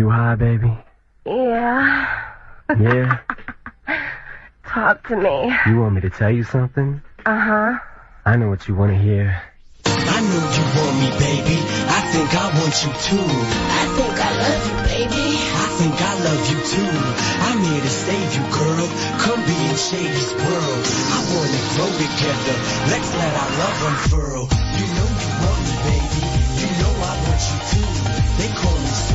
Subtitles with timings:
[0.00, 0.72] You high, baby?
[1.26, 2.32] Yeah.
[2.72, 3.20] Yeah?
[4.64, 5.52] Talk to me.
[5.68, 7.02] You want me to tell you something?
[7.26, 7.76] Uh-huh.
[8.24, 9.28] I know what you want to hear.
[9.84, 11.56] I know you want me, baby.
[11.84, 13.28] I think I want you too.
[13.28, 15.26] I think I love you, baby.
[15.36, 16.92] I think I love you too.
[17.44, 18.88] I'm here to save you, girl.
[19.20, 20.84] Come be in Shady's world.
[21.12, 22.56] I wanna grow together.
[22.88, 24.44] Let's let our love unfurl.
[24.48, 26.24] You know you want me, baby.
[26.56, 27.88] You know I want you too.
[28.40, 29.09] They call me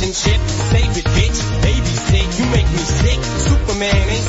[0.00, 0.40] relationship.
[0.48, 1.62] Save it, bitch.
[1.62, 2.38] Baby, sick.
[2.38, 3.20] You make me sick.
[3.22, 4.19] Superman ain't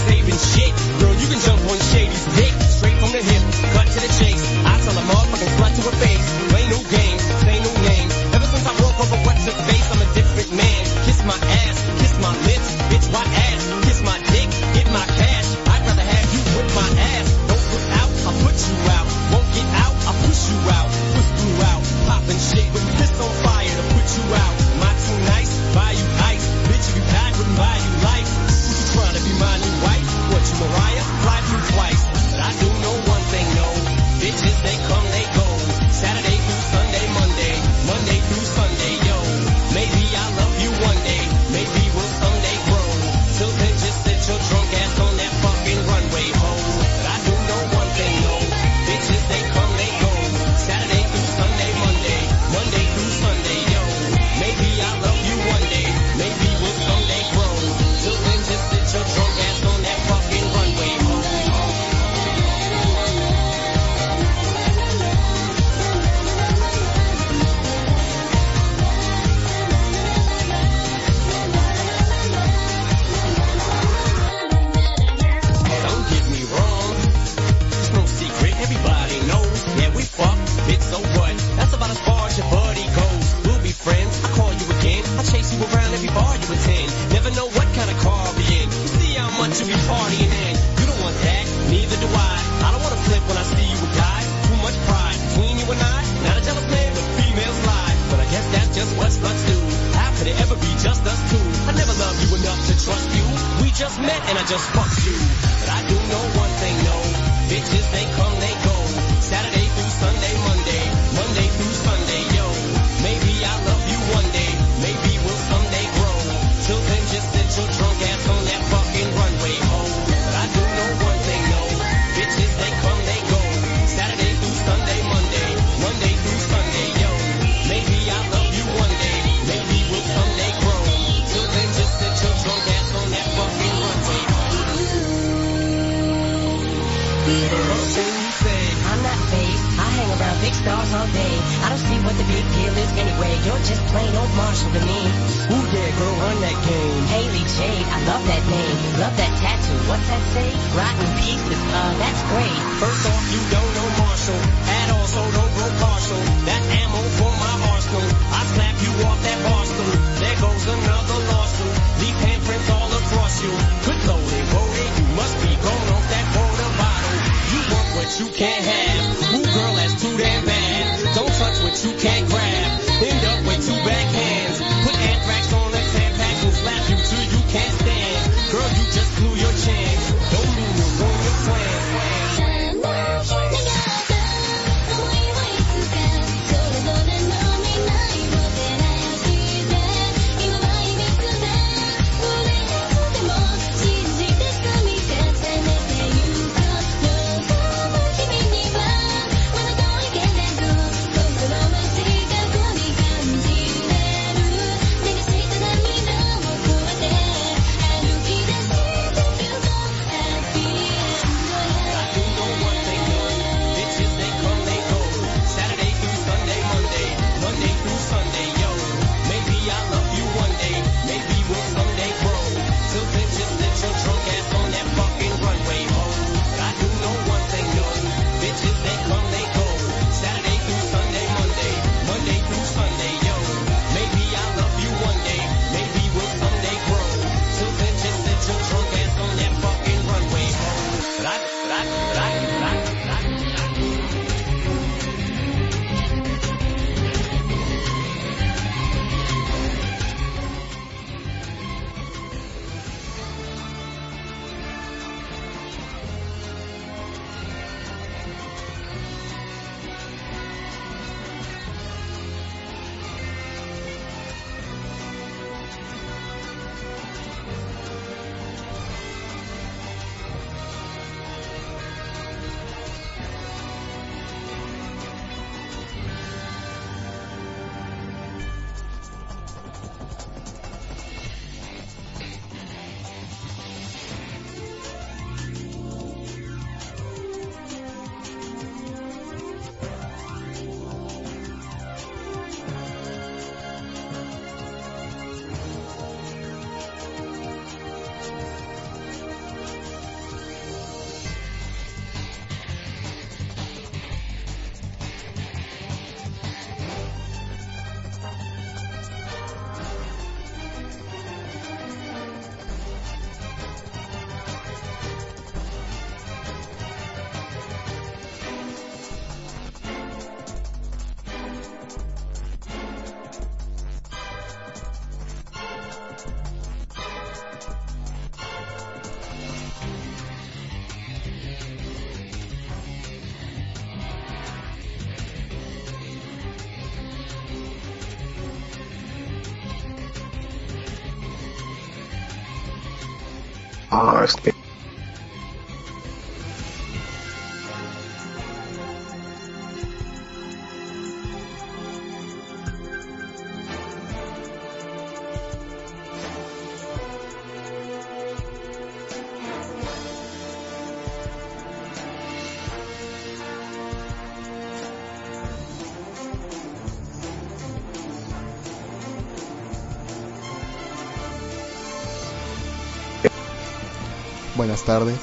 [374.61, 375.17] Buenas tardes.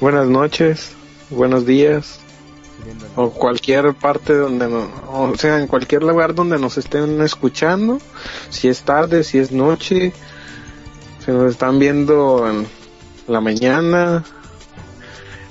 [0.00, 0.92] buenas noches,
[1.28, 2.20] buenos días,
[3.16, 7.98] o cualquier parte donde no, o sea, en cualquier lugar donde nos estén escuchando,
[8.48, 10.14] si es tarde, si es noche,
[11.22, 12.66] si nos están viendo en
[13.28, 14.24] la mañana,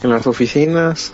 [0.01, 1.13] en las oficinas,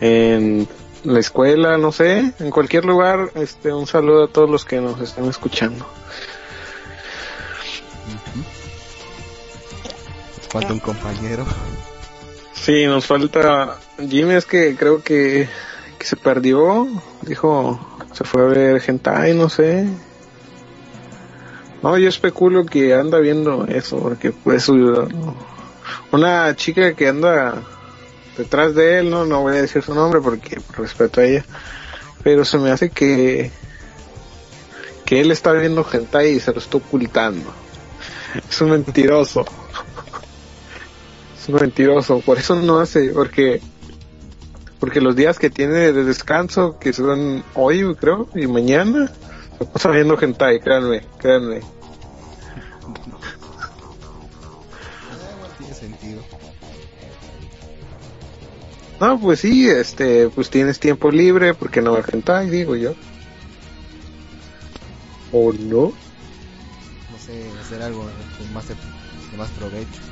[0.00, 0.68] en
[1.02, 5.00] la escuela, no sé, en cualquier lugar, este, un saludo a todos los que nos
[5.00, 5.84] están escuchando.
[10.50, 11.46] Falta un compañero.
[12.52, 15.48] Sí, nos falta Jimmy, es que creo que,
[16.00, 16.88] se perdió,
[17.22, 17.78] dijo,
[18.12, 19.86] se fue a ver hentai, no sé.
[21.82, 24.68] No, yo especulo que anda viendo eso, porque pues
[26.10, 27.62] una chica que anda
[28.36, 31.44] detrás de él, no, no voy a decir su nombre porque por respeto a ella,
[32.22, 33.50] pero se me hace que
[35.04, 37.52] que él está viendo hentai y se lo está ocultando.
[38.48, 39.44] Es un mentiroso.
[41.40, 43.62] Es un mentiroso, por eso no hace, porque
[44.78, 49.12] porque los días que tiene de descanso, que son hoy creo, y mañana,
[49.58, 51.60] se pasa viendo hentai, créanme, créanme.
[55.58, 56.22] Tiene sentido.
[58.98, 62.94] No, pues sí, este, pues tienes tiempo libre, porque no hentai, digo yo.
[65.32, 65.92] ¿O no?
[67.10, 68.00] No sé, hacer algo
[68.38, 70.09] con más de, de más provecho.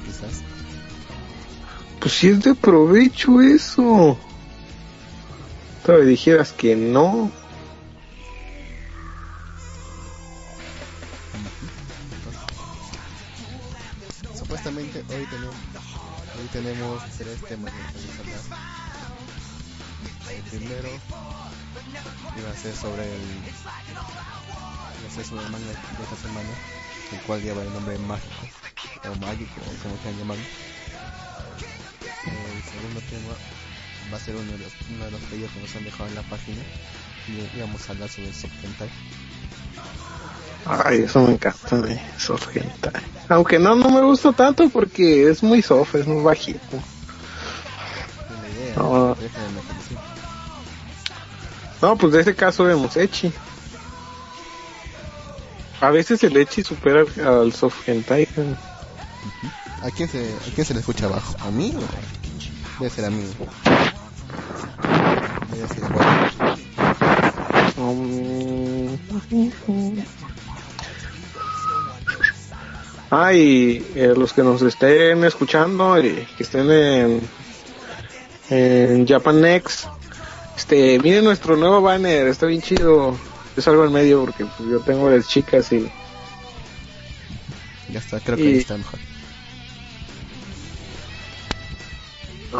[2.00, 4.18] Pues si es de provecho eso.
[5.84, 7.30] Todavía dijeras que no.
[14.36, 15.54] Supuestamente hoy tenemos,
[16.38, 17.80] hoy tenemos tres temas de.
[20.36, 20.88] El primero
[22.38, 23.22] iba a ser sobre el
[25.00, 25.72] iba a ser sobre el manga de
[26.04, 26.48] esta semana,
[27.12, 28.34] el cual lleva el nombre mágico
[29.04, 30.44] o mágico o como quieran llamarlo.
[32.28, 33.34] El segundo tema
[34.12, 36.14] va a ser uno de los, uno de los pedidos que nos han dejado en
[36.14, 36.62] la página
[37.28, 38.90] y íbamos a hablar sobre el soft hentai.
[40.66, 43.02] Ay, eso me encanta, hentai.
[43.28, 46.58] Aunque no, no me gusta tanto porque es muy soft, es muy bajito.
[48.54, 49.16] Idea, No.
[51.96, 53.32] pues de ese caso vemos Echi.
[55.80, 58.26] A veces el Echi supera al- al soft hentai.
[59.82, 61.36] ¿A quién se, a quién se le escucha abajo?
[61.40, 62.80] ¿A mí o?
[62.80, 63.24] Debe ser a mí.
[65.52, 65.84] Debe ser
[73.10, 77.20] Ah, y eh, los que nos estén escuchando y que estén en,
[78.50, 79.86] en Japan Next,
[80.56, 83.16] este, miren nuestro nuevo banner, está bien chido.
[83.56, 85.90] Yo salgo en medio porque pues, yo tengo las chicas y
[87.90, 89.00] Ya está, creo que Y- ahí está mejor.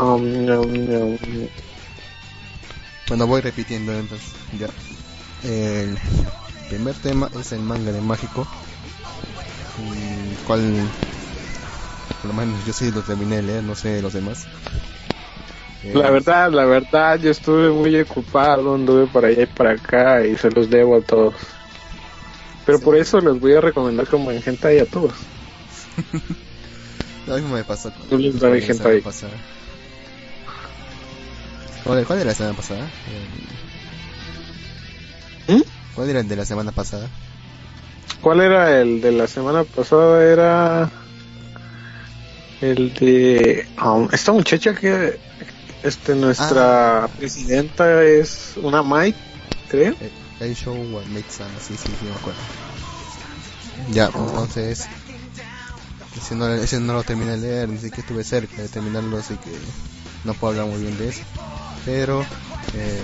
[0.01, 1.19] Um, no, no,
[3.09, 4.29] Bueno, voy repitiendo entonces.
[4.59, 4.69] Ya.
[5.49, 5.99] El
[6.69, 8.47] primer tema es el manga de Mágico.
[9.79, 10.89] El cual,
[12.23, 14.47] por lo menos yo sí lo terminé de leer, no sé los demás.
[15.85, 20.27] Eh, La verdad, la verdad, yo estuve muy ocupado, anduve para allá y para acá
[20.27, 21.35] y se los debo a todos.
[22.67, 22.85] Pero Sí.
[22.85, 25.13] por eso les voy a recomendar como en hentai a todos.
[27.27, 29.03] Lo mismo me pasó con Tú les dabas la hentai.
[31.89, 32.87] ¿Cuál, ¿Cuál era la semana pasada?
[35.49, 35.63] El- ¿Mm?
[35.95, 37.09] ¿Cuál era el de la semana pasada?
[38.21, 40.23] ¿Cuál era el de la semana pasada?
[40.23, 40.91] Era
[42.61, 45.19] el de um, esta muchacha que
[45.83, 49.15] este nuestra presidenta es una Mai,
[49.71, 49.95] creo.
[49.99, 52.41] Eh, El show What Makes Sense, sí, sí, sí, me acuerdo.
[53.93, 54.87] Ya, entonces.
[56.19, 59.39] Ese no, ese no lo terminé de leer, ni siquiera estuve cerca de terminarlo, así
[59.39, 59.57] que
[60.25, 61.23] no puedo hablar muy bien de eso.
[61.85, 62.23] Pero,
[62.75, 63.01] eh,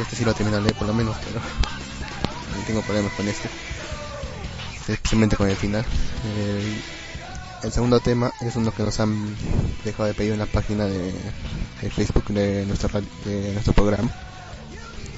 [0.00, 3.48] este sí lo leer por lo menos, pero no tengo problemas con este.
[4.88, 5.84] Especialmente con el final.
[6.36, 6.82] El,
[7.62, 9.36] el segundo tema es uno que nos han
[9.84, 11.12] dejado de pedir en la página de,
[11.90, 12.88] Facebook de nuestro,
[13.24, 14.10] de nuestro programa.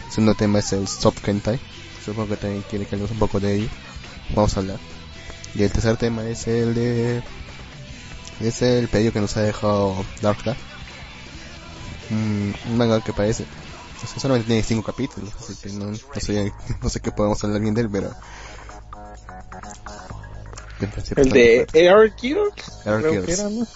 [0.07, 1.61] El segundo tema es el soft hentai.
[2.04, 3.69] Supongo que también quiere que hablemos un poco de ello.
[4.35, 4.78] Vamos a hablar.
[5.54, 7.23] Y el tercer tema es el de
[8.40, 10.57] Es el pedido que nos ha dejado Dark Cloud.
[12.12, 13.45] Un manga que parece.
[13.45, 16.52] o sea, solamente tiene 5 capítulos, así que no, no, sé,
[16.83, 18.11] no sé qué podemos hablar bien de él, pero.
[21.16, 22.52] El de AR Kills.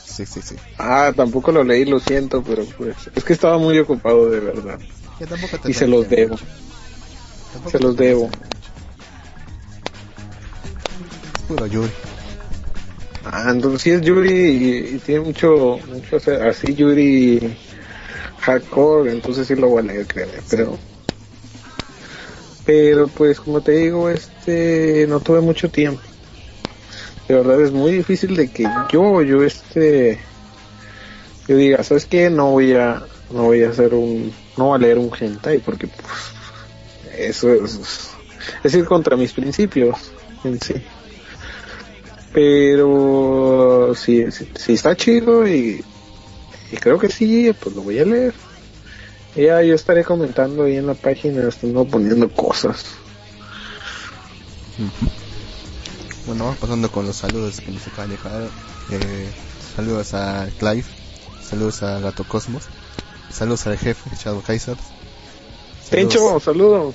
[0.05, 0.57] Sí, sí, sí.
[0.76, 4.78] Ah, tampoco lo leí, lo siento, pero pues es que estaba muy ocupado de verdad.
[5.21, 6.37] Ya tampoco te Y se los debo.
[7.71, 8.28] Se los debo.
[11.47, 11.90] puro Yuri.
[13.25, 17.57] Ah, entonces sí es Yuri y, y tiene mucho, mucho así Yuri
[18.47, 20.79] hardcore, entonces sí lo voy a leer, créeme, pero
[22.65, 26.03] pero pues como te digo, este no tuve mucho tiempo.
[27.29, 30.21] De verdad es muy difícil de que yo, yo este
[31.49, 32.31] yo diga, ¿sabes qué?
[32.31, 35.88] No voy a no voy a hacer un no voy a leer un hentai porque
[35.88, 36.07] pues
[37.19, 38.11] eso es
[38.62, 40.12] es ir contra mis principios
[40.45, 40.75] en sí
[42.33, 45.83] pero si, si, si está chido y,
[46.73, 48.35] y creo que sí, pues lo voy a leer.
[49.35, 52.87] Ya yo estaré comentando ahí en la página, estando poniendo cosas.
[56.27, 58.49] Bueno, vamos pasando con los saludos que nos acaban de dejar.
[58.91, 59.29] Eh,
[59.77, 60.85] saludos a Clive,
[61.43, 62.65] saludos a Gato Cosmos,
[63.31, 64.77] saludos al jefe Shadow Kaiser,
[65.91, 66.95] Pencho, saludos.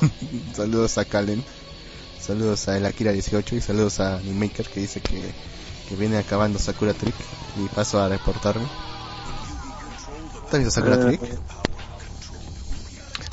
[0.54, 1.44] saludos a Kalen,
[2.20, 5.20] saludos a El Akira 18 y saludos a Animaker que dice que,
[5.88, 7.14] que viene acabando Sakura Trick
[7.62, 8.66] y paso a reportarme.
[10.56, 11.20] ¿Has visto Sakura Ah, Trick?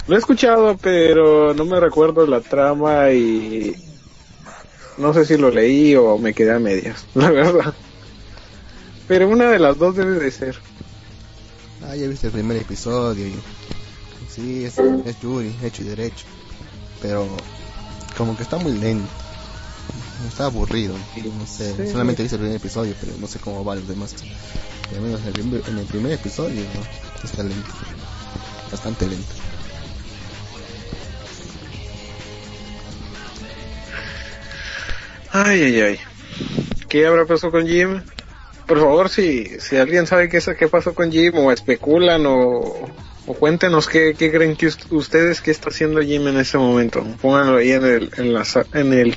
[0.08, 3.76] Lo he escuchado, pero no me recuerdo la trama y
[4.98, 7.74] no sé si lo leí o me quedé a medias, la verdad.
[9.08, 10.58] Pero una de las dos debe de ser.
[11.84, 13.36] Ah, ya viste el primer episodio y...
[14.34, 16.26] Sí, es, es Yuri, hecho y derecho.
[17.02, 17.28] Pero
[18.18, 19.10] como que está muy lento.
[20.28, 20.94] Está aburrido.
[21.16, 21.92] No sé, Sí.
[21.92, 24.14] solamente viste el primer episodio, pero no sé cómo va los demás.
[24.92, 27.09] Y al menos en el primer, en el primer episodio ¿no?
[27.24, 27.70] Está lento.
[28.72, 29.34] Bastante lento.
[35.32, 36.00] Ay, ay, ay.
[36.88, 38.02] ¿Qué habrá pasado con Jim?
[38.68, 42.60] Por favor, si, si alguien sabe qué, es- qué pasó con Jim o especulan o,
[43.28, 47.04] o cuéntenos qué, qué creen que ust- ustedes que está haciendo Jim en ese momento.
[47.22, 49.16] Pónganlo ahí en el, en la, en el,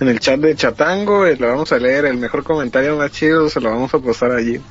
[0.00, 2.06] en el chat de Chatango y lo vamos a leer.
[2.06, 4.62] El mejor comentario más chido se lo vamos a pasar a Jim.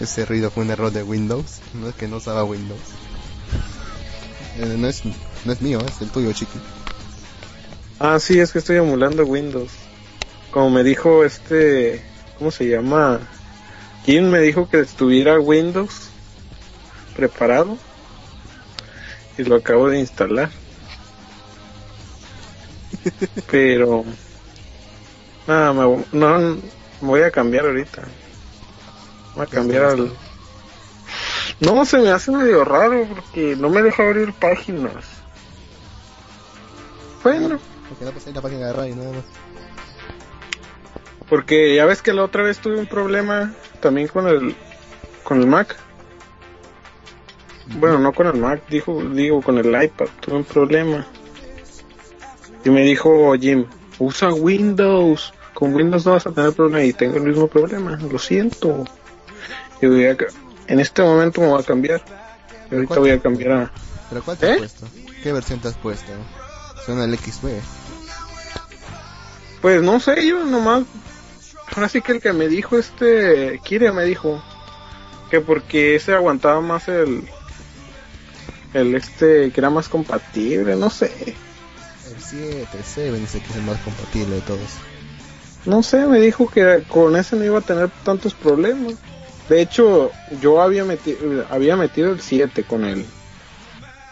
[0.00, 1.60] Ese ruido fue un error de Windows.
[1.74, 2.80] No es que no usaba Windows.
[4.58, 5.02] Eh, no, es,
[5.44, 6.58] no es mío, es el tuyo, chiqui.
[7.98, 9.70] Ah, sí, es que estoy emulando Windows.
[10.50, 12.02] Como me dijo este,
[12.38, 13.20] ¿cómo se llama?
[14.04, 16.08] Jim me dijo que estuviera Windows
[17.16, 17.78] preparado
[19.38, 20.50] y lo acabo de instalar.
[23.50, 24.04] Pero
[25.46, 26.60] nada, me, no, me
[27.00, 28.02] voy a cambiar ahorita.
[29.36, 30.12] A cambiar al.
[31.60, 35.04] No, se me hace medio raro porque no me deja abrir páginas.
[37.22, 37.58] Bueno.
[37.88, 39.24] Porque no pasé la página de nada más.
[41.28, 44.54] Porque ya ves que la otra vez tuve un problema también con el
[45.22, 45.76] con el Mac.
[47.78, 51.06] Bueno, no con el Mac, dijo, digo con el iPad, tuve un problema.
[52.64, 53.66] Y me dijo Jim,
[53.98, 58.18] usa Windows, con Windows no vas a tener problema y tengo el mismo problema, lo
[58.18, 58.84] siento.
[59.84, 60.26] Y voy a ca-
[60.66, 62.02] en este momento me voy a cambiar.
[62.70, 63.72] Y ahorita voy a cambiar a...
[64.10, 64.58] ¿Pero cuál te has ¿Eh?
[64.58, 64.86] puesto?
[65.22, 66.12] ¿Qué versión te has puesto?
[66.84, 67.48] Suena el XB.
[69.60, 70.84] Pues no sé, yo nomás.
[71.74, 73.60] Ahora sí que el que me dijo este.
[73.64, 74.42] Kire me dijo.
[75.30, 77.26] Que porque ese aguantaba más el.
[78.74, 79.50] El este.
[79.50, 81.10] Que era más compatible, no sé.
[81.26, 84.60] El 7, el 7 dice que es el más compatible de todos.
[85.64, 88.94] No sé, me dijo que con ese no iba a tener tantos problemas.
[89.48, 90.10] De hecho,
[90.40, 93.04] yo había metido, había metido el 7 con el.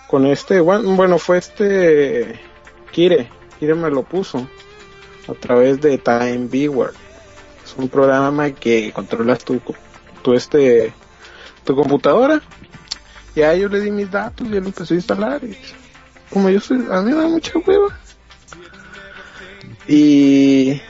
[0.09, 0.61] Con este.
[0.61, 2.41] Bueno, fue este.
[2.91, 3.31] Kire.
[3.59, 4.47] Kire me lo puso.
[5.29, 6.91] A través de Time Viewer.
[7.65, 9.61] Es un programa que controlas tu,
[10.23, 10.93] tu este.
[11.65, 12.43] Tu computadora.
[13.35, 15.43] Y ahí yo le di mis datos y él empezó a instalar.
[15.43, 15.57] Y
[16.29, 16.85] como yo soy.
[16.91, 17.99] A mí me da mucha hueva.
[19.89, 20.81] Y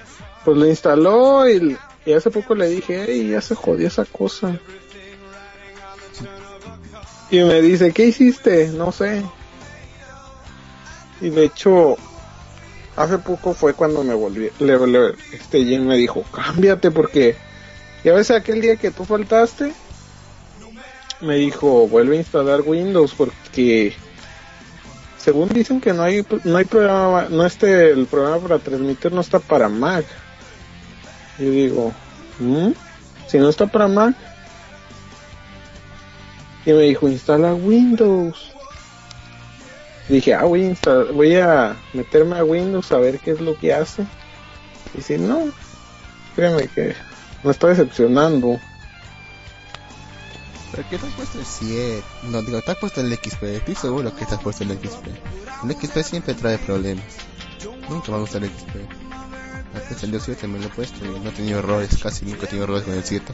[0.45, 4.59] pues lo instaló y, y hace poco le dije, hey, ya se jodió esa cosa.
[7.31, 8.69] Y me dice, ¿qué hiciste?
[8.69, 9.23] No sé.
[11.21, 11.97] Y de hecho,
[12.97, 17.37] hace poco fue cuando me volví, le, le- este Jim me dijo, cámbiate porque,
[18.05, 19.73] ya ves aquel día que tú faltaste,
[21.21, 23.95] me dijo, vuelve a instalar Windows porque
[25.17, 29.21] según dicen que no hay no hay programa, no este el programa para transmitir no
[29.21, 30.05] está para Mac.
[31.39, 31.93] Yo digo,
[32.39, 32.73] ¿mm?
[33.27, 34.15] si no está para Mac.
[36.65, 38.53] Y me dijo, instala Windows.
[40.09, 43.73] Dije, ah, voy a, voy a meterme a Windows a ver qué es lo que
[43.73, 44.05] hace.
[44.97, 45.51] Y si no,
[46.37, 46.95] créeme que
[47.43, 48.61] me está decepcionando.
[50.71, 52.03] ¿Pero qué te has puesto el 7?
[52.25, 53.43] No, digo, te has puesto el XP.
[53.43, 55.07] Estoy seguro que te has puesto el XP.
[55.65, 57.05] El XP siempre trae problemas.
[57.89, 59.02] Nunca me gusta el XP.
[59.75, 61.99] Hasta salió 7 me lo he puesto y no he tenido errores.
[62.03, 63.33] Casi nunca he tenido errores con el 7.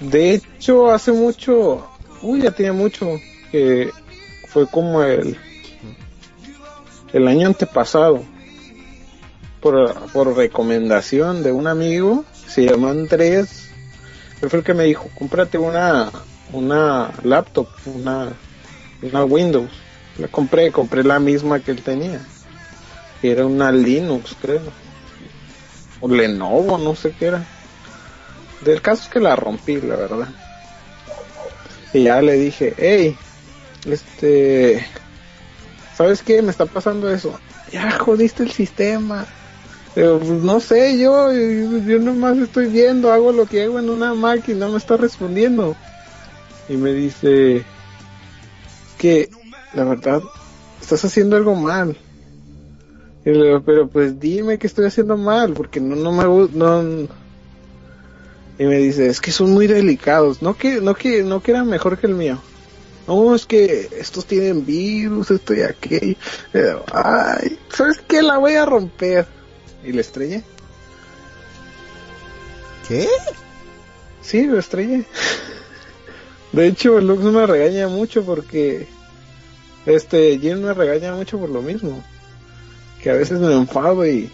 [0.00, 1.86] De hecho, hace mucho,
[2.22, 3.90] uy, ya tiene mucho, que
[4.48, 5.38] fue como el,
[7.12, 8.22] el año antepasado,
[9.60, 13.70] por, por recomendación de un amigo, se llama Andrés,
[14.42, 16.10] él fue el que me dijo, cómprate una,
[16.52, 18.28] una laptop, una,
[19.00, 19.70] una Windows.
[20.18, 22.20] La compré, compré la misma que él tenía,
[23.22, 24.60] era una Linux, creo,
[26.08, 27.44] Lenovo, no sé qué era.
[28.64, 30.28] Del caso es que la rompí, la verdad.
[31.92, 33.16] Y ya le dije, hey,
[33.86, 34.84] este,
[35.96, 36.42] ¿sabes qué?
[36.42, 37.38] Me está pasando eso.
[37.72, 39.26] Ya jodiste el sistema.
[39.94, 44.14] Pues, no sé, yo, yo, yo nomás estoy viendo, hago lo que hago en una
[44.14, 45.76] máquina, no me está respondiendo.
[46.68, 47.64] Y me dice,
[49.04, 49.28] que
[49.74, 50.22] la verdad,
[50.80, 51.96] estás haciendo algo mal.
[53.24, 56.56] Y le digo, pero pues dime que estoy haciendo mal, porque no, no me gusta,
[56.56, 57.08] no,
[58.58, 61.64] y me dice, es que son muy delicados, no que, no que, no que era
[61.64, 62.38] mejor que el mío.
[63.06, 66.16] No, es que estos tienen virus, esto y aquello.
[66.92, 68.22] Ay, ¿sabes qué?
[68.22, 69.26] La voy a romper.
[69.84, 70.42] Y le estrellé.
[72.88, 73.08] ¿Qué?
[74.22, 75.04] Sí, lo estrellé.
[76.52, 78.86] De hecho, Lux me regaña mucho porque
[79.84, 82.02] este Jim me regaña mucho por lo mismo.
[83.04, 84.30] Que a veces me enfado y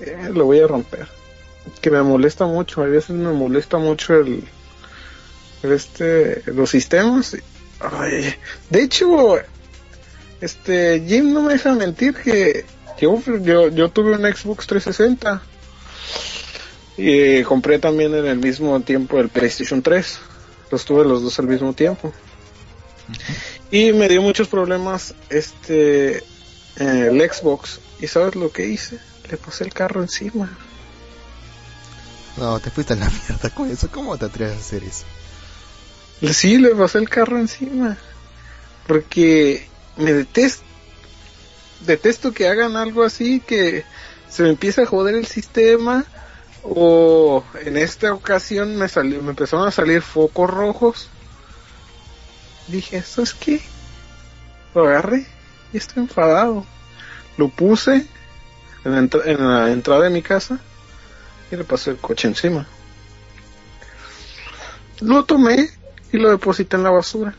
[0.00, 1.06] eh, lo voy a romper.
[1.82, 4.42] Que me molesta mucho, a veces me molesta mucho el,
[5.62, 7.36] el este los sistemas.
[7.78, 8.34] Ay,
[8.70, 9.36] de hecho,
[10.40, 12.64] este Jim no me deja mentir que
[12.98, 15.42] yo yo, yo tuve un Xbox 360
[16.96, 20.20] y compré también en el mismo tiempo el PlayStation 3.
[20.70, 22.14] Los tuve los dos al mismo tiempo.
[23.70, 26.24] Y me dio muchos problemas este
[26.78, 27.80] eh, el Xbox.
[28.00, 28.98] ¿Y sabes lo que hice?
[29.30, 30.56] Le pasé el carro encima.
[32.36, 33.90] No, te fuiste a la mierda con eso.
[33.90, 35.04] ¿Cómo te atreves a hacer eso?
[36.32, 37.96] Sí, le pasé el carro encima.
[38.86, 40.62] Porque me detesto.
[41.80, 43.84] Detesto que hagan algo así, que
[44.28, 46.04] se me empieza a joder el sistema.
[46.62, 51.08] O en esta ocasión me, salió, me empezaron a salir focos rojos.
[52.68, 53.62] Dije, ¿esto es qué?
[54.74, 55.26] Lo agarré
[55.72, 56.64] y estoy enfadado.
[57.36, 58.06] Lo puse
[58.84, 60.58] en la, entra- en la entrada de mi casa
[61.50, 62.66] y le pasé el coche encima.
[65.00, 65.68] Lo tomé
[66.12, 67.34] y lo deposité en la basura.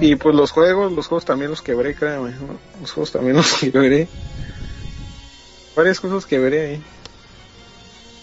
[0.00, 2.30] Y pues los juegos, los juegos también los quebré, créeme.
[2.30, 2.58] ¿no?
[2.80, 4.08] Los juegos también los quebré.
[5.74, 6.82] Varias cosas quebré ahí.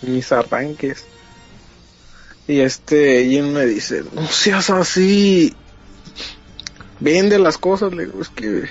[0.04, 1.06] Mis arranques.
[2.48, 5.56] Y este Jim me dice, no seas así.
[7.00, 8.66] Vende las cosas, le digo, es que...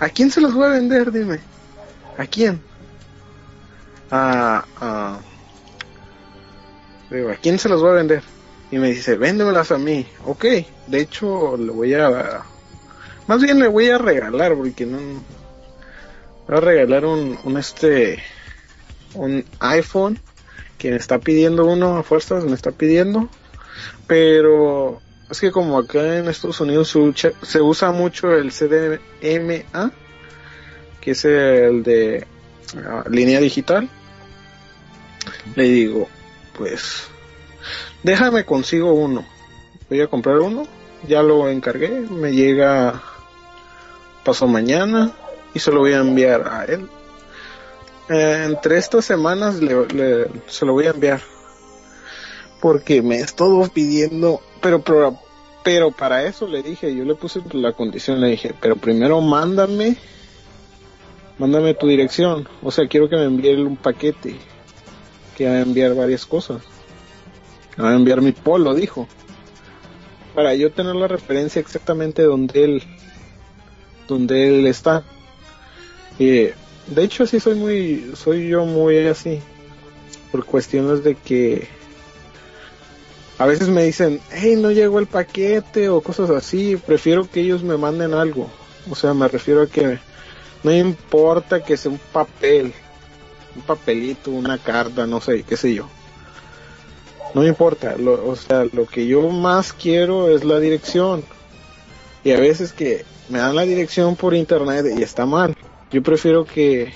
[0.00, 1.10] ¿A quién se las voy a vender?
[1.10, 1.40] Dime.
[2.16, 2.60] ¿A quién?
[4.10, 4.64] A...
[4.80, 5.18] a...
[7.10, 8.22] digo, ¿a quién se las voy a vender?
[8.70, 10.06] Y me dice, véndemelas a mí.
[10.24, 10.44] Ok,
[10.86, 12.42] de hecho le voy a...
[13.26, 14.98] Más bien le voy a regalar, porque no...
[16.46, 18.22] Voy a regalar un, un este...
[19.14, 20.20] Un iPhone
[20.84, 23.28] me está pidiendo uno a fuerzas, me está pidiendo.
[24.06, 26.96] Pero es que como acá en Estados Unidos
[27.42, 29.90] se usa, mucho el CDMA,
[31.00, 32.26] que es el de
[32.86, 33.88] ah, línea digital.
[35.54, 36.08] Le digo,
[36.56, 37.04] pues
[38.02, 39.26] déjame consigo uno.
[39.90, 40.66] Voy a comprar uno,
[41.06, 43.02] ya lo encargué, me llega
[44.24, 45.12] paso mañana
[45.54, 46.88] y se lo voy a enviar a él.
[48.10, 51.20] Eh, entre estas semanas le, le- se lo voy a enviar
[52.60, 55.18] porque me es todo pidiendo, pero, pero
[55.68, 59.96] pero para eso le dije, yo le puse la condición, le dije, pero primero mándame,
[61.38, 64.36] mándame tu dirección, o sea, quiero que me envíe un paquete,
[65.36, 66.62] que va a enviar varias cosas,
[67.78, 69.08] va a enviar mi polo, dijo,
[70.34, 72.82] para yo tener la referencia exactamente donde él,
[74.06, 75.04] donde él está.
[76.18, 76.44] Y,
[76.86, 79.40] de hecho, sí soy muy, soy yo muy así,
[80.32, 81.68] por cuestiones de que
[83.38, 87.62] a veces me dicen, hey, no llegó el paquete o cosas así, prefiero que ellos
[87.62, 88.50] me manden algo.
[88.90, 89.98] O sea, me refiero a que
[90.64, 92.72] no importa que sea un papel,
[93.54, 95.88] un papelito, una carta, no sé, qué sé yo.
[97.34, 101.22] No me importa, lo- o sea, lo que yo más quiero es la dirección.
[102.24, 105.54] Y a veces que me dan la dirección por internet y está mal.
[105.92, 106.92] Yo prefiero que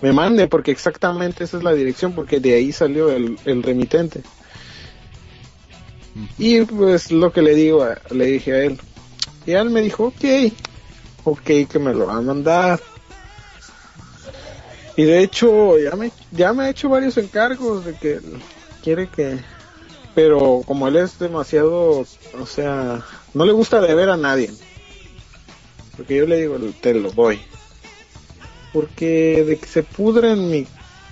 [0.00, 4.20] me mande porque exactamente esa es la dirección porque de ahí salió el, el remitente.
[6.38, 8.78] Y pues lo que le digo, a- le dije a él.
[9.46, 10.52] Y él me dijo, ok,
[11.24, 12.80] ok que me lo va a mandar.
[14.96, 18.20] Y de hecho ya me, ya me ha hecho varios encargos de que
[18.82, 19.38] quiere que...
[20.14, 22.04] Pero como él es demasiado,
[22.38, 24.50] o sea, no le gusta deber a nadie.
[25.96, 27.40] Porque yo le digo, te lo doy.
[28.74, 30.66] Porque de que se pudre en mi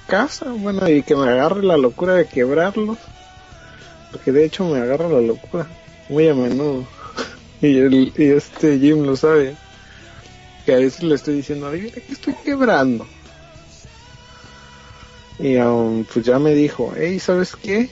[0.06, 2.98] casa, bueno, y que me agarre la locura de quebrarlo.
[4.12, 5.66] Porque de hecho me agarra la locura
[6.08, 6.86] muy a menudo.
[7.60, 9.56] y, el, este Jim lo sabe.
[10.66, 13.06] Que a veces le estoy diciendo, adivina que estoy quebrando.
[15.38, 17.88] Y um, pues ya me dijo, hey, ¿sabes qué?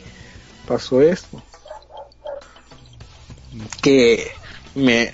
[0.66, 1.42] Pasó esto.
[3.80, 4.26] Que
[4.74, 5.12] me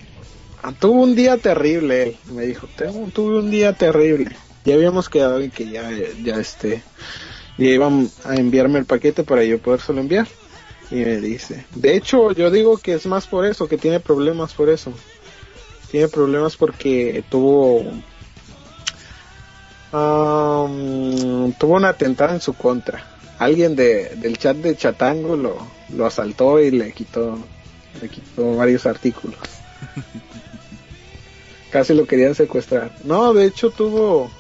[0.81, 2.17] tuvo un día terrible él.
[2.33, 4.37] Me dijo, "Tengo- tuve un día terrible.
[4.65, 5.89] Ya habíamos quedado en que ya,
[6.25, 6.83] ya este,
[7.59, 10.27] ya iban a enviarme el paquete para yo podérselo enviar.
[10.91, 14.53] Y me dice, de hecho yo digo que es más por eso, que tiene problemas
[14.53, 14.93] por eso.
[15.91, 17.81] Tiene problemas porque tuvo
[19.93, 23.05] um, tuvo un atentado en su contra.
[23.39, 25.57] Alguien de, del chat de Chatango lo,
[25.91, 27.39] lo asaltó y le quitó
[28.01, 29.39] le quitó varios artículos.
[31.71, 32.93] Casi lo querían secuestrar.
[33.05, 34.31] No, de hecho tuvo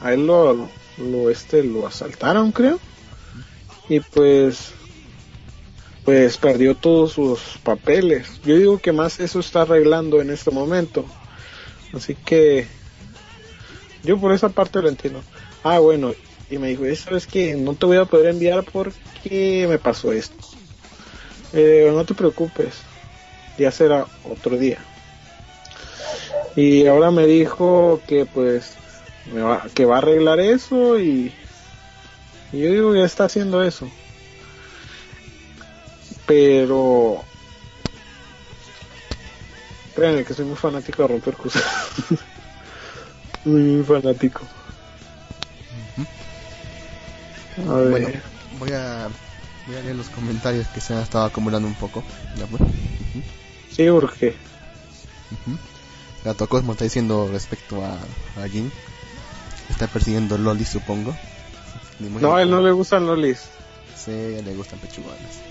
[0.00, 2.78] a él lo, lo este lo asaltaron, creo.
[3.88, 4.72] Y pues
[6.08, 8.40] pues perdió todos sus papeles.
[8.42, 11.04] Yo digo que más eso está arreglando en este momento.
[11.92, 12.66] Así que
[14.02, 15.22] yo por esa parte lo entiendo.
[15.62, 16.14] Ah, bueno,
[16.50, 17.56] y me dijo, ¿sabes qué?
[17.56, 20.46] No te voy a poder enviar porque me pasó esto.
[21.52, 22.76] Eh, no te preocupes,
[23.58, 24.78] ya será otro día.
[26.56, 28.76] Y ahora me dijo que pues
[29.30, 31.34] me va, que va a arreglar eso y,
[32.50, 33.90] y yo digo que está haciendo eso.
[36.28, 37.24] Pero
[39.94, 41.64] créanme que soy muy fanático de romper cosas.
[43.46, 44.42] muy, muy fanático.
[47.66, 47.90] A ver.
[47.90, 48.08] Bueno,
[48.58, 49.08] voy a,
[49.66, 52.04] voy a leer los comentarios que se han estado acumulando un poco.
[52.36, 52.62] ¿Ya pues?
[53.74, 54.04] Sí, ujú.
[56.24, 57.92] Gato Cosmo está diciendo respecto a,
[58.42, 58.70] a Jin.
[59.70, 61.16] Está persiguiendo Loli, supongo.
[62.20, 63.48] No, a él no le gustan lolis.
[63.96, 65.47] Sí, a él le gustan pechugones.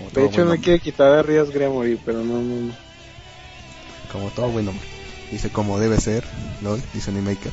[0.00, 0.58] Como De hecho, hombre.
[0.60, 2.74] quiere quitar a Rías Gremory, pero no, no, no.
[4.12, 4.86] Como todo buen hombre.
[5.30, 6.24] Dice como debe ser,
[6.62, 7.52] LOL, dice Animaker.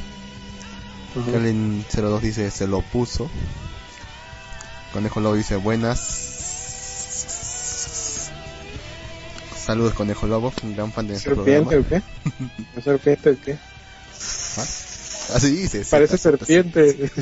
[1.20, 1.32] Ajá.
[1.32, 3.30] Kellen 02 dice se lo puso.
[4.94, 6.00] Conejo Lobo dice buenas.
[9.56, 12.06] Saludos Conejo Lobo, un gran fan de nuestro ¿Serpiente programa.
[12.24, 12.80] o qué?
[12.80, 13.52] ¿Es serpiente o qué?
[15.36, 15.84] Así dice.
[15.84, 17.12] sí, Parece serpiente.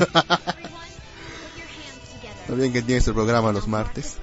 [2.48, 4.18] No olviden que tiene su programa los martes.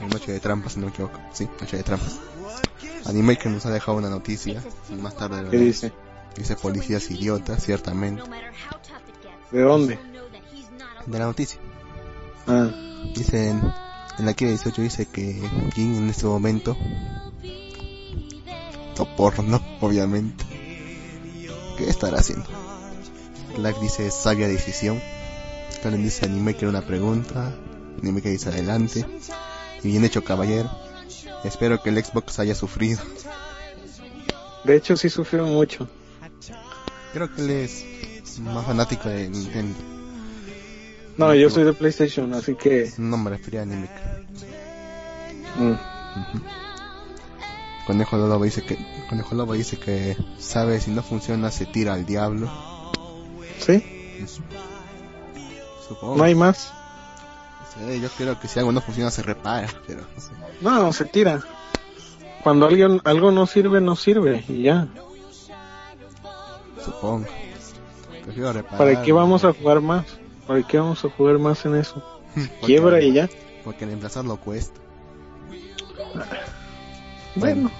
[0.00, 1.18] En Noche de Trampas, no me equivoco.
[1.32, 2.18] Sí, Noche de Trampas.
[3.06, 4.62] Animaker nos ha dejado una noticia.
[4.90, 5.92] y Más tarde lo ¿Qué dice?
[6.36, 8.22] Dice policías idiotas, ciertamente.
[9.50, 9.98] ¿De dónde?
[11.06, 11.58] De la noticia.
[12.46, 12.70] Ah,
[13.14, 13.72] Dice en,
[14.18, 15.40] la que 18 dice que
[15.74, 16.76] Jin en este momento
[19.16, 20.44] porno, obviamente.
[21.76, 22.46] ¿Qué estará haciendo?
[23.56, 25.00] Black dice sabia decisión.
[25.82, 27.54] Karen dice anime que era una pregunta.
[28.02, 29.04] Anime que dice adelante.
[29.82, 30.70] Y bien hecho caballero.
[31.44, 33.00] Espero que el Xbox haya sufrido.
[34.64, 35.88] de hecho, sí sufrió mucho.
[37.12, 37.84] Creo que él es
[38.40, 39.78] más fanático de Nintendo.
[41.16, 42.92] No, yo soy de PlayStation, así que.
[42.98, 43.88] No me refería a anime.
[45.56, 45.74] mm.
[47.86, 48.76] Conejo Lobo dice que
[49.08, 52.50] Conejo Lobo dice que sabe si no funciona se tira al diablo.
[53.58, 53.82] ¿Sí?
[55.88, 56.16] Supongo.
[56.16, 56.72] No hay más.
[58.00, 60.32] Yo creo que si algo no funciona se repara, pero no sé.
[60.60, 61.40] No, se tira.
[62.42, 64.44] Cuando alguien, algo no sirve, no sirve.
[64.48, 64.88] Y ya.
[66.84, 67.26] Supongo.
[68.24, 68.78] Prefiero reparar.
[68.78, 70.06] ¿Para qué vamos a jugar más?
[70.46, 72.02] ¿Para qué vamos a jugar más en eso?
[72.64, 73.28] Quiebra y ya.
[73.64, 74.80] Porque reemplazarlo cuesta.
[77.34, 77.70] Bueno,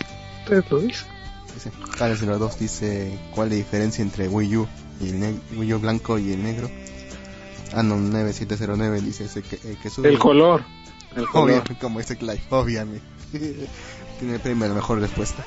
[0.43, 1.09] ustedes lo dicen.
[1.55, 4.69] Dice, Karen 02 dice, ¿cuál es la diferencia entre Wii U
[5.01, 6.71] y el Wii U blanco y el negro?
[7.75, 10.09] Anon 9709 dice ese que, eh, que sube.
[10.09, 10.63] El color.
[11.17, 11.63] El color.
[11.63, 13.07] Obvio, como dice Clive, obviamente.
[14.19, 15.45] Tiene a la mejor respuesta.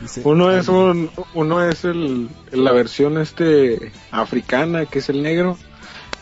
[0.00, 5.58] Dice, Uno es un, uno es el, la versión este africana que es el negro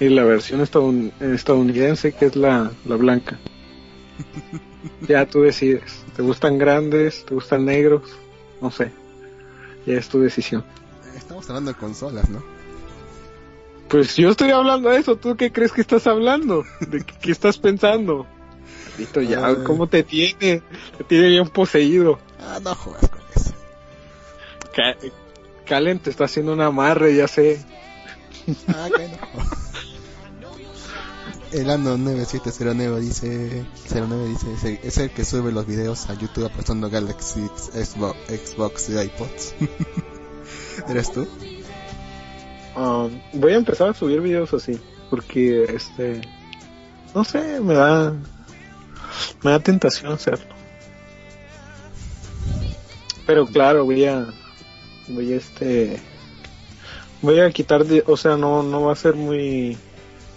[0.00, 3.38] y la versión estadoun- estadounidense que es la, la blanca.
[5.08, 6.04] ya tú decides.
[6.16, 7.24] ¿Te gustan grandes?
[7.26, 8.02] ¿Te gustan negros?
[8.60, 8.90] No sé.
[9.86, 10.64] Ya es tu decisión.
[11.16, 12.42] Estamos hablando de consolas, ¿no?
[13.88, 15.16] Pues yo estoy hablando de eso.
[15.16, 16.64] ¿Tú qué crees que estás hablando?
[16.80, 18.26] ¿De qué, qué estás pensando?
[18.90, 19.56] Maldito ya, Ay.
[19.64, 20.62] ¿cómo te tiene?
[20.98, 22.18] Te tiene bien poseído.
[22.40, 23.52] Ah, no juegas con eso.
[24.74, 24.96] Ca-
[25.66, 27.64] Calen te está haciendo un amarre, ya sé.
[28.68, 29.58] Ah, que no.
[31.52, 36.14] El Ando 9709 dice, 09 dice, es el, es el que sube los videos a
[36.14, 37.40] YouTube apostando Galaxy,
[37.72, 39.54] Xbox, Xbox y iPods.
[40.90, 41.26] ¿Eres tú?
[42.78, 44.78] Um, voy a empezar a subir videos así,
[45.10, 46.20] porque este,
[47.12, 48.12] no sé, me da,
[49.42, 50.54] me da tentación hacerlo.
[53.26, 54.28] Pero claro, voy a,
[55.08, 55.98] voy a este,
[57.20, 59.76] voy a quitar, o sea, no, no va a ser muy,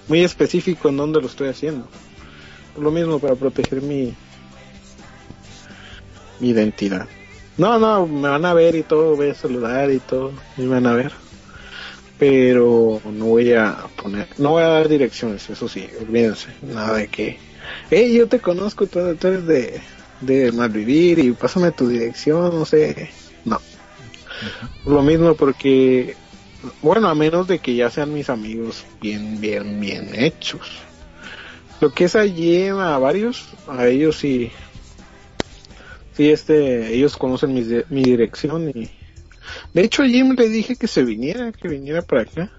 [0.08, 1.88] muy específico en dónde lo estoy haciendo.
[2.76, 4.16] Lo mismo para proteger mi,
[6.40, 7.08] mi identidad.
[7.56, 10.70] No, no, me van a ver y todo, voy a saludar y todo, y me
[10.70, 11.31] van a ver
[12.22, 17.08] pero no voy a poner, no voy a dar direcciones, eso sí, olvídense, nada de
[17.08, 17.40] que,
[17.90, 19.82] hey, yo te conozco, tú, tú eres de,
[20.22, 23.10] de Malvivir y pásame tu dirección, no sé,
[23.44, 23.60] no.
[24.86, 26.16] Lo mismo porque,
[26.84, 30.78] bueno, a menos de que ya sean mis amigos bien, bien, bien hechos.
[31.80, 34.52] Lo que es allí a varios, a ellos sí,
[36.16, 39.01] sí, este, ellos conocen mi, mi dirección y
[39.74, 42.50] de hecho, a Jim le dije que se viniera, que viniera para acá.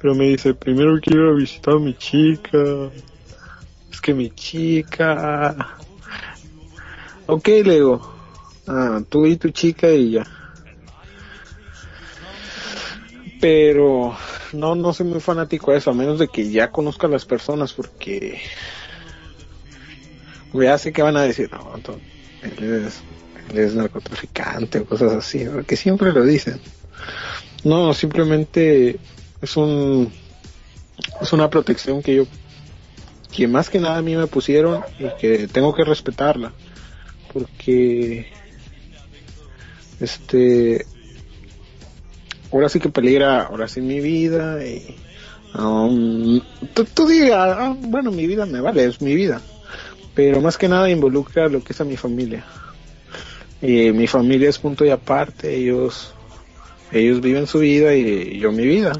[0.00, 2.58] Pero me dice, primero quiero visitar a mi chica.
[3.90, 5.76] Es que mi chica...
[7.26, 8.14] Ok, le digo.
[8.66, 10.26] Ah, tú y tu chica y ya.
[13.40, 14.16] Pero
[14.52, 17.24] no, no soy muy fanático de eso, a menos de que ya conozca a las
[17.24, 18.40] personas, porque
[20.52, 23.02] ya sé que van a decir, no, entonces,
[23.54, 26.60] es narcotraficante o cosas así, porque siempre lo dicen.
[27.64, 28.98] No, simplemente
[29.40, 30.12] es un
[31.20, 32.26] es una protección que yo
[33.34, 36.52] que más que nada a mí me pusieron y que tengo que respetarla
[37.32, 38.26] porque
[40.00, 40.86] este
[42.52, 44.96] ahora sí que peligra ahora sí mi vida y
[45.54, 46.40] um,
[46.74, 49.40] tú, tú digas ah, bueno mi vida me vale es mi vida
[50.14, 52.44] pero más que nada involucra lo que es a mi familia
[53.60, 56.14] y mi familia es punto y aparte, ellos,
[56.92, 58.92] ellos viven su vida y yo mi vida.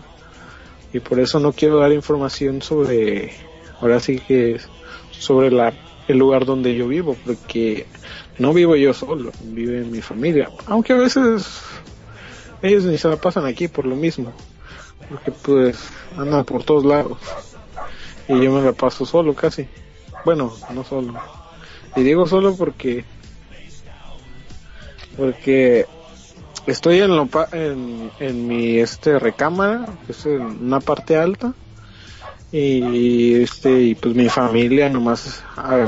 [0.93, 3.33] Y por eso no quiero dar información sobre,
[3.81, 4.59] ahora sí que
[5.11, 5.73] sobre la,
[6.09, 7.87] el lugar donde yo vivo, porque
[8.39, 10.51] no vivo yo solo, vive mi familia.
[10.67, 11.63] Aunque a veces
[12.63, 14.33] ellos ni se la pasan aquí por lo mismo,
[15.09, 15.79] porque pues
[16.17, 17.19] andan por todos lados.
[18.27, 19.69] Y yo me la paso solo casi.
[20.25, 21.15] Bueno, no solo.
[21.97, 23.05] Y digo solo porque
[25.19, 25.85] porque
[26.67, 31.53] estoy en, lo en, en mi este recámara que es en una parte alta
[32.51, 35.43] y este y pues mi familia nomás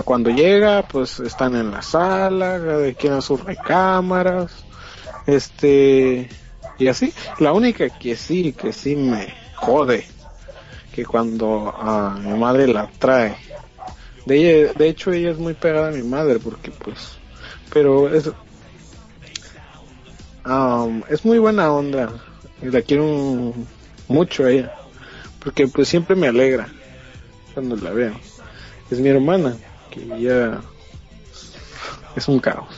[0.05, 4.53] cuando llega pues están en la sala cada quien a sus recámaras
[5.27, 6.29] este
[6.79, 7.13] y así.
[7.39, 10.05] La única que sí que sí me jode
[10.93, 13.37] que cuando a mi madre la trae
[14.27, 17.19] de ella, de hecho ella es muy pegada a mi madre porque pues
[17.73, 18.31] pero es
[20.45, 22.11] Um, es muy buena onda
[22.63, 23.53] y la quiero
[24.09, 24.75] mucho a ella
[25.43, 26.69] porque pues siempre me alegra
[27.55, 28.15] cuando la veo.
[28.91, 29.57] Es mi hermana
[29.91, 30.61] que ya
[32.17, 32.69] es un caos.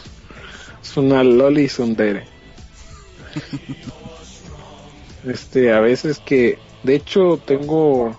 [0.82, 2.26] Es una loli sondere
[5.24, 8.16] este a veces que de hecho tengo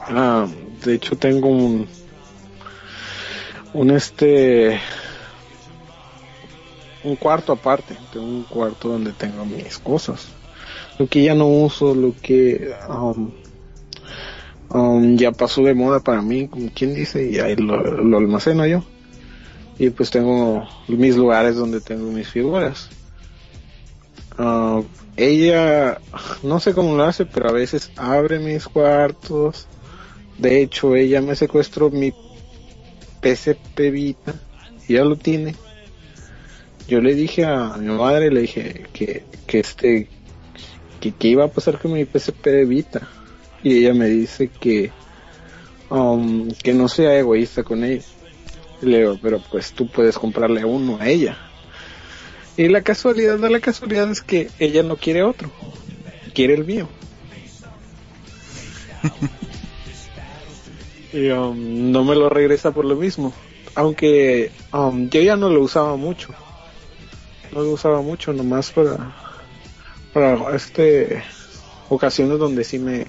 [0.00, 0.46] ah,
[0.84, 1.88] de hecho tengo un
[3.72, 4.78] un este
[7.04, 10.26] un cuarto aparte, tengo un cuarto donde tengo mis cosas.
[10.98, 13.30] Lo que ya no uso, lo que um,
[14.70, 17.74] um, ya pasó de moda para mí, como quien dice, y ahí lo,
[18.16, 18.82] almaceno yo.
[19.78, 22.88] Y pues tengo mis lugares donde tengo mis figuras.
[24.38, 24.84] Uh,
[25.16, 26.00] ella,
[26.42, 29.66] no sé cómo lo hace, pero a veces abre mis cuartos.
[30.38, 32.12] De hecho, ella me secuestró mi
[33.20, 34.34] PSP Vita,
[34.88, 35.54] ya lo tiene
[36.86, 40.08] yo le dije a mi madre, le dije que, que este,
[41.00, 43.08] que, que iba a pasar con mi PSP de Vita.
[43.62, 44.92] Y ella me dice que,
[45.88, 48.04] um, que no sea egoísta con ella.
[48.82, 51.38] Y le digo, pero pues tú puedes comprarle uno a ella.
[52.56, 55.50] Y la casualidad de la casualidad es que ella no quiere otro,
[56.34, 56.88] quiere el mío.
[61.12, 63.32] y um, no me lo regresa por lo mismo.
[63.74, 66.34] Aunque um, yo ya no lo usaba mucho.
[67.52, 69.14] No lo usaba mucho, nomás para,
[70.12, 71.22] para este
[71.88, 73.06] ocasiones donde sí me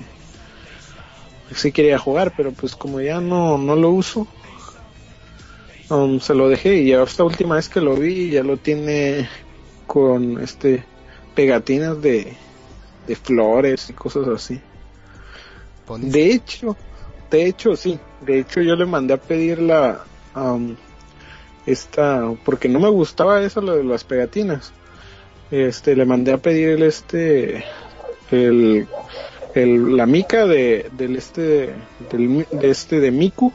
[1.53, 4.27] sí quería jugar, pero pues como ya no, no lo uso,
[5.89, 9.29] um, se lo dejé y ya esta última vez que lo vi ya lo tiene
[9.87, 10.83] con este
[11.35, 12.35] pegatinas de,
[13.07, 14.59] de flores y cosas así.
[15.99, 16.75] De hecho,
[17.29, 20.03] de hecho sí, de hecho yo le mandé a pedir la
[20.35, 20.75] um,
[21.65, 24.71] esta porque no me gustaba eso lo de las pegatinas.
[25.51, 27.63] Este le mandé a pedir el este
[28.31, 28.87] el,
[29.53, 31.73] el la mica de del este
[32.11, 33.53] del, de este de Miku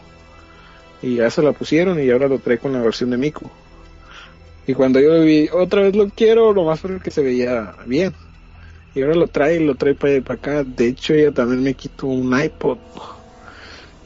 [1.02, 3.50] y ya se la pusieron y ahora lo trae con la versión de Miku.
[4.66, 8.12] Y cuando yo vi, otra vez lo quiero, lo más porque se veía bien.
[8.94, 10.64] Y ahora lo trae lo trae para para acá.
[10.64, 12.78] De hecho, ella también me quitó un iPod.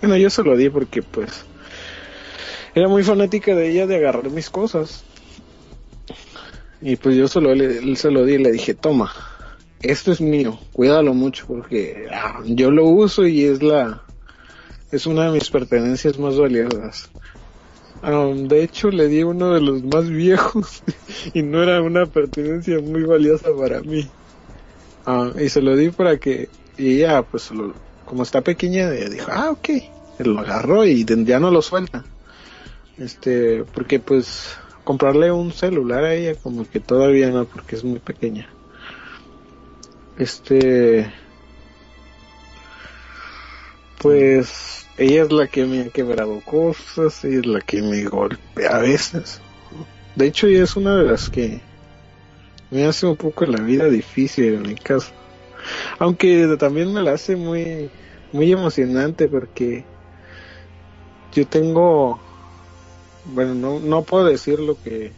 [0.01, 1.45] Bueno, yo se lo di porque pues
[2.75, 5.05] era muy fanática de ella de agarrar mis cosas.
[6.81, 9.13] Y pues yo solo le, se lo di y le dije, toma,
[9.81, 14.03] esto es mío, cuídalo mucho porque ah, yo lo uso y es la
[14.93, 17.11] es una de mis pertenencias más valiosas.
[18.03, 20.83] Um, de hecho le di uno de los más viejos
[21.35, 24.07] y no era una pertenencia muy valiosa para mí.
[25.07, 29.31] Ah, y se lo di para que y ella pues lo- como está pequeña dijo,
[29.33, 29.69] ah ok,
[30.19, 32.05] lo agarró y ya no lo suelta.
[32.99, 37.99] Este, porque pues comprarle un celular a ella como que todavía no porque es muy
[37.99, 38.49] pequeña.
[40.17, 41.13] Este
[44.01, 48.77] pues ella es la que me ha quebrado cosas, ella es la que me golpea
[48.77, 49.41] a veces.
[50.15, 51.61] De hecho ella es una de las que
[52.71, 55.13] me hace un poco la vida difícil en mi caso.
[55.99, 57.91] Aunque también me la hace muy
[58.31, 59.85] muy emocionante porque
[61.33, 62.21] yo tengo
[63.27, 65.13] bueno, no, no puedo decir lo que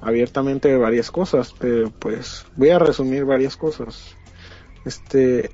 [0.00, 4.14] abiertamente de varias cosas, pero pues voy a resumir varias cosas.
[4.84, 5.50] Este,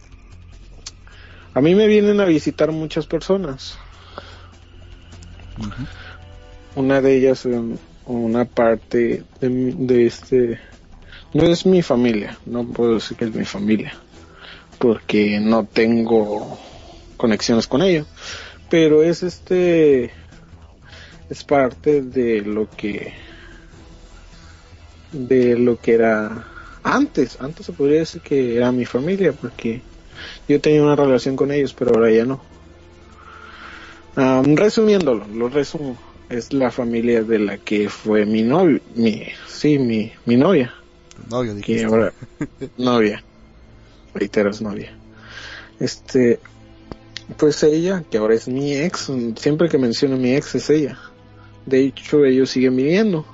[1.55, 3.79] a mí me vienen a visitar muchas personas.
[6.75, 7.77] Una de ellas, um,
[8.07, 10.61] una parte de, de este,
[11.33, 13.95] no es mi familia, no puedo decir que es mi familia,
[14.79, 16.59] porque no tengo
[17.17, 18.07] conexiones con ellos,
[18.69, 20.11] pero es este,
[21.31, 23.15] es parte de lo que
[25.13, 26.47] de lo que era
[26.83, 27.39] antes.
[27.41, 29.81] Antes se podría decir que era mi familia porque
[30.49, 32.41] yo tenía una relación con ellos pero ahora ya no.
[34.57, 35.97] Resumiéndolo lo resumo
[36.29, 40.75] es la familia de la que fue mi novio mi sí mi mi novia.
[41.29, 41.85] Novio, que dijiste.
[41.85, 42.13] ahora
[42.77, 43.23] novia.
[44.15, 44.93] Reitero es novia.
[45.79, 46.41] Este
[47.37, 50.99] pues ella que ahora es mi ex siempre que menciono mi ex es ella
[51.71, 53.25] de hecho ellos siguen viviendo.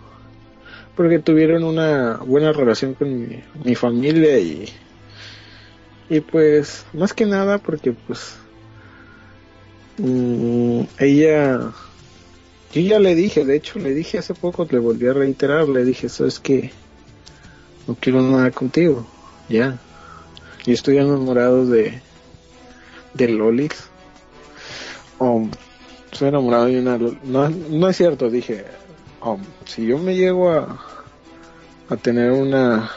[0.94, 4.66] Porque tuvieron una buena relación con mi, mi familia y
[6.08, 8.34] y pues más que nada porque pues
[9.98, 11.72] mm, ella
[12.72, 15.84] yo ya le dije de hecho le dije hace poco le volví a reiterar le
[15.84, 16.70] dije sabes que
[17.86, 19.06] no quiero nada contigo
[19.48, 19.78] ya
[20.64, 22.00] yo estoy enamorado de
[23.14, 23.88] de Lolix
[25.18, 25.50] um,
[26.22, 28.64] enamorado de una no, es cierto dije
[29.24, 30.80] um, si yo me llego a
[31.88, 32.90] a tener una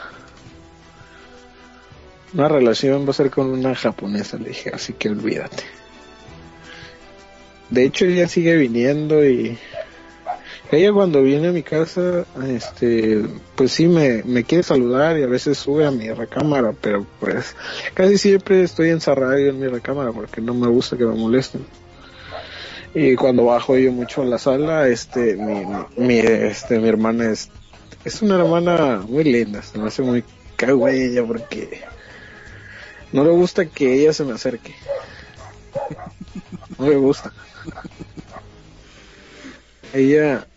[2.34, 5.64] una relación va a ser con una japonesa le dije así que olvídate
[7.70, 9.58] de hecho ella sigue viniendo y
[10.72, 13.24] ella cuando viene a mi casa este
[13.56, 17.56] pues sí me, me quiere saludar y a veces sube a mi recámara pero pues
[17.94, 21.66] casi siempre estoy encerrado en mi recámara porque no me gusta que me molesten
[22.94, 25.66] y cuando bajo yo mucho a la sala este mi,
[25.98, 27.50] mi este mi hermana es
[28.04, 30.24] es una hermana muy linda se me hace muy
[30.56, 31.84] kawaii ella porque
[33.12, 34.76] no le gusta que ella se me acerque.
[36.78, 37.34] No le gusta.
[39.94, 40.48] Ella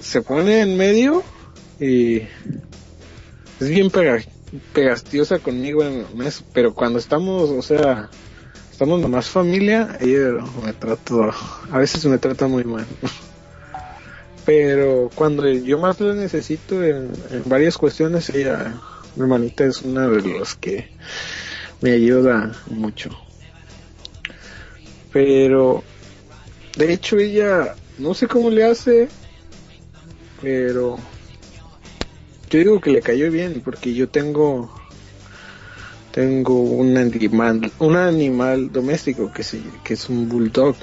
[0.00, 1.22] se pone en medio
[1.78, 2.22] y
[3.60, 4.18] es bien pega,
[4.72, 8.08] pegastiosa conmigo en en eso, pero cuando estamos, o sea,
[8.80, 11.36] estamos nomás familia, ella me trata,
[11.70, 12.86] a veces me trata muy mal.
[14.46, 18.80] Pero cuando yo más la necesito en, en varias cuestiones, ella,
[19.16, 20.88] mi hermanita es una de los que
[21.82, 23.10] me ayuda mucho.
[25.12, 25.84] Pero,
[26.74, 29.10] de hecho, ella, no sé cómo le hace,
[30.40, 30.96] pero
[32.48, 34.79] yo digo que le cayó bien, porque yo tengo
[36.12, 40.76] tengo un animal, un animal doméstico que, se, que es un bulldog.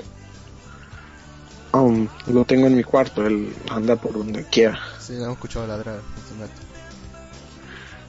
[1.73, 4.79] Um, lo tengo en mi cuarto, él anda por donde quiera.
[4.99, 5.99] Sí, le hemos escuchado ladrar.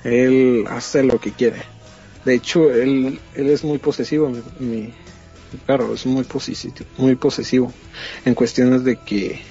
[0.05, 1.63] Él hace lo que quiere.
[2.25, 4.81] De hecho, él, él es muy posesivo, mi, mi,
[5.53, 7.73] mi perro es muy posesivo, muy posesivo
[8.25, 9.43] en cuestiones de que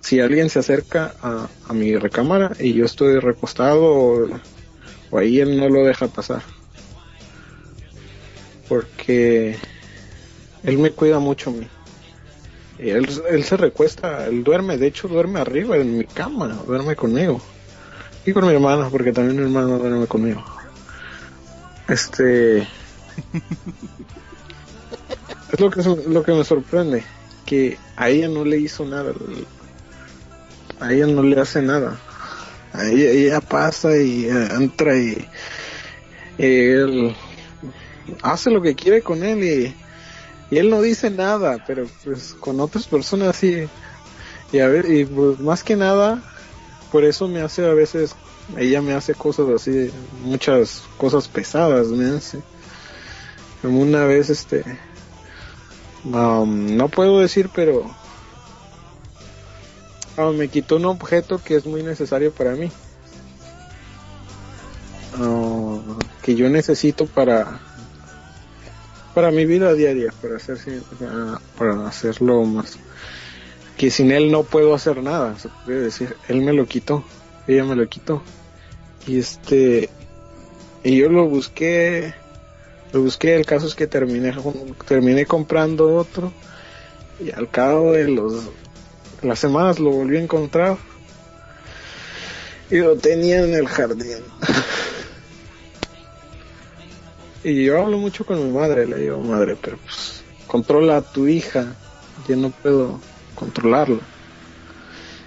[0.00, 4.26] si alguien se acerca a, a mi recámara y yo estoy recostado
[5.10, 6.42] o, ahí él no lo deja pasar.
[8.68, 9.56] Porque
[10.62, 11.66] él me cuida mucho a mí.
[12.78, 16.96] Y Él, él se recuesta, él duerme, de hecho duerme arriba en mi cama, duerme
[16.96, 17.42] conmigo.
[18.24, 20.42] Y con mi hermana, porque también mi hermano duerme conmigo.
[21.88, 22.60] Este...
[25.52, 27.04] es lo que, lo que me sorprende,
[27.44, 29.12] que a ella no le hizo nada,
[30.80, 31.98] a ella no le hace nada.
[32.78, 35.28] Ella, pasa y eh, entra y,
[36.38, 37.14] él
[38.22, 39.74] hace lo que quiere con él y,
[40.54, 43.68] y él no dice nada, pero pues con otras personas sí.
[44.52, 46.22] Y a ver, y pues más que nada,
[46.90, 48.14] por eso me hace a veces,
[48.56, 49.90] ella me hace cosas así,
[50.24, 52.40] muchas cosas pesadas me hace.
[53.62, 54.64] Una vez este,
[56.04, 57.94] um, no puedo decir, pero
[60.28, 62.70] ah, me quitó un objeto que es muy necesario para mí.
[65.18, 65.78] Ah,
[66.22, 67.60] que yo necesito para
[69.14, 70.58] para mi vida diaria, para hacer
[70.98, 72.78] para, para hacerlo más
[73.80, 76.14] que sin él no puedo hacer nada, se puede decir.
[76.28, 77.02] Él me lo quitó,
[77.48, 78.22] ella me lo quitó.
[79.06, 79.88] Y este
[80.84, 82.12] y yo lo busqué,
[82.92, 84.34] lo busqué, el caso es que terminé
[84.86, 86.30] terminé comprando otro
[87.24, 88.50] y al cabo de los
[89.22, 90.76] las semanas lo volví a encontrar
[92.70, 94.18] y lo tenía en el jardín.
[97.44, 101.26] y yo hablo mucho con mi madre, le digo, madre, pero pues controla a tu
[101.26, 101.74] hija,
[102.28, 103.00] yo no puedo
[103.34, 104.00] controlarlo.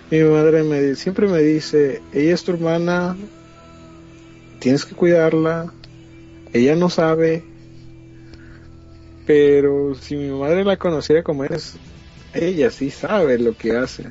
[0.10, 3.16] Y mi madre me siempre me dice, ella es tu hermana,
[4.60, 5.74] tienes que cuidarla,
[6.54, 7.44] ella no sabe,
[9.26, 11.76] pero si mi madre la conociera como eres,
[12.34, 14.06] ella sí sabe lo que hace.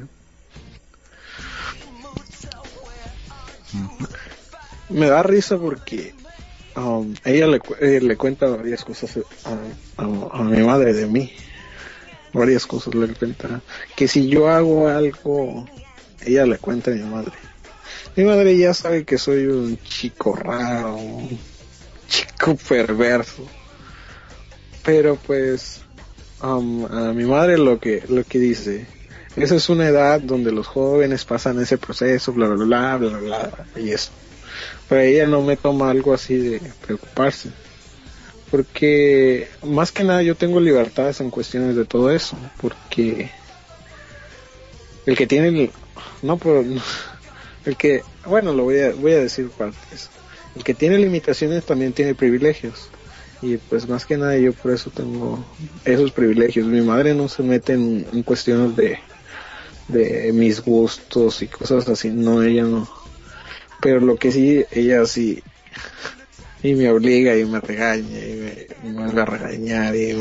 [4.89, 6.14] Me da risa porque
[6.77, 11.33] um, ella le, eh, le cuenta varias cosas a, a- a mi madre de mí.
[12.33, 13.61] Varias cosas le cuenta.
[13.97, 15.66] Que si yo hago algo,
[16.25, 17.33] ella le cuenta a mi madre.
[18.16, 21.39] Mi madre ya sabe que soy un chico raro, un
[22.09, 23.47] chico perverso.
[24.85, 25.82] Pero pues
[26.43, 28.86] um, a mi madre lo que lo que dice
[29.36, 33.66] esa es una edad donde los jóvenes pasan ese proceso bla bla bla bla bla,
[33.76, 34.11] y eso
[34.88, 37.51] pero ella no me toma algo así de preocuparse
[38.51, 43.30] porque más que nada yo tengo libertades en cuestiones de todo eso porque
[45.07, 45.70] el que tiene el-
[46.22, 46.62] no pero
[47.64, 50.11] el que bueno lo voy a voy a decir partes.
[50.55, 52.88] El que tiene limitaciones también tiene privilegios
[53.43, 55.45] y pues más que nada yo por eso tengo
[55.84, 56.66] esos privilegios.
[56.66, 58.99] Mi madre no se mete en, cuestiones de,
[59.88, 62.88] de mis gustos y cosas así, no, ella no.
[63.80, 65.43] Pero lo que sí, ella sí,
[66.62, 70.16] y me obliga y me regaña y me, vuelve a regañar y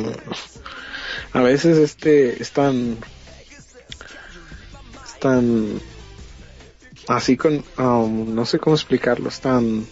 [1.33, 2.97] a veces este, es tan,
[7.07, 9.85] así con, um, no sé cómo explicarlo, es tan,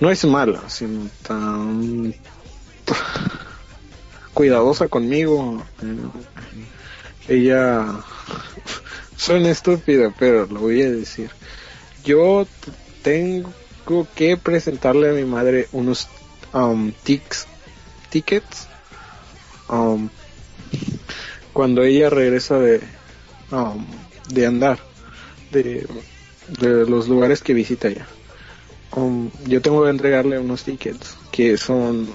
[0.00, 2.14] no es mala, sino tan
[4.34, 5.62] cuidadosa conmigo.
[7.28, 7.86] Ella,
[9.16, 11.30] suena estúpido, pero lo voy a decir.
[12.04, 12.46] Yo
[13.02, 13.50] tengo
[14.14, 16.08] que presentarle a mi madre unos
[16.52, 17.46] um, tickets
[19.68, 20.08] um,
[21.52, 22.80] cuando ella regresa de,
[23.50, 23.86] um,
[24.28, 24.78] de andar,
[25.50, 25.86] de,
[26.48, 28.06] de los lugares que visita ella.
[29.46, 32.08] Yo tengo que entregarle unos tickets que son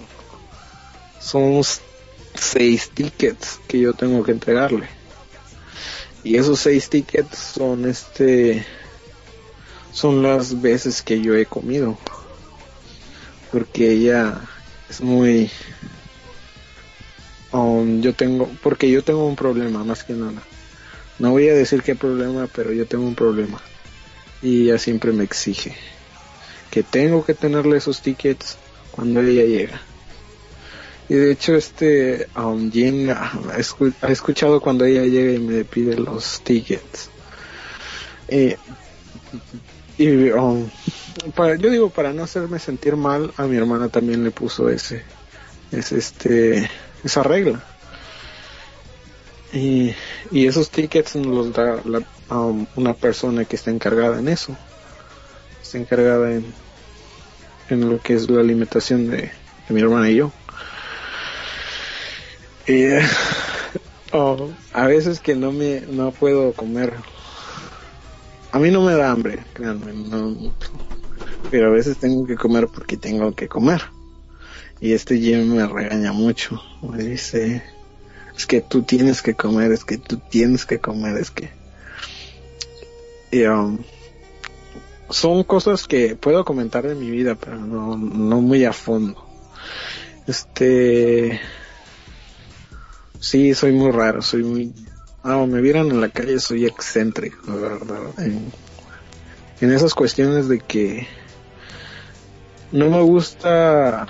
[1.20, 1.62] son
[2.34, 4.88] seis tickets que yo tengo que entregarle.
[6.24, 8.66] Y esos seis tickets son este
[9.94, 12.00] son las veces que yo he comido.
[13.52, 14.42] Porque ella
[14.90, 15.52] es muy
[17.52, 20.42] um, yo tengo porque yo tengo un problema más que nada.
[21.20, 23.62] No voy a decir qué problema pero yo tengo un problema.
[24.42, 25.78] Y ella siempre me exige
[26.72, 28.58] que tengo que tenerle esos tickets
[28.92, 29.82] cuando ella llega.
[31.10, 35.66] Y de hecho, este um, Jim ah, ha ha escuchado cuando ella llega y me
[35.66, 37.10] pide los tickets.
[39.98, 40.70] Y, um,
[41.36, 45.04] para, yo digo, para no hacerme sentir mal, a mi hermana también le puso ese,
[45.72, 46.70] es este,
[47.04, 47.62] esa regla.
[49.54, 49.94] Y,
[50.32, 52.04] y esos tickets los da la-
[52.36, 54.56] um, una persona que está encargada en eso.
[55.76, 56.46] Encargada en,
[57.70, 60.32] en lo que es la alimentación de, de mi hermana y yo.
[62.68, 63.02] Y eh,
[64.12, 66.94] oh, a veces que no me no puedo comer.
[68.52, 70.54] A mí no me da hambre, créanme, no,
[71.50, 73.82] pero a veces tengo que comer porque tengo que comer.
[74.82, 76.62] Y este Jim me regaña mucho.
[76.82, 77.64] Me dice,
[78.36, 81.52] es que tú tienes que comer, es que tú tienes que comer, es que...
[83.32, 83.78] Y, um,
[85.12, 89.26] son cosas que puedo comentar de mi vida, pero no, no muy a fondo.
[90.28, 91.40] Este...
[93.20, 94.74] Sí, soy muy raro, soy muy...
[95.24, 98.02] Ah, me vieran en la calle, soy excéntrico, la verdad.
[98.18, 98.52] En,
[99.62, 101.08] en esas cuestiones de que
[102.72, 104.08] no me gusta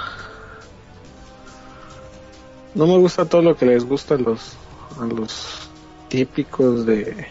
[2.73, 4.53] no me gusta todo lo que les gusta a los
[4.99, 5.69] a los
[6.07, 7.27] típicos de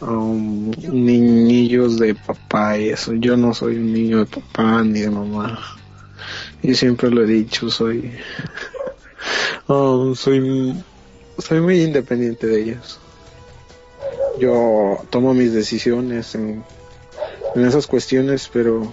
[0.00, 3.14] um, niñillos de papá y eso.
[3.14, 5.58] Yo no soy un niño de papá ni de mamá.
[6.62, 8.12] Y siempre lo he dicho soy
[9.68, 10.74] um, soy
[11.38, 12.98] soy muy independiente de ellos.
[14.38, 16.64] Yo tomo mis decisiones en
[17.54, 18.92] esas cuestiones pero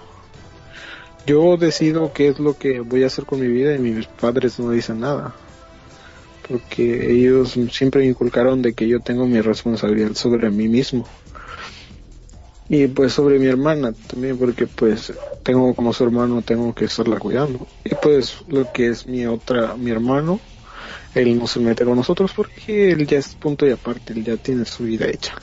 [1.25, 4.59] yo decido qué es lo que voy a hacer con mi vida y mis padres
[4.59, 5.33] no dicen nada.
[6.47, 11.07] Porque ellos siempre me inculcaron de que yo tengo mi responsabilidad sobre mí mismo.
[12.69, 15.13] Y pues sobre mi hermana también, porque pues
[15.43, 17.67] tengo como su hermano, tengo que estarla cuidando.
[17.83, 20.39] Y pues lo que es mi otra, mi hermano,
[21.13, 24.37] él no se mete con nosotros porque él ya es punto y aparte, él ya
[24.37, 25.35] tiene su vida hecha.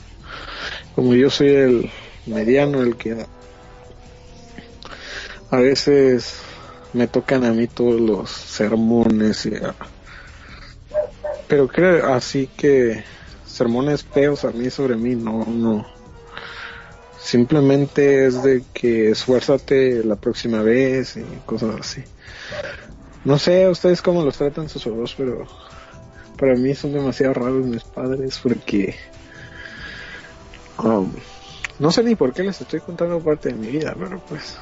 [0.95, 1.91] Como yo soy el
[2.25, 3.25] mediano, el que
[5.49, 6.41] a veces
[6.93, 9.75] me tocan a mí todos los sermones y, ah,
[11.51, 13.03] pero creo así que
[13.45, 15.85] sermones feos a mí sobre mí no no.
[17.19, 22.03] Simplemente es de que esfuérzate la próxima vez y cosas así.
[23.25, 25.45] No sé ustedes cómo los tratan sus papás pero
[26.37, 28.95] para mí son demasiado raros mis padres porque
[30.81, 31.11] um,
[31.79, 34.57] no sé ni por qué les estoy contando parte de mi vida pero pues.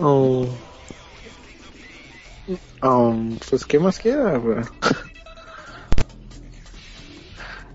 [0.00, 0.44] Oh.
[2.82, 4.40] Um, pues qué más queda?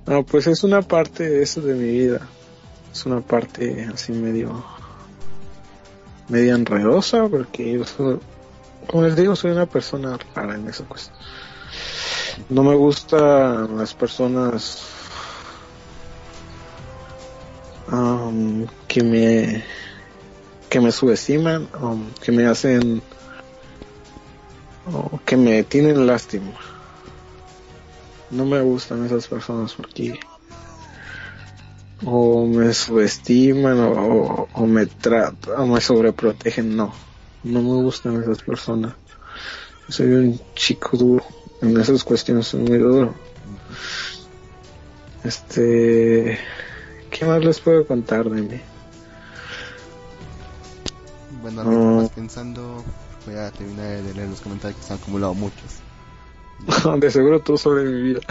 [0.08, 2.28] No, pues es una parte de eso de mi vida.
[2.93, 4.64] Es una parte así medio
[6.30, 8.20] medio enredosa porque yo soy,
[8.88, 11.18] como les digo, soy una persona rara en esa cuestión.
[12.49, 14.84] No me gustan las personas
[17.91, 19.64] um, que me
[20.70, 23.01] que me subestiman o que me hacen
[24.91, 26.51] o que me tienen lástima.
[28.31, 30.19] No me gustan esas personas porque
[32.03, 36.75] o me subestiman o, me tratan o me sobreprotegen.
[36.75, 36.93] No,
[37.43, 38.93] no me gustan esas personas.
[39.89, 41.23] Soy un chico duro.
[41.61, 43.15] En esas cuestiones soy muy duro.
[45.23, 46.38] Este,
[47.09, 48.61] ¿qué más les puedo contar de mí?
[51.41, 52.83] Bueno, ahorita más pensando,
[53.26, 55.82] voy a terminar de leer los comentarios que se han acumulado muchos.
[56.99, 58.21] de seguro tú sobre mi vida.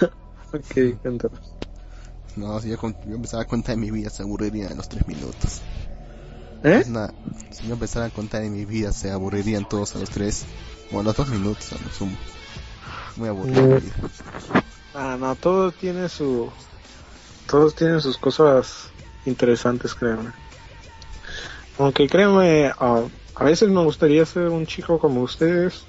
[0.52, 1.52] ok, cuéntanos.
[2.36, 5.62] No, si yo, empezara a contar mi vida se aburriría en los tres minutos.
[6.62, 6.84] ¿Eh?
[6.88, 7.14] Nada,
[7.50, 10.44] si yo empezara a contar en mi vida se aburrirían todos a los tres,
[10.92, 12.16] o a los dos minutos a lo sumo.
[13.16, 13.80] Muy aburrido.
[13.80, 13.92] vida.
[14.94, 16.50] Ah, no, todos tienen su,
[17.48, 18.90] todos tienen sus cosas
[19.24, 20.32] interesantes, créanme.
[21.78, 23.04] Aunque créanme, ah,
[23.36, 25.84] a veces me gustaría ser un chico como ustedes.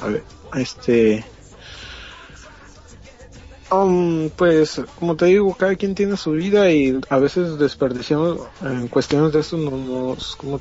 [0.00, 0.22] A ver,
[0.54, 1.24] este,
[3.70, 8.88] um, pues, como te digo, cada quien tiene su vida y a veces desperdiciamos en
[8.88, 10.60] cuestiones de eso, no nos, como,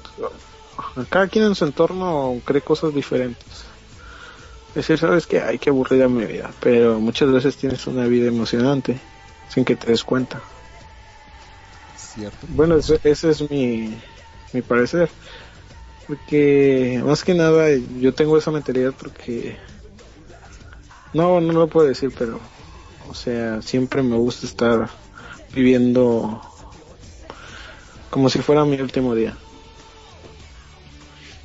[1.10, 3.68] cada quien en su entorno cree cosas diferentes
[4.78, 9.00] decir, sabes que hay que aburrida mi vida, pero muchas veces tienes una vida emocionante
[9.50, 10.42] sin que te des cuenta.
[11.96, 12.48] Cierto.
[12.50, 13.98] Bueno, ese, ese es mi,
[14.54, 15.10] mi parecer.
[16.08, 17.68] Porque más que nada
[18.00, 19.58] yo tengo esa mentalidad porque...
[21.14, 22.40] No, no lo puedo decir, pero...
[23.10, 24.90] O sea, siempre me gusta estar
[25.54, 26.42] viviendo
[28.10, 29.38] como si fuera mi último día.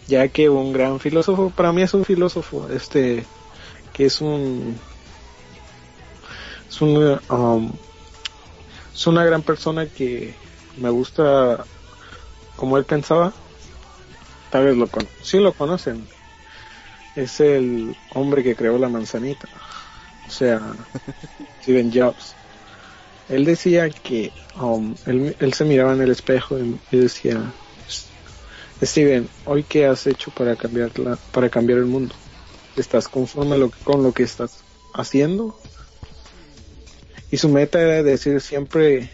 [0.08, 3.24] ya que un gran filósofo, para mí es un filósofo, este,
[3.92, 4.78] que es un,
[6.68, 7.72] es una, um,
[8.94, 10.34] es una gran persona que
[10.78, 11.64] me gusta
[12.62, 13.32] como él pensaba,
[14.50, 16.06] tal vez lo con, sí lo conocen,
[17.16, 19.48] es el hombre que creó la manzanita,
[20.28, 20.60] o sea,
[21.62, 22.36] Steven Jobs.
[23.28, 27.52] Él decía que um, él, él se miraba en el espejo y, y decía,
[28.80, 32.14] Steven, hoy qué has hecho para cambiar la, para cambiar el mundo?
[32.76, 34.60] ¿Estás conforme lo, con lo que estás
[34.94, 35.58] haciendo?
[37.28, 39.10] Y su meta era decir siempre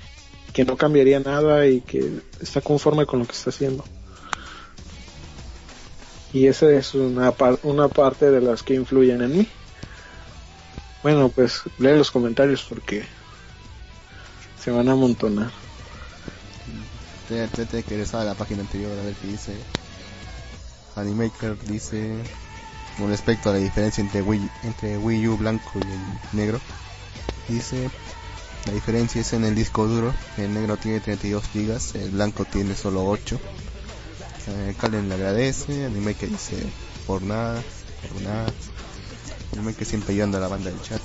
[0.59, 3.85] que no cambiaría nada y que está conforme con lo que está haciendo.
[6.33, 9.49] Y esa es una, par- una parte de las que influyen en mí.
[11.05, 13.05] Bueno, pues lee los comentarios porque
[14.61, 15.53] se van a amontonar.
[17.29, 19.53] Te, te, te que regresar a la página anterior a ver qué dice.
[20.97, 22.17] Animaker dice
[22.99, 26.61] con respecto a la diferencia entre Wii, entre Wii U blanco y el negro.
[27.47, 27.89] Dice
[28.69, 30.13] la diferencia es en el disco duro.
[30.37, 33.39] El negro tiene 32 gigas, el blanco tiene solo 8.
[34.49, 35.87] Eh, Calen le agradece.
[35.87, 36.57] Animaker dice
[37.07, 37.63] por nada,
[38.13, 38.53] por nada.
[39.55, 41.01] Animaker siempre ayudando a la banda del chat.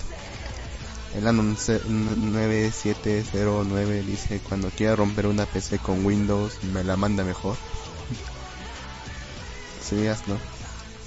[1.15, 7.55] El Anon 9709 dice cuando quiera romper una PC con Windows me la manda mejor.
[9.87, 10.37] Serías, ¿no?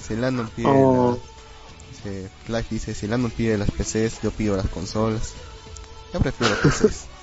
[0.07, 1.11] Si el Anon pide Oh.
[1.11, 1.17] la-
[2.11, 5.33] dice, Flash dice si el Anon pide las PCs, yo pido las consolas.
[6.11, 6.55] Prefiero.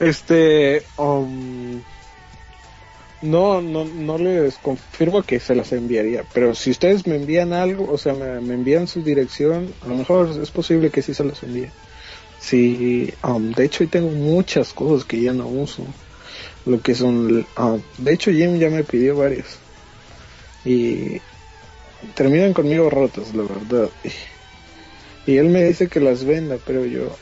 [0.00, 1.80] Este, um,
[3.22, 7.90] no, no, no les confirmo que se las enviaría, pero si ustedes me envían algo,
[7.90, 11.42] o sea, me, envían su dirección, a lo mejor es posible que sí se las
[11.42, 11.70] envíe.
[12.40, 15.86] Sí, um, de hecho, hoy tengo muchas cosas que ya no uso.
[16.66, 19.58] Lo que son, um, de hecho, Jim ya me pidió varias.
[20.64, 21.22] Y
[22.14, 23.88] terminan conmigo rotas, la verdad.
[25.26, 27.16] Y él me dice que las venda, pero yo,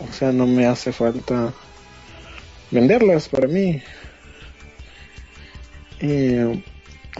[0.00, 1.52] o sea, no me hace falta
[2.70, 3.80] venderlas para mí.
[6.00, 6.36] Y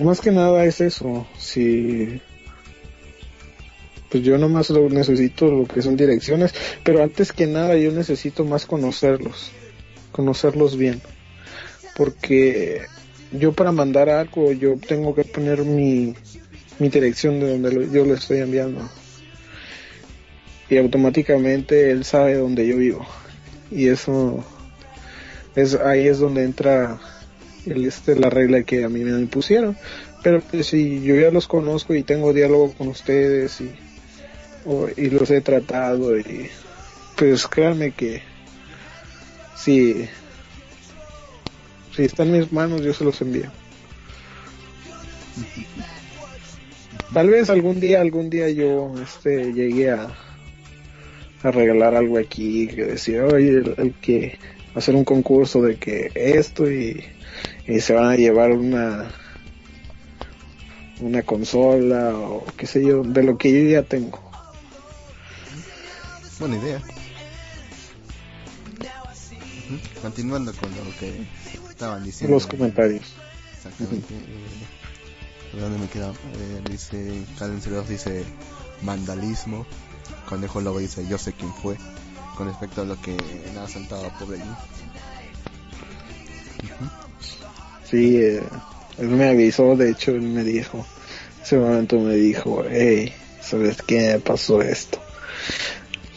[0.02, 1.26] más que nada es eso.
[1.38, 2.20] Si
[4.10, 6.54] pues yo nomás lo necesito lo que son direcciones,
[6.84, 9.50] pero antes que nada yo necesito más conocerlos,
[10.12, 11.00] conocerlos bien,
[11.96, 12.82] porque
[13.32, 16.14] yo para mandar algo yo tengo que poner mi
[16.78, 18.88] mi dirección de donde lo- yo le estoy enviando
[20.70, 23.06] y automáticamente él sabe dónde yo vivo.
[23.70, 24.44] Y eso
[25.54, 26.98] es ahí es donde entra
[27.66, 29.76] el, este, la regla que a mí me impusieron.
[30.22, 33.70] Pero pues, si yo ya los conozco y tengo diálogo con ustedes y
[34.64, 36.48] o- y los he tratado y
[37.16, 38.22] pues créanme que
[39.54, 40.08] si
[41.94, 43.50] si está en mis manos yo se los envío.
[47.12, 50.08] Tal vez algún día algún día yo este llegué a
[51.44, 54.38] a regalar algo aquí que decía oye el, el que
[54.74, 57.04] hacer un concurso de que esto y,
[57.66, 59.10] y se van a llevar una
[61.00, 64.20] una consola o qué sé yo de lo que yo ya tengo
[66.38, 66.82] Buena idea.
[70.02, 71.26] Continuando con lo que
[71.70, 72.34] estaban diciendo.
[72.34, 73.14] los comentarios
[73.54, 74.14] Exactamente.
[74.14, 76.10] eh, ¿Dónde me queda?
[76.10, 78.24] Eh, dice, Calen dice
[78.82, 79.64] vandalismo.
[80.28, 81.76] Conejo Lobo dice yo sé quién fue.
[82.36, 84.38] Con respecto a lo que le ha saltado a pobre
[87.84, 88.42] sí eh,
[88.98, 90.84] él me avisó de hecho él me dijo
[91.42, 94.98] ese momento me dijo hey sabes qué pasó esto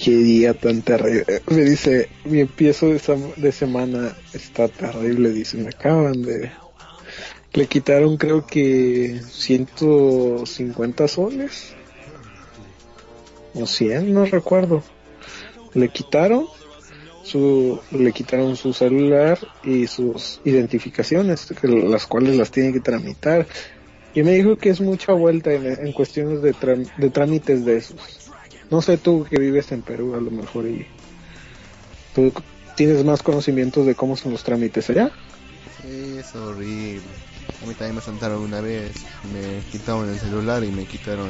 [0.04, 5.70] qué día tan terrible me dice mi empiezo de, de semana está terrible dice me
[5.70, 6.52] acaban de
[7.54, 11.77] le quitaron creo que 150 soles
[13.62, 14.84] o 100 no recuerdo
[15.74, 16.46] le quitaron
[17.24, 23.48] su le quitaron su celular y sus identificaciones las cuales las tiene que tramitar
[24.14, 26.56] y me dijo que es mucha vuelta en, cuestiones de,
[26.98, 28.32] de trámites de esos
[28.70, 30.88] no sé tú que vives en Perú a lo mejor y
[32.16, 32.32] tú
[32.76, 35.12] tienes más conocimientos de cómo son los trámites allá
[35.84, 37.02] Es horrible.
[37.64, 38.92] A mí también me saltaron una vez.
[39.34, 41.30] Me quitaron el celular y me quitaron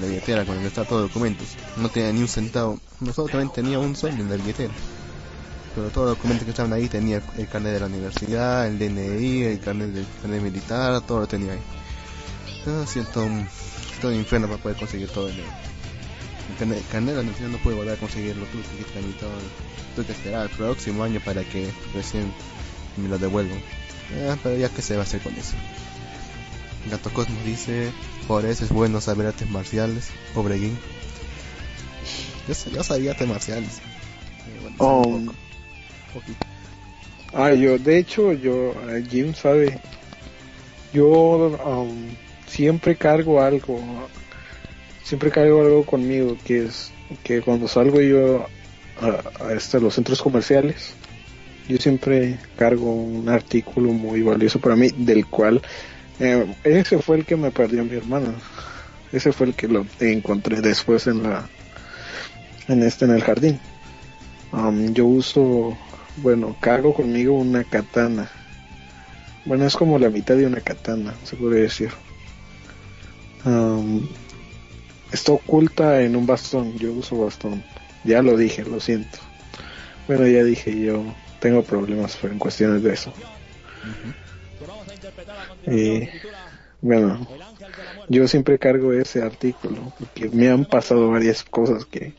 [0.00, 1.48] la billetera con el todos los documentos.
[1.76, 2.78] No tenía ni un centavo.
[3.00, 4.72] No solamente tenía un sol en la billetera.
[5.74, 9.42] Pero todos los documentos que estaban ahí tenía el carnet de la universidad, el DNI,
[9.44, 11.60] el carnet del carnet militar, todo lo tenía ahí.
[12.66, 13.48] Ah, siento un,
[14.00, 17.58] todo infierno para poder conseguir todo el, el carnet, el carnet de la universidad no
[17.58, 19.30] puede volver a conseguirlo, tuve que tramitar,
[19.96, 22.30] tuve que esperar al próximo año para que recién
[22.98, 23.58] me lo devuelvan.
[24.28, 25.54] Ah, pero ya que se va a hacer con eso.
[26.90, 27.90] Gato Cosmos dice,
[28.26, 30.76] por eso es bueno saber artes marciales, Obreguín.
[32.48, 33.78] Yo, yo sabía artes marciales.
[33.78, 35.06] Eh, bueno, sé Oh.
[35.06, 35.38] un poco,
[36.14, 36.46] poquito.
[37.34, 39.78] Ah, yo, de hecho, yo, eh, Jim sabe,
[40.92, 41.06] yo
[41.64, 42.08] um,
[42.46, 43.80] siempre cargo algo,
[45.02, 46.90] siempre cargo algo conmigo, que es
[47.22, 48.46] que cuando salgo yo
[49.00, 50.92] a, a este, los centros comerciales,
[51.68, 55.62] yo siempre cargo un artículo muy valioso para mí, del cual
[56.20, 58.34] eh, ese fue el que me perdió mi hermana,
[59.12, 61.48] ese fue el que lo encontré después en la,
[62.68, 63.60] en este, en el jardín.
[64.52, 65.76] Um, yo uso
[66.16, 68.30] bueno, cargo conmigo una katana.
[69.44, 71.90] Bueno, es como la mitad de una katana, se podría decir.
[73.44, 74.08] Am,
[75.10, 77.64] está oculta en un bastón, yo uso bastón.
[78.04, 79.18] Ya lo dije, lo siento.
[80.06, 81.02] Bueno, ya dije, yo
[81.40, 83.12] tengo problemas en cuestiones de eso.
[85.66, 86.08] Y
[86.80, 87.26] bueno,
[88.08, 92.14] yo siempre cargo ese artículo porque me han pasado varias cosas que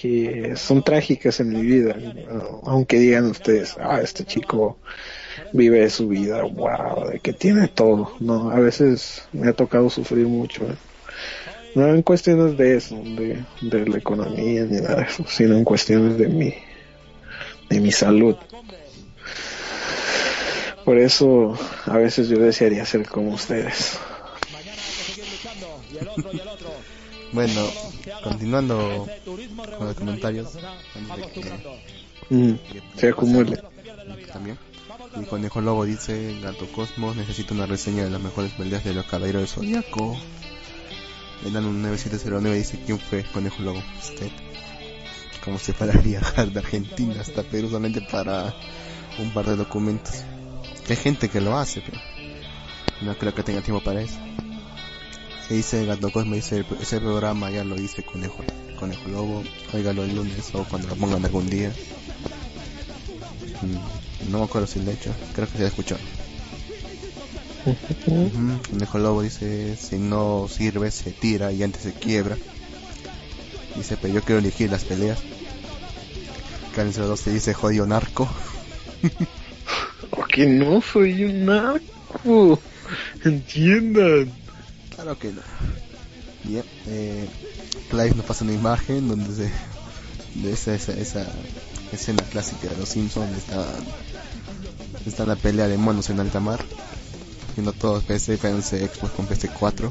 [0.00, 1.96] que son trágicas en mi vida,
[2.62, 4.78] aunque digan ustedes, ah, este chico
[5.52, 10.26] vive su vida, wow, de que tiene todo, no, a veces me ha tocado sufrir
[10.26, 10.76] mucho, ¿eh?
[11.74, 15.64] no en cuestiones de eso, de, de la economía ni nada de eso, sino en
[15.64, 16.54] cuestiones de mi,
[17.68, 18.36] de mi salud.
[20.88, 21.52] Por eso
[21.84, 23.98] a veces yo desearía ser como ustedes.
[27.30, 27.60] Bueno,
[28.24, 29.06] continuando
[29.76, 30.48] con los comentarios,
[30.94, 31.50] antes de que
[32.30, 32.54] Mm,
[32.96, 33.60] se acumule.
[34.32, 34.58] también.
[35.20, 39.04] Y Conejo Lobo dice, Gato Cosmos necesita una reseña de las mejores peleas de los
[39.04, 40.16] caballeros del Zodíaco.
[41.44, 43.82] El Anon 9709 dice, ¿quién fue Conejo Lobo?
[44.00, 44.30] Usted.
[45.44, 48.54] Como si fuera a viajar de Argentina hasta Perú solamente para
[49.18, 50.24] un par de documentos.
[50.88, 52.00] Que hay gente que lo hace, pero
[53.02, 54.16] no creo que tenga tiempo para eso.
[55.46, 58.42] Se dice Gato Cosmos, dice, ese programa ya lo hice Conejo,
[58.80, 61.74] Conejo Lobo, óigalo el lunes o cuando lo pongan algún día.
[63.60, 66.00] Mm, No me acuerdo si lo he hecho, creo que se ha escuchado.
[68.70, 72.38] Conejo Lobo dice, si no sirve se tira y antes se quiebra.
[73.76, 75.18] Dice, pero yo quiero elegir las peleas.
[76.74, 78.26] Karen 02 te dice, jodido narco.
[80.38, 82.60] Porque no soy un narco.
[83.24, 84.32] Entiendan.
[84.94, 85.40] Claro que no.
[86.44, 87.28] Bien, eh,
[87.90, 89.50] Clive nos pasa una imagen donde se,
[90.40, 91.26] de esa, esa, esa
[91.90, 93.66] escena clásica de los Simpsons, está,
[95.06, 96.60] está la pelea de monos en alta mar,
[97.56, 99.90] viendo todos PC, PS, Xbox con PS4.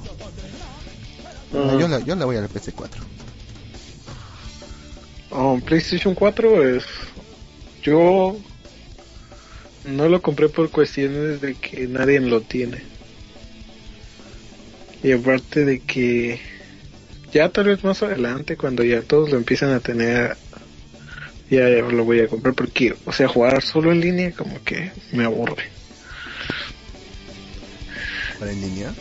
[1.55, 1.77] Ah.
[1.77, 2.87] Yo, la, yo la voy a la PS4.
[5.31, 6.85] Um, PlayStation 4 es.
[7.83, 8.37] Yo
[9.87, 12.83] no lo compré por cuestiones de que nadie lo tiene.
[15.03, 16.39] Y aparte de que
[17.31, 20.37] ya tal vez más adelante, cuando ya todos lo empiezan a tener,
[21.49, 24.91] ya, ya lo voy a comprar porque, o sea, jugar solo en línea como que
[25.13, 25.69] me aburre.
[28.39, 28.93] Para en línea.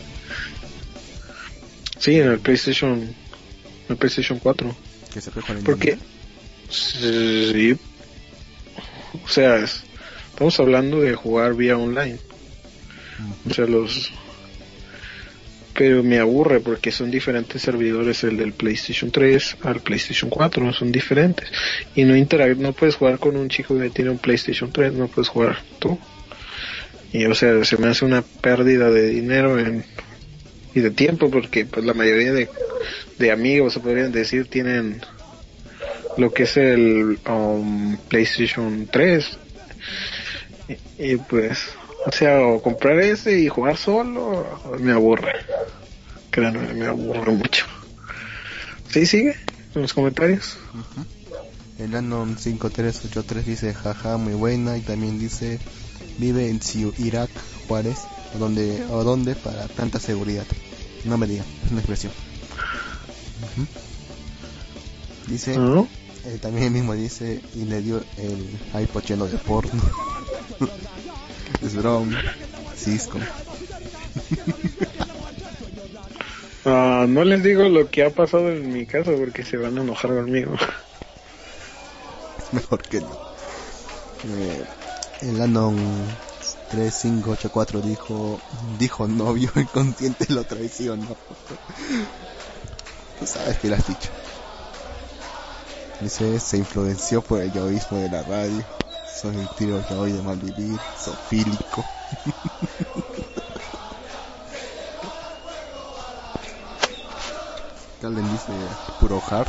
[1.99, 3.15] Sí, en el PlayStation, en
[3.89, 4.75] el PlayStation 4.
[5.11, 6.05] Que se puede jugar en Porque, línea.
[6.69, 7.77] sí,
[9.23, 9.86] o sea, es-
[10.37, 12.19] estamos hablando de jugar vía online.
[13.49, 14.13] O sea, los...
[15.73, 20.91] Pero me aburre porque son diferentes servidores el del PlayStation 3 al PlayStation 4, son
[20.91, 21.49] diferentes.
[21.95, 25.07] Y no intera no puedes jugar con un chico que tiene un PlayStation 3, no
[25.07, 25.97] puedes jugar tú.
[27.11, 29.85] Y o sea, se me hace una pérdida de dinero en,
[30.75, 32.47] y de tiempo porque pues la mayoría de,
[33.17, 35.01] de amigos, se podrían decir, tienen
[36.15, 39.39] lo que es el um, PlayStation 3
[40.67, 40.77] y,
[41.13, 41.69] y, pues
[42.05, 44.45] o sea o comprar ese y jugar solo
[44.79, 45.33] me aburre
[46.29, 47.65] créanme me aburre mucho
[48.89, 49.35] sí sigue
[49.75, 50.57] en los comentarios
[51.79, 54.77] El Anon 5383 dice, jaja, muy buena.
[54.77, 55.59] Y también dice,
[56.17, 57.29] vive en Ciu Irak,
[57.67, 57.99] Juárez.
[58.35, 60.45] ¿O dónde, ¿O dónde para tanta seguridad?
[61.05, 62.11] No me diga, es una expresión.
[65.27, 65.87] Dice, ¿No?
[66.25, 69.81] eh, también mismo dice, y le dio el iPod lleno de porno.
[71.61, 72.21] es broma.
[72.75, 73.19] Cisco.
[76.69, 79.81] Ah, no les digo lo que ha pasado en mi casa porque se van a
[79.81, 80.51] enojar conmigo
[82.51, 83.17] Mejor que no.
[84.25, 84.65] Eh,
[85.21, 85.77] el Anon
[86.71, 88.41] 3584 dijo,
[88.77, 91.15] dijo novio inconsciente lo traicionó.
[93.19, 94.09] Tú sabes que lo has dicho.
[96.01, 98.63] Dice, se influenció por el yoísmo de la radio
[99.17, 101.83] sos el tiro que doy de malvivir, sos fílico.
[108.01, 108.51] Calden dice
[108.99, 109.47] puro hard.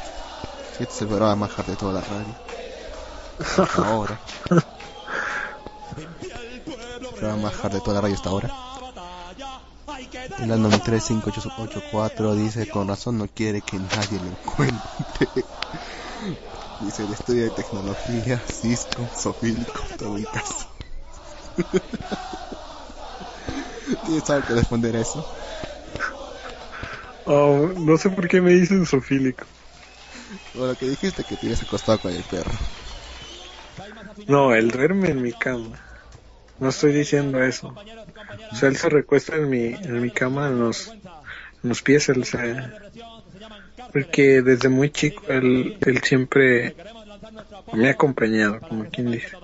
[0.73, 2.35] Este es el programa más hard de toda la radio.
[3.41, 4.19] Hasta ahora.
[7.01, 8.51] El programa más hard de toda la radio hasta ahora.
[10.39, 15.29] El Andon 35884 dice con razón no quiere que nadie lo encuentre.
[16.81, 20.67] Dice el estudio de tecnología, Cisco, Sofílico, todo en casa.
[24.05, 25.25] ¿Tienes algo que responder a eso?
[27.27, 29.47] Oh, no sé por qué me dicen sofílico.
[30.55, 32.53] O lo que dijiste que te ibas acostado con el perro.
[34.27, 35.81] No, él duerme en mi cama.
[36.59, 37.69] No estoy diciendo eso.
[38.53, 40.95] O sea, él se recuesta en mi, en mi cama, en los,
[41.63, 42.39] en los pies, él se...
[43.93, 46.75] Porque desde muy chico él, él siempre
[47.73, 49.37] me ha acompañado, como quien dice.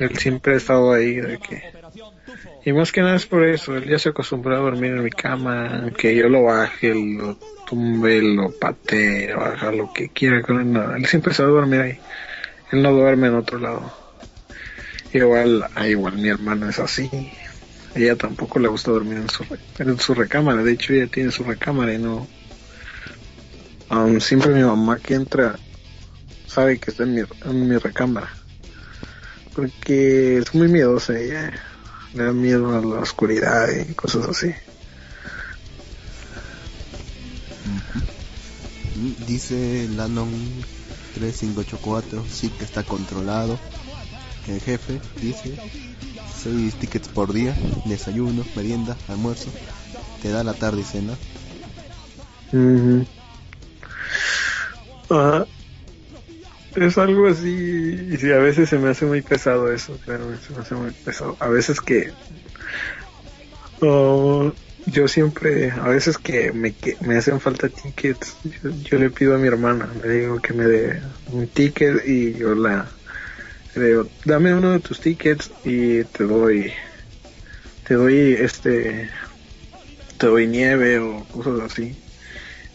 [0.00, 1.62] Él siempre ha estado ahí, de que...
[2.64, 5.10] Y más que nada es por eso, él ya se acostumbró a dormir en mi
[5.10, 7.36] cama, que yo lo baje, lo
[7.66, 10.72] tumbe, lo patee, o haga lo que quiera con él.
[10.72, 11.98] no, él siempre se va a dormir ahí.
[12.72, 13.92] Él no duerme en otro lado.
[15.12, 17.10] Igual, ah, igual mi hermana es así.
[17.94, 19.44] Ella tampoco le gusta dormir en su,
[19.78, 20.64] en su recámara.
[20.64, 22.26] De hecho, ella tiene su recámara y no.
[23.88, 25.58] Aún siempre mi mamá que entra
[26.46, 28.30] sabe que está en mi, en mi recámara.
[29.54, 31.52] Porque es muy miedosa ella.
[32.14, 34.54] Le da miedo a la oscuridad y cosas así.
[39.26, 40.30] Dice Lanon
[41.14, 43.58] 3584, sí que está controlado.
[44.46, 45.58] El jefe dice
[46.42, 47.56] 6 tickets por día,
[47.86, 49.50] desayuno, merienda, almuerzo.
[50.22, 51.14] Te da la tarde y cena.
[55.10, 55.46] Ajá.
[56.76, 60.58] Es algo así, y a veces se me hace muy pesado eso, pero se me
[60.58, 61.36] hace muy pesado.
[61.38, 62.10] A veces que
[64.86, 69.38] yo siempre, a veces que me, me hacen falta tickets, yo, yo le pido a
[69.38, 71.00] mi hermana, le digo que me dé
[71.32, 72.90] un ticket y yo la
[73.76, 76.72] le digo, dame uno de tus tickets y te doy,
[77.86, 79.10] te doy este,
[80.16, 82.03] te doy nieve o cosas así.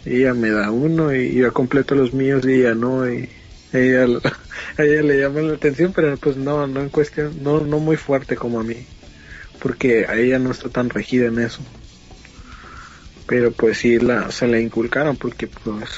[0.10, 3.30] Ella me da uno y yo completo los míos y ella no y
[3.72, 4.05] ella,
[4.78, 7.95] a ella le llama la atención pero pues no no en cuestión no no muy
[7.95, 8.86] fuerte como a mí
[9.60, 11.62] porque a ella no está tan regida en eso.
[13.28, 15.89] Pero pues sí la se la inculcaron porque pues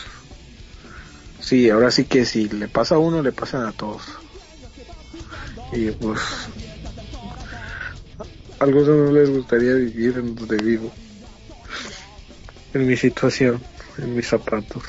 [1.39, 4.01] sí ahora sí que si le pasa a uno le pasan a todos.
[5.71, 6.19] Y pues
[8.59, 10.91] a algunos no les gustaría vivir en donde vivo
[12.73, 13.61] en mi situación
[13.97, 14.83] en mis zapatos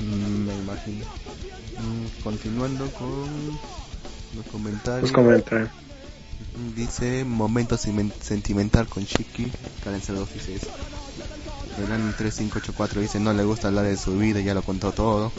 [0.00, 1.04] Mm, me imagino.
[1.76, 3.58] Mm, continuando con
[4.36, 5.02] los comentarios.
[5.02, 5.70] los comentarios
[6.76, 9.50] Dice momento sentimental con Chiqui.
[9.82, 10.68] Karen 02 dice eso.
[11.78, 15.32] El 3584 dice no le gusta hablar de su vida, ya lo contó todo.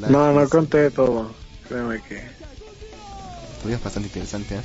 [0.00, 1.34] La- No, no conté todo.
[1.68, 2.22] Créeme que.
[3.58, 4.62] Todavía es bastante interesante, ¿eh?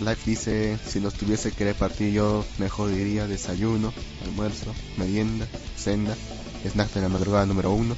[0.00, 3.92] Life dice, si los tuviese que repartir yo, mejor diría desayuno,
[4.24, 6.16] almuerzo, merienda, cena,
[6.68, 7.96] snack de la madrugada número uno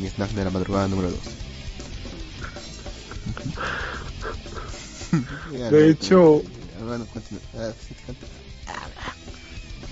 [0.00, 1.20] y snack de la madrugada número dos.
[5.70, 6.42] De hecho-
[6.84, 7.42] bueno, continúa.
[7.54, 7.72] Ah,
[8.06, 8.32] continúa.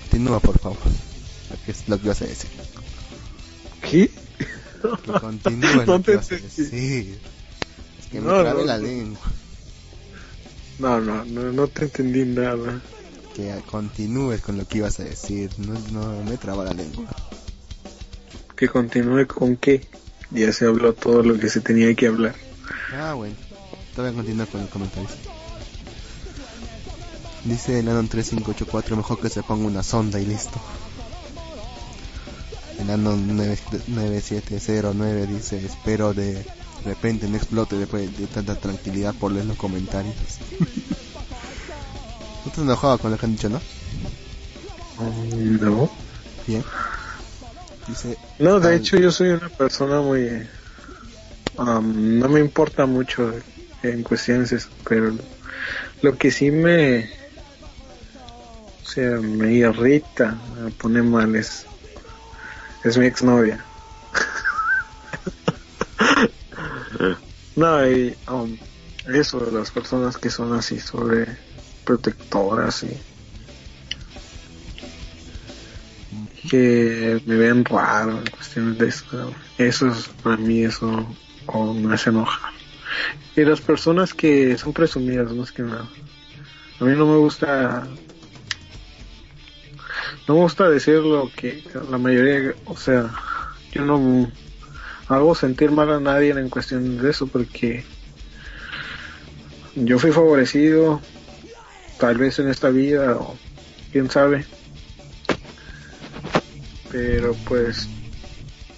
[0.09, 0.77] Continúa, por favor.
[1.65, 2.49] Que es lo que ibas a decir.
[3.81, 4.09] ¿Qué?
[5.03, 6.61] Que continúe No lo que te ibas a entendí.
[6.63, 7.19] decir.
[7.99, 9.30] Es que me No, trabe no, la lengua.
[10.81, 12.81] No, no, no, no te entendí nada.
[13.35, 15.51] Que continúes con lo que ibas a decir.
[15.59, 17.05] No, no me traba la lengua.
[18.55, 19.87] Que continúe con qué.
[20.31, 22.33] Ya se habló todo lo que se tenía que hablar.
[22.95, 23.35] Ah, bueno.
[23.95, 25.11] Todavía continuar con los comentarios.
[27.43, 30.59] Dice el Anon 3584, mejor que se ponga una sonda y listo.
[32.79, 36.43] El Anon 9 9709 dice, espero de
[36.83, 40.15] repente no explote después de tanta tranquilidad por leer los comentarios.
[40.59, 43.59] ¿No estás enojado con lo que han dicho, no?
[44.97, 45.89] No.
[46.47, 46.63] Bien.
[47.87, 50.27] Dice, No, de al- hecho yo soy una persona muy...
[51.57, 53.31] um, no me importa mucho
[53.83, 55.17] en cuestiones pero
[56.01, 57.09] lo que sí me...
[58.83, 61.67] O sea, me irrita, me pone mal es...
[62.83, 63.65] Es mi exnovia.
[67.55, 68.57] No, y um,
[69.13, 71.25] eso de las personas que son así sobre
[71.83, 72.97] protectoras y
[76.49, 79.33] que me ven raro en cuestiones de eso.
[79.57, 81.07] Eso es para mí eso
[81.75, 82.53] me hace enojar.
[83.35, 85.87] Y las personas que son presumidas, más que nada.
[86.79, 87.87] A mí no me gusta,
[90.27, 93.09] no me gusta decir lo que la mayoría, o sea,
[93.71, 94.29] yo no
[95.13, 97.83] hago sentir mal a nadie en cuestión de eso porque
[99.75, 101.01] yo fui favorecido
[101.97, 103.35] tal vez en esta vida o
[103.91, 104.45] quién sabe.
[106.91, 107.87] Pero pues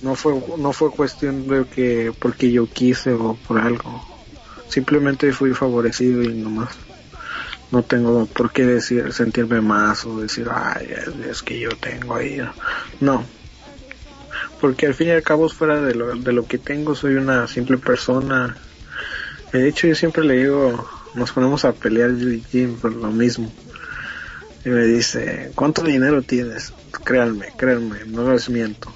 [0.01, 4.03] no fue no fue cuestión de que porque yo quise o por algo.
[4.67, 6.75] Simplemente fui favorecido y nomás.
[7.71, 10.93] No tengo por qué decir sentirme más o decir ay
[11.27, 12.39] es que yo tengo ahí
[12.99, 13.23] no
[14.63, 17.47] porque al fin y al cabo fuera de lo, de lo que tengo soy una
[17.47, 18.57] simple persona
[19.51, 23.51] de hecho yo siempre le digo nos ponemos a pelear yo Jim por lo mismo
[24.63, 26.71] y me dice ¿cuánto dinero tienes?
[27.03, 28.89] créanme, créanme, no les miento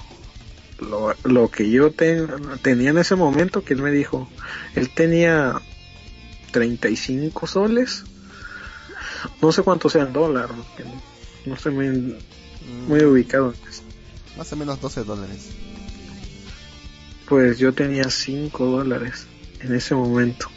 [0.80, 2.30] lo, lo que yo ten-
[2.61, 4.30] tenía en ese momento que él me dijo
[4.74, 5.61] él tenía
[6.51, 8.05] 35 soles
[9.41, 10.47] no sé cuánto sea en dólar
[11.45, 12.15] no estoy muy,
[12.88, 13.87] muy ubicado en esto.
[14.38, 15.50] Más o menos 12 dólares.
[17.28, 19.26] Pues yo tenía 5 dólares
[19.60, 20.50] en ese momento.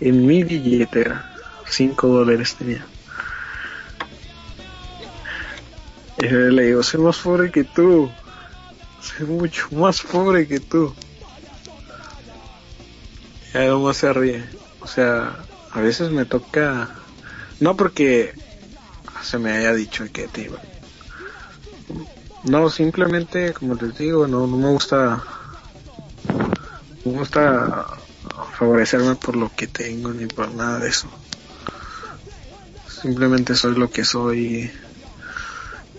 [0.00, 1.36] En mi billetera,
[1.68, 2.84] 5 dólares tenía.
[6.18, 8.10] Y le digo, soy más pobre que tú.
[9.00, 10.94] Soy mucho más pobre que tú.
[13.52, 14.44] Y además se ríe.
[14.80, 15.36] O sea,
[15.70, 16.90] a veces me toca...
[17.60, 18.34] No porque
[19.22, 20.58] se me haya dicho que te iba.
[22.44, 25.22] No, simplemente, como les digo, no, no me gusta
[27.04, 27.86] no me gusta
[28.58, 31.08] favorecerme por lo que tengo ni por nada de eso.
[32.88, 34.70] Simplemente soy lo que soy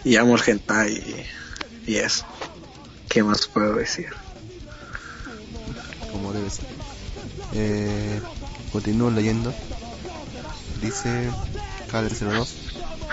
[0.04, 1.26] y amo el hentai
[1.86, 2.26] y, eso.
[3.10, 4.08] ¿Qué más puedo decir?
[6.12, 6.66] como debe ser.
[7.54, 8.22] Eh,
[8.72, 9.54] continúo leyendo.
[10.82, 11.30] Dice
[11.92, 12.48] Calder02,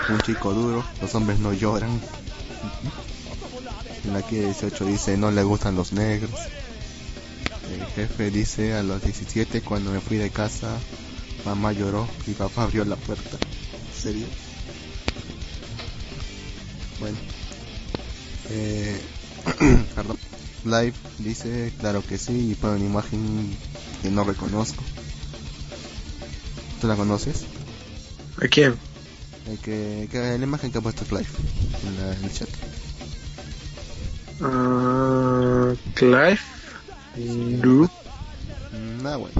[0.09, 1.99] un chico duro, los hombres no lloran.
[4.05, 6.31] En la que 18 dice, no le gustan los negros.
[7.71, 10.77] El jefe dice, a los 17 cuando me fui de casa,
[11.45, 13.37] mamá lloró y papá abrió la puerta.
[13.37, 14.25] ¿En serio?
[16.99, 17.17] Bueno.
[18.49, 18.99] Eh,
[19.95, 20.17] perdón.
[20.63, 23.55] Live dice, claro que sí, y pone una imagen
[24.03, 24.83] que no reconozco.
[26.79, 27.43] ¿Tú la conoces?
[28.43, 28.75] ¿A quién?
[29.47, 31.25] El que, que- la imagen que ha puesto Live
[31.87, 32.49] en, la- en el chat.
[34.43, 36.39] Ah, Clive.
[37.63, 37.89] No.
[38.71, 39.33] Mm, Ah, bueno.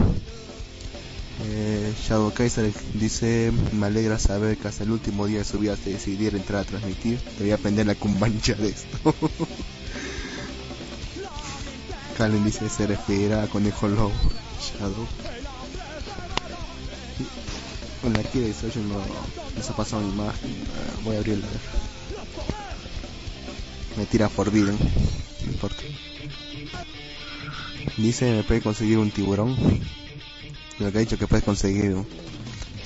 [1.43, 5.75] Eh, Shadow Kaiser dice, me alegra saber que hasta el último día de su vida
[5.75, 7.17] te decidiera entrar a transmitir.
[7.37, 9.13] Te voy a aprender la cumbancha de esto.
[12.17, 14.11] Kalen dice, se referirá a Conejo Lobo.
[14.61, 15.07] Shadow.
[18.03, 20.55] Bueno, aquí de 18 no, no se ha pasado una imagen.
[21.03, 21.47] Voy a abrirla.
[21.47, 21.59] a ver.
[23.97, 24.77] Me tira Forbidden.
[25.45, 25.83] No importa.
[27.97, 29.55] Dice, me puede conseguir un tiburón.
[30.79, 31.95] Lo que ha dicho que puedes conseguir.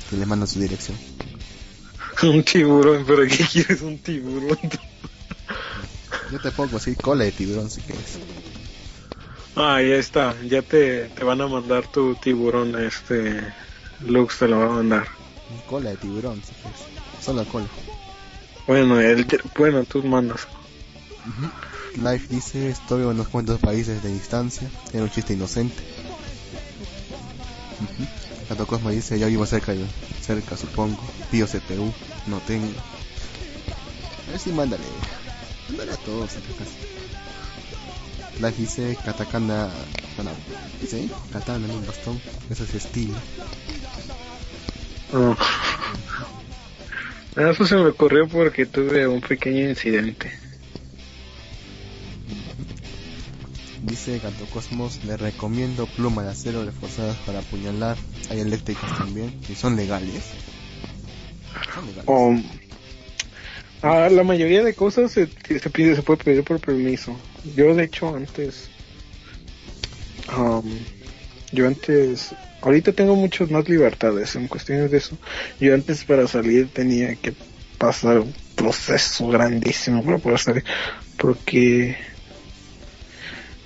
[0.09, 0.97] Que le manda su dirección.
[2.23, 4.57] Un tiburón, pero ¿qué quieres un tiburón?
[6.31, 8.17] Yo te puedo conseguir cola de tiburón si quieres.
[9.55, 10.35] Ah, ya está.
[10.43, 12.81] Ya te, te van a mandar tu tiburón.
[12.81, 13.41] Este.
[14.07, 15.07] Lux te lo va a mandar.
[15.67, 16.81] Cola de tiburón si quieres.
[17.23, 17.67] Solo cola.
[18.67, 20.47] Bueno, te- bueno, tú mandas.
[22.01, 24.69] Life dice, estoy en unos cuantos países de distancia.
[24.93, 25.81] Era un chiste inocente.
[27.81, 28.07] Ujú.
[28.49, 29.85] Gato Cosmo dice, ya vivo cerca, de-
[30.21, 31.01] cerca supongo.
[31.31, 31.91] Pío CPU,
[32.27, 32.67] no tengo.
[34.27, 34.83] A ver si mándale.
[35.69, 36.71] Mándale a todos casa.
[38.39, 39.69] Life dice, Katakana...
[40.17, 40.31] Bueno,
[40.81, 41.09] dice, ¿eh?
[41.31, 42.21] Katana un bastón.
[42.49, 43.15] Eso es estilo.
[47.35, 50.31] Eso se me ocurrió porque tuve un pequeño incidente.
[53.85, 57.97] Dice Gato Cosmos, le recomiendo pluma de acero reforzadas para apuñalar.
[58.31, 59.31] Hay eléctricas también.
[59.47, 60.23] Y son legales.
[62.05, 62.43] Son
[63.83, 67.15] ah, la mayoría de cosas se, se pide, se puede pedir por permiso.
[67.55, 68.69] Yo de hecho antes,
[70.35, 70.63] um,
[71.51, 75.15] yo antes, ahorita tengo muchas más libertades en cuestiones de eso.
[75.59, 77.33] Yo antes para salir tenía que
[77.77, 80.63] pasar un proceso grandísimo para poder salir,
[81.17, 81.95] porque,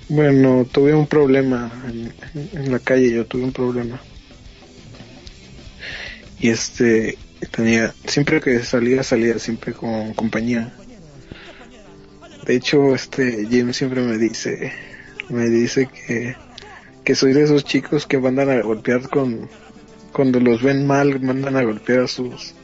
[0.09, 4.01] bueno, tuve un problema en, la calle, yo tuve un problema.
[6.39, 7.17] Y este,
[7.51, 10.73] tenía, siempre que salía, salía siempre con compañía.
[12.45, 14.73] De hecho, este, Jim siempre me dice,
[15.29, 16.35] me dice que,
[17.03, 19.47] que soy de esos chicos que mandan a golpear con,
[20.11, 22.55] cuando los ven mal, mandan a golpear a sus,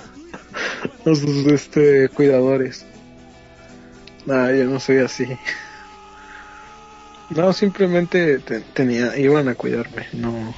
[1.04, 2.86] a sus este, cuidadores.
[4.24, 5.26] Nah, yo no soy así.
[7.30, 10.54] No, simplemente te- tenía, iban a cuidarme, no,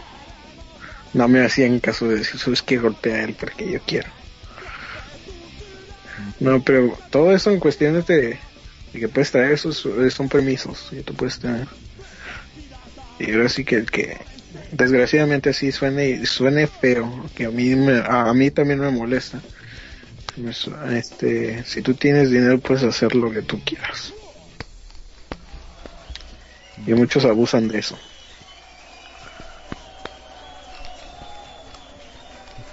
[1.12, 4.08] no me hacían caso de decir, sabes que golpea él porque yo quiero.
[6.40, 8.38] No, pero todo eso en cuestiones de,
[8.92, 11.68] que puedes traer esos son permisos que tú puedes tener.
[13.18, 14.18] Y ahora sí que el que
[14.72, 19.42] desgraciadamente así suene suene feo, que a mí me, a, mí también me molesta.
[20.52, 24.14] Su- Este, si tú tienes dinero puedes hacer lo que tú quieras.
[26.86, 27.98] Y muchos abusan de eso.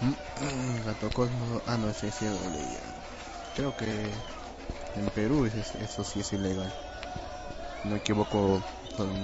[0.02, 2.82] Mm, Gato Cosmo, ah no, ese lo leía.
[3.56, 4.12] Creo que
[4.96, 6.74] en Perú es- es- eso sí es ilegal.
[7.84, 8.64] No me equivoco,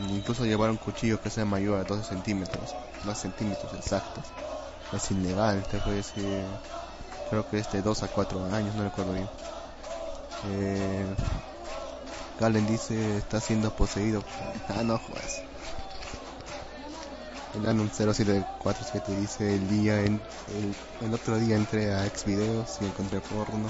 [0.09, 4.33] incluso llevar un cuchillo que sea mayor a 12 centímetros, 2 centímetros exactos.
[4.91, 6.59] Es ilegal, te puede decir,
[7.29, 9.29] creo que es de 2 a 4 años, no recuerdo bien.
[10.43, 11.15] Eh,
[12.39, 14.23] Galen dice, está siendo poseído.
[14.67, 15.43] Ah, no jodas.
[17.55, 20.19] El Anon 0747 dice el día en,
[21.01, 23.69] el, otro día entré a Xvideos y encontré porno.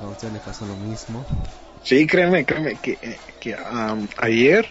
[0.00, 1.24] A usted le pasó lo mismo.
[1.82, 2.98] Sí, créeme, créeme, que,
[3.40, 4.68] que am, ayer,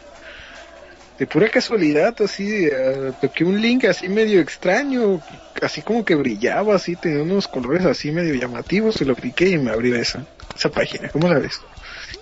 [1.18, 5.22] de pura casualidad, así, eh, toqué un link así medio extraño,
[5.62, 9.58] así como que brillaba, así, tenía unos colores así medio llamativos, y lo piqué y
[9.58, 10.26] me abrió esa,
[10.56, 11.60] esa página, ¿cómo la ves?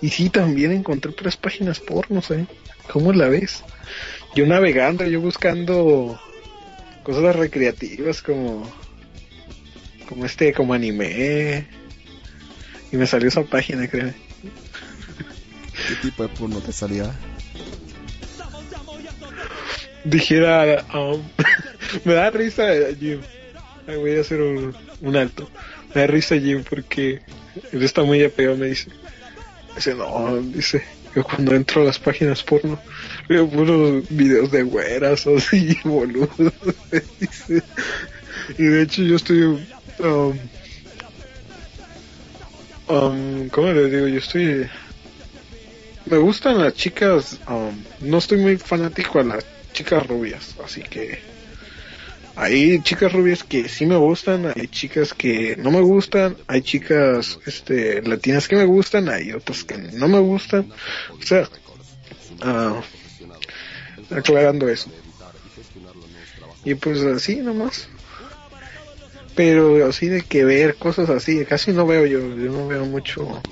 [0.04, 2.44] Y sí, también encontré otras páginas pornos, ¿eh?
[2.92, 3.64] ¿Cómo la ves?
[4.34, 6.20] Yo navegando, yo buscando
[7.02, 8.70] cosas recreativas como,
[10.06, 11.66] como este, como anime,
[12.92, 14.12] y me salió esa página, créeme.
[15.88, 17.10] ¿Qué tipo de porno te salía?
[20.04, 21.22] dijera um,
[22.04, 22.66] me da risa
[23.00, 23.22] Jim
[23.86, 25.48] Ay, voy a hacer un, un alto
[25.94, 27.22] me da risa Jim porque
[27.72, 28.90] él está muy apegado me dice
[29.74, 30.84] dice no dice
[31.14, 32.78] yo cuando entro a las páginas porno
[33.28, 36.30] veo puros videos de güeras así boludos
[37.20, 37.62] dice
[38.58, 40.38] y de hecho yo estoy um,
[42.88, 44.08] um, ¿cómo le digo?
[44.08, 44.68] yo estoy
[46.06, 51.18] me gustan las chicas, um, no estoy muy fanático a las chicas rubias, así que
[52.36, 57.38] hay chicas rubias que sí me gustan, hay chicas que no me gustan, hay chicas
[57.46, 60.72] este latinas que me gustan, hay otras que no me gustan,
[61.10, 61.48] o sea,
[62.42, 62.80] ah,
[64.10, 64.90] aclarando eso.
[66.64, 67.88] Y pues así nomás.
[69.34, 73.42] Pero así de que ver cosas así, casi no veo yo, yo no veo mucho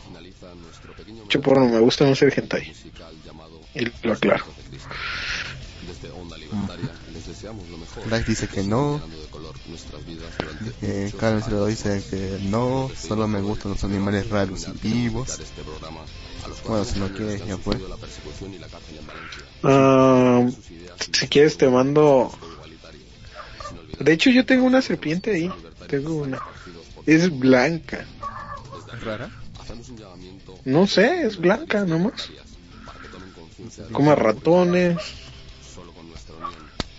[1.32, 2.72] mucho porno, me gusta no ser hentai.
[3.74, 4.44] Y lo aclaro.
[8.06, 9.00] Black dice que no.
[10.82, 12.90] Eh, Carmen se lo dice que no.
[12.96, 15.40] Solo me gustan los animales raros y vivos.
[16.66, 17.76] Bueno, si no quieres, ya fue.
[19.62, 20.48] Ah,
[20.98, 22.32] si quieres te mando...
[23.98, 25.52] De hecho yo tengo una serpiente ahí.
[25.88, 26.40] Tengo una.
[27.06, 28.04] Es blanca.
[28.92, 29.30] ¿Es rara?
[30.64, 32.30] No sé, es blanca nomás.
[33.92, 35.21] Come ratones.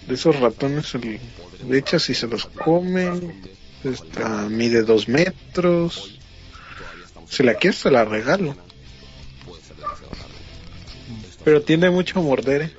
[0.07, 1.19] De esos ratones, el,
[1.63, 3.09] de hecho, si se los come,
[3.83, 6.19] está, mide dos metros.
[7.29, 8.55] Si la quieres, se la regalo.
[11.43, 12.63] Pero tiende mucho a morder.
[12.63, 12.71] ¿eh?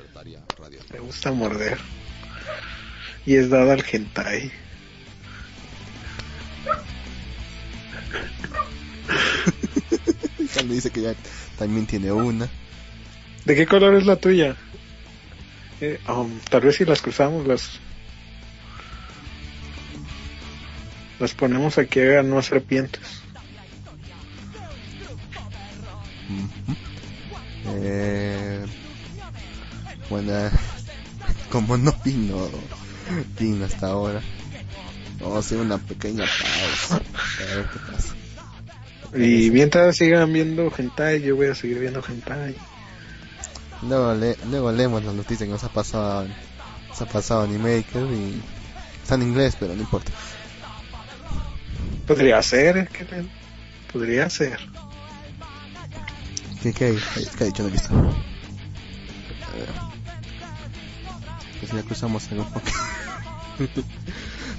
[0.92, 1.78] Le gusta morder.
[3.26, 4.52] Y es dada al hentai.
[10.68, 11.14] Dice que ya
[11.58, 12.48] también tiene una.
[13.44, 14.56] ¿De qué color es la tuya?
[16.08, 17.80] Um, tal vez si las cruzamos, las
[21.18, 23.22] las ponemos aquí a no serpientes.
[27.66, 28.64] Eh,
[30.10, 30.32] bueno,
[31.50, 32.48] como no vino,
[33.38, 34.20] vino hasta ahora,
[35.20, 36.96] vamos a hacer una pequeña pausa.
[36.96, 38.14] A ver qué pasa.
[39.16, 42.56] Y mientras sigan viendo hentai, yo voy a seguir viendo hentai.
[43.88, 46.26] Luego, le- luego leemos la noticia que nos ha pasado,
[46.88, 48.40] nos ha pasado Animaker y
[49.02, 50.10] está en inglés, pero no importa.
[52.06, 53.28] Podría ser, ¿qué tal?
[53.92, 54.58] Podría ser.
[56.62, 56.98] ¿Qué, qué hay?
[57.36, 57.88] ¿Qué ha dicho la lista?
[57.90, 59.68] A ver.
[61.60, 62.66] Pues ya cruzamos algo poco.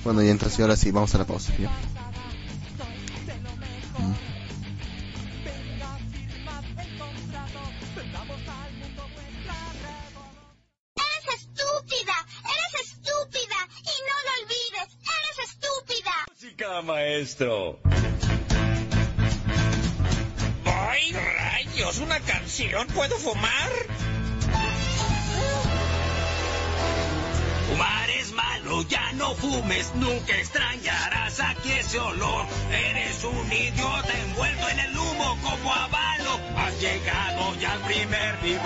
[0.04, 1.52] bueno, y entonces ahora sí, vamos a la pausa.
[1.58, 1.70] ¿ya?
[4.00, 4.14] Mm.
[16.66, 17.80] Música, maestro.
[21.76, 22.88] Dios, una canción.
[22.88, 23.70] ¿Puedo fumar?
[27.68, 32.46] Fumar es malo, ya no fumes, nunca extrañarás aquí ese olor.
[32.72, 36.40] Eres un idiota envuelto en el humo como avalo.
[36.58, 38.62] Has llegado ya al primer nivel.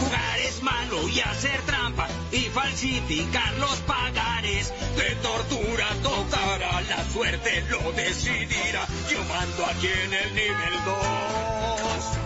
[0.00, 4.72] Jugar es malo y hacer trampa y falsificar los pagares.
[4.96, 8.86] De tortura tocará, la suerte lo decidirá.
[9.10, 10.96] Yo mando aquí en el nivel 2.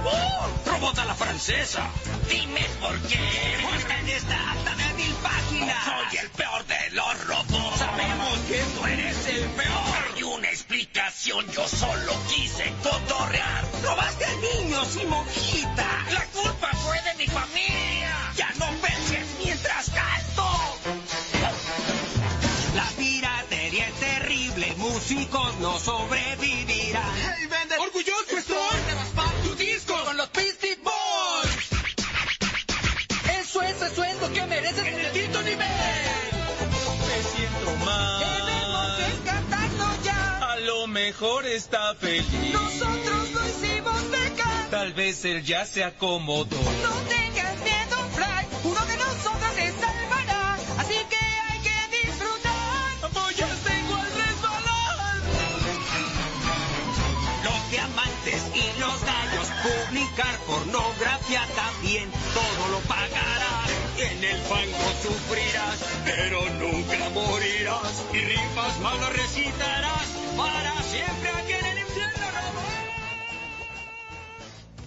[0.04, 0.70] ¡Uh!
[0.70, 1.90] ¡Robota la francesa!
[2.30, 3.18] Dime por qué.
[3.62, 7.78] Porque en esta tan débil página soy el peor de los robots.
[7.78, 10.14] Sabemos que tú eres el peor.
[10.14, 13.64] Hay una explicación, yo solo quise cotorrear.
[13.82, 16.04] Robaste a niños y monjita.
[16.12, 18.25] La culpa fue de mi familia.
[18.36, 20.46] Ya no penses mientras canto.
[22.74, 27.02] La piratería es terrible, músicos no sobrevivirán.
[27.14, 27.78] ¡Hey, vende!
[27.78, 28.80] ¡Orgulloso estoy!
[28.86, 31.68] ¡De raspar tu disco con los Beastie Boys!
[33.40, 35.66] Eso es el sueldo que mereces en el quinto nivel.
[37.08, 38.20] Me siento mal.
[38.20, 40.52] Debemos ya.
[40.52, 42.52] A lo mejor está feliz.
[42.52, 44.70] Nosotros lo hicimos pecar.
[44.70, 46.56] Tal vez él ya se acomodó.
[46.82, 47.85] No tengas miedo.
[48.66, 50.54] Uno de nosotros se salvará.
[50.78, 53.10] Así que hay que disfrutar.
[53.14, 55.22] Voy a tengo al resbalar.
[57.44, 63.70] Los diamantes y los gallos, publicar pornografía también, todo lo pagarás.
[63.98, 67.94] En el fango sufrirás, pero nunca morirás.
[68.12, 71.85] Y rimas malas recitarás para siempre aquí en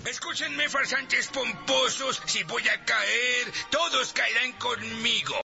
[0.05, 5.41] Escúchenme, farsantes pomposos, si voy a caer, todos caerán conmigo.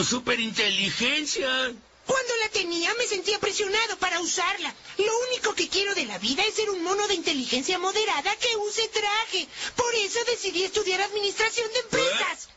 [0.00, 1.46] Tu superinteligencia?
[2.06, 4.74] Cuando la tenía me sentía presionado para usarla.
[4.96, 8.56] Lo único que quiero de la vida es ser un mono de inteligencia moderada que
[8.56, 9.46] use traje.
[9.76, 12.48] Por eso decidí estudiar administración de empresas.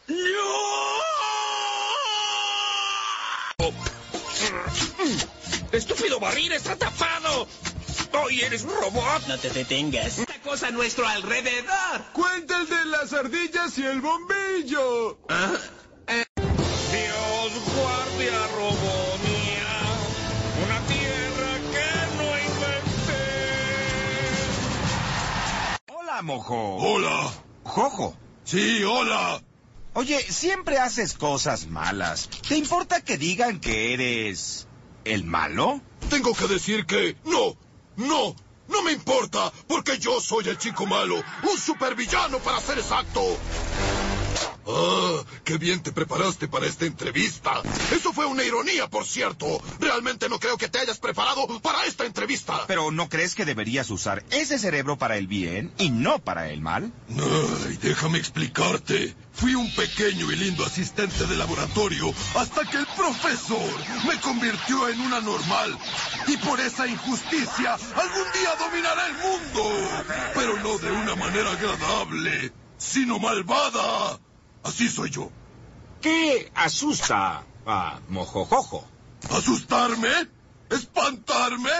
[5.73, 7.49] ¡Estúpido barril está tapado!
[8.13, 9.27] ¡Hoy eres un robot!
[9.27, 10.19] No te detengas.
[10.19, 12.03] Esta cosa a nuestro alrededor.
[12.13, 15.17] Cuenta el de las ardillas y el bombillo.
[28.53, 29.41] Sí, hola.
[29.95, 32.29] Oye, siempre haces cosas malas.
[32.47, 34.67] ¿Te importa que digan que eres
[35.05, 35.81] el malo?
[36.11, 37.57] Tengo que decir que no,
[37.95, 38.35] no,
[38.67, 43.21] no me importa, porque yo soy el chico malo, un supervillano para ser exacto.
[44.67, 47.61] Ah, qué bien te preparaste para esta entrevista.
[47.91, 49.61] Eso fue una ironía, por cierto.
[49.79, 52.65] Realmente no creo que te hayas preparado para esta entrevista.
[52.67, 56.61] Pero ¿no crees que deberías usar ese cerebro para el bien y no para el
[56.61, 56.93] mal?
[57.09, 59.15] Ay, déjame explicarte.
[59.33, 63.69] Fui un pequeño y lindo asistente de laboratorio hasta que el profesor
[64.07, 65.77] me convirtió en una normal.
[66.27, 70.03] Y por esa injusticia, algún día dominará el mundo.
[70.35, 74.19] Pero no de una manera agradable, sino malvada.
[74.63, 75.29] Así soy yo.
[76.01, 78.85] ¿Qué asusta a Mojojojo?
[79.29, 80.27] ¿Asustarme?
[80.69, 81.71] ¿Espantarme?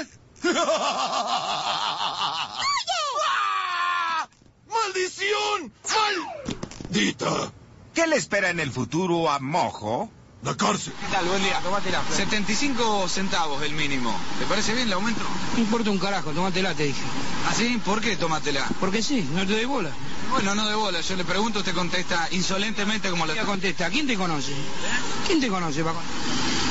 [3.25, 4.27] ¡Ah!
[4.67, 5.73] ¡Maldición!
[6.89, 7.51] ¡Maldita!
[7.93, 10.09] ¿Qué le espera en el futuro a Mojo?
[10.43, 10.93] La cárcel.
[10.99, 11.25] ¿Qué tal?
[11.25, 11.59] Buen día.
[11.61, 12.03] Tómatela.
[12.11, 14.13] 75 centavos el mínimo.
[14.39, 15.21] ¿Te parece bien el aumento?
[15.53, 17.01] No importa un carajo, tómatela, te dije.
[17.47, 17.81] ¿Ah, sí?
[17.85, 18.67] ¿Por qué tómatela?
[18.79, 19.91] Porque sí, no te doy bola.
[20.33, 20.99] Bueno, no de bola.
[21.01, 23.35] Yo le pregunto, usted contesta insolentemente como lo...
[23.45, 24.51] Contesta, ¿quién te conoce?
[25.27, 26.01] ¿Quién te conoce, Paco?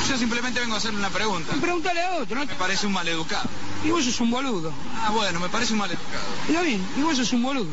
[0.09, 1.53] Yo simplemente vengo a hacerle una pregunta.
[1.61, 2.45] Pregúntale a otro, ¿no?
[2.45, 3.49] Me parece un maleducado.
[3.85, 4.73] Y vos sos un boludo.
[4.97, 6.25] Ah, bueno, me parece un maleducado.
[6.45, 7.69] Está bien, y vos sos un boludo.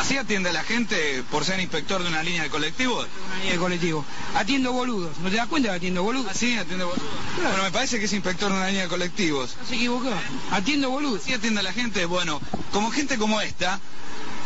[0.00, 3.06] ¿Así atiende a la gente por ser inspector de una línea de colectivos?
[3.26, 4.04] Una línea de colectivo.
[4.34, 5.16] Atiendo boludos.
[5.18, 6.26] ¿No te das cuenta que atiendo boludos?
[6.30, 6.58] ¿Ah, sí?
[6.58, 7.08] Atiende boludos.
[7.40, 9.56] Bueno, me parece que es inspector de una línea de colectivos.
[9.60, 10.10] No se equivocó.
[10.50, 11.22] Atiendo boludos.
[11.22, 12.04] ¿Sí atiende a la gente?
[12.06, 12.40] Bueno,
[12.72, 13.78] como gente como esta,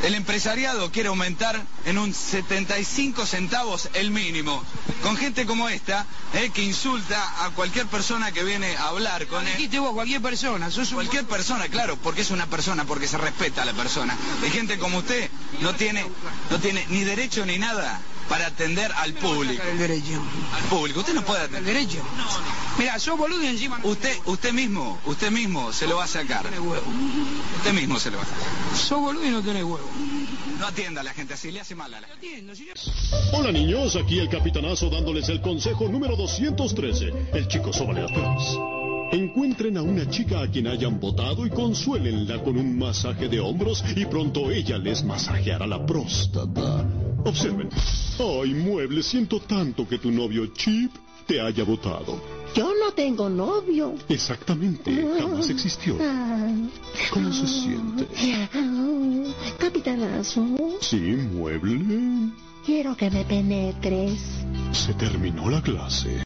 [0.03, 4.63] el empresariado quiere aumentar en un 75 centavos el mínimo.
[5.03, 9.47] Con gente como esta, eh, que insulta a cualquier persona que viene a hablar con
[9.47, 9.57] él.
[9.57, 10.71] Dijiste vos, cualquier persona.
[10.71, 14.17] Sos un Cualquier persona, claro, porque es una persona, porque se respeta a la persona.
[14.47, 16.05] Y gente como usted no tiene,
[16.51, 18.01] no tiene ni derecho ni nada
[18.31, 19.61] para atender al público.
[19.69, 20.23] El derecho.
[20.55, 21.01] Al público.
[21.01, 21.63] Usted no puede atender.
[21.63, 22.01] El derecho.
[22.79, 23.81] Mira, sos boludo y encima...
[23.83, 26.47] Usted, usted mismo, usted mismo se lo va a sacar.
[26.47, 28.79] Usted mismo se lo va a sacar.
[28.79, 29.91] Sos boludo y no tenés huevo.
[30.61, 32.45] No atienda a la gente así, le hace mal a la gente.
[33.33, 37.31] Hola niños, aquí el capitanazo dándoles el consejo número 213.
[37.33, 38.59] El chico sobre las peras.
[39.11, 43.83] Encuentren a una chica a quien hayan votado y consuélenla con un masaje de hombros
[43.97, 46.87] y pronto ella les masajeará la próstata.
[47.25, 47.71] Observen.
[48.19, 50.93] Ay, mueble, siento tanto que tu novio Chip
[51.27, 52.40] te haya votado.
[52.55, 53.95] Yo no tengo novio.
[54.09, 54.91] Exactamente,
[55.21, 55.97] jamás existió.
[56.01, 56.49] Ah,
[57.13, 58.09] ¿Cómo se siente?
[58.55, 60.45] ah, capitanazo,
[60.81, 62.33] Sí, mueble.
[62.67, 64.21] quiero que me penetres.
[64.73, 66.23] Se terminó la clase.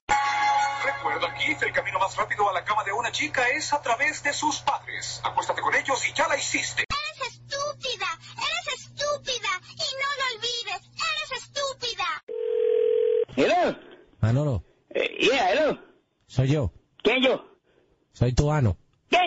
[0.84, 4.22] Recuerda, Keith, el camino más rápido a la cama de una chica es a través
[4.22, 5.20] de sus padres.
[5.24, 6.84] Acuéstate con ellos y ya la hiciste.
[6.88, 8.06] Eres estúpida,
[8.36, 12.06] eres estúpida y no lo olvides, eres estúpida.
[13.36, 13.76] Hello.
[14.20, 15.78] Manolo, Eh, yeah, hello.
[16.34, 16.72] Soy yo.
[17.02, 17.44] ¿Quién yo?
[18.12, 18.76] Soy tu ano.
[19.08, 19.18] ¿Qué?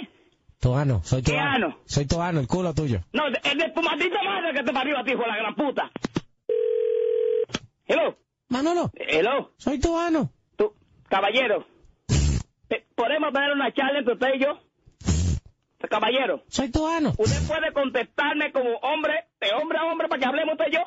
[0.60, 1.78] Tu ano, soy tu ¿Qué ano?
[1.86, 3.00] Soy tu ano, el culo tuyo.
[3.14, 5.56] No, es de tu maldita madre que te parió a ti, hijo de la gran
[5.56, 5.90] puta.
[7.86, 8.18] Hello.
[8.50, 9.52] Manolo, Hello.
[9.58, 10.32] soy tu ano.
[10.58, 10.74] Tú,
[11.08, 11.66] caballero.
[12.96, 14.60] ¿Podemos tener una charla entre usted y yo?
[15.90, 16.44] Caballero.
[16.50, 17.14] Soy tu ano.
[17.18, 20.82] ¿Usted puede contestarme como hombre, de hombre a hombre, para que hablemos usted y yo?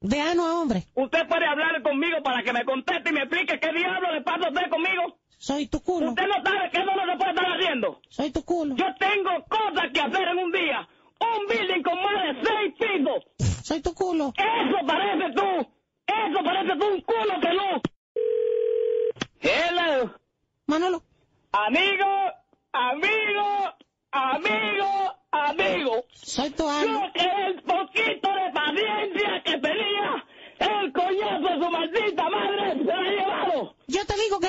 [0.00, 0.84] De ano a hombre.
[0.94, 4.46] ¿Usted puede hablar conmigo para que me conteste y me explique qué diablo le pasa
[4.46, 5.18] a usted conmigo?
[5.38, 6.08] Soy tu culo.
[6.10, 8.00] ¿Usted no sabe que eso no se puede estar haciendo?
[8.08, 8.74] Soy tu culo.
[8.76, 10.88] Yo tengo cosas que hacer en un día.
[11.20, 13.62] Un building con más de seis pisos.
[13.64, 14.32] Soy tu culo.
[14.36, 15.70] Eso parece tú.
[16.06, 17.82] Eso parece tú un culo que no.
[19.40, 20.14] Hello.
[20.66, 21.02] Manolo.
[21.52, 22.06] Amigo,
[22.72, 23.74] amigo,
[24.10, 26.04] amigo, amigo.
[26.12, 27.12] Soy tu Yo ano.
[27.14, 30.24] que el poquito de paciencia que tenía,
[30.58, 33.76] el coñazo de su maldita madre se la ha llevado.
[33.86, 34.48] Yo te digo que...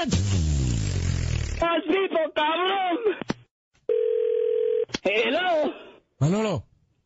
[1.62, 2.98] ¡Maldito cabrón!
[5.04, 5.74] Hello.
[6.20, 6.64] Manolo,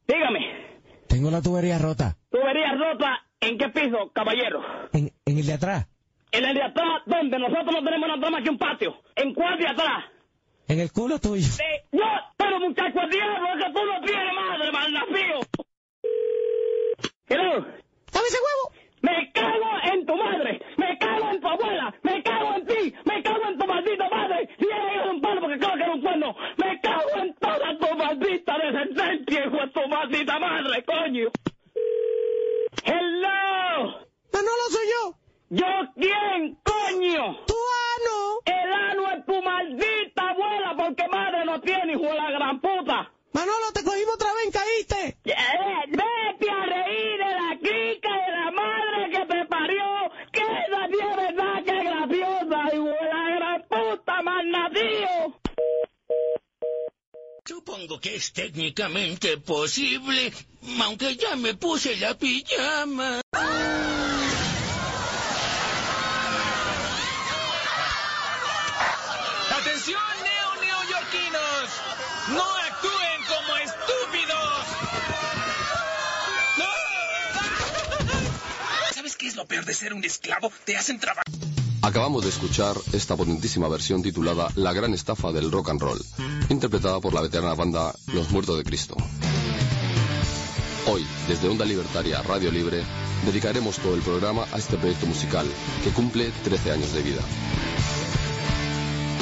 [0.08, 0.40] Dígame,
[1.08, 2.16] tengo la tubería rota.
[2.30, 4.62] ¿tubería rota en qué piso, caballero?
[4.94, 5.88] En, en el de atrás.
[6.32, 8.96] En el de atrás, donde nosotros no tenemos nada más que un patio.
[9.16, 10.06] ¿En cuál de atrás?
[10.68, 11.48] En el culo tuyo.
[11.60, 12.04] Eh, yo,
[12.38, 15.40] pero muchacho, el diablo, es que tú no tienes madre, malnacido.
[17.28, 17.54] Hello.
[18.14, 18.72] ¿Dame ese huevo?
[19.02, 23.24] Me cago en tu madre, me cago en tu abuela, me cago en ti, me
[23.24, 24.48] cago en tu maldita madre.
[24.60, 27.34] Si eres hijo de un palo porque creo que era un cuerno, me cago en
[27.36, 31.32] toda tu maldita descendencia, hijo de tu maldita madre, coño.
[32.84, 34.08] Hello.
[34.34, 35.16] Manolo soy yo.
[35.50, 37.46] ¿Yo quién, coño?
[37.48, 37.56] Tu
[37.96, 38.40] ano.
[38.46, 43.12] El ano es tu maldita abuela porque madre no tiene, hijo de la gran puta.
[43.34, 45.18] Manolo, te cogimos otra vez, caíste.
[45.26, 45.36] Eh,
[45.88, 49.86] vete a reír de la crica de la madre que te parió.
[50.32, 55.42] Que esa tía es verdad que es graciosa, hijo de la gran puta, malnacido.
[57.44, 60.32] Supongo que es técnicamente posible,
[60.80, 63.20] aunque ya me puse la pijama.
[69.50, 71.70] ¡Atención, neo-neoyorquinos!
[72.30, 74.66] ¡No actúen como estúpidos!
[78.94, 80.54] ¿Sabes qué es lo peor de ser un esclavo?
[80.64, 81.26] Te hacen trabajar.
[81.84, 86.00] Acabamos de escuchar esta potentísima versión titulada La gran estafa del rock and roll,
[86.50, 88.96] interpretada por la veterana banda Los Muertos de Cristo.
[90.88, 92.84] Hoy, desde Onda Libertaria Radio Libre,
[93.26, 95.48] dedicaremos todo el programa a este proyecto musical,
[95.84, 97.22] que cumple 13 años de vida.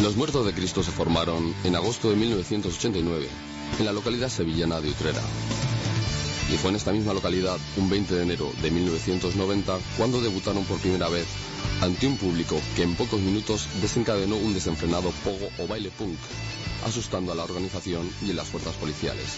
[0.03, 3.27] Los Muertos de Cristo se formaron en agosto de 1989,
[3.79, 5.21] en la localidad sevillana de Utrera.
[6.51, 10.79] Y fue en esta misma localidad, un 20 de enero de 1990, cuando debutaron por
[10.79, 11.27] primera vez
[11.81, 16.17] ante un público que en pocos minutos desencadenó un desenfrenado pogo o baile punk,
[16.85, 19.37] asustando a la organización y las fuerzas policiales.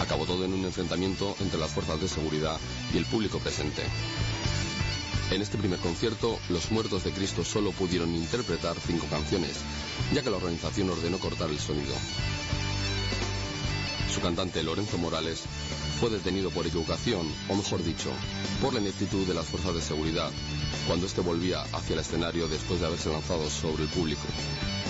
[0.00, 2.58] Acabó todo en un enfrentamiento entre las fuerzas de seguridad
[2.92, 3.82] y el público presente.
[5.30, 9.56] En este primer concierto, los Muertos de Cristo solo pudieron interpretar cinco canciones,
[10.12, 11.94] ya que la organización ordenó cortar el sonido.
[14.12, 15.42] Su cantante Lorenzo Morales
[16.00, 18.10] fue detenido por equivocación, o mejor dicho,
[18.60, 20.30] por la ineptitud de las fuerzas de seguridad,
[20.86, 24.22] cuando éste volvía hacia el escenario después de haberse lanzado sobre el público,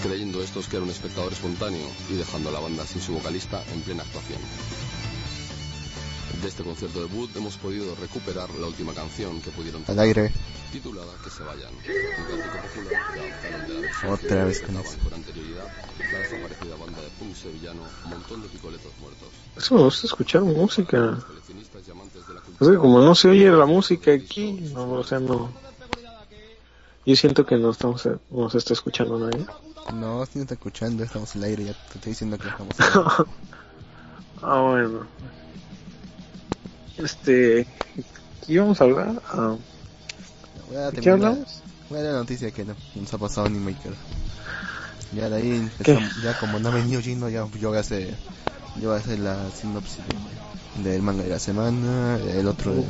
[0.03, 3.63] creyendo estos que era un espectador espontáneo y dejando a la banda sin su vocalista
[3.73, 4.41] en plena actuación.
[6.43, 10.33] De este concierto debut hemos podido recuperar la última canción que pudieron Al aire.
[10.71, 11.73] titulada Que se vayan.
[11.73, 14.99] Un cántico popular que de la Otra vez eso.
[15.03, 15.65] con anterioridad
[15.99, 19.31] la desaparecida banda de punk sevillano Montón de Picoletos Muertos.
[19.57, 21.19] Eso me gusta escuchar música.
[22.61, 25.51] Es que como no se oye la música aquí, no, o sea, no.
[27.05, 29.47] Yo siento que no estamos, no se está escuchando nadie.
[29.95, 32.87] No, si no está escuchando, estamos al aire, ya te estoy diciendo que estamos al
[32.89, 33.01] aire.
[34.43, 35.07] ah, bueno.
[36.99, 37.67] Este,
[38.47, 39.23] ¿qué íbamos a hablar?
[39.29, 39.57] Ah,
[40.69, 41.63] Voy a ¿De qué hablamos?
[41.89, 43.93] Voy a dar la noticia que no- nos ha pasado ni Maker.
[45.13, 48.15] Ya de ahí, empezamos- ya como no ha venido Gino, ya yo hacer,
[48.81, 49.99] yo voy a hacer la sinopsis
[50.77, 52.83] de- del manga de la semana, el otro de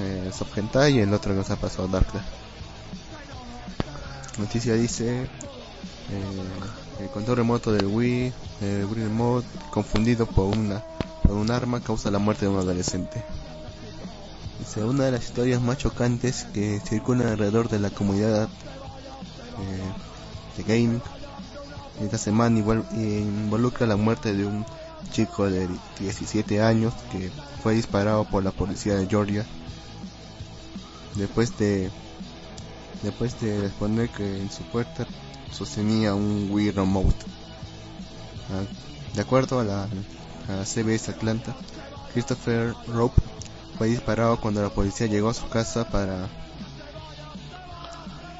[0.00, 2.06] eh, y el otro que nos ha pasado Dark.
[4.38, 5.28] Noticia dice, eh,
[7.00, 8.32] el control remoto del Wii,
[8.62, 10.82] el Wii Remote, confundido por una
[11.22, 13.22] por un arma, causa la muerte de un adolescente.
[14.58, 18.48] Dice, una de las historias más chocantes que circulan alrededor de la comunidad
[19.58, 19.92] eh,
[20.56, 21.02] de gaming
[22.00, 24.64] esta semana eh, involucra la muerte de un
[25.10, 25.68] chico de
[25.98, 27.30] 17 años que
[27.62, 29.44] fue disparado por la policía de Georgia
[31.16, 31.90] después de
[33.02, 35.06] después de responder que en su puerta
[35.50, 37.16] sostenía un Wii Remote.
[38.50, 38.62] Ah,
[39.14, 39.88] de acuerdo a la,
[40.64, 41.54] CBS Atlanta,
[42.12, 43.20] Christopher Rope
[43.78, 46.28] fue disparado cuando la policía llegó a su casa para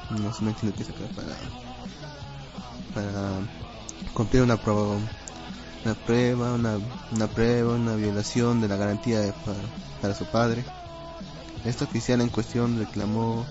[0.09, 1.37] no sé no entiendo qué es acá, para
[2.93, 3.39] para
[4.13, 4.99] cumplir una pro-
[5.85, 6.79] una prueba una,
[7.11, 9.21] una prueba una violación de la garantía
[10.01, 10.63] para, su padre
[11.65, 13.45] este oficial en cuestión reclamó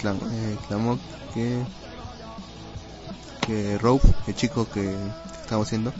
[0.00, 0.56] clamó, eh,
[1.34, 1.64] que
[3.40, 4.96] que Rope el chico que
[5.42, 5.92] estamos haciendo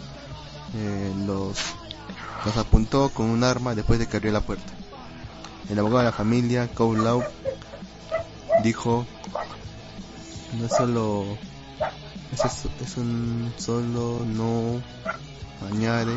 [0.74, 1.56] eh, los
[2.56, 4.72] apuntó con un arma después de que abrió la puerta.
[5.68, 7.22] El abogado de la familia, Cole Lau,
[8.62, 9.06] dijo,
[10.58, 11.38] no solo,
[12.32, 12.42] es,
[12.82, 14.80] es un solo, no,
[15.70, 16.14] añade,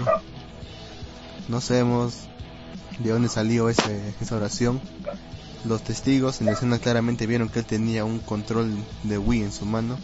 [1.47, 2.15] no sabemos
[2.99, 4.81] de dónde salió ese, esa oración.
[5.65, 9.51] Los testigos en la escena claramente vieron que él tenía un control de Wii en
[9.51, 9.97] su mano.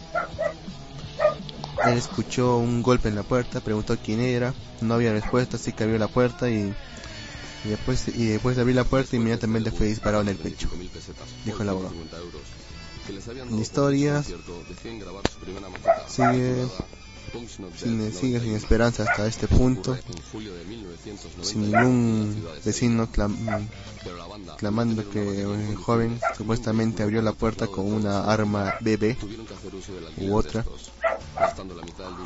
[1.84, 5.84] Él escuchó un golpe en la puerta, preguntó quién era, no había respuesta, así que
[5.84, 6.74] abrió la puerta y
[7.64, 10.68] Y después, y después de abrir la puerta, inmediatamente fue disparado en el pecho.
[11.44, 11.94] Dijo el abogado.
[13.50, 14.22] La historia
[16.08, 16.66] sigue
[17.76, 19.96] sin, sigue sin esperanza hasta este punto,
[21.42, 23.68] sin ningún vecino clam-
[24.58, 29.16] clamando que el joven supuestamente abrió la puerta con una arma BB
[30.18, 30.64] u otra.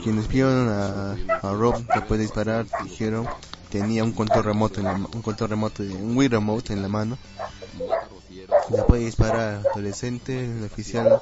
[0.03, 3.29] Quienes vieron a, a Rob después de disparar dijeron
[3.71, 7.19] tenía un control remoto en la, un control remoto un Wii remote en la mano.
[8.71, 11.21] Después de disparar al adolescente, el oficial.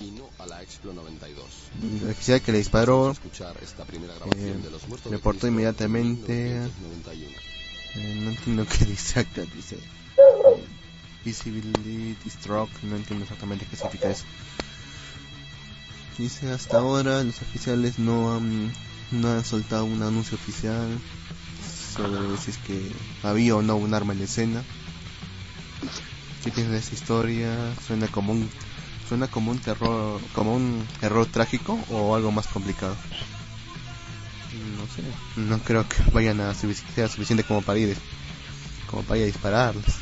[0.00, 3.14] El oficial que le disparó
[4.36, 4.56] eh,
[5.10, 10.64] reportó inmediatamente eh, no entiendo qué dice acá dice eh,
[11.24, 14.24] visibility stroke no entiendo exactamente qué significa eso.
[16.18, 18.70] Dice hasta ahora los oficiales no han
[19.12, 20.98] no han soltado un anuncio oficial
[21.94, 24.62] sobre si es que había o no un arma en la escena
[26.46, 27.74] ¿qué piensas de esta historia?
[27.84, 28.48] suena como un
[29.08, 32.96] suena como un terror como un error trágico o algo más complicado.
[34.78, 35.02] No sé.
[35.40, 37.96] No creo que vayan a sea suficiente como para ir
[38.88, 39.96] como para ir a dispararles.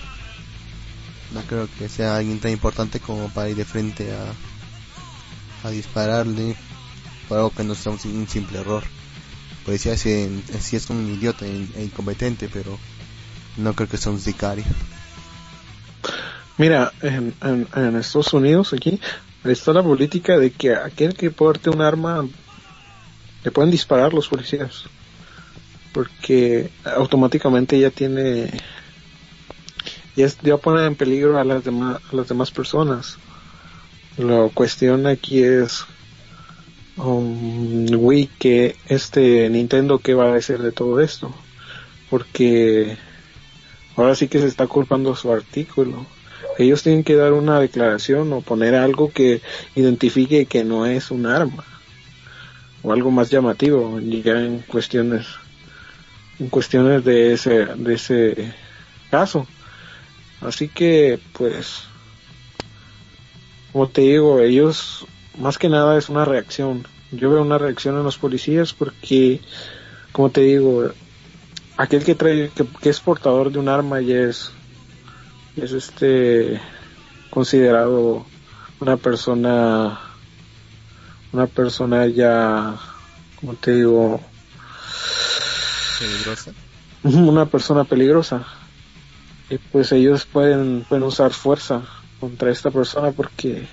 [1.33, 4.35] No creo que sea alguien tan importante como para ir de frente a
[5.67, 6.57] a dispararle
[7.27, 8.85] por algo que no sea un, un simple error.
[9.65, 12.79] Pues si si es un idiota e incompetente pero
[13.57, 14.67] no creo que sea un sicario
[16.57, 19.01] Mira, en, en, en Estados Unidos, aquí,
[19.45, 22.27] está la política de que aquel que porte un arma
[23.45, 24.85] le pueden disparar los policías.
[25.93, 28.51] Porque automáticamente ya tiene.
[30.17, 33.19] Ya, ya pone en peligro a las, demás, a las demás personas.
[34.17, 35.85] La cuestión aquí es.
[36.97, 41.35] Um, Wii, que este Nintendo, ¿qué va a decir de todo esto?
[42.09, 42.97] Porque
[43.97, 46.07] ahora sí que se está culpando su artículo.
[46.59, 49.41] Ellos tienen que dar una declaración o poner algo que
[49.75, 51.65] identifique que no es un arma.
[52.83, 55.27] O algo más llamativo ya en cuestiones
[56.39, 58.55] en cuestiones de ese de ese
[59.11, 59.47] caso.
[60.41, 61.85] Así que pues
[63.73, 65.07] como te digo ellos
[65.39, 66.87] más que nada es una reacción.
[67.11, 69.41] Yo veo una reacción en los policías porque
[70.13, 70.93] como te digo
[71.77, 74.51] aquel que trae que, que es portador de un arma ya es
[75.57, 76.61] es este
[77.31, 78.27] considerado
[78.81, 80.01] una persona
[81.33, 82.77] una persona ya
[83.41, 84.21] como te digo
[85.99, 86.53] peligrosa
[87.03, 88.47] una persona peligrosa.
[89.51, 91.83] Y pues ellos pueden pueden usar fuerza
[92.19, 93.67] contra esta persona porque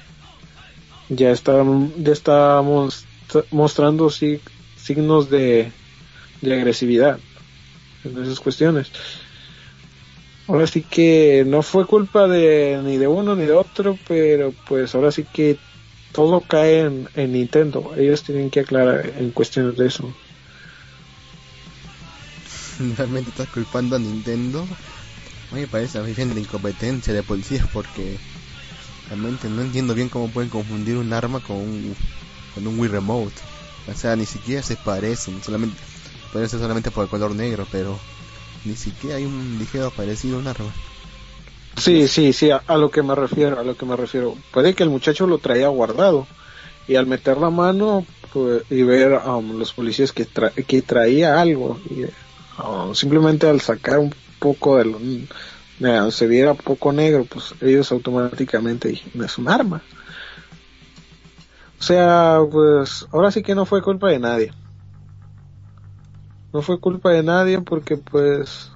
[1.08, 1.64] ya está
[1.98, 3.06] ya está most-
[3.52, 4.42] mostrando sí,
[4.76, 5.72] signos de,
[6.42, 7.20] de agresividad
[8.04, 8.92] en esas cuestiones
[10.52, 14.94] ahora sí que no fue culpa de ni de uno ni de otro, pero pues
[14.94, 15.58] ahora sí que
[16.12, 17.94] todo cae en, en Nintendo.
[17.96, 20.14] Ellos tienen que aclarar en cuestiones de eso.
[22.98, 24.68] realmente estás culpando a Nintendo
[25.52, 28.18] a me parece a mí bien de incompetencia de policías porque
[29.08, 31.96] realmente no entiendo bien cómo pueden confundir un arma con un
[32.56, 33.36] con un Wii Remote
[33.88, 35.78] o sea ni siquiera se parecen solamente
[36.32, 37.98] puede ser solamente por el color negro pero
[38.66, 40.72] ni siquiera hay un ligero parecido a un arma
[41.78, 44.36] Sí, sí, sí, a, lo que me refiero, a lo que me refiero.
[44.52, 46.28] Puede que el muchacho lo traía guardado
[46.88, 51.40] y al meter la mano pues, y ver a los policías que, tra- que traía
[51.42, 52.04] algo y
[52.62, 57.92] um, simplemente al sacar un poco de lo, de- se viera poco negro, pues ellos
[57.92, 59.82] automáticamente dijeron, es un arma.
[61.80, 64.52] O sea, pues ahora sí que no fue culpa de nadie.
[66.54, 68.72] No fue culpa de nadie porque pues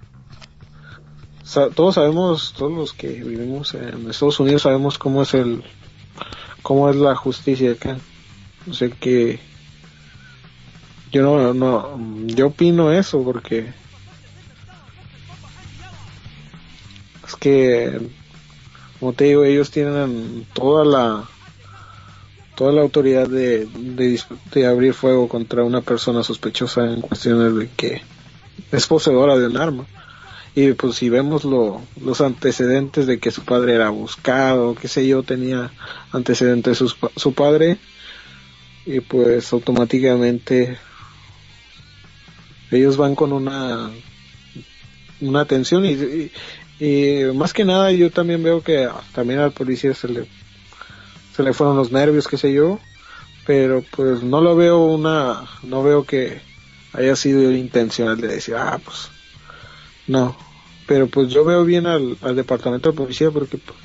[1.76, 5.64] todos sabemos, todos los que vivimos en Estados Unidos sabemos cómo es el,
[6.62, 7.98] cómo es la justicia acá.
[8.70, 9.40] O sea que
[11.12, 13.72] yo no, no, yo opino eso porque
[17.28, 18.10] es que,
[19.00, 21.30] como te digo, ellos tienen toda la,
[22.56, 24.20] toda la autoridad de, de,
[24.54, 28.02] de abrir fuego contra una persona sospechosa en cuestiones de que
[28.72, 29.86] es poseedora de un arma.
[30.56, 35.06] Y pues si vemos lo, los antecedentes de que su padre era buscado, qué sé
[35.06, 35.72] yo, tenía
[36.14, 37.78] antecedentes pa- su padre,
[38.86, 40.78] y pues automáticamente
[42.72, 43.90] ellos van con una
[45.22, 46.32] una atención y, y,
[46.80, 50.26] y más que nada yo también veo que también al policía se le
[51.36, 52.80] se le fueron los nervios qué sé yo
[53.46, 56.42] pero pues no lo veo una no veo que
[56.94, 59.10] haya sido intencional de decir ah pues
[60.08, 60.36] no
[60.88, 63.78] Pero pues yo veo bien al, departamento de policía porque pues,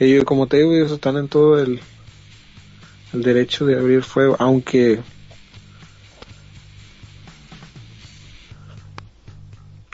[0.00, 1.80] ellos, como te digo, ellos están en todo el,
[3.12, 5.00] el derecho de abrir fuego, aunque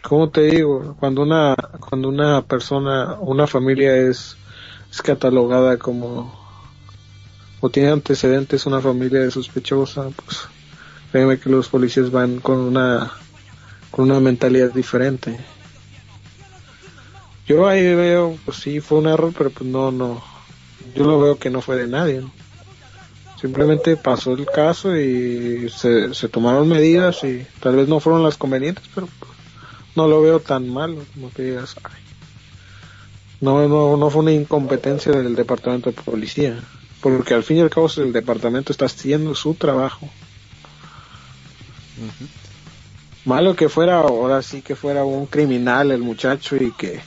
[0.02, 0.96] ¿cómo te digo?
[1.00, 4.36] Cuando una, cuando una persona, una familia es,
[4.96, 6.32] es catalogada como,
[7.60, 10.48] o tiene antecedentes una familia sospechosa, pues,
[11.12, 13.12] créeme que los policías van con una,
[13.90, 15.38] con una mentalidad diferente.
[17.46, 20.24] Yo ahí veo, pues sí, fue un error, pero pues no, no,
[20.94, 22.22] yo lo veo que no fue de nadie.
[23.38, 28.38] Simplemente pasó el caso y se, se tomaron medidas y tal vez no fueron las
[28.38, 29.30] convenientes, pero pues,
[29.94, 32.05] no lo veo tan mal como que digas, ay.
[33.40, 36.58] No, no, no fue una incompetencia del departamento de policía,
[37.02, 40.08] porque al fin y al cabo el departamento está haciendo su trabajo.
[43.24, 47.02] Malo que fuera, ahora sí que fuera un criminal el muchacho y que,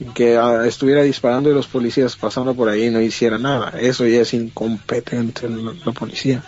[0.00, 3.78] y que ah, estuviera disparando y los policías pasando por ahí y no hiciera nada.
[3.80, 6.42] Eso ya es incompetente la, la policía.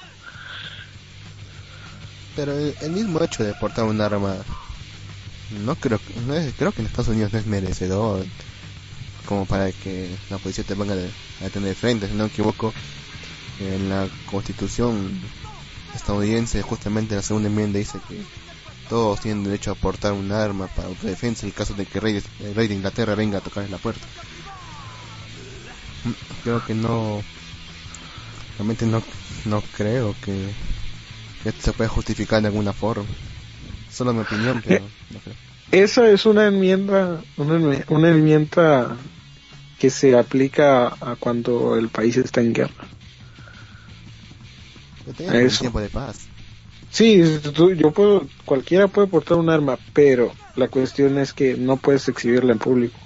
[2.34, 4.36] Pero el, el mismo hecho de portar un arma,
[5.48, 8.24] no creo, no es- creo que en Estados Unidos no es merecedor
[9.28, 10.94] como para que la policía te venga
[11.40, 12.06] a tener frente.
[12.06, 12.72] Si no me equivoco,
[13.60, 15.20] en la constitución
[15.94, 18.24] estadounidense, justamente la segunda enmienda dice que
[18.88, 22.12] todos tienen derecho a portar un arma para autodefensa en caso de que el rey,
[22.14, 24.06] de- el rey de Inglaterra venga a tocarles la puerta.
[26.04, 27.22] Mm, Creo que no,
[28.56, 29.02] realmente no,
[29.44, 30.32] no creo que,
[31.42, 33.04] que esto se pueda justificar de alguna forma.
[33.90, 35.36] Solo mi opinión, pero no creo.
[35.70, 38.96] Esa es una enmienda, una, enmi- una enmienda
[39.78, 42.88] que se aplica a cuando el país está en guerra.
[45.18, 45.60] Eso.
[45.60, 46.26] tiempo de paz.
[46.90, 47.22] Sí,
[47.54, 52.08] tú- yo puedo, cualquiera puede portar un arma, pero la cuestión es que no puedes
[52.08, 52.98] exhibirla en público.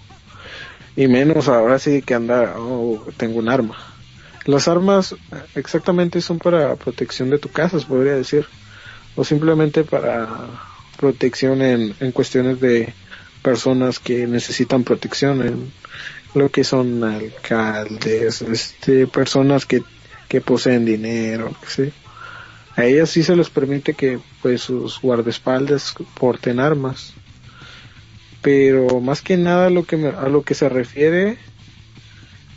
[0.96, 3.76] Y menos ahora sí que anda, oh, tengo un arma.
[4.44, 5.14] Las armas
[5.54, 8.46] exactamente son para protección de tu casa, se podría decir.
[9.14, 10.48] O simplemente para
[10.96, 12.92] protección en, en cuestiones de
[13.42, 15.72] personas que necesitan protección, en
[16.34, 19.82] lo que son alcaldes, este, personas que,
[20.28, 21.92] que poseen dinero, ¿sí?
[22.76, 27.12] A ellas sí se les permite que pues sus guardaespaldas porten armas.
[28.40, 31.38] Pero más que nada lo que me- a lo que se refiere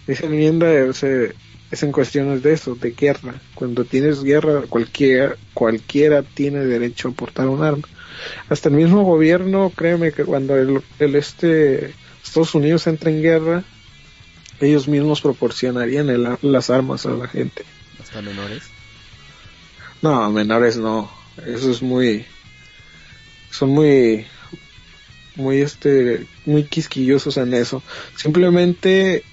[0.08, 3.36] esa enmienda es, es en cuestiones de eso, de guerra.
[3.56, 7.88] Cuando tienes guerra, cualquiera, cualquiera tiene derecho a portar un arma.
[8.50, 11.94] Hasta el mismo gobierno, créeme que cuando el, el este
[12.36, 13.64] Estados Unidos entra en guerra,
[14.60, 17.64] ellos mismos proporcionarían el- las armas a la gente.
[18.02, 18.64] Hasta menores.
[20.02, 21.10] No, menores no.
[21.46, 22.26] Eso es muy.
[23.52, 24.26] Son muy.
[25.38, 26.28] Muy este.
[26.46, 27.82] Muy quisquillosos en eso.
[28.18, 29.24] Simplemente.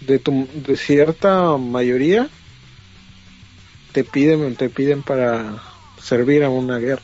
[0.00, 2.28] De, tu, de cierta mayoría.
[3.90, 5.60] Te piden, te piden para
[6.00, 7.02] servir a una guerra.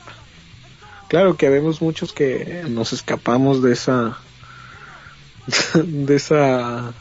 [1.08, 4.16] Claro que habemos muchos que nos escapamos de esa.
[5.84, 6.92] De esa.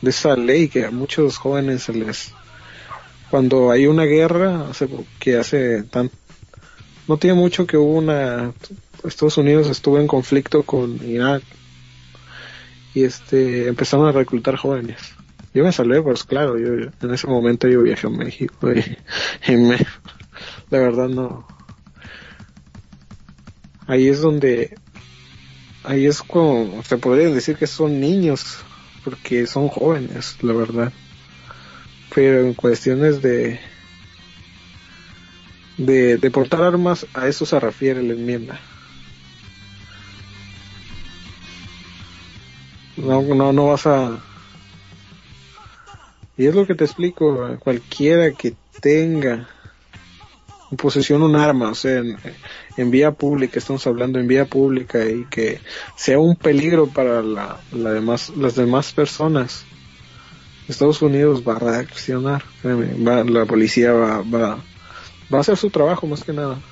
[0.00, 2.32] De esa ley que a muchos jóvenes se les
[3.30, 4.88] cuando hay una guerra hace
[5.20, 6.10] que hace tan
[7.06, 8.52] no tiene mucho que hubo una
[9.04, 11.42] Estados Unidos estuvo en conflicto con Irak
[12.92, 14.98] y este empezaron a reclutar jóvenes
[15.54, 18.96] yo me salvé pues claro yo en ese momento yo viajé a México y,
[20.70, 21.46] la verdad no
[23.86, 24.76] ahí es donde
[25.90, 28.58] ahí es como se podría decir que son niños
[29.04, 30.92] porque son jóvenes la verdad.
[32.14, 33.58] Pero en cuestiones de
[35.76, 38.60] de, de portar armas a eso se refiere la enmienda.
[42.96, 44.20] No no no vas a
[46.36, 49.48] y es lo que te explico cualquiera que tenga
[50.70, 55.26] en posesión un arma o sea en, vía pública estamos hablando en vía pública y
[55.26, 55.62] que
[55.94, 59.68] sea un peligro para la, demás las demás personas
[60.68, 64.22] Estados Unidos va a reaccionar, créeme, va- la policía va,
[65.32, 66.66] va a hacer su trabajo más que nada.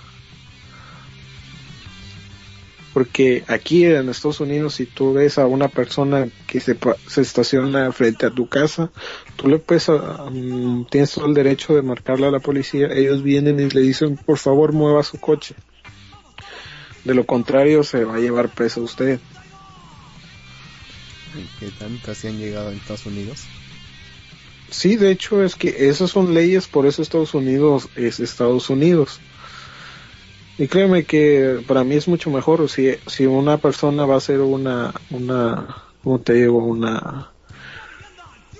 [2.98, 6.76] Porque aquí en Estados Unidos, si tú ves a una persona que se,
[7.06, 8.90] se estaciona frente a tu casa,
[9.36, 12.88] tú le puedes, ah, mm, tienes todo el derecho de marcarle a la policía.
[12.92, 15.54] Ellos vienen y le dicen, por favor, mueva su coche.
[17.04, 19.20] De lo contrario, se va a llevar preso usted.
[21.60, 23.44] Que tanto así han llegado en Estados Unidos.
[24.72, 29.20] Sí, de hecho es que esas son leyes, por eso Estados Unidos es Estados Unidos.
[30.58, 34.40] Y créeme que para mí es mucho mejor si, si una persona va a hacer
[34.40, 36.58] una, una, ¿cómo te digo?
[36.58, 37.30] Una,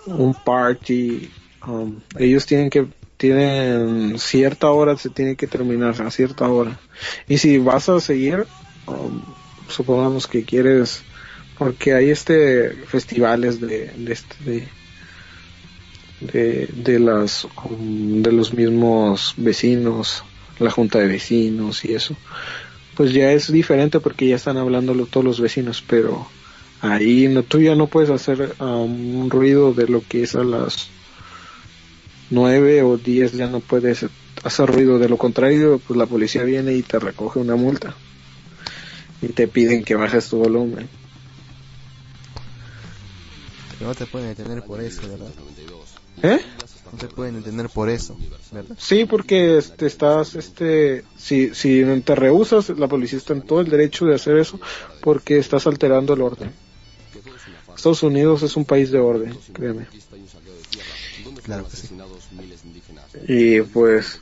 [0.07, 1.29] un party,
[1.67, 6.79] um, ellos tienen que, tienen cierta hora, se tiene que terminar a cierta hora.
[7.27, 8.47] Y si vas a seguir,
[8.87, 9.21] um,
[9.67, 11.03] supongamos que quieres,
[11.59, 14.69] porque hay este festivales de, de este,
[16.21, 20.23] de, de las, um, de los mismos vecinos,
[20.59, 22.17] la junta de vecinos y eso,
[22.97, 26.27] pues ya es diferente porque ya están hablando todos los vecinos, pero
[26.81, 30.45] ahí no, tú ya no puedes hacer um, un ruido de lo que es a
[30.45, 30.89] las
[32.31, 34.07] nueve o diez, ya no puedes
[34.43, 37.95] hacer ruido, de lo contrario, pues la policía viene y te recoge una multa
[39.21, 40.89] y te piden que bajes tu volumen.
[43.81, 45.33] No te pueden detener por eso, ¿verdad?
[46.23, 46.41] ¿Eh?
[46.93, 48.17] No te pueden detener por eso,
[48.53, 48.77] ¿verdad?
[48.79, 53.69] Sí, porque este, estás, este, si, si te rehusas, la policía está en todo el
[53.69, 54.59] derecho de hacer eso
[55.03, 56.53] porque estás alterando el orden.
[57.77, 59.87] Estados Unidos es un país de orden, créeme.
[61.45, 61.89] Claro que sí.
[63.27, 64.21] Y pues,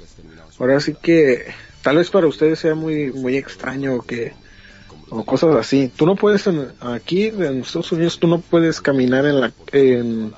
[0.59, 1.47] ahora sí que,
[1.83, 4.33] tal vez para ustedes sea muy, muy extraño que,
[5.09, 5.91] o cosas así.
[5.95, 10.35] Tú no puedes, en- aquí en Estados Unidos, tú no puedes caminar en la, en,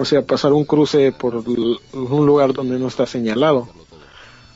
[0.00, 3.68] o sea, pasar un cruce por un lugar donde no está señalado.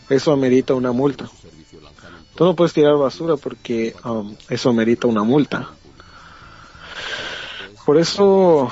[0.08, 1.28] Eso amerita una multa.
[2.34, 5.68] Tú no puedes tirar basura porque um, eso amerita una multa.
[7.84, 8.70] Por eso,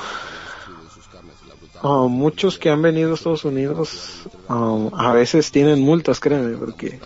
[1.82, 6.98] um, muchos que han venido a Estados Unidos um, a veces tienen multas, créeme, porque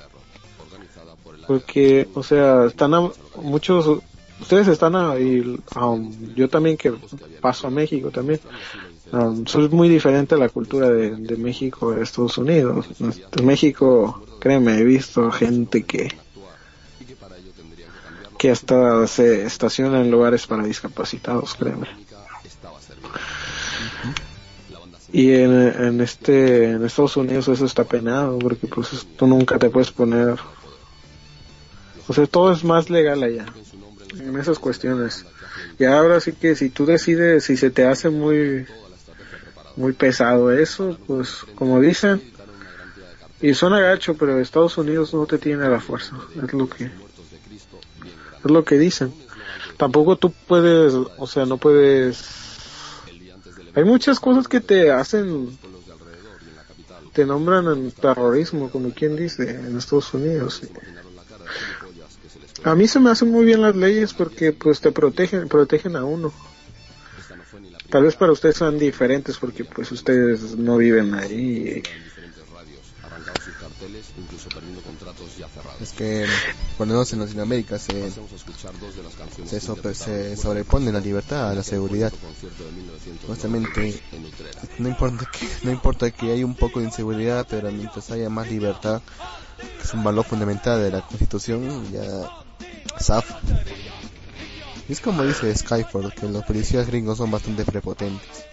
[1.47, 3.11] porque, o sea, están a-
[3.41, 4.01] muchos,
[4.41, 6.93] ustedes están ahí, um, yo también que
[7.41, 8.41] paso a México también,
[9.13, 12.87] um, soy muy diferente a la cultura de, de México a Estados Unidos.
[13.01, 16.15] En México, créeme, he visto gente que
[18.39, 21.89] que hasta se estaciona en lugares para discapacitados, créeme.
[25.11, 29.71] Y en, en este en Estados Unidos eso está penado porque pues tú nunca te
[29.71, 30.37] puedes poner
[32.09, 33.47] o sea, todo es más legal allá,
[34.19, 35.27] en esas cuestiones.
[35.79, 38.67] Y ahora sí que si tú decides, si se te hace muy,
[39.77, 42.23] muy pesado eso, pues como dicen,
[43.41, 48.51] y suena gacho, pero Estados Unidos no te tiene la fuerza, es lo que, es
[48.51, 49.13] lo que dicen.
[49.77, 52.25] Tampoco tú puedes, o sea, no puedes,
[53.75, 55.59] hay muchas cosas que te hacen,
[57.13, 60.63] te nombran en terrorismo, como quien dice, en Estados Unidos.
[62.65, 66.05] A mí se me hacen muy bien las leyes porque pues te protegen, protegen a
[66.05, 66.33] uno.
[67.91, 71.83] Tal vez para ustedes sean diferentes porque pues ustedes no viven ahí.
[75.81, 76.27] Es que
[76.77, 78.11] por lo menos en Latinoamérica se,
[79.47, 82.13] se, sobre- se sobrepone la libertad a la seguridad.
[83.27, 84.03] Justamente
[84.79, 88.51] no importa que no importa que haya un poco de inseguridad, pero mientras haya más
[88.51, 89.03] libertad,
[89.79, 92.03] que es un valor fundamental de la Constitución, ya
[93.01, 93.39] zafa.
[94.89, 98.47] Es como dice Skyford, que los policías gringos son bastante prepotentes.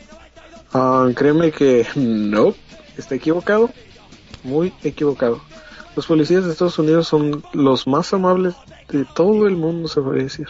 [0.73, 2.55] Ah, créeme que no,
[2.97, 3.69] está equivocado,
[4.43, 5.41] muy equivocado.
[5.95, 8.55] Los policías de Estados Unidos son los más amables
[8.89, 10.47] de todo el mundo, se puede decir.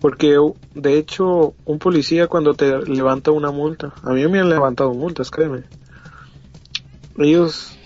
[0.00, 0.36] Porque,
[0.74, 5.30] de hecho, un policía cuando te levanta una multa, a mí me han levantado multas,
[5.30, 5.64] créeme.
[7.18, 7.76] Ellos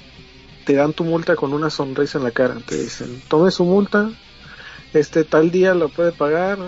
[0.64, 4.10] te dan tu multa con una sonrisa en la cara, te dicen, tome su multa,
[4.94, 6.58] este tal día lo puede pagar,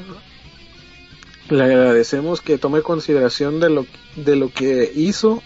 [1.48, 3.86] le agradecemos que tome consideración de lo,
[4.16, 5.42] de lo que hizo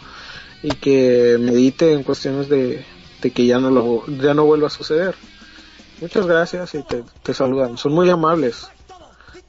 [0.62, 2.84] y que medite en cuestiones de,
[3.20, 5.14] de que ya no lo, ya no vuelva a suceder.
[6.00, 7.76] Muchas gracias y te, te saludan.
[7.76, 8.68] Son muy amables.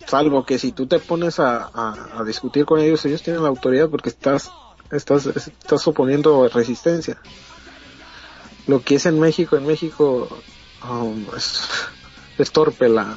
[0.06, 3.90] Salvo que si tú te pones a, a, discutir con ellos, ellos tienen la autoridad
[3.90, 4.52] porque estás,
[4.92, 7.18] estás, estás oponiendo resistencia.
[8.68, 10.28] Lo que es en México, en México
[10.90, 11.62] um, es,
[12.38, 13.16] es torpe la,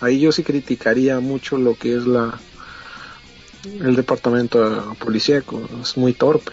[0.00, 2.38] ahí yo sí criticaría mucho lo que es la,
[3.64, 6.52] el departamento policíaco, es muy torpe.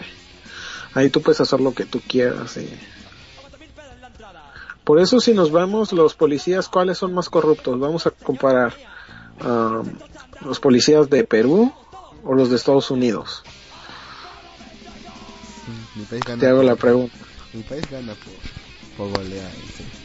[0.94, 2.56] Ahí tú puedes hacer lo que tú quieras.
[2.56, 2.68] y-
[4.84, 7.78] Por eso si nos vemos los policías, ¿cuáles son más corruptos?
[7.78, 8.74] Vamos a comparar
[9.44, 9.86] um,
[10.44, 11.72] los policías de Perú
[12.24, 13.42] o los de Estados Unidos.
[15.94, 17.16] Mi país gana Te hago la pregunta.
[17.52, 18.34] Mi país gana por,
[19.76, 20.01] sí.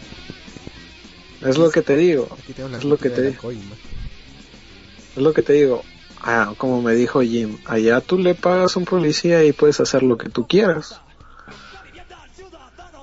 [1.41, 2.27] Es lo que te digo.
[2.47, 3.51] Es lo que te digo.
[3.51, 5.83] Es lo que te digo.
[6.21, 10.03] Ah, como me dijo Jim, allá tú le pagas a un policía y puedes hacer
[10.03, 10.99] lo que tú quieras.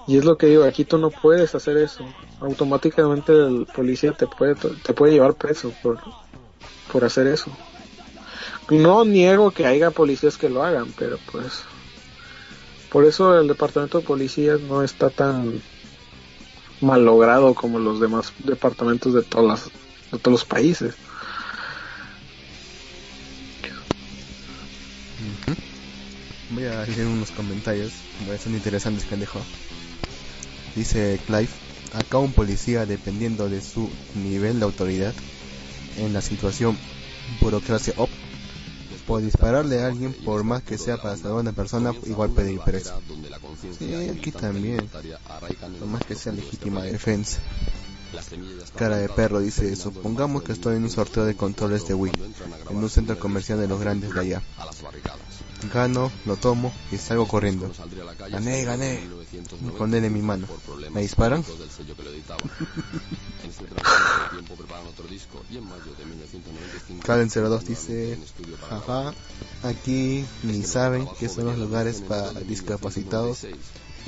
[0.06, 2.04] Y es lo que digo, aquí tú no puedes hacer eso.
[2.40, 5.98] automáticamente el policía te puede te puede llevar preso por
[6.92, 7.50] por hacer eso.
[8.68, 11.62] No niego que haya policías que lo hagan, pero pues
[12.90, 15.62] por eso el departamento de policías no está tan
[16.84, 19.64] mal logrado como los demás departamentos de todas las,
[20.12, 20.94] de todos los países.
[26.50, 27.92] Voy a leer unos comentarios,
[28.42, 29.44] son interesantes dejado.
[30.76, 31.48] Dice Clive,
[31.94, 35.14] acá un policía, dependiendo de su nivel de autoridad,
[35.96, 36.76] en la situación
[37.40, 38.10] burocracia op,
[39.06, 42.60] por dispararle a alguien, por más que sea para salvar una persona, igual puede ir
[42.60, 43.00] preso.
[43.78, 44.88] Sí, aquí también,
[45.78, 47.40] por más que sea legítima defensa.
[48.76, 52.12] Cara de perro dice, supongamos que estoy en un sorteo de controles de Wii,
[52.70, 54.42] en un centro comercial de los grandes de allá.
[55.72, 57.70] Gano, lo tomo y salgo corriendo.
[58.30, 59.00] Gané, gané.
[59.78, 60.46] Con él en mi mano.
[60.90, 61.44] ¿Me disparan?
[67.02, 68.18] Calen 02 dice,
[68.68, 69.14] jaja,
[69.62, 73.46] aquí ni saben que son los lugares para discapacitados.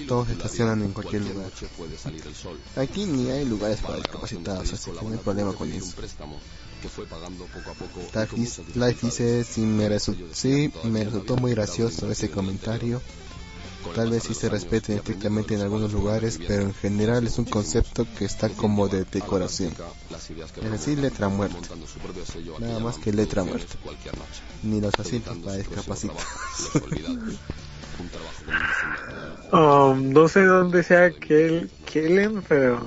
[0.08, 1.50] Todos estacionan en cualquier lugar.
[2.76, 5.94] Aquí ni hay lugares para discapacitados, así que no hay problema con eso.
[8.74, 13.00] Life dice, sí me, resultó, sí, me resultó muy gracioso ese comentario.
[13.94, 18.06] Tal vez sí se respeten estrictamente en algunos lugares, pero en general es un concepto
[18.18, 19.72] que está como de decoración.
[20.62, 21.58] Es decir, letra muerta.
[22.58, 23.76] Nada más que letra muerta.
[24.62, 26.22] Ni los asientos para discapacitados.
[29.52, 32.84] Um, no sé dónde sea Kel Kellen, pero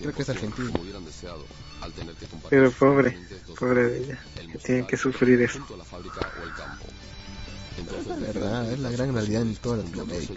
[0.00, 0.70] Creo que es argentino.
[2.50, 3.18] Pero pobre,
[3.58, 4.18] pobre de ella,
[4.52, 5.58] que tiene que sufrir eso.
[7.98, 10.34] Es la verdad, es la gran realidad en toda Latinoamérica.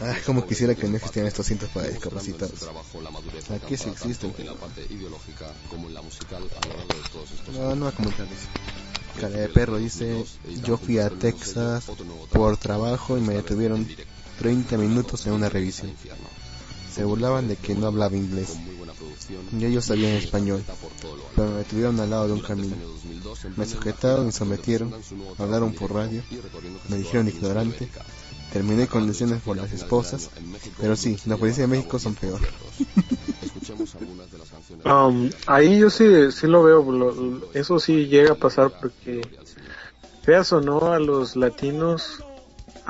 [0.00, 2.68] Ah, como quisiera que no existieran estos cintos para discapacitados.
[3.50, 4.34] Aquí sí existen.
[7.52, 8.48] No, no va a comentar eso.
[9.20, 10.24] Cara de perro dice,
[10.64, 11.90] yo fui a Texas
[12.32, 13.86] por trabajo y me detuvieron
[14.38, 15.92] 30 minutos en una revisión.
[16.92, 18.58] Se burlaban de que no hablaba inglés.
[19.58, 20.64] Y ellos sabían español,
[21.36, 22.76] pero me detuvieron al lado de un camino.
[23.56, 24.92] Me sujetaron y sometieron,
[25.38, 26.22] hablaron por radio,
[26.88, 27.88] me dijeron ignorante,
[28.52, 30.30] terminé con lesiones por las esposas,
[30.80, 32.40] pero sí, la policía de México son peor.
[34.84, 39.20] Um, ahí yo sí, sí lo veo, lo- eso sí llega a pasar porque,
[40.26, 42.22] veas o no, a los latinos,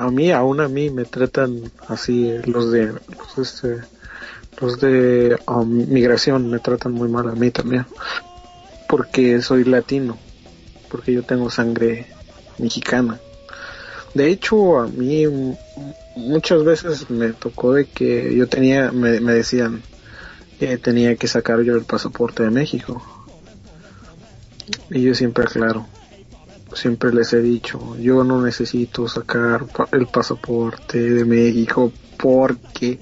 [0.01, 3.81] a mí, aún a mí, me tratan así, los de, los, este,
[4.59, 7.85] los de um, migración me tratan muy mal a mí también,
[8.89, 10.17] porque soy latino,
[10.89, 12.07] porque yo tengo sangre
[12.57, 13.19] mexicana.
[14.15, 15.25] De hecho, a mí
[16.15, 19.83] muchas veces me tocó de que yo tenía, me, me decían,
[20.59, 23.03] que tenía que sacar yo el pasaporte de México.
[24.89, 25.85] Y yo siempre aclaro,
[26.73, 32.99] siempre les he dicho, yo no necesito sacar el pasaporte de México porque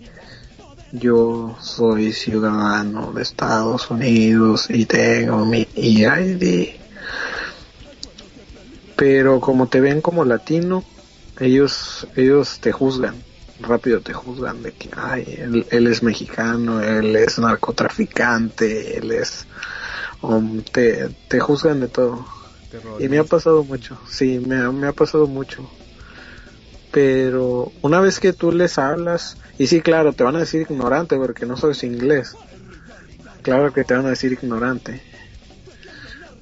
[0.92, 6.70] yo soy ciudadano de Estados Unidos y tengo mi ID.
[8.96, 10.84] Pero como te ven como latino,
[11.40, 13.16] ellos ellos te juzgan
[13.62, 19.48] rápido te juzgan de que ay él, él es mexicano él es narcotraficante él es
[20.22, 22.26] um, te, te juzgan de todo
[23.00, 25.70] y me ha pasado mucho sí me ha, me ha pasado mucho.
[26.92, 31.16] Pero una vez que tú les hablas y sí claro te van a decir ignorante
[31.18, 32.36] porque no sabes inglés.
[33.44, 35.02] Claro que te van a decir ignorante.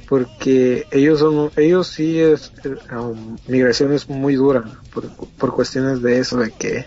[0.07, 4.63] Porque ellos son ellos sí es eh, um, migración es muy dura
[4.93, 6.85] por, por cuestiones de eso de que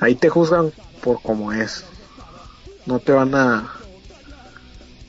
[0.00, 0.70] ahí te juzgan
[1.02, 1.84] por como es.
[2.84, 3.72] No te van a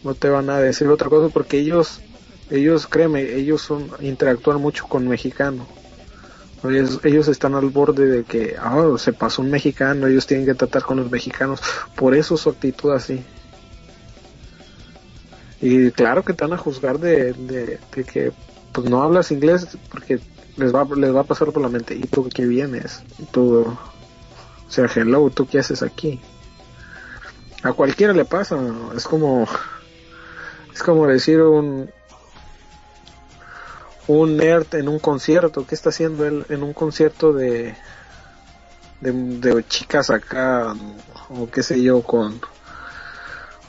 [0.05, 1.99] no te van a decir otra cosa porque ellos
[2.49, 5.67] ellos créeme ellos son interactúan mucho con mexicanos
[6.69, 10.55] ellos, ellos están al borde de que ah, se pasó un mexicano ellos tienen que
[10.55, 11.61] tratar con los mexicanos.
[11.95, 13.23] Por eso su actitud así.
[15.61, 18.31] Y claro que te van a juzgar de, de, que
[18.71, 20.19] pues no hablas inglés porque
[20.57, 23.01] les va les va a pasar por la mente y tú qué vienes
[23.31, 23.77] tú o
[24.69, 26.19] sea hello tú qué haces aquí
[27.63, 28.57] a cualquiera le pasa
[28.95, 29.47] es como
[30.73, 31.89] es como decir un
[34.07, 37.75] un nerd en un concierto qué está haciendo él en un concierto de
[39.01, 40.75] de, chicas acá
[41.29, 42.39] o qué sé yo con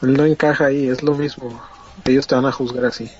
[0.02, 1.60] él no encaja ahí es lo mismo
[2.04, 3.10] ellos te van a juzgar así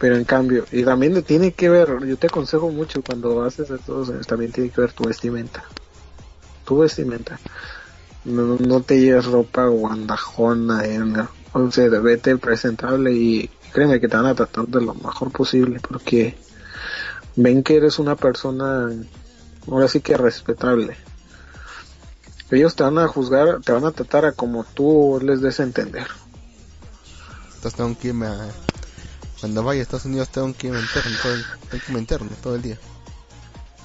[0.00, 4.04] pero en cambio y también tiene que ver yo te aconsejo mucho cuando haces eso
[4.26, 5.64] también tiene que ver tu vestimenta
[6.70, 7.40] tu vestimenta.
[8.24, 11.28] No, no te lleves ropa guandajona, eh, no.
[11.52, 15.80] o sea, vete presentable y créeme que te van a tratar de lo mejor posible
[15.80, 16.36] porque
[17.36, 18.90] ven que eres una persona
[19.70, 20.96] ahora sí que respetable.
[22.50, 25.62] Ellos te van a juzgar, te van a tratar a como tú les des a
[25.62, 26.08] entender.
[27.54, 28.48] Entonces tengo que irme a...
[29.38, 32.30] Cuando vaya a Estados Unidos tengo que irme interno todo el, tengo que irme interno
[32.42, 32.78] todo el día.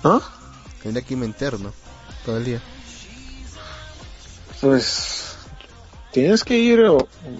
[0.03, 0.21] ¿Ah?
[0.81, 1.73] Tendría que irme interno
[2.25, 2.61] todo el día.
[4.61, 5.24] Pues
[6.15, 6.81] tienes que ir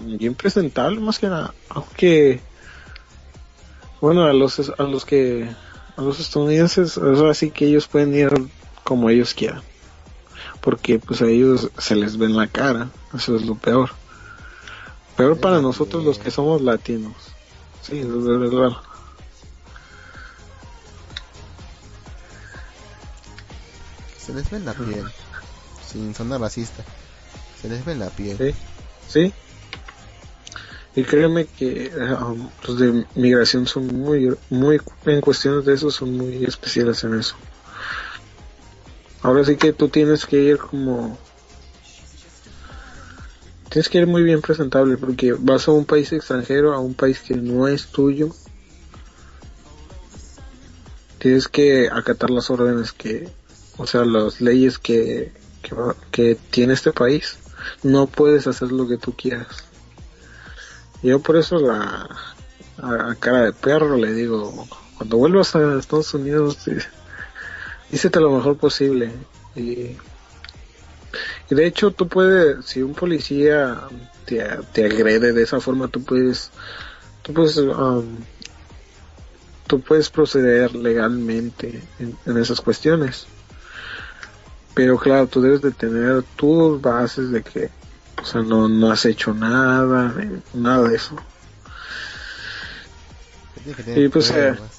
[0.04, 2.40] bien presentable más que nada, aunque
[4.02, 5.48] bueno a los a los que
[5.96, 8.30] a los estadounidenses es así que ellos pueden ir
[8.84, 9.62] como ellos quieran,
[10.60, 13.92] porque pues a ellos se les ve en la cara, eso es lo peor.
[15.16, 17.14] Peor para nosotros los que somos latinos,
[17.80, 18.72] sí, es verdad.
[24.18, 25.06] Se les ve la piel.
[25.90, 26.84] Sin sonar racista.
[27.60, 28.54] Se les ve la piel.
[29.08, 29.32] Sí.
[30.96, 31.92] Y créeme que
[32.66, 37.36] los de migración son muy, muy, en cuestiones de eso, son muy especiales en eso.
[39.20, 41.18] Ahora sí que tú tienes que ir como...
[43.68, 47.20] Tienes que ir muy bien presentable porque vas a un país extranjero, a un país
[47.20, 48.30] que no es tuyo.
[51.18, 53.28] Tienes que acatar las órdenes que,
[53.76, 55.30] o sea, las leyes que,
[56.10, 57.36] que tiene este país.
[57.82, 59.64] No puedes hacer lo que tú quieras.
[61.02, 62.08] Yo por eso la
[62.78, 64.66] a, a cara de perro le digo,
[64.96, 66.58] cuando vuelvas a Estados Unidos,
[67.90, 69.12] dícete lo mejor posible.
[69.54, 69.96] Y,
[71.50, 73.82] y de hecho tú puedes, si un policía
[74.24, 76.50] te, te agrede de esa forma, tú puedes,
[77.22, 78.16] tú puedes, um,
[79.86, 83.26] puedes proceder legalmente en, en esas cuestiones.
[84.76, 87.70] Pero claro, tú debes de tener tus bases de que,
[88.20, 91.16] o sea, no, no has hecho nada, eh, nada de eso.
[93.64, 94.70] Tiene que tener Y pues, eh, pruebas.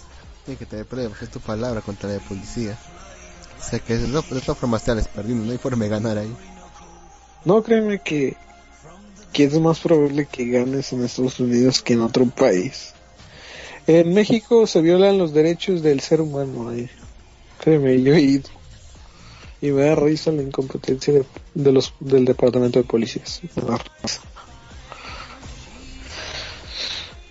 [0.45, 1.22] Tiene que tener pruebas.
[1.24, 2.78] Es tu palabra contra la policía.
[3.60, 5.45] O sea que de, to- de todas formas te perdiendo.
[5.45, 6.32] No hay forma de ganar ahí.
[7.44, 8.38] No, créeme que,
[9.34, 12.94] que es más probable que ganes en Estados Unidos que en otro país.
[13.88, 16.72] En México se violan los derechos del ser humano.
[16.72, 16.88] eh.
[17.60, 18.56] Créeme, yo he ido.
[19.61, 23.41] Y me da risa la incompetencia de, de los, del departamento de policías.
[23.55, 24.21] Me da risa.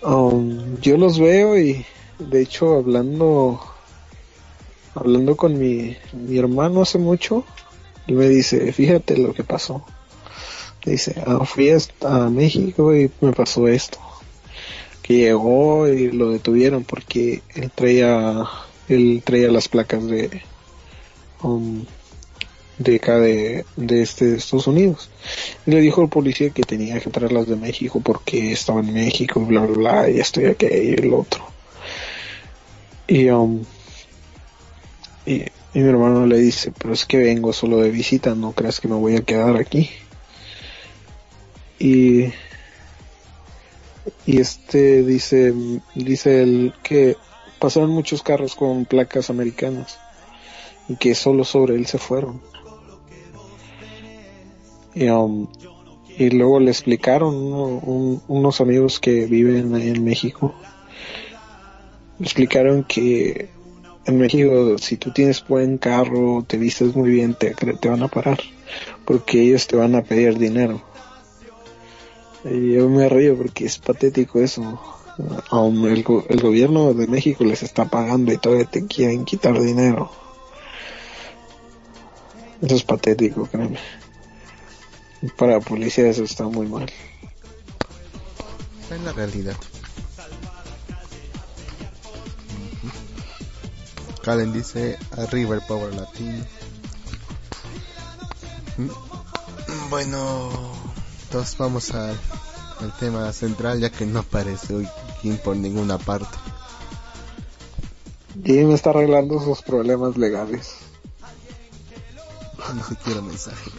[0.07, 1.85] Um, yo los veo y
[2.21, 3.61] de hecho hablando
[4.95, 7.45] hablando con mi, mi hermano hace mucho
[8.07, 9.85] él me dice fíjate lo que pasó
[10.85, 13.99] dice ah, fui hasta México y me pasó esto
[15.03, 18.45] que llegó y lo detuvieron porque él traía
[18.89, 20.41] él traía las placas de
[21.43, 21.85] um,
[22.79, 25.11] de acá de, de este de Estados Unidos.
[25.67, 29.41] Y le dijo al policía que tenía que traerlas de México porque estaba en México
[29.41, 31.47] bla bla bla y esto y aquello y el otro.
[33.09, 33.63] Y um,
[35.25, 35.43] y,
[35.75, 38.89] y mi hermano le dice pero es que vengo solo de visita no creas que
[38.89, 39.91] me voy a quedar aquí
[41.79, 42.33] y
[44.25, 45.53] y este dice
[45.95, 47.17] dice él que
[47.59, 49.99] pasaron muchos carros con placas americanas
[50.89, 52.41] y que solo sobre él se fueron
[54.97, 55.47] y, um,
[56.19, 60.55] y luego le explicaron uno- un- unos amigos que viven ahí en México
[62.19, 63.49] explicaron que
[64.07, 68.09] en México si tú tienes buen carro te vistes muy bien te, te van a
[68.09, 68.39] parar
[69.05, 70.81] porque ellos te van a pedir dinero
[72.45, 74.81] y yo me río porque es patético eso.
[75.51, 79.61] Um, el, go- el gobierno de México les está pagando y todavía te quieren quitar
[79.61, 80.11] dinero.
[82.63, 83.79] Eso es patético, créeme.
[85.37, 86.91] Para la policía eso está muy mal.
[88.85, 89.57] Esa es la realidad.
[92.83, 94.23] Ujú.
[94.23, 96.45] Calen dice arriba el Power Latino.
[99.89, 100.51] Bueno,
[101.25, 102.19] entonces vamos al,
[102.81, 104.89] al tema central ya que no aparece hoy
[105.23, 106.37] Kim por ninguna parte.
[108.35, 110.77] Me está arreglando sus problemas legales.
[112.75, 113.71] Ni siquiera mensaje.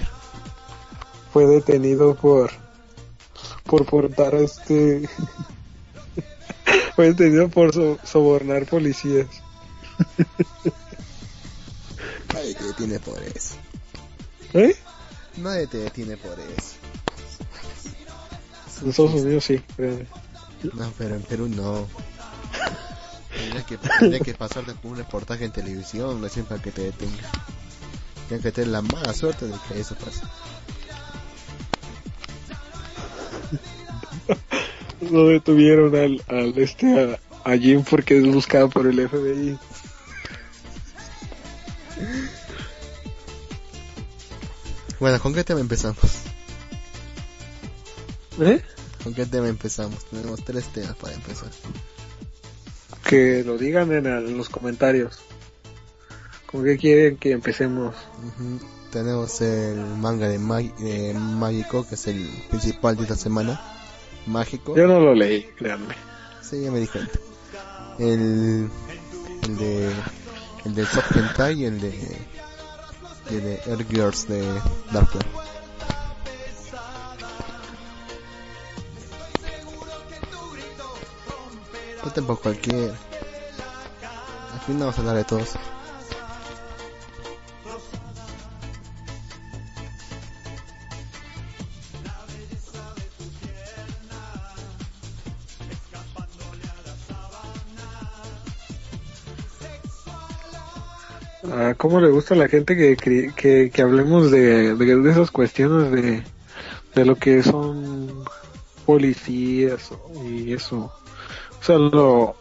[1.38, 2.50] Fue detenido por
[3.66, 5.08] por portar este
[6.96, 9.28] fue detenido por so- sobornar policías.
[12.34, 13.54] Nadie te detiene por eso.
[14.56, 14.76] ¿Eh?
[15.36, 16.74] Nadie te detiene por eso.
[18.82, 20.08] En Estados Unidos sí, créeme.
[20.74, 21.86] No, pero en Perú no.
[23.38, 27.30] Tendría que, tendría que pasarte por un reportaje en televisión recién para que te detenga.
[28.28, 30.22] Tienen que tener la mala suerte de que eso pase.
[35.12, 39.58] No detuvieron al, al este a, a Jim porque es buscado por el FBI.
[45.00, 45.98] Bueno, ¿con qué tema empezamos?
[48.40, 48.62] ¿Eh?
[49.04, 50.06] ¿Con qué tema empezamos?
[50.06, 51.50] Tenemos tres temas para empezar.
[53.08, 55.20] Que lo digan en, el- en los comentarios.
[56.52, 57.94] ¿Con qué quieren que empecemos?
[58.92, 63.62] Tenemos el manga de, Mag de Mágico, que es el principal de esta semana.
[64.28, 64.76] Mágico.
[64.76, 65.96] Yo no lo leí, créanme.
[66.42, 67.20] Sí, ya me di cuenta.
[68.00, 68.70] El,
[69.44, 69.92] el de
[70.66, 72.26] el de Top Hentai y el de
[73.30, 74.42] y el de Air Girls de
[74.92, 75.28] Dark Knight.
[82.04, 82.94] Yo tampoco cualquier.
[84.54, 85.50] Al fin vamos a hablar de todos.
[101.52, 106.24] Ah, ¿Cómo le gusta a la gente que, que, hablemos de, de, esas cuestiones de,
[106.94, 108.26] de lo que son
[108.86, 109.92] policías
[110.26, 110.92] y eso?
[111.60, 112.36] O sea, lo...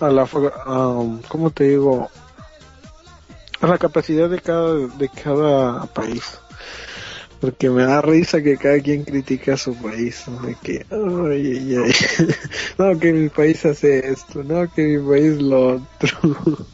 [0.00, 0.26] A la,
[0.66, 2.10] am, ¿Cómo te digo?
[3.60, 6.38] A la capacidad de cada, de cada país.
[7.40, 10.24] Porque me da risa que cada quien critica a su país.
[10.26, 10.40] ¿no?
[10.62, 11.92] Que, ay, ay, ay.
[12.78, 16.66] no, que mi país hace esto, no, que mi país lo otro.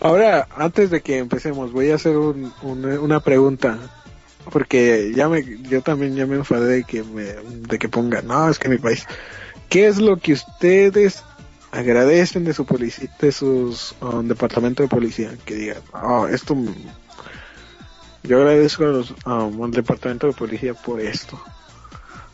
[0.00, 3.78] Ahora, antes de que empecemos, voy a hacer un, un- una pregunta.
[4.52, 8.48] Porque ya me, yo también ya me enfadé de que me, de que pongan, no,
[8.48, 9.04] es que mi país.
[9.68, 11.24] ¿Qué es lo que ustedes
[11.72, 15.32] agradecen de su policía, de sus um, departamento de policía?
[15.44, 16.56] Que digan, oh, esto,
[18.22, 21.40] yo agradezco a los, um, al departamento de policía por esto.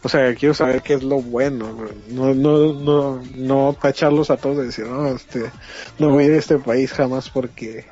[0.04, 4.58] O sea, quiero saber qué es lo bueno, no, no, no, no tacharlos a todos
[4.58, 5.50] y decir, no, este,
[5.98, 7.86] no voy a ir a este país jamás porque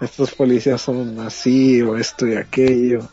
[0.00, 3.08] estos policías son así o esto y aquello.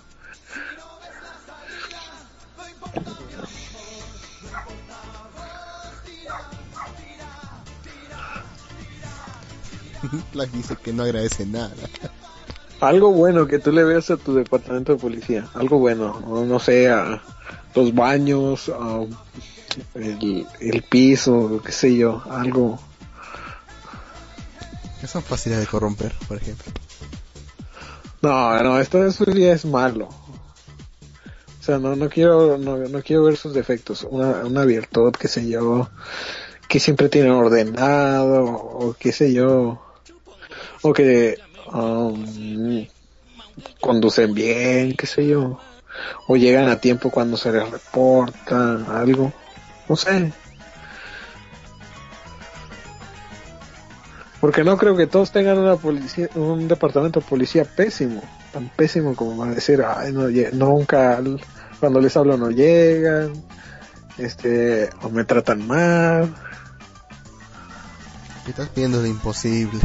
[10.33, 11.75] Black dice que no agradece nada.
[12.81, 16.59] Algo bueno que tú le veas a tu departamento de policía, algo bueno, o no
[16.59, 17.21] sé, a
[17.75, 19.05] los baños, a
[19.95, 22.79] el, el piso, qué sé yo, algo.
[25.01, 26.71] Que son fáciles de corromper, por ejemplo.
[28.21, 30.09] No, no, esto eso ya es malo.
[31.59, 34.07] O sea, no, no quiero, no, no quiero ver sus defectos.
[34.09, 35.89] Una, una virtud, qué sé yo,
[36.67, 39.81] que siempre tienen ordenado, o qué sé yo,
[40.81, 41.37] o que
[41.73, 42.85] um,
[43.79, 45.59] conducen bien, qué sé yo,
[46.27, 49.31] o llegan a tiempo cuando se les reporta algo,
[49.87, 50.31] no sé.
[54.39, 58.21] Porque no creo que todos tengan una policía, un departamento de policía pésimo,
[58.53, 61.19] tan pésimo como van a decir, ay, no, nunca,
[61.79, 63.33] cuando les hablo no llegan,
[64.17, 66.33] este, o me tratan mal.
[68.45, 69.79] ¿Qué estás pidiendo lo imposible?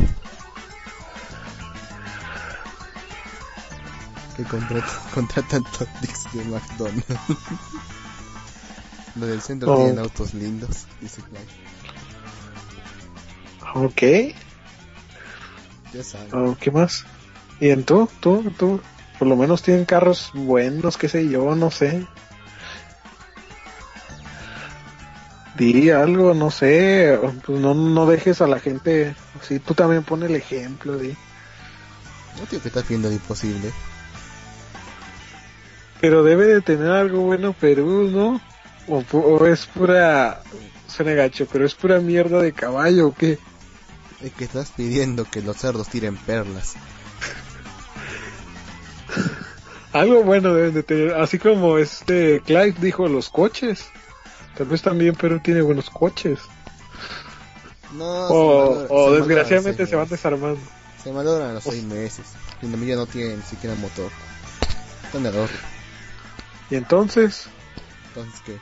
[4.37, 4.85] Que contratan,
[5.15, 7.07] contratan Todix de McDonald's.
[9.17, 9.77] Lo del centro Oh.
[9.77, 11.47] tienen autos lindos, dice Clark.
[13.77, 14.03] Ok,
[15.93, 16.33] Ya sabes.
[16.33, 17.05] oh, ¿qué más?
[17.61, 18.09] ¿Y en tú?
[18.21, 18.51] ¿Tú?
[18.59, 18.81] ¿Tú?
[19.19, 22.07] Por lo menos tienen carros buenos, qué sé yo, no sé.
[25.57, 27.17] Diría algo, no sé,
[27.47, 31.17] pues no, no dejes a la gente, sí, tú también pon el ejemplo, di.
[32.41, 33.73] No tío que estás pidiendo lo imposible.
[36.05, 38.39] Pero debe de tener algo bueno Perú, ¿no?
[38.89, 40.43] O, es pura,
[40.87, 43.39] suena gacho, pero es pura mierda de caballo, ¿o qué?
[44.21, 46.75] Es que estás pidiendo que los cerdos tiren perlas.
[49.95, 53.87] Algo bueno deben de tener, así como este Clive dijo los coches.
[54.59, 56.39] Tal vez también Perú tiene buenos coches.
[57.95, 60.61] No, o o se desgraciadamente se van desarmando.
[61.03, 62.27] Se malogran a los seis meses.
[62.61, 64.11] Y la milla no tiene ni siquiera motor.
[65.07, 65.49] Están de.
[66.71, 67.47] Y entonces,
[68.09, 68.59] Entonces, ¿qué?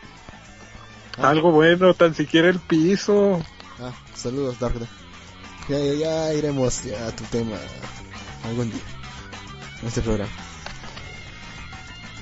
[1.18, 3.40] algo bueno, tan siquiera el piso.
[3.80, 4.74] Ah, saludos, Dark.
[5.68, 7.56] Ya, ya, ya iremos ya a tu tema
[8.44, 8.82] algún día.
[9.80, 10.30] En este programa.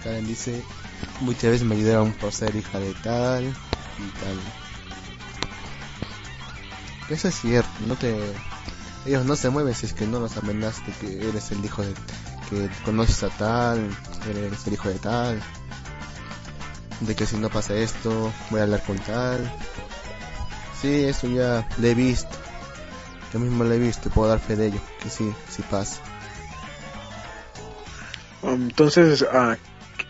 [0.02, 0.62] Karen dice,
[1.20, 4.39] muchas veces me ayudaron por ser hija de tal y tal.
[7.09, 8.16] Eso es cierto, no te...
[9.07, 11.82] Ellos no se mueven si es que no los amenazas de que eres el hijo
[11.82, 11.94] de...
[12.48, 13.90] que conoces a tal,
[14.28, 15.43] eres el hijo de tal.
[17.01, 19.51] De que si no pasa esto, voy a hablar con tal.
[20.81, 22.37] Sí, eso ya lo he visto.
[23.33, 26.01] Yo mismo lo he visto y puedo dar fe de ello, que sí, sí pasa.
[28.43, 29.57] Entonces, a,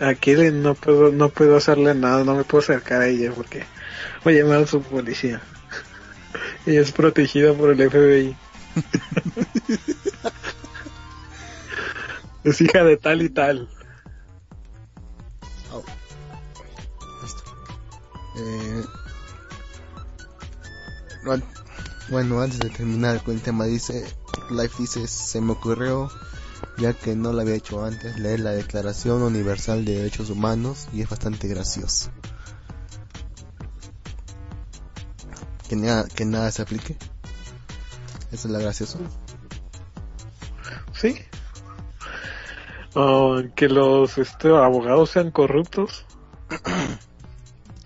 [0.01, 3.65] a Kelly no puedo, no puedo hacerle nada, no me puedo acercar a ella porque
[4.25, 5.43] voy a llamar a su policía.
[6.67, 8.37] ella es protegida por el FBI.
[12.45, 13.69] es hija de tal y tal.
[18.41, 18.85] Eh,
[22.09, 24.05] bueno, antes de terminar con el tema, dice,
[24.51, 26.11] Life dice, se me ocurrió,
[26.79, 31.03] ya que no lo había hecho antes, leer la Declaración Universal de Derechos Humanos y
[31.03, 32.11] es bastante gracioso.
[35.69, 36.97] Que nada, que nada se aplique.
[38.33, 38.99] Eso es la gracioso.
[40.95, 41.17] Sí.
[42.97, 46.07] Ah, que los este, abogados sean corruptos.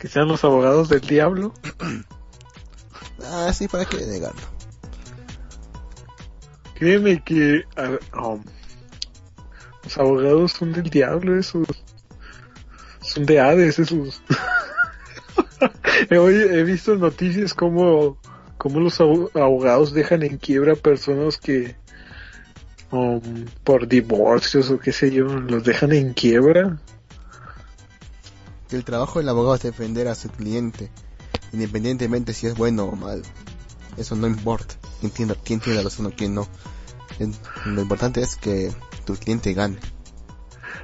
[0.04, 1.54] que sean los abogados del diablo.
[3.24, 4.42] Ah, sí, para qué negarlo.
[6.74, 7.64] Créeme que
[8.12, 8.42] um,
[9.82, 11.66] los abogados son del diablo, esos.
[13.00, 14.20] Son de Hades, esos.
[16.10, 18.18] he, oí- he visto noticias como,
[18.58, 21.76] como los abo- abogados dejan en quiebra personas que
[22.90, 23.22] um,
[23.64, 26.78] por divorcios o qué sé yo, los dejan en quiebra.
[28.74, 30.90] Que el trabajo del abogado es defender a su cliente,
[31.52, 33.22] independientemente si es bueno o malo.
[33.96, 34.74] Eso no importa.
[34.98, 36.48] Quién tiene, quién tiene razón o quién no.
[37.66, 38.72] Lo importante es que
[39.06, 39.78] tu cliente gane.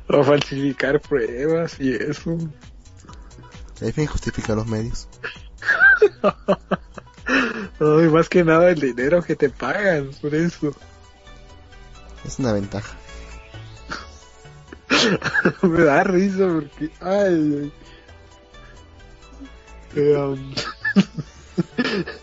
[0.08, 2.38] O falsificar pruebas y eso.
[3.80, 5.08] El fin justifica los medios.
[7.80, 10.74] No, y más que nada el dinero que te pagan por eso.
[12.24, 12.96] Es una ventaja.
[15.62, 16.90] Me da risa porque.
[17.00, 17.72] Ay, ay.
[19.96, 20.54] Eh, um.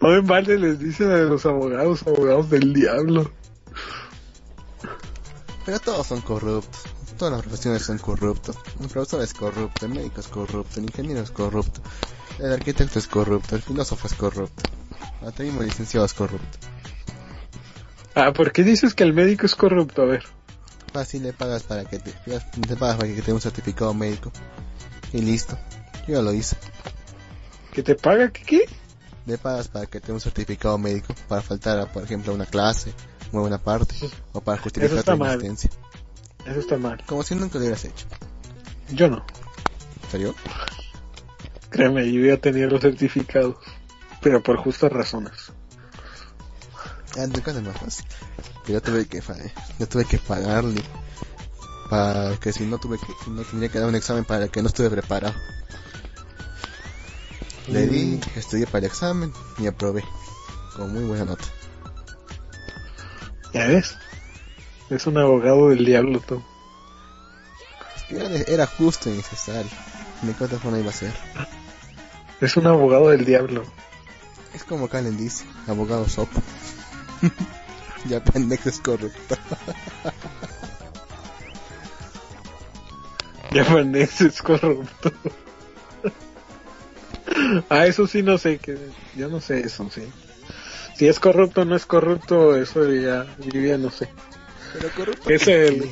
[0.00, 3.30] No en balde les dicen a los abogados, abogados del diablo.
[5.64, 6.82] Pero todos son corruptos.
[7.18, 8.56] Todas las profesiones son corruptos.
[8.80, 11.80] El profesor es corrupto, el médico es corrupto, el ingeniero es corrupto,
[12.38, 14.62] el arquitecto es corrupto, el filósofo es corrupto.
[15.24, 16.58] Hasta mismo el licenciado es corrupto.
[18.14, 20.02] Ah, ¿por qué dices que el médico es corrupto?
[20.02, 20.24] A ver.
[20.92, 24.30] Fácil le pagas para que te, te pagas para que te dé un certificado médico.
[25.12, 25.58] Y listo.
[26.06, 26.56] Yo ya lo hice.
[27.72, 28.42] ¿Que te paga qué?
[28.44, 28.68] qué?
[29.24, 32.34] Le pagas para que te dé un certificado médico para faltar a, por ejemplo, a
[32.34, 32.92] una clase
[33.32, 33.94] o a una parte
[34.32, 35.34] o para justificar tu mal.
[35.34, 35.70] existencia.
[36.44, 37.02] Eso está mal.
[37.06, 38.06] Como si nunca lo hubieras hecho.
[38.90, 39.24] Yo no.
[40.04, 40.34] ¿En serio?
[41.70, 43.56] Créeme, yo ya tenía los certificados.
[44.20, 45.52] Pero por justas razones.
[47.16, 48.06] Ah, es más fácil.
[48.64, 49.22] Pero yo tuve que,
[49.78, 50.82] yo tuve que pagarle.
[51.90, 54.50] Para que si no tuve que, si no tendría que dar un examen para el
[54.50, 55.34] que no estuve preparado.
[57.68, 60.04] Le di, estudié para el examen y aprobé.
[60.76, 61.44] Con muy buena nota.
[63.52, 63.96] ¿Ya ves?
[64.90, 66.42] Es un abogado del diablo, tú.
[68.08, 69.70] Que era, era justo y necesario.
[70.22, 71.12] De qué otra forma iba a ser.
[72.40, 73.64] Es un abogado del diablo.
[74.54, 76.40] Es como Kalen dice, abogado sopo.
[78.12, 79.36] ya pendejo es corrupto.
[83.52, 85.12] Ya Vanex es corrupto.
[87.68, 88.78] ah, eso sí no sé, que
[89.14, 90.10] yo no sé eso, sí.
[90.96, 94.08] Si es corrupto o no es corrupto, eso ya, yo ya no sé.
[94.72, 95.28] Pero corrupto.
[95.28, 95.86] Es el,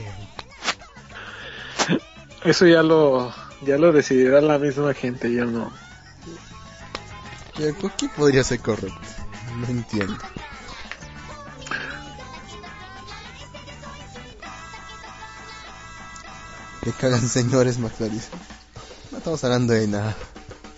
[2.44, 3.30] eso ya lo,
[3.60, 5.70] ya lo decidirá la misma gente, yo no.
[7.58, 9.06] Pero ¿por qué podría ser corrupto?
[9.58, 10.16] No entiendo.
[16.82, 18.20] Que cagan señores McFlurry.
[19.10, 20.14] No estamos hablando de nada.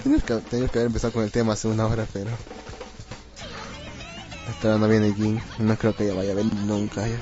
[0.03, 2.31] Tenemos que, haber empezado con el tema hace una hora, pero...
[4.49, 5.41] Hasta ahora no viene Jin.
[5.59, 7.19] No creo que ella vaya a venir nunca ya.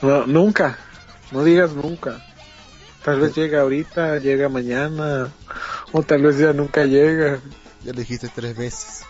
[0.00, 0.78] No, nunca,
[1.30, 2.24] no digas nunca.
[3.04, 5.30] Tal vez llega ahorita, llega mañana,
[5.92, 7.40] o tal vez ya nunca llega.
[7.84, 9.02] Ya lo dijiste tres veces.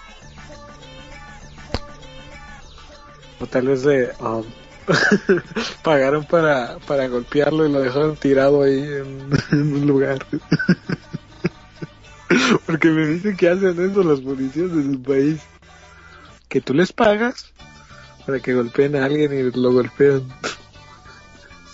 [3.40, 4.44] O tal vez le um,
[5.82, 10.24] pagaron para, para golpearlo y lo dejaron tirado ahí en, en un lugar.
[12.66, 15.40] Porque me dicen que hacen eso los policías de su país.
[16.48, 17.52] Que tú les pagas
[18.26, 20.28] para que golpeen a alguien y lo golpean.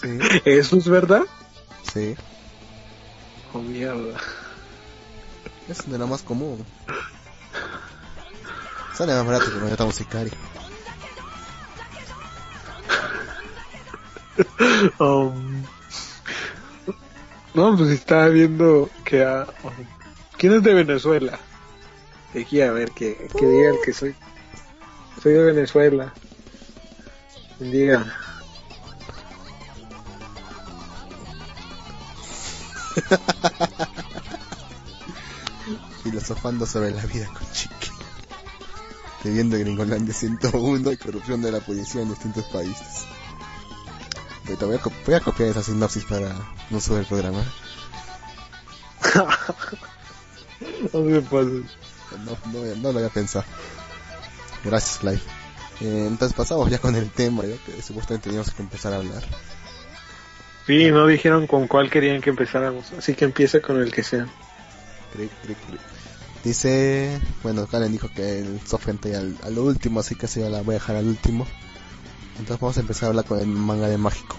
[0.00, 0.18] Sí.
[0.44, 1.22] ¿Eso es verdad?
[1.92, 2.14] Sí.
[3.52, 4.18] Oh, mierda.
[5.68, 6.64] Es de lo más común.
[8.94, 10.30] Sale más barato que Mayota Musicari.
[15.00, 15.64] Um,
[17.54, 19.48] no, pues estaba viendo que a...
[20.36, 21.40] ¿Quién es de Venezuela?
[22.38, 24.14] Aquí a ver, que, que diga el que soy.
[25.20, 26.14] Soy de Venezuela.
[27.58, 28.06] Diga.
[36.04, 37.87] Filosofando sobre la vida con Chiqui.
[39.24, 43.04] Viviendo en Gringolandia 101 y corrupción de la policía en distintos países.
[44.60, 46.34] Voy a, co- voy a copiar esa sinopsis para
[46.70, 47.44] no subir el programa.
[50.92, 51.62] No me pases.
[52.24, 53.44] No, no, no lo había pensado.
[54.64, 55.20] Gracias, Clive.
[55.80, 59.22] Eh, entonces pasamos ya con el tema, ya que supuestamente teníamos que empezar a hablar.
[60.66, 62.92] Sí, no dijeron con cuál querían que empezáramos.
[62.92, 64.26] Así que empieza con el que sea.
[65.12, 65.80] Cric, cric, cric.
[66.44, 70.62] Dice, bueno, Karen dijo que el software al, a lo último, así que así la
[70.62, 71.46] voy a dejar al último.
[72.38, 74.36] Entonces vamos a empezar a hablar con el manga de mágico.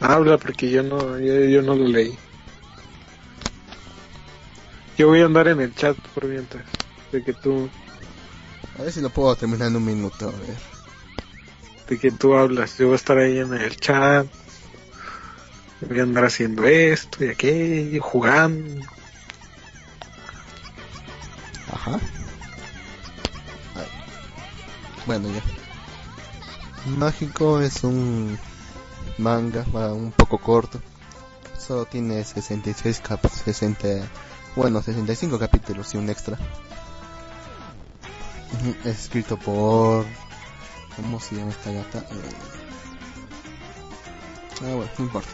[0.00, 2.18] Habla porque yo no, yo, yo no lo leí.
[4.98, 6.64] Yo voy a andar en el chat por mientras.
[7.12, 7.70] De que tú,
[8.78, 10.56] A ver si lo puedo terminar en un minuto, a ver.
[11.88, 12.76] de que tú hablas.
[12.78, 14.26] Yo voy a estar ahí en el chat.
[15.80, 18.86] Voy a andar haciendo esto y aquello, jugando.
[21.72, 21.98] Ajá.
[25.06, 25.42] Bueno, ya.
[26.96, 28.38] Mágico es un
[29.18, 30.80] manga un poco corto.
[31.58, 33.88] Solo tiene 66 cap 60,
[34.56, 36.38] bueno, 65 capítulos y un extra.
[38.84, 40.04] Es escrito por
[40.96, 41.98] ¿Cómo se llama esta gata?
[41.98, 42.32] Eh,
[44.62, 45.30] Ah, bueno, no importa.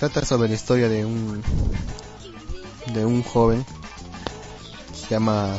[0.00, 1.40] Trata sobre la historia de un
[2.86, 3.64] de un joven
[4.94, 5.54] se llama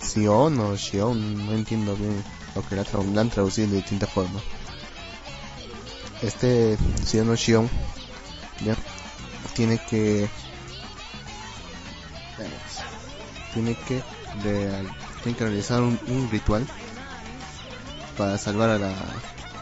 [0.00, 2.22] Sion o Shion, no entiendo bien
[2.54, 2.84] lo que la,
[3.20, 4.42] han traducido de distintas formas.
[6.22, 6.76] Este
[7.06, 7.68] Sion o Shion
[8.64, 8.76] ya
[9.54, 10.28] tiene que
[13.54, 14.02] tiene que
[14.42, 14.88] real-
[15.22, 16.66] tiene que realizar un, un ritual
[18.16, 18.94] para salvar a la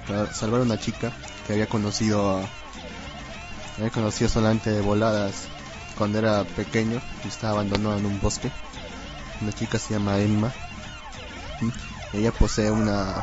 [0.06, 1.12] para salvar a una chica
[1.47, 2.48] que había conocido
[3.77, 5.48] había conocido solamente de voladas
[6.01, 8.51] cuando era pequeño y estaba abandonado en un bosque.
[9.43, 10.51] Una chica se llama Emma.
[11.60, 11.68] ¿Mm?
[12.14, 13.22] Ella posee una...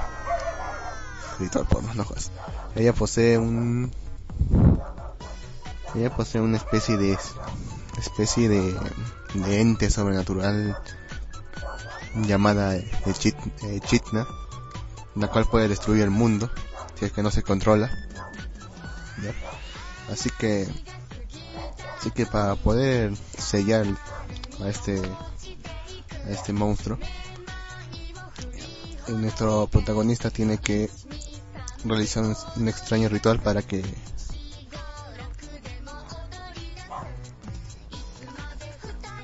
[2.75, 3.91] Ella posee un...
[5.95, 7.17] Ella posee una especie de...
[7.97, 8.75] especie de,
[9.33, 10.77] de ente sobrenatural
[12.13, 14.27] llamada eh, eh, Chitna,
[15.15, 16.51] la cual puede destruir el mundo
[16.93, 17.89] si es que no se controla.
[20.11, 20.67] Así que
[22.07, 23.85] Así que para poder sellar
[24.61, 25.01] a este
[26.25, 26.97] a este monstruo,
[29.09, 30.89] nuestro protagonista tiene que
[31.83, 33.83] realizar un, un extraño ritual para que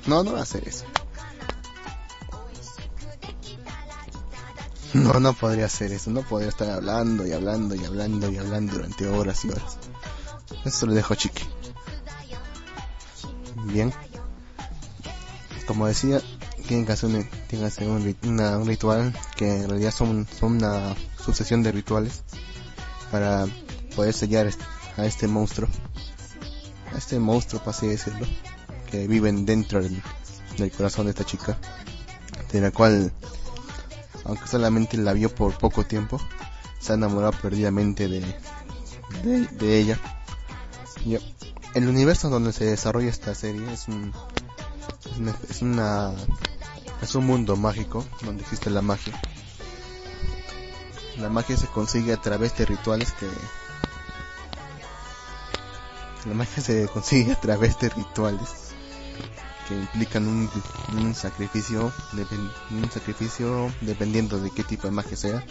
[0.06, 0.84] no, no va a hacer eso.
[4.94, 6.12] No, no podría hacer eso.
[6.12, 9.78] No podría estar hablando y hablando y hablando y hablando durante horas y horas.
[10.66, 11.44] Eso lo dejo chiqui.
[13.64, 13.94] Bien.
[15.68, 16.22] Como decía,
[16.68, 20.28] tienen que hacer un, tienen que hacer un, una- un ritual que en realidad son,
[20.40, 22.24] son una sucesión de rituales
[23.12, 23.46] para
[23.96, 24.50] poder sellar
[24.98, 25.70] a este monstruo.
[26.94, 28.26] A este monstruo, para así decirlo,
[28.92, 30.02] que viven dentro del,
[30.58, 31.58] del corazón de esta chica,
[32.52, 33.12] de la cual,
[34.26, 36.20] aunque solamente la vio por poco tiempo,
[36.80, 38.36] se ha enamorado perdidamente de,
[39.24, 40.00] de, ella.
[41.06, 41.18] Y
[41.74, 44.14] el universo donde se desarrolla esta serie es un
[45.50, 46.14] es una,
[47.02, 49.20] es un mundo mágico donde existe la magia.
[51.18, 53.28] La magia se consigue a través de rituales que
[56.28, 58.74] la magia se consigue a través de rituales
[59.68, 60.50] que implican un,
[60.94, 61.92] un sacrificio
[62.72, 65.46] un sacrificio dependiendo de qué tipo de magia sea.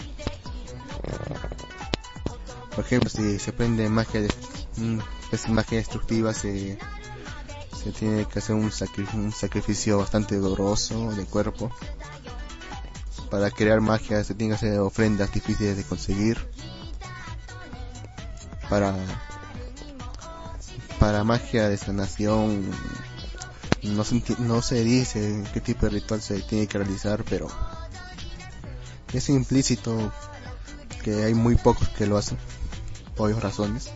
[2.74, 4.28] Por ejemplo si se prende magia de
[5.32, 6.78] es magia destructiva se
[7.82, 11.70] se tiene que hacer un, sacri- un sacrificio bastante doloroso de cuerpo
[13.28, 16.38] para crear magia se tienen que hacer ofrendas difíciles de conseguir
[18.70, 18.94] para
[21.00, 22.70] para magia de sanación.
[23.82, 27.48] No se, no se dice qué tipo de ritual se tiene que realizar pero
[29.12, 30.12] es implícito
[31.02, 32.38] que hay muy pocos que lo hacen
[33.16, 33.90] por obvias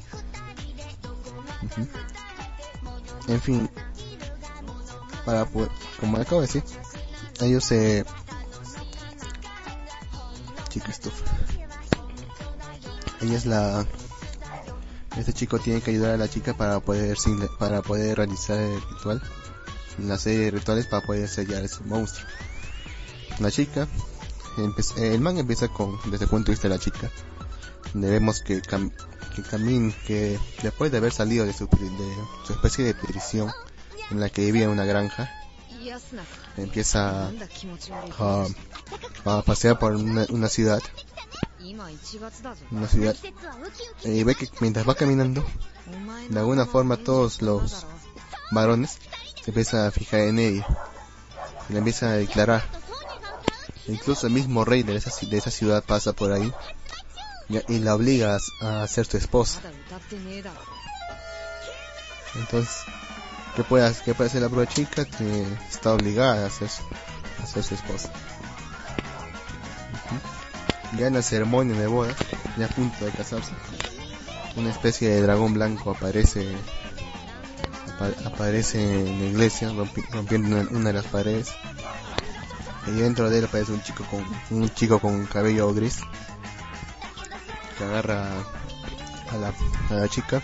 [3.29, 3.69] En fin,
[5.25, 5.71] para poder,
[6.01, 6.63] como acabo de decir,
[7.41, 8.05] ellos se...
[10.69, 11.25] Chica estufa.
[13.21, 13.87] Ella es la...
[15.17, 17.17] Este chico tiene que ayudar a la chica para poder,
[17.59, 19.23] para poder realizar el ritual.
[19.99, 22.29] La serie de rituales para poder sellar ese monstruo.
[23.39, 23.89] La chica,
[24.99, 27.11] el man empieza con, desde el punto de vista de la chica,
[27.93, 28.61] donde vemos que,
[29.37, 31.69] que Camin, que después de haber salido de su,
[32.49, 33.53] especie de prisión
[34.11, 35.31] en la que vivía en una granja,
[36.57, 37.31] empieza
[38.19, 38.47] a,
[39.27, 40.81] a pasear por una, ciudad,
[42.71, 43.15] una ciudad,
[44.05, 45.45] y ve que mientras va caminando,
[46.31, 47.87] de alguna forma todos los
[48.53, 48.99] varones
[49.45, 50.67] se empiezan a fijar en ella,
[51.69, 52.65] y la empiezan a declarar.
[53.87, 56.53] Incluso el mismo rey de esa, de esa ciudad pasa por ahí
[57.49, 59.61] y, la obliga a, ser su esposa.
[62.35, 62.77] Entonces,
[63.55, 65.05] ¿qué puede, qué puede hacer la prueba chica?
[65.05, 66.69] Que está obligada a ser,
[67.43, 68.11] a ser su esposa.
[70.99, 72.15] Ya en la ceremonia de boda,
[72.57, 73.53] ya a punto de casarse,
[74.57, 76.55] una especie de dragón blanco aparece
[77.97, 81.49] apa- aparece en la iglesia rompi- rompiendo una, una de las paredes
[82.87, 85.99] y dentro de él aparece un chico con un chico con cabello gris
[87.77, 88.27] que agarra
[89.31, 89.53] a la,
[89.91, 90.43] a la chica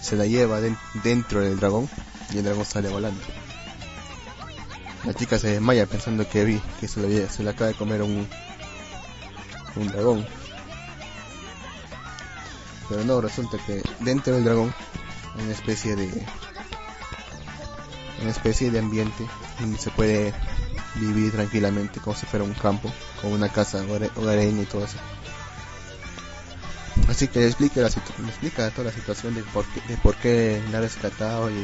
[0.00, 1.88] se la lleva den- dentro del dragón
[2.32, 3.20] y el dragón sale volando
[5.04, 8.02] la chica se desmaya pensando que vi que se le, se le acaba de comer
[8.02, 8.26] un
[9.76, 10.26] un dragón
[12.88, 14.74] pero no resulta que dentro del dragón
[15.36, 16.26] hay una especie de
[18.20, 19.26] una especie de ambiente
[19.60, 20.34] donde se puede
[20.96, 22.92] vivir tranquilamente como si fuera un campo,
[23.22, 24.96] con una casa hogare- hogareña y todo eso.
[27.08, 30.14] Así que le explica, la le explica toda la situación de por qué, de por
[30.16, 31.54] qué la ha rescatado y,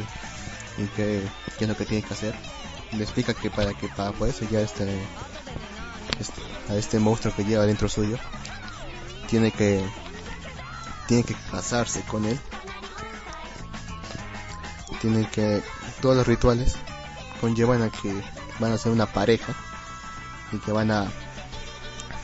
[0.79, 1.23] y qué,
[1.59, 2.35] qué es lo que tiene que hacer.
[2.93, 4.85] Le explica que para que para poder sellar este,
[6.21, 6.43] este-
[6.73, 8.19] a este monstruo que lleva dentro suyo,
[9.29, 9.85] tiene que
[11.07, 12.39] tiene que casarse con él.
[15.01, 15.63] Tiene que
[16.01, 16.75] todos los rituales
[17.41, 18.13] conllevan a que
[18.59, 19.55] van a ser una pareja
[20.53, 21.07] y que van a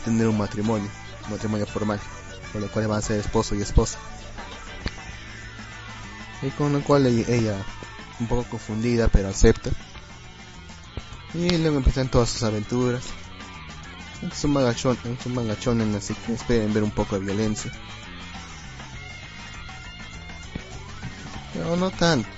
[0.04, 0.88] tener un matrimonio,
[1.30, 2.00] matrimonio formal,
[2.52, 3.98] con lo cual van a ser esposo y esposa.
[6.42, 7.56] Y con lo cual e- ella,
[8.20, 9.70] un poco confundida, pero acepta.
[11.34, 13.04] Y luego empiezan todas sus aventuras.
[14.30, 17.72] Es un magachón, es un así que esperen ver un poco de violencia.
[21.52, 22.28] Pero no tanto,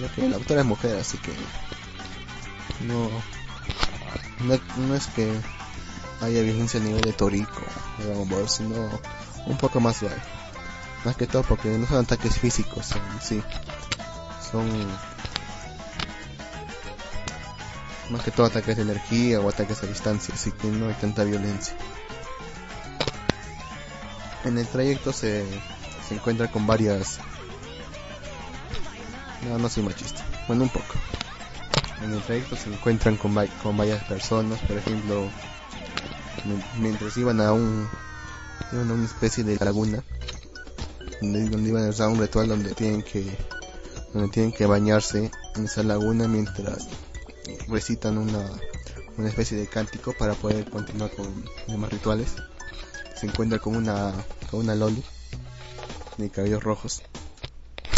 [0.00, 1.32] ya que la autora es mujer, así que
[2.86, 3.08] no,
[4.44, 5.32] no, no es que
[6.20, 7.60] haya violencia a nivel de Torico
[8.28, 8.74] Ball, sino
[9.46, 10.16] un poco más suave.
[11.04, 13.42] Más que todo porque no son ataques físicos en sí,
[14.50, 14.68] son
[18.10, 21.24] más que todo ataques de energía o ataques a distancia, así que no hay tanta
[21.24, 21.74] violencia.
[24.44, 25.44] En el trayecto se,
[26.08, 27.18] se encuentra con varias...
[29.48, 30.22] No, no soy machista.
[30.46, 30.94] Bueno, un poco.
[32.02, 35.28] En el trayecto se encuentran con, con varias personas, por ejemplo,
[36.44, 37.88] mi- mientras iban a un
[38.72, 40.02] iban a una especie de laguna,
[41.20, 43.24] donde, donde iban a usar un ritual donde tienen que
[44.12, 46.88] donde tienen que bañarse en esa laguna mientras
[47.68, 48.50] recitan una
[49.16, 52.34] una especie de cántico para poder continuar con demás rituales.
[53.18, 54.12] Se encuentra con una
[54.50, 55.02] con una loli
[56.16, 57.02] de cabellos rojos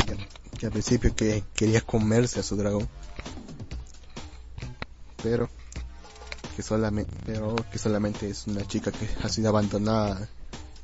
[0.07, 0.16] que,
[0.59, 2.89] que al principio que quería comerse a su dragón
[5.23, 5.49] pero
[6.55, 10.28] que solamente pero que solamente es una chica que ha sido abandonada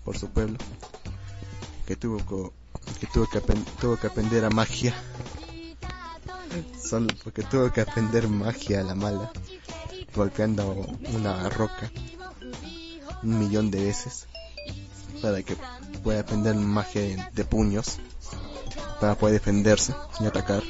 [0.04, 0.56] por su pueblo
[1.86, 2.18] que tuvo
[3.00, 3.40] que tuvo que
[3.80, 4.94] tuvo que aprender a magia
[6.82, 9.32] solo porque tuvo que aprender magia a la mala
[10.14, 11.90] golpeando una roca
[13.22, 14.26] un millón de veces
[15.22, 15.56] para que
[16.02, 17.98] pueda aprender magia de, puños
[19.00, 20.62] para poder defenderse y atacar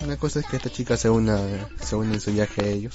[0.00, 1.38] una cosa es que esta chica se una
[1.82, 2.94] se une su viaje a ellos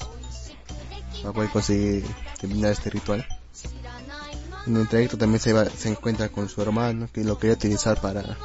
[1.22, 2.06] para poder conseguir
[2.40, 3.26] terminar este ritual.
[4.68, 8.00] En el trayecto también se va, se encuentra con su hermano que lo quería utilizar
[8.00, 8.38] para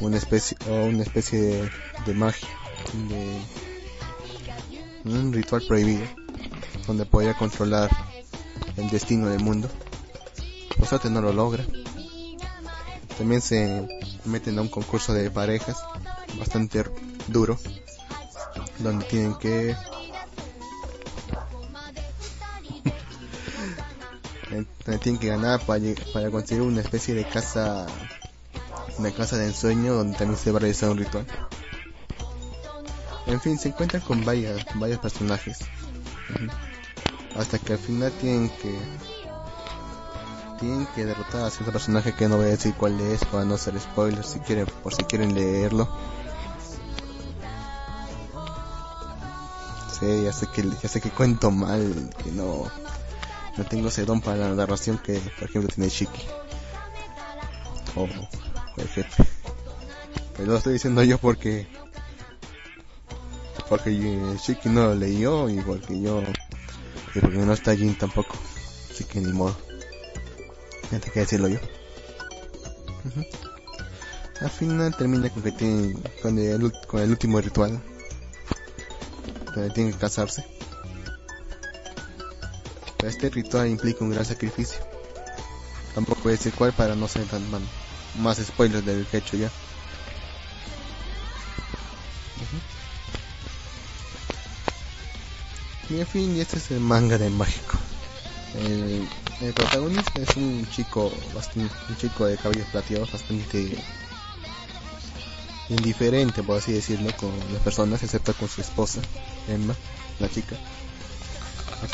[0.00, 1.70] una especie o una especie
[2.06, 2.48] de, magia,
[5.04, 6.04] de un ritual prohibido
[6.86, 7.90] donde podía controlar
[8.76, 9.68] el destino del mundo.
[10.76, 11.64] Por suerte no lo logra.
[13.16, 13.86] También se
[14.24, 15.76] meten a un concurso de parejas
[16.38, 16.84] bastante
[17.26, 17.58] duro
[18.78, 19.76] donde tienen que
[24.50, 27.86] donde tienen que ganar para, para conseguir una especie de casa
[28.98, 31.26] una casa de ensueño donde también se va a realizar un ritual
[33.26, 35.58] En fin, se encuentran con varias, varios personajes.
[37.36, 38.78] Hasta que al final tienen que
[40.58, 43.54] tienen que derrotar a cierto personaje que no voy a decir cuál es para no
[43.54, 45.88] hacer spoilers si quieren por si quieren leerlo.
[50.00, 52.64] Sí, ya sé que ya sé que cuento mal, que no
[53.58, 56.22] no tengo ese don para la narración que por ejemplo tiene Shiki
[57.96, 59.24] o, o el jefe.
[60.36, 61.66] Pero lo estoy diciendo yo porque
[63.68, 66.22] porque Shiki no lo leyó y porque yo
[67.14, 68.34] y porque no está Jin tampoco.
[68.90, 69.56] Así que ni modo.
[70.90, 71.58] Ya que decirlo yo.
[74.40, 77.82] Al final termina con que tienen con el, con el último ritual.
[79.54, 80.44] Donde tienen que casarse.
[83.02, 84.80] Este ritual implica un gran sacrificio.
[85.94, 87.62] Tampoco voy a decir cuál para no ser tan mal.
[88.18, 89.50] Más spoilers del que he hecho ya.
[95.90, 97.78] Y en fin, este es el manga de mágico.
[98.56, 99.08] El,
[99.54, 103.78] protagonista es un chico bastante, un chico de cabellos plateados bastante
[105.68, 109.00] indiferente, por así decirlo, con las personas, excepto con su esposa,
[109.48, 109.74] Emma,
[110.18, 110.56] la chica,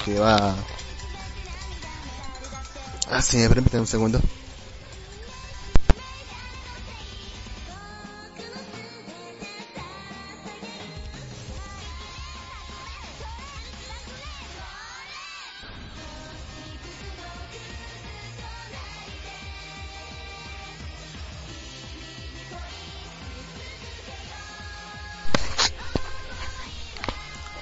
[0.05, 0.57] que va...
[3.17, 4.21] Ah, sí, permítame un segundo.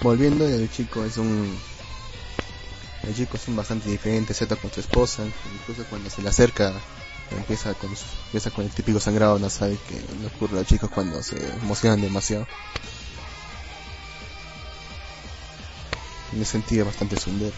[0.01, 1.72] Volviendo, el chico es un...
[3.07, 6.73] El chico es un bastante diferente, excepto con su esposa, incluso cuando se le acerca
[7.31, 7.91] empieza con,
[8.27, 12.01] empieza con el típico sangrado nasal que le ocurre a los chicos cuando se emocionan
[12.01, 12.47] demasiado.
[16.33, 17.55] En ese sentido bastante sundero.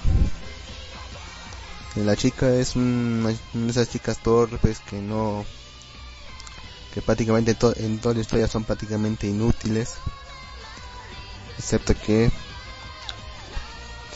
[1.97, 5.45] La chica es una, una de esas chicas torpes que no...
[6.93, 9.95] que prácticamente to- en toda la historia son prácticamente inútiles
[11.57, 12.31] excepto que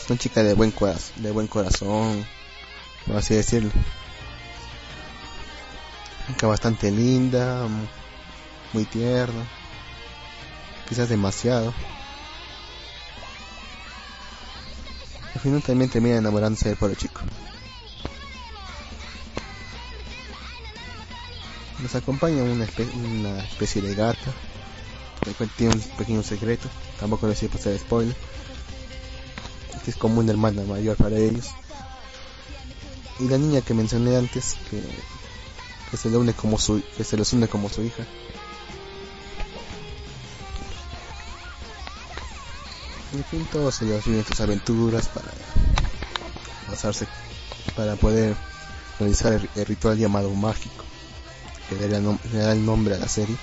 [0.09, 2.25] una chica de buen corazón, de buen corazón,
[3.05, 3.71] por así decirlo.
[6.27, 7.87] Chica bastante linda, mu-
[8.73, 9.43] muy tierna,
[10.87, 11.73] quizás demasiado.
[15.35, 17.21] Al final también termina enamorándose del pobre chico.
[21.81, 24.31] Nos acompaña una, una especie de gata
[25.55, 26.67] tiene un pequeño secreto,
[26.99, 28.15] tampoco les voy a pasar spoiler,
[29.89, 31.47] es como una hermana mayor para ellos.
[33.19, 37.47] Y la niña que mencioné antes, que, se une como su, que se les une
[37.47, 38.05] como su hija.
[43.13, 45.31] En fin, todos ellos viven sus aventuras para
[46.67, 47.07] pasarse,
[47.75, 48.35] para poder
[48.99, 50.83] realizar el, ritual llamado mágico,
[51.67, 53.35] que le da, nom- le da el nombre a la serie.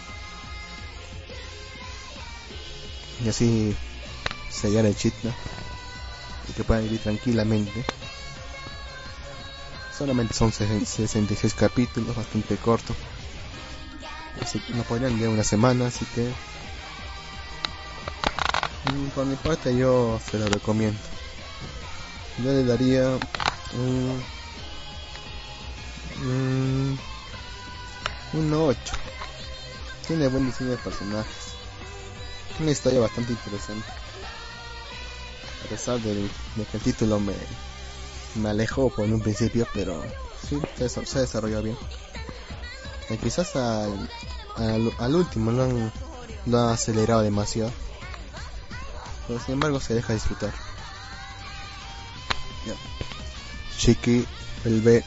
[3.24, 3.74] y así
[4.50, 5.34] sellar el chitna
[6.48, 7.84] y que puedan vivir tranquilamente.
[9.96, 12.94] Solamente son 66 capítulos, bastante corto.
[14.42, 16.30] Así que no podrían leer una semana, así que
[18.92, 20.98] mm, por mi parte yo se lo recomiendo.
[22.44, 23.08] Yo le daría
[23.74, 24.22] un,
[26.22, 26.98] un,
[28.34, 28.78] un 8.
[30.06, 31.46] Tiene buen diseño de personajes
[32.60, 33.86] una historia bastante interesante.
[35.66, 36.30] A pesar de,
[36.70, 37.34] que el título me,
[38.36, 40.00] me alejó por un principio, pero
[40.48, 41.76] sí, se, se desarrolló bien.
[43.20, 44.08] Quizás al,
[44.98, 45.92] al, último lo han,
[46.46, 47.72] lo acelerado demasiado.
[49.26, 50.52] Pero sin embargo se deja disfrutar.
[52.64, 52.74] Ya.
[53.76, 54.24] Chiqui,
[54.66, 55.04] el B.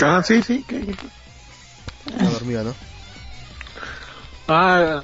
[0.00, 0.64] Ah, sí, sí.
[0.64, 0.96] que-
[4.46, 5.02] Ah,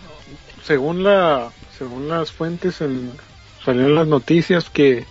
[0.63, 3.13] según la, según las fuentes en,
[3.65, 5.07] salieron las noticias que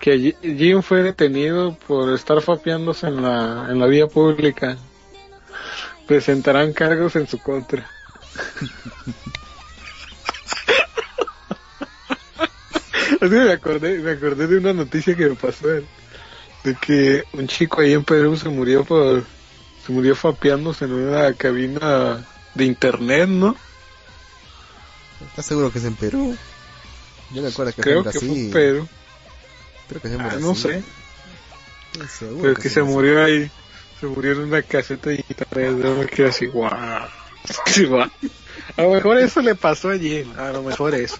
[0.00, 4.76] que Jim fue detenido por estar fapeándose en la en la vía pública.
[6.06, 7.88] Presentarán cargos en su contra.
[13.20, 15.84] Que me acordé, me acordé de una noticia que me pasó de
[16.80, 19.24] que un chico ahí en Perú se murió por
[19.88, 22.22] se murió fapeándose en una cabina
[22.54, 23.56] de internet, ¿no?
[25.30, 26.36] ¿Estás seguro que es en Perú?
[27.32, 28.44] Yo me acuerdo que Creo fue que en fue Brasil.
[28.44, 28.88] en Perú.
[29.88, 30.42] Creo que es en Ah, Brasil.
[30.42, 30.82] no sé.
[32.18, 33.50] Seguro Pero que que es se murió ahí.
[33.98, 35.62] se murió en una caseta de guitarra.
[35.62, 36.70] Yo me quedé así, guau.
[37.66, 38.10] Sí, guau.
[38.76, 41.16] A lo mejor eso le pasó a Jim, a lo mejor eso.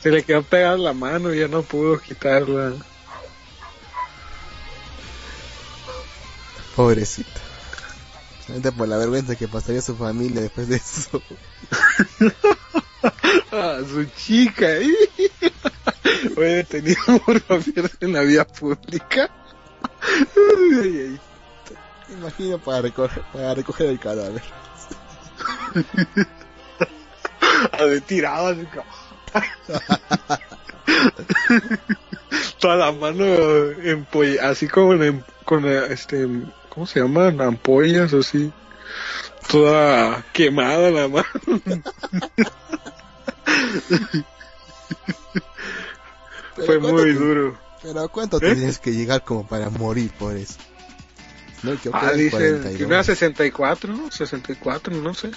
[0.00, 2.74] Se le quedó pegada la mano y ya no pudo quitarla.
[6.76, 7.40] Pobrecito.
[8.76, 11.22] Por la vergüenza que pasaría su familia después de eso.
[13.52, 14.66] Ah, su chica.
[16.36, 17.40] Oye, tenía amor
[18.00, 19.30] en la vía pública.
[22.10, 24.42] Imagino para recoger, para recoger el cadáver.
[27.72, 28.02] A ver,
[28.50, 28.84] así como-
[32.58, 33.24] Toda la mano
[34.38, 36.26] así como en- con eh, este,
[36.76, 37.40] ¿cómo se llaman?
[37.40, 38.52] Ampollas así.
[39.48, 41.24] Toda quemada la mano.
[46.54, 47.58] Fue ¿cuánto muy duro.
[47.82, 48.54] Pero ¿a cuánto ¿Eh?
[48.54, 50.54] tienes que llegar como para morir por eso?
[51.62, 54.10] No, que Ah, dice, 42, primero 64, ¿no?
[54.10, 55.30] 64, no sé.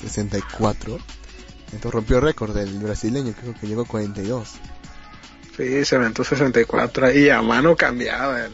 [0.00, 0.98] 64.
[1.66, 4.48] Entonces rompió récord del brasileño, creo que llegó a 42.
[5.56, 8.48] Sí, se aventó 64 y a mano cambiada.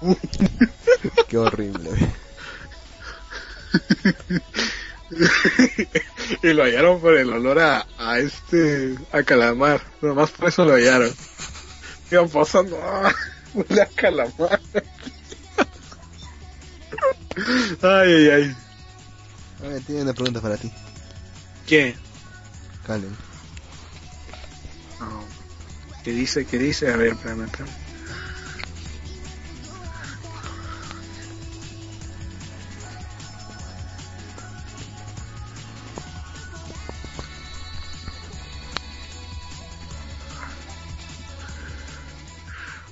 [1.28, 1.90] Qué horrible.
[6.42, 9.80] y lo hallaron por el olor a, a este, a calamar.
[10.00, 11.12] Nomás por eso lo hallaron.
[12.10, 13.12] Iban pasando, ¡ah!
[13.54, 14.60] huele a calamar.
[17.82, 18.56] ay, ay, ay.
[19.62, 20.72] A ver, tiene una pregunta para ti,
[21.66, 21.94] ¿Qué?
[22.86, 23.14] Calen.
[24.98, 25.24] No.
[26.02, 26.46] ¿Qué dice?
[26.46, 26.90] ¿Qué dice?
[26.90, 27.79] A ver, espérame, espérame.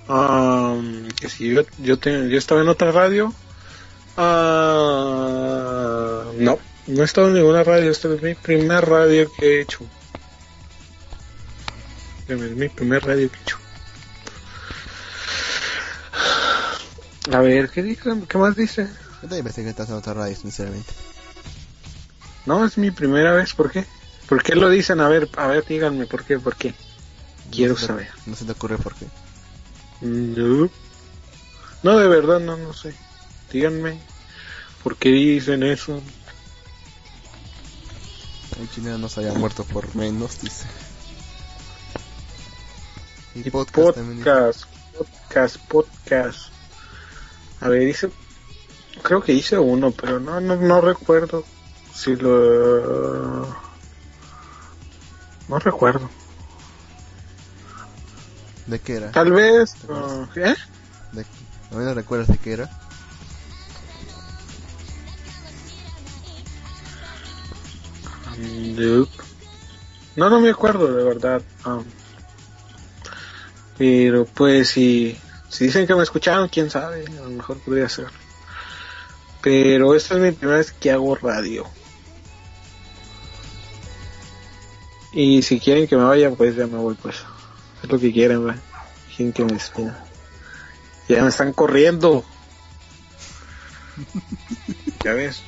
[0.09, 3.33] Um, que si yo, yo, te- yo estaba en otra radio.
[4.17, 7.91] Ah, no, no he estado en ninguna radio.
[7.91, 9.81] Esta es mi primer radio que he hecho.
[12.27, 13.57] Es mi primer radio que he hecho.
[17.33, 18.11] A ver, ¿qué dice?
[18.29, 18.89] ¿Qué más dice?
[19.29, 20.93] Pensé que estás en otra radio, sinceramente.
[22.47, 23.53] No, es mi primera vez.
[23.53, 23.85] ¿Por qué?
[24.27, 25.01] ¿Por qué lo dicen?
[25.01, 26.39] A ver, a ver, díganme, ¿por qué?
[26.39, 26.75] ¿Por qué?
[27.51, 28.09] Quiero No te- saber.
[28.25, 29.07] No se te ocurre por qué.
[30.01, 30.71] No.
[31.83, 32.95] No, de verdad, no, no sé.
[33.53, 34.01] Díganme,
[34.83, 36.03] ¿por qué dicen eso?
[38.61, 40.67] El chileno no se había muerto por menos, dice.
[43.35, 44.65] Y, Y podcast, podcast,
[44.97, 46.39] podcast, podcast.
[47.61, 48.11] A ver, dice,
[49.03, 51.45] creo que hice uno, pero no, no, no recuerdo
[51.95, 53.47] si lo,
[55.49, 56.09] no recuerdo.
[58.69, 59.11] ¿De qué era?
[59.11, 60.55] Tal vez, uh, ¿eh?
[61.13, 61.23] ¿De...
[61.23, 62.71] ¿A mí no recuerdas de qué era?
[68.39, 69.11] Nope.
[70.17, 71.43] No, no me acuerdo de verdad.
[71.65, 71.83] um,
[73.79, 75.17] pero pues si,
[75.49, 78.09] si dicen que me escucharon, quién sabe, a lo mejor podría ser.
[79.41, 81.65] Pero esta es mi primera vez que hago radio.
[85.13, 87.25] Y si quieren que me vaya, pues ya me voy, pues.
[87.83, 88.63] Es lo que quieren, ¿verdad?
[89.17, 90.05] Quieren que me despida.
[91.09, 92.25] Ya me están corriendo.
[95.05, 95.43] ya ves.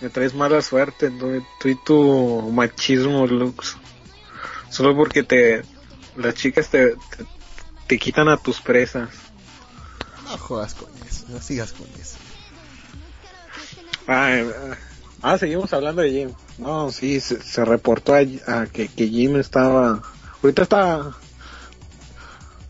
[0.00, 1.44] Me traes mala suerte, ¿no?
[1.60, 3.76] tú y tu machismo, Lux.
[4.68, 5.62] Solo porque te
[6.16, 7.24] las chicas te, te,
[7.86, 9.10] te quitan a tus presas.
[10.24, 12.16] No jodas con eso, no sigas con eso.
[14.06, 14.52] Ah, eh,
[15.22, 16.32] ah, seguimos hablando de Jim.
[16.58, 20.02] No, sí, se, se reportó a, a que, que Jim estaba...
[20.42, 21.16] Ahorita está...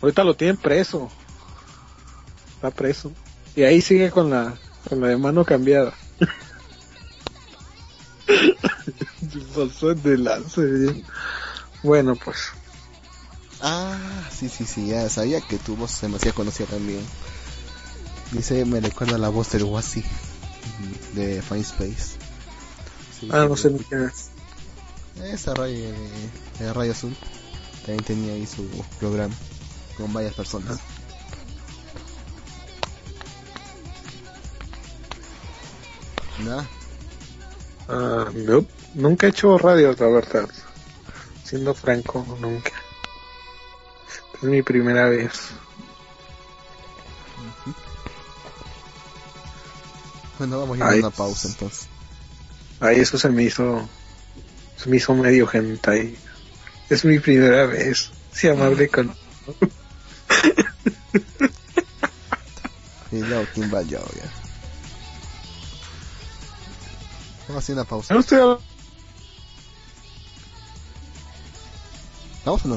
[0.02, 1.08] Ahorita lo tienen preso.
[2.56, 3.12] Está preso.
[3.54, 4.54] Y ahí sigue con la,
[4.88, 5.94] con la de mano cambiada.
[9.54, 11.02] Pasó de lance, Jim.
[11.84, 12.48] Bueno, pues.
[13.60, 13.96] Ah,
[14.36, 17.00] sí, sí, sí, ya sabía que tu voz se me hacía conocida también.
[18.32, 20.02] Dice, me recuerda la voz del Wasi
[21.14, 22.16] de Fine Space.
[23.20, 24.30] Sí, Ah, no sé ni quién es.
[25.22, 25.92] Esa de,
[26.58, 27.14] de Radio Azul
[27.84, 28.66] también tenía ahí su
[28.98, 29.34] programa
[29.96, 30.78] con varias personas.
[36.44, 36.66] Nada,
[37.88, 38.64] Ah, no,
[38.94, 40.48] nunca he hecho radio, la verdad.
[41.44, 42.72] Siendo franco, nunca.
[44.34, 45.50] Es mi primera vez.
[50.38, 51.86] bueno, vamos a ir a una pausa entonces.
[52.80, 53.88] Ay, eso se me hizo.
[54.76, 56.16] Se me hizo medio hentai.
[56.88, 58.10] Es mi primera vez.
[58.32, 59.14] Si amable con.
[63.10, 64.30] Y luego Kimball Joe, ya.
[67.48, 68.14] Vamos a hacer una pausa.
[68.14, 68.60] No estoy hab-
[72.44, 72.68] ¿Vamos o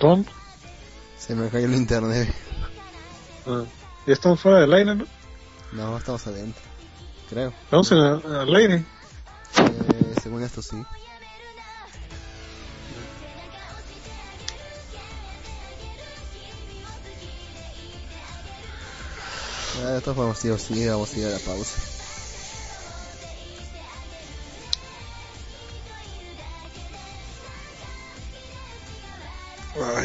[0.00, 0.24] no?
[1.18, 2.32] Se me cayó el internet.
[3.46, 3.64] Ah,
[4.06, 5.06] ya estamos fuera del aire, ¿no?
[5.72, 6.62] No, estamos adentro.
[7.28, 7.52] Creo.
[7.64, 8.74] Estamos en el- aire.
[8.76, 10.76] Eh, según esto sí.
[19.82, 21.80] Ah, de todas formas, sí o sí, vamos a ir a la pausa.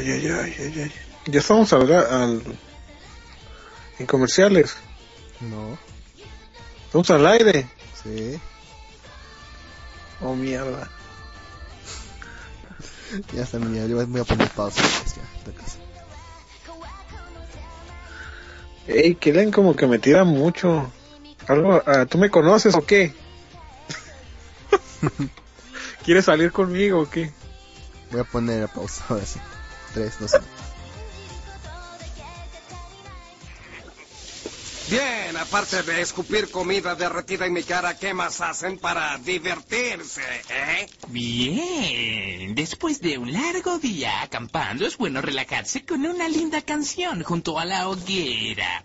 [0.06, 0.92] Ay, ay, ay, ay, ay.
[1.26, 2.44] Ya estamos al, al
[3.98, 4.76] en comerciales.
[5.42, 5.80] No.
[6.86, 7.68] Estamos al aire.
[8.04, 8.40] Sí.
[10.22, 10.88] Oh, mierda.
[13.34, 14.80] Ya está, mira, yo voy a poner pausa.
[14.82, 15.78] pues, ya, de casa.
[18.88, 20.92] Ey, Kellen como que me tira mucho.
[21.48, 23.12] Algo, ah, ¿Tú me conoces o qué?
[26.06, 27.32] ¿Quieres salir conmigo o qué?
[28.12, 29.40] Voy a poner a pausa ahora sí.
[29.96, 30.44] 3, 2, 1.
[34.90, 40.90] Bien, aparte de escupir comida derretida en mi cara, ¿qué más hacen para divertirse, eh?
[41.08, 47.58] Bien, después de un largo día acampando es bueno relajarse con una linda canción junto
[47.58, 48.84] a la hoguera.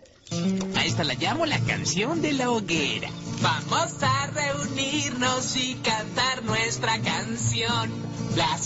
[0.76, 3.10] A esta la llamo la canción de la hoguera.
[3.42, 7.90] Vamos a reunirnos y cantar nuestra canción.
[8.36, 8.56] La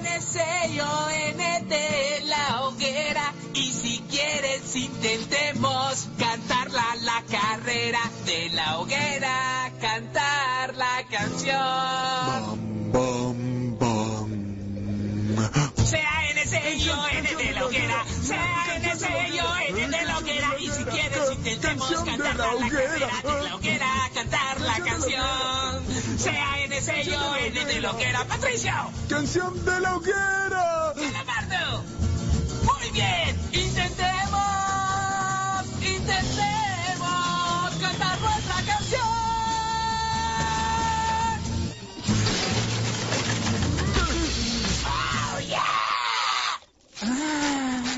[0.00, 3.34] C-A-N-C-O-N de la hoguera.
[3.54, 9.72] Y si quieres intentemos cantarla la carrera de la hoguera.
[9.80, 12.60] Cantar la canción.
[15.90, 18.04] C-A-N-C-I-O-N de la hoguera.
[18.22, 20.48] C-A-N-C-I-O-N de la hoguera.
[20.60, 24.10] Y si quieres intentemos cantar la carrera de la hoguera.
[24.14, 25.84] Cantar la canción.
[26.16, 28.24] C-A-N-C-I-O-N de la hoguera.
[28.24, 28.72] Patricio.
[29.08, 30.94] ¡Canción de la hoguera!
[30.94, 31.84] Calamardo.
[32.62, 33.40] Muy bien.
[33.52, 34.59] Intentemos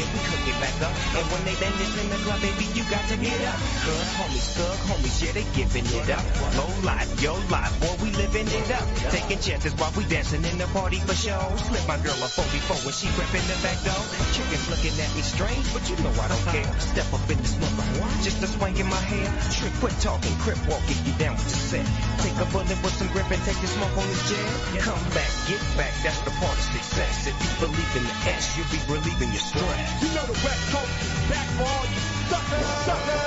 [0.00, 0.92] yeah, we cook it back up.
[1.16, 3.58] And when they bang this in the club, baby, you got to get up.
[3.84, 6.24] Cuz homies, thug homies, yeah, they giving it up.
[6.56, 8.86] Low life, yo life, boy, we living it up.
[9.12, 11.40] Taking chances while we dancing in the party for show.
[11.68, 14.02] Slip my girl a 44 when she crept in the back door.
[14.32, 16.70] Chickens looking at me strange, but you know I don't care.
[16.80, 17.84] Step up in this mother,
[18.24, 19.28] just a swank in my hair.
[19.52, 21.86] Trick, quit talking, crip walk if you down with the set.
[22.24, 24.48] Take a bullet with some grip and take the smoke on this jet.
[24.80, 27.26] Come back, get back, that's the part of success.
[27.28, 29.89] If you believe in the S, you'll be relieving your stress.
[29.98, 33.24] You know the West Coast is back for all you suckers, suckers.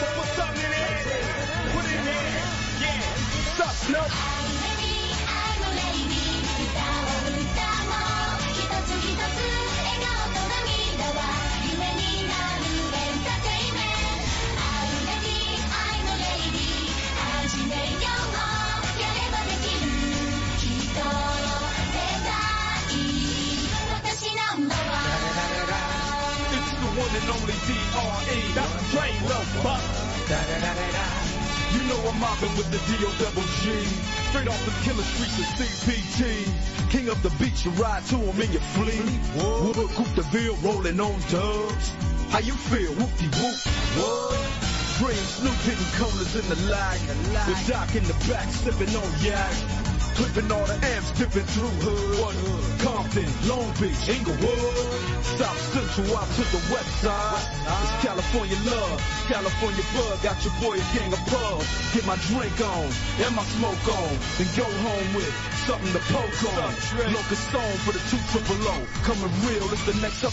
[0.00, 1.72] So put something in it.
[1.72, 2.42] Put it in there.
[2.82, 3.02] Yeah.
[3.58, 3.60] What's
[3.94, 4.35] up,
[28.56, 29.84] stop, train no bus.
[31.74, 33.10] You know I'm mobbing with the D.O.
[33.20, 33.84] double G.
[34.30, 36.90] Straight off the killer streets of CPT.
[36.90, 39.04] King of the beach, you ride to him in your fleet.
[39.36, 41.92] Wood, coupe de bill, rolling on dubs.
[42.30, 42.92] How you feel?
[42.94, 43.58] Whoop-de-whoop.
[44.00, 44.66] What?
[44.98, 47.00] Dream Snoop hitting corners in the light.
[47.46, 49.85] With Doc in the back, sipping on yak.
[50.16, 52.80] Clipping all the amps, dipping through hood.
[52.80, 54.96] Compton, Long Beach, Inglewood.
[55.36, 57.44] South Central out to the west side.
[57.84, 58.96] It's California love,
[59.28, 60.16] California bug.
[60.24, 61.68] Got your boy a gang of pubs.
[61.92, 62.88] Get my drink on
[63.20, 64.16] and my smoke on.
[64.40, 65.28] Then go home with
[65.68, 66.72] something to poke on.
[67.12, 68.88] Locust song for the two triple O.
[69.04, 70.24] Coming real, it's the next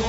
[0.00, 0.06] 踏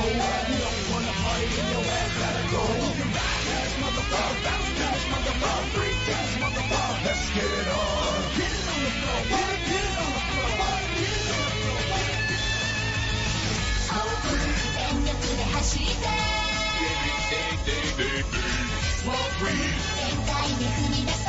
[20.88, 21.28] み出そ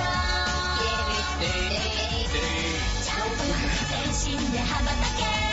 [3.89, 5.52] 全身で羽ばたけ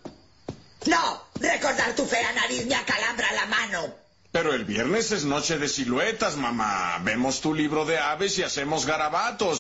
[0.85, 3.95] No, recordar tu fea nariz me acalambra la mano.
[4.33, 6.99] Pero el viernes es noche de siluetas, mamá.
[7.03, 9.59] Vemos tu libro de aves y hacemos garabatos.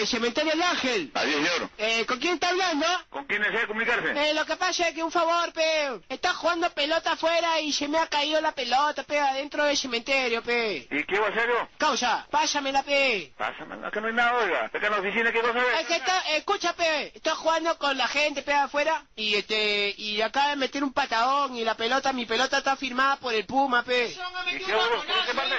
[0.00, 1.10] Eh, Cementerio El Ángel.
[1.14, 1.70] Adiós, señor.
[1.76, 2.86] Eh, ¿con quién está hablando?
[3.10, 4.10] ¿Con quién desea comunicarse?
[4.12, 6.00] Eh, lo que pasa es que un favor, pe.
[6.08, 10.42] Está jugando pelota afuera y se me ha caído la pelota, pe, adentro del cementerio,
[10.42, 10.88] pe.
[10.90, 11.68] ¿Y qué va a hacer yo?
[11.76, 13.32] Causa, pásamela, pe.
[13.36, 14.64] Pásame, acá no hay nada, oiga.
[14.66, 15.74] Acá en la oficina, ¿qué vas a ver?
[15.80, 20.22] Es que está, escucha, pe, estoy jugando con la gente, pe, afuera, y este, y
[20.22, 23.82] acaba de meter un patadón, y la pelota, mi pelota está firmada por el Puma,
[23.82, 24.16] pe.
[24.52, 24.96] ¿Y qué hago?
[24.96, 25.54] ¿Por qué parte?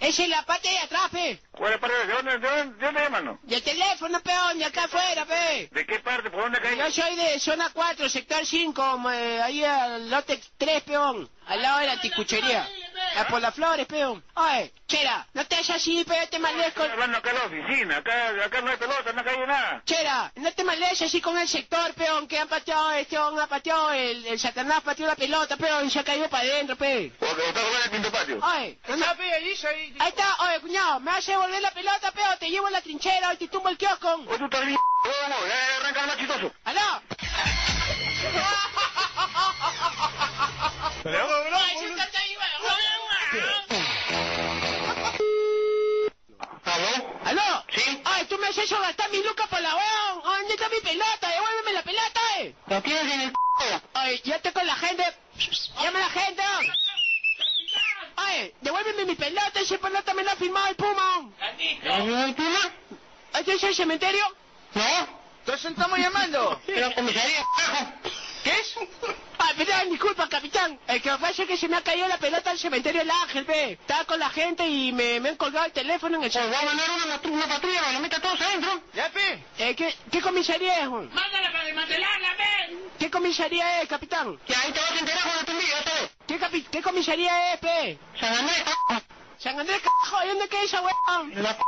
[0.00, 1.40] Esa es la parte de atrás, pe.
[1.50, 2.06] ¿Cuál es parte?
[2.06, 3.38] ¿De dónde, de dónde, de dónde no?
[3.82, 5.68] Teléfono, peón, de acá afuera, pe.
[5.72, 6.30] ¿De qué parte?
[6.30, 6.76] ¿Por dónde caí?
[6.78, 11.78] Yo soy de zona 4, sector 5, eh, ahí al lote 3, peón, al lado
[11.80, 12.66] de la anticuchería.
[13.16, 14.24] Ah, por las flores, peón.
[14.34, 16.84] Oye, chera, no te hagas así, pe, te maldes con...
[16.84, 17.96] Estoy hablando acá en la oficina.
[17.98, 19.82] Acá, acá no hay pelota, no ha caído nada.
[19.84, 23.92] Chera, no te maldes así con el sector, peón, que han pateado, este, han pateado,
[23.92, 27.12] el, el Satanás pateó la pelota, peón, y se ha caído para adentro, pe.
[27.18, 28.40] Porque está jugando en el quinto patio.
[28.42, 29.06] Oye, ¿dónde?
[29.06, 33.28] Ahí está, oye, cuñado, me hace volver la pelota, peón, te llevo a la trinchera,
[33.28, 34.08] hoy te tumbo el kiosco.
[34.14, 34.78] Oye, tú estás bien.
[35.80, 36.52] Arranca el más chistoso.
[36.64, 37.02] ¡Aló!
[46.64, 46.88] ¿Aló?
[47.24, 47.64] ¿Aló?
[47.74, 48.02] ¿Sí?
[48.04, 50.22] Ay, tú me has hecho gastar mi lucas por la weón.
[50.24, 51.28] Ay, ¿Dónde está mi pelota?
[51.28, 52.54] Devuélveme la pelota, eh.
[52.66, 53.80] ¿Lo tienes en el c***?
[53.94, 55.04] Ay, ya estoy con la gente.
[55.82, 56.42] Llama a la gente.
[58.16, 59.60] Ay, devuélveme mi pelota.
[59.60, 61.30] Esa pelota me la ha firmado el Puma.
[61.40, 62.72] ¿El Puma?
[63.34, 64.24] ¿Este es el cementerio?
[64.74, 65.21] No.
[65.44, 66.60] Entonces estamos llamando.
[66.66, 67.44] Pero comisaría.
[68.44, 68.74] ¿Qué es?
[69.38, 70.78] Ay, perdón, disculpa, capitán.
[70.88, 73.44] El que pasa es que se me ha caído la pelota al cementerio del Ángel,
[73.44, 73.72] pe.
[73.72, 76.48] Estaba con la gente y me, me han colgado el teléfono en el Pues va
[76.56, 76.92] a cementerio.
[76.96, 78.82] mandar una, una patrulla para que lo meta todos adentro.
[78.94, 79.44] ¿Ya, pe?
[79.58, 81.08] Eh, ¿qué, ¿Qué comisaría es, Juan?
[81.12, 82.02] Mándala para el mantener
[83.12, 84.36] comisaría es, capitán?
[84.46, 86.10] Que ahí te vas a enterar cuando te envíe, otra vez.
[86.26, 87.98] ¿Qué, capi- qué comisaría es, pe?
[88.18, 88.64] San Andrés.
[89.38, 91.42] San Andrés, carajo, ¿y dónde queda esa weón?
[91.42, 91.62] La p***.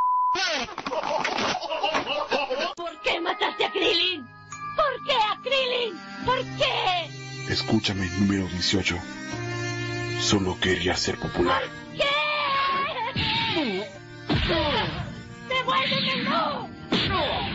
[2.77, 4.27] ¿Por qué mataste a Krillin?
[4.77, 5.97] ¿Por qué a Krillin?
[6.25, 7.53] ¿Por qué?
[7.53, 8.99] Escúchame, número 18.
[10.21, 11.63] Solo quería ser popular.
[11.63, 13.89] ¿Por ¿Qué?
[15.49, 16.69] ¡Devuélveme, no!
[17.09, 17.55] ¡No!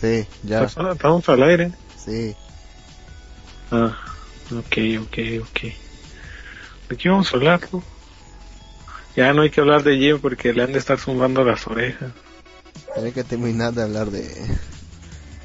[0.00, 0.64] Sí, ya.
[0.64, 1.72] Estamos- al aire.
[1.96, 2.34] Sí.
[3.70, 3.96] Ah,
[4.52, 5.60] ok, ok, ok.
[6.88, 7.60] ¿De qué vamos a hablar?
[7.72, 7.82] no?
[9.16, 12.12] Ya no hay que hablar de Jim porque le han de estar zumbando las orejas.
[12.96, 14.22] Hay que terminar de hablar de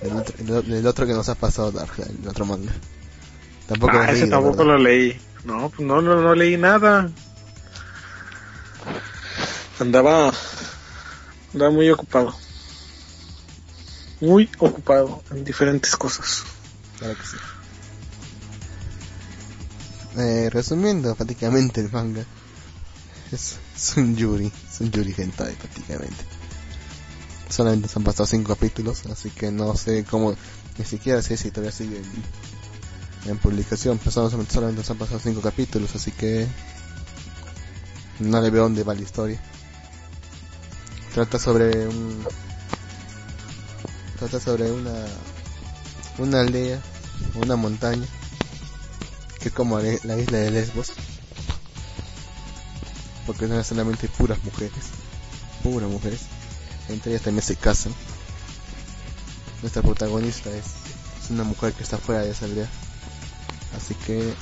[0.02, 2.72] del otro, del- otro que nos ha pasado Dark, el otro manga.
[3.68, 4.78] Tampoco ah, ese leído, tampoco ¿verdad?
[4.78, 5.22] lo leí.
[5.44, 7.10] No, pues no, no, no leí nada.
[9.80, 10.32] Andaba,
[11.54, 12.36] andaba muy ocupado.
[14.24, 16.44] Muy ocupado en diferentes cosas.
[16.98, 17.36] Claro que sí.
[20.18, 22.24] Eh, resumiendo prácticamente el manga.
[23.34, 23.58] Es,
[23.98, 26.24] un Yuri, es un Yuri Hentai prácticamente.
[27.50, 30.34] Solamente se han pasado cinco capítulos, así que no sé cómo,
[30.78, 32.02] ni siquiera sé si todavía sigue
[33.26, 36.48] en, publicación, pero solamente, se han pasado cinco capítulos, así que
[38.20, 39.42] no le veo dónde va la historia.
[41.14, 42.26] Trata sobre un
[44.30, 45.06] trata sobre una
[46.18, 46.82] una aldea,
[47.36, 48.06] una montaña,
[49.40, 50.94] que es como la la isla de Lesbos,
[53.26, 54.86] porque son solamente puras mujeres,
[55.62, 56.22] puras mujeres,
[56.88, 57.94] entre ellas también se casan.
[59.62, 60.66] Nuestra protagonista es,
[61.24, 62.70] es una mujer que está fuera de esa aldea,
[63.76, 64.34] así que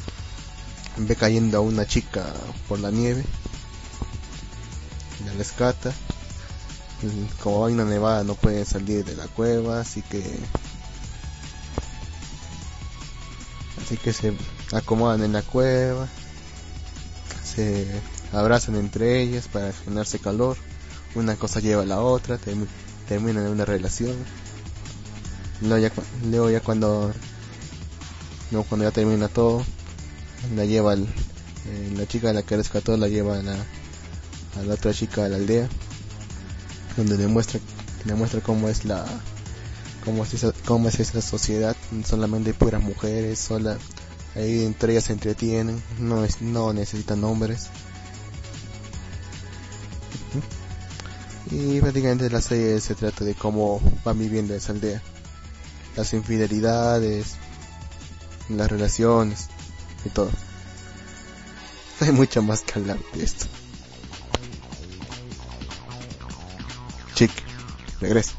[0.97, 2.25] ve cayendo a una chica
[2.67, 3.23] por la nieve,
[5.25, 5.91] la rescata,
[7.41, 10.21] como va una nevada no puede salir de la cueva, así que
[13.81, 14.33] así que se
[14.71, 16.07] acomodan en la cueva,
[17.43, 17.87] se
[18.31, 20.57] abrazan entre ellas para generarse calor,
[21.15, 22.67] una cosa lleva a la otra, termi-
[23.07, 24.15] terminan en una relación,
[25.61, 27.11] luego ya, cuando
[28.51, 29.63] luego cuando ya termina todo,
[30.55, 31.07] la lleva el-
[31.67, 35.23] eh, la chica de la que rescató la lleva a la, a la otra chica
[35.23, 35.69] de la aldea
[36.97, 37.59] donde demuestra,
[38.05, 39.05] demuestra cómo es la
[40.03, 43.77] cómo es esa, cómo es esa sociedad, solamente puras mujeres, sola,
[44.35, 47.69] ahí entre ellas se entretienen, no es, no necesitan hombres.
[51.49, 55.01] Y prácticamente la serie se trata de cómo van viviendo esa aldea.
[55.97, 57.35] Las infidelidades,
[58.47, 59.49] las relaciones
[60.05, 60.29] y todo.
[61.99, 63.47] Hay mucho más que hablar de esto.
[67.21, 67.43] Chic,
[67.99, 68.33] regresa.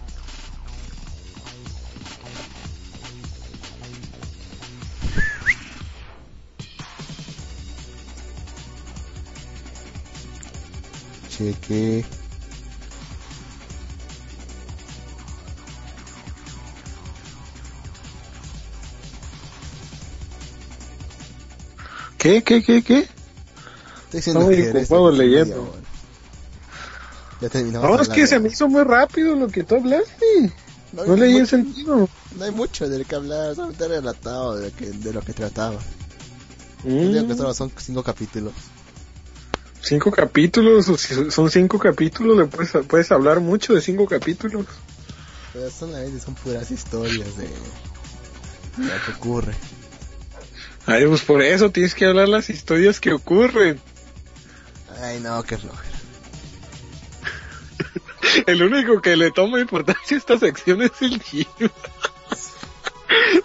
[11.29, 12.05] Cheque.
[22.19, 22.99] ¿Qué, qué, qué, qué?
[22.99, 23.09] Estoy
[24.13, 25.73] diciendo Estaba que eres el leyendo.
[25.73, 25.82] día.
[27.43, 27.91] Ya terminamos.
[27.91, 30.53] No, es que se me hizo muy rápido lo que tú hablaste.
[30.93, 32.09] No, leí el sentido.
[32.37, 35.81] No hay mucho del que hablar, solamente relatado de, que, de lo que trataba.
[36.85, 37.13] Mm.
[37.13, 38.53] Digo que solo son cinco capítulos.
[39.81, 44.67] Cinco capítulos, o si son cinco capítulos, le puedes, puedes hablar mucho de cinco capítulos.
[45.53, 45.91] Pero son,
[46.45, 49.55] puras historias de, de lo que ocurre.
[50.87, 53.81] Ay, pues por eso tienes que hablar las historias que ocurren.
[55.01, 56.02] Ay, no, qué flojera.
[58.47, 61.49] El único que le toma importancia a esta sección es el Gino.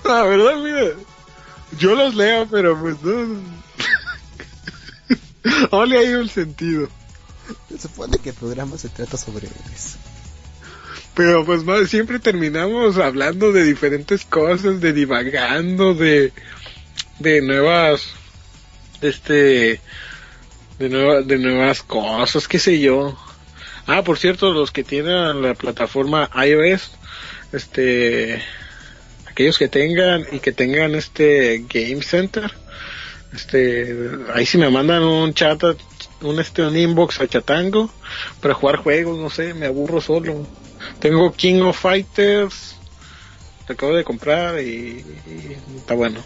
[0.06, 0.94] La verdad, mira,
[1.78, 3.42] yo los leo, pero pues no.
[5.72, 6.90] No le ha ido el sentido.
[7.70, 9.98] Se supone que el programa se trata sobre eso.
[11.14, 16.32] Pero pues más, siempre terminamos hablando de diferentes cosas, de divagando, de,
[17.20, 18.04] de nuevas,
[19.02, 19.82] este,
[20.80, 23.18] de, nueva- de nuevas cosas, qué sé yo.
[23.88, 26.92] Ah, por cierto, los que tienen la plataforma iOS,
[27.54, 28.44] este,
[29.26, 32.52] aquellos que tengan y que tengan este Game Center,
[33.34, 33.96] este,
[34.34, 35.64] ahí si me mandan un chat,
[36.22, 37.90] un este, un inbox a Chatango
[38.42, 40.46] para jugar juegos, no sé, me aburro solo.
[41.00, 42.76] Tengo King of Fighters,
[43.70, 45.06] lo acabo de comprar y,
[45.78, 46.22] está bueno.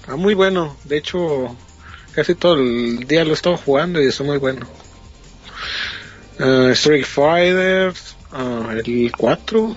[0.00, 1.56] Está muy bueno, de hecho,
[2.14, 4.64] casi todo el día lo he estado jugando y está muy bueno.
[6.44, 7.92] Ah, Street Fighter,
[8.32, 9.76] ah, el 4.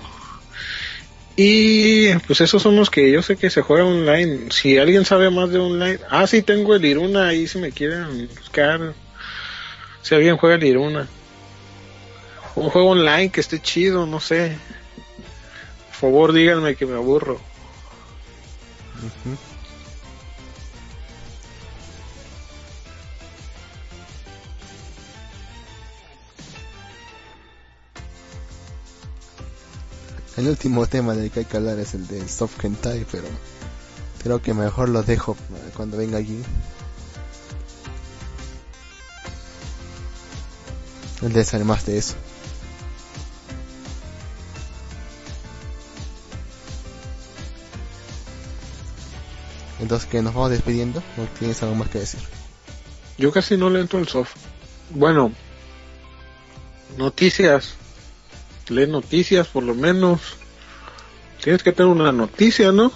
[1.36, 4.50] Y pues esos son los que yo sé que se juega online.
[4.50, 6.00] Si alguien sabe más de online.
[6.10, 8.94] Ah, sí, tengo el Iruna ahí si me quieren buscar.
[10.02, 11.06] Si alguien juega el Iruna.
[12.56, 14.56] Un juego online que esté chido, no sé.
[15.88, 17.38] Por favor, díganme que me aburro.
[30.36, 33.26] El último tema del que hay que hablar es el de Soft Hentai, pero
[34.22, 35.34] creo que mejor lo dejo
[35.74, 36.42] cuando venga allí.
[41.22, 42.14] Él debe saber más de eso.
[49.80, 51.02] Entonces, que nos vamos despidiendo?
[51.16, 52.20] ¿O tienes algo más que decir?
[53.18, 54.34] Yo casi no le entro al soft.
[54.90, 55.32] Bueno,
[56.98, 57.74] noticias.
[58.68, 60.20] Lee noticias por lo menos.
[61.42, 62.92] Tienes que tener una noticia, ¿no?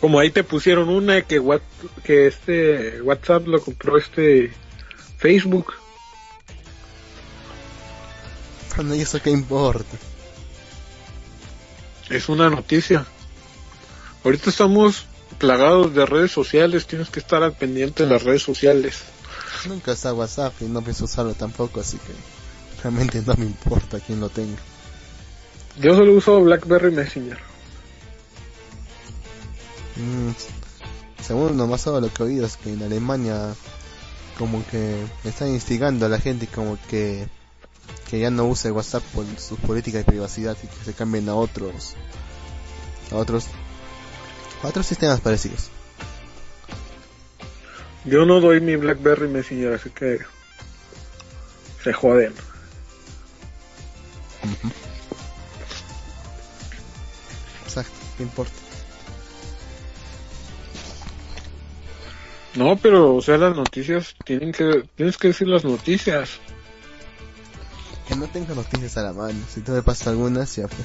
[0.00, 1.60] Como ahí te pusieron una que what,
[2.04, 4.52] que este WhatsApp lo compró este
[5.18, 5.74] Facebook.
[8.76, 9.96] Bueno, ¿y eso qué importa?
[12.10, 13.06] Es una noticia.
[14.22, 15.06] Ahorita estamos
[15.38, 19.02] plagados de redes sociales, tienes que estar al pendiente de las redes sociales.
[19.66, 22.12] Nunca está WhatsApp y no pienso usarlo tampoco, así que
[22.90, 24.58] no me importa quién lo tenga.
[25.78, 27.38] Yo solo uso BlackBerry Messenger.
[29.96, 30.30] Mm,
[31.22, 33.54] según nomás todo lo que he oído es que en Alemania
[34.38, 37.28] como que están instigando a la gente como que
[38.10, 41.34] que ya no use WhatsApp por sus políticas de privacidad y que se cambien a
[41.34, 41.94] otros
[43.10, 43.46] a otros
[44.62, 45.70] a otros sistemas parecidos.
[48.04, 50.20] Yo no doy mi BlackBerry Messenger, así que
[51.82, 52.32] se joden.
[57.64, 58.52] Exacto, ¿qué importa?
[62.54, 66.38] No, pero o sea, las noticias tienen que tienes que decir las noticias.
[68.08, 70.80] Que no tengo noticias a la mano, si tú me pasas algunas ya pues.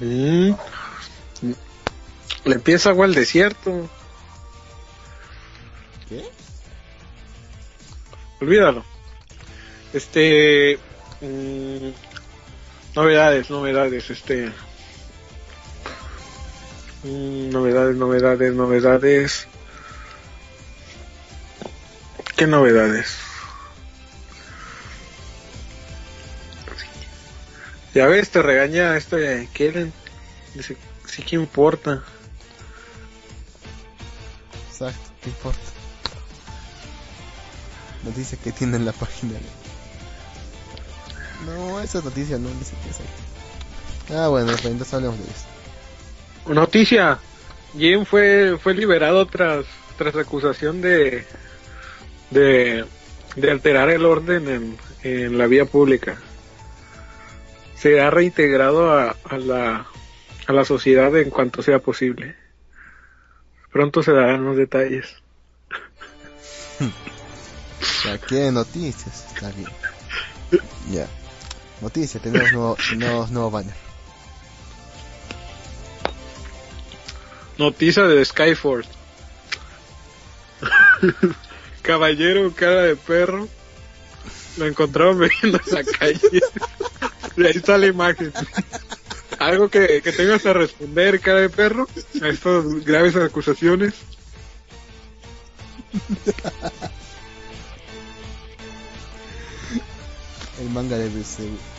[0.00, 0.54] Mm.
[2.44, 3.88] Le empieza agua al desierto.
[6.08, 6.24] ¿Qué?
[8.40, 8.84] Olvídalo.
[9.92, 10.78] Este.
[11.24, 11.92] Mm,
[12.94, 14.52] novedades, novedades, este.
[17.02, 19.48] Mm, novedades, novedades, novedades.
[22.36, 23.16] ¿Qué novedades?
[27.94, 29.92] Ya ves, te regaña este Kellen.
[30.54, 32.02] Dice, sí que importa.
[34.70, 35.60] Exacto, ¿qué importa?
[38.02, 39.38] Nos dice que tienen la página.
[41.46, 44.16] No, esa noticia no dice que es ahí.
[44.16, 46.54] Ah, bueno, pues entonces hablemos de eso.
[46.54, 47.18] Noticia.
[47.76, 49.64] Jim fue, fue liberado tras,
[49.98, 51.24] tras acusación de,
[52.30, 52.84] de,
[53.36, 56.16] de alterar el orden en, en la vía pública.
[57.76, 59.86] Se ha reintegrado a, a la,
[60.46, 62.36] a la sociedad en cuanto sea posible.
[63.72, 65.16] Pronto se darán los detalles.
[68.04, 69.26] Ya, ¿qué noticias?
[69.34, 69.68] Está bien.
[70.90, 71.06] Ya.
[71.84, 73.74] Noticias, tenemos nuevo, tenemos nuevo banner.
[77.58, 78.88] Noticia de Skyforce.
[81.82, 83.46] Caballero cara de perro.
[84.56, 86.20] Lo encontraron bebiendo en la calle.
[87.36, 88.32] Y ahí está la imagen.
[89.40, 91.88] Algo que, que tengas a responder, cara de perro,
[92.22, 93.92] a estas graves acusaciones.
[100.60, 101.73] El manga de BC.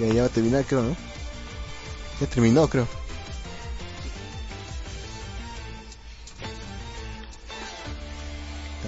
[0.00, 0.96] Ya va a terminar, creo, ¿no?
[2.20, 2.88] Ya terminó, creo.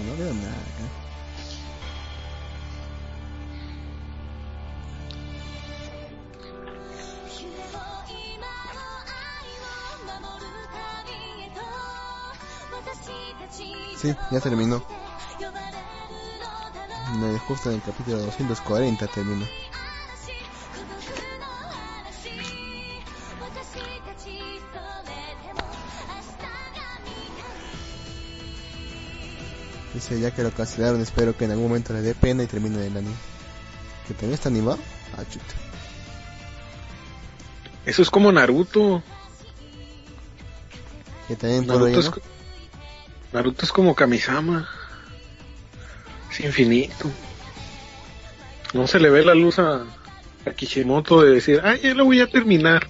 [0.06, 1.02] No, veo nada acá.
[13.98, 14.82] Sí, ya terminó.
[17.20, 19.46] Me justo en el capítulo 240 terminó.
[29.94, 32.86] Dice ya que lo cancelaron, espero que en algún momento le dé pena y termine
[32.86, 33.14] el anime.
[34.06, 34.78] ¿Que también está animado?
[35.16, 35.54] Ah, chuta.
[37.84, 39.02] Eso es como Naruto.
[41.28, 42.10] Que también Naruto es,
[43.32, 44.68] Naruto es como Kamisama.
[46.30, 47.10] Es infinito.
[48.72, 49.84] No se le ve la luz a,
[50.46, 52.86] a Kishimoto de decir, ah, ya lo voy a terminar.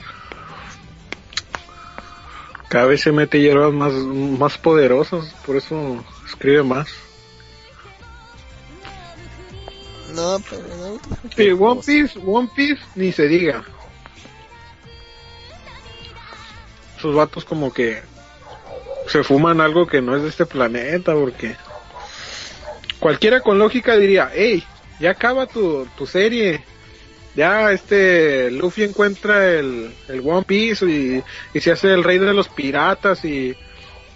[2.69, 6.89] Cada vez se mete hierbas más, más poderosas, por eso escribe más.
[10.15, 11.09] No, pero Naruto.
[11.37, 13.65] Sí, One Piece, One Piece, ni se diga.
[16.99, 18.03] Esos vatos como que
[19.09, 21.57] se fuman algo que no es de este planeta, porque
[22.99, 24.63] cualquiera con lógica diría, hey,
[25.01, 26.65] ya acaba tu, tu serie.
[27.35, 31.23] Ya este Luffy encuentra el, el One Piece y,
[31.55, 33.57] y se hace el rey de los piratas y,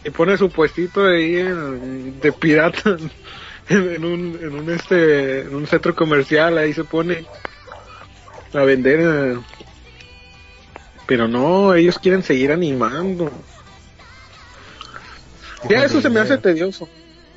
[0.07, 2.97] y pone su puestito ahí en- de pirata
[3.69, 7.27] en, en un, en un este en un centro comercial ahí se pone
[8.55, 9.39] a vender eh,
[11.07, 13.31] pero no ellos quieren seguir animando.
[15.69, 16.89] Ya eso se me hace tedioso.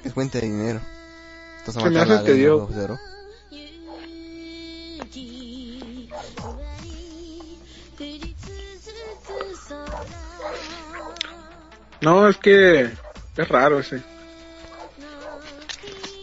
[0.04, 0.82] Es fuente de dinero.
[1.60, 2.70] Estás Se me hace tedioso.
[12.02, 12.90] No es que
[13.38, 14.02] es raro ese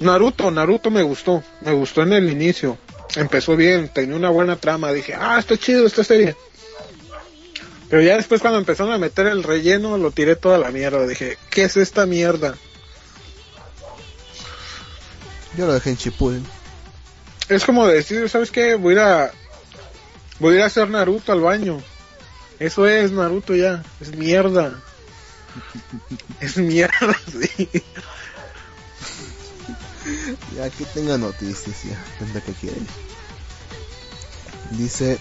[0.01, 2.79] Naruto Naruto me gustó me gustó en el inicio
[3.15, 6.37] empezó bien tenía una buena trama dije ah está chido esta serie
[7.89, 11.39] pero ya después cuando empezaron a meter el relleno lo tiré toda la mierda dije
[11.51, 12.57] qué es esta mierda
[15.57, 16.45] Yo lo dejé en Shippuden.
[17.49, 18.75] Es como decir, ¿sabes qué?
[18.75, 19.33] Voy a
[20.39, 21.83] voy a ir a hacer Naruto al baño.
[22.59, 23.83] Eso es Naruto ya.
[24.01, 24.83] Es mierda.
[26.41, 27.69] Es mierda, sí.
[30.55, 32.05] Ya que tenga noticias, ya.
[32.25, 32.81] Es lo que quiere.
[34.73, 35.19] Dice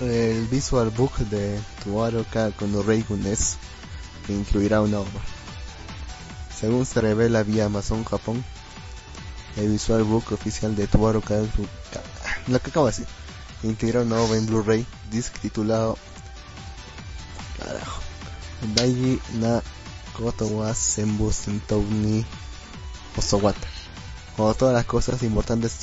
[0.00, 3.56] el visual book de Tuaro Kakono Reigunes
[4.26, 5.20] que incluirá una obra.
[6.58, 8.44] Según se revela vía Amazon Japón,
[9.56, 11.68] el visual book oficial de Tuaro Kakono
[12.48, 13.06] lo que acabo de decir,
[13.62, 15.96] incluirá una obra en Blu-ray disc titulado
[17.58, 18.01] carajo
[18.74, 19.62] Daiji na
[20.16, 22.24] Koto wa Senbu Sentou ni
[23.16, 23.66] Osowata
[24.36, 25.80] como todas las cosas importantes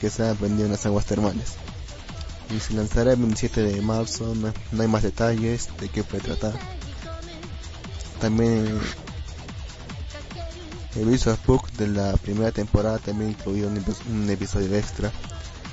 [0.00, 1.52] que se han aprendido en las aguas termales.
[2.54, 4.52] Y se lanzará el 27 de marzo, no,
[4.82, 6.54] hay más detalles de qué puede tratar.
[8.20, 8.80] También
[10.96, 15.10] el visual book de la primera temporada también incluyó un, epi- un episodio extra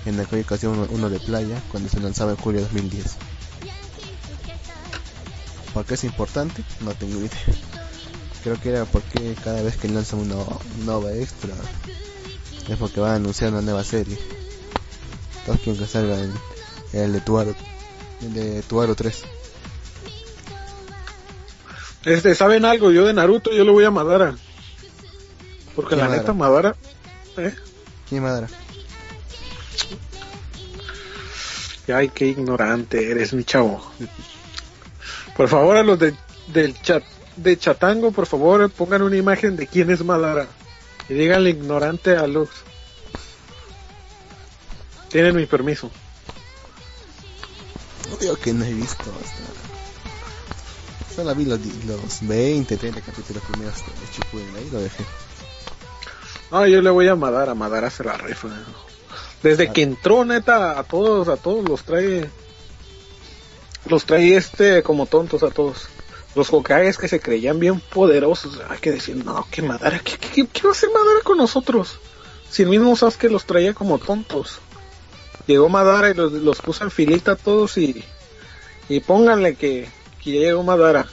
[0.06, 3.16] en aquella ocasión uno de playa cuando se lanzaba en julio de 2010.
[5.74, 6.64] ¿Por qué es importante?
[6.82, 7.30] No tengo idea.
[8.44, 10.36] Creo que era porque cada vez que lanzan una,
[10.82, 11.54] una obra extra
[12.70, 14.18] es porque van a anunciar una nueva serie.
[15.46, 16.18] Todos quieren que salga
[16.94, 17.56] El de Tuaro.
[18.22, 19.24] El de Tuaro 3.
[22.06, 22.92] Este, ¿saben algo?
[22.92, 24.36] Yo de Naruto yo le voy a Madara.
[25.76, 26.22] Porque ¿Quién la Madara?
[26.22, 26.76] neta Madara...
[27.38, 27.56] ¿eh?
[28.08, 28.48] ¿Quién Madara?
[31.94, 33.84] Ay, qué ignorante eres, mi chavo.
[35.40, 36.14] Por favor, a los de,
[36.48, 37.02] del chat
[37.38, 40.50] de Chatango, por favor, pongan una imagen de quién es Madara.
[41.08, 42.50] Y díganle ignorante a Lux.
[45.08, 45.90] Tienen mi permiso.
[48.10, 49.44] No digo que no he visto hasta...
[51.16, 55.06] Solo vi los, los 20, 30 capítulos primeros de Shippuden, ahí lo dejé.
[56.52, 58.50] No, yo le voy a Madara, Madara se la rifa.
[59.42, 62.30] Desde que entró, neta, a todos, a todos los trae.
[63.86, 65.88] Los trae este como tontos a todos.
[66.36, 68.60] Los Hokages que se creían bien poderosos.
[68.70, 72.00] Hay que decir, no, que Madara, ¿qué, qué, qué va a hacer Madara con nosotros?
[72.50, 74.60] Si el mismo Sasuke los traía como tontos.
[75.48, 78.04] Llegó Madara y los, los puso en filita a todos y.
[78.88, 79.90] Y pónganle que,
[80.24, 81.08] que ya llegó Madara.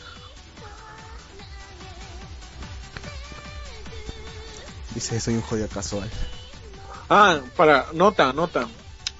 [4.94, 6.10] Dice, soy un jodido casual.
[7.10, 8.66] Ah, para, nota, nota.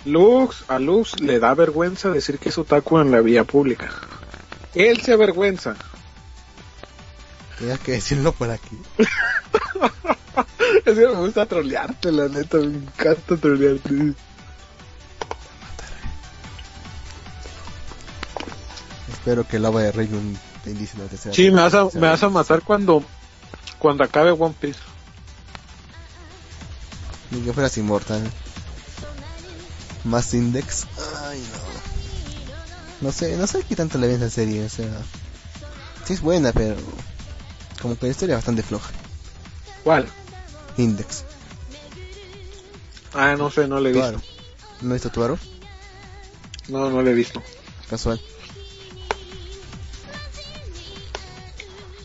[0.06, 3.90] Lux, a Lux le da vergüenza decir que es otaku en la vía pública.
[4.74, 5.74] Él se avergüenza.
[7.58, 8.78] Tenías que decirlo por aquí.
[10.84, 14.12] Es que me gusta trolearte, la neta, me encanta trolearte.
[19.10, 21.34] Espero que el lava de Rayon te indice la tercera.
[21.34, 23.02] Sí, me vas a, me vas a matar cuando,
[23.78, 24.78] cuando acabe One Piece.
[27.30, 28.22] Ni que fueras inmortal.
[30.06, 30.86] Más Index.
[31.24, 33.08] Ay, no.
[33.08, 34.90] No sé, no sé qué tanto le ven a esa serie, o sea.
[36.04, 36.76] Sí es buena, pero.
[37.82, 38.90] Como que la historia es bastante floja.
[39.84, 40.08] ¿Cuál?
[40.76, 41.24] Index.
[43.12, 44.22] Ah, no sé, no le he visto.
[44.80, 45.38] ¿No has visto Tuaro?
[46.68, 47.42] No, no le he visto.
[47.90, 48.20] Casual.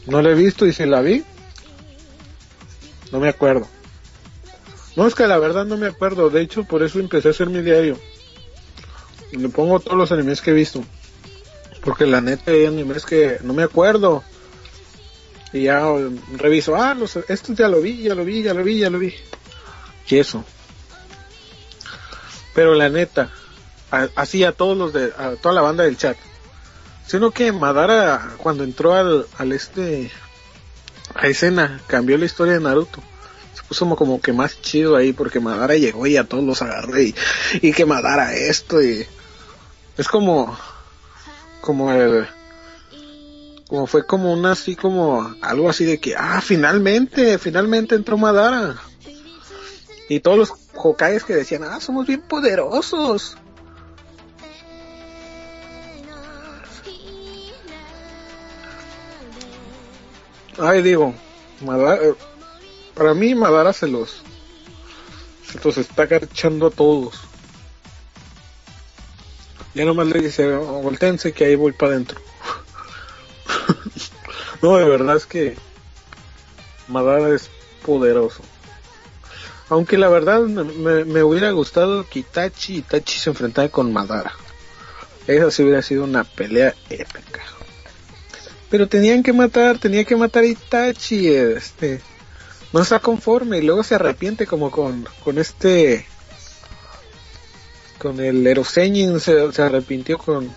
[0.07, 1.23] No la he visto y si la vi,
[3.11, 3.67] no me acuerdo.
[5.01, 6.29] No, es que la verdad no me acuerdo.
[6.29, 7.97] De hecho, por eso empecé a hacer mi diario.
[9.31, 10.83] Le pongo todos los animes que he visto.
[11.83, 14.23] Porque la neta hay animes que no me acuerdo.
[15.53, 15.83] Y ya
[16.37, 18.99] reviso, ah, los, estos ya lo vi, ya lo vi, ya lo vi, ya lo
[18.99, 19.15] vi.
[20.07, 20.45] Y eso.
[22.53, 23.31] Pero la neta,
[24.15, 26.17] así a todos los de, a toda la banda del chat.
[27.07, 30.11] Sino que Madara, cuando entró al, al este,
[31.15, 33.01] a escena, cambió la historia de Naruto.
[33.71, 37.15] Puso como, que más chido ahí, porque Madara llegó y a todos los agarró y,
[37.61, 39.07] y que Madara esto y...
[39.97, 40.57] Es como,
[41.61, 42.27] como el,
[43.69, 48.75] como fue como una así como, algo así de que, ah, finalmente, finalmente entró Madara.
[50.09, 53.37] Y todos los Hokages que decían, ah, somos bien poderosos.
[60.59, 61.13] Ay, digo,
[61.61, 62.15] Madara, eh,
[62.93, 64.21] para mí Madara se los,
[65.51, 67.19] se los está garchando a todos.
[69.73, 72.19] Ya nomás le dice, "Oh, voltéense que ahí voy para adentro.
[74.61, 75.55] no, de verdad es que
[76.87, 77.49] Madara es
[77.85, 78.43] poderoso.
[79.69, 84.33] Aunque la verdad me, me- me hubiera gustado que Itachi, Itachi se enfrentara con Madara.
[85.27, 87.41] Esa sí hubiera sido una pelea épica.
[88.69, 92.01] Pero tenían que matar, tenía que matar a Itachi, este.
[92.73, 96.05] No está conforme y luego se arrepiente como con, con este.
[97.97, 100.53] Con el Eroseñin se, arrepintió con.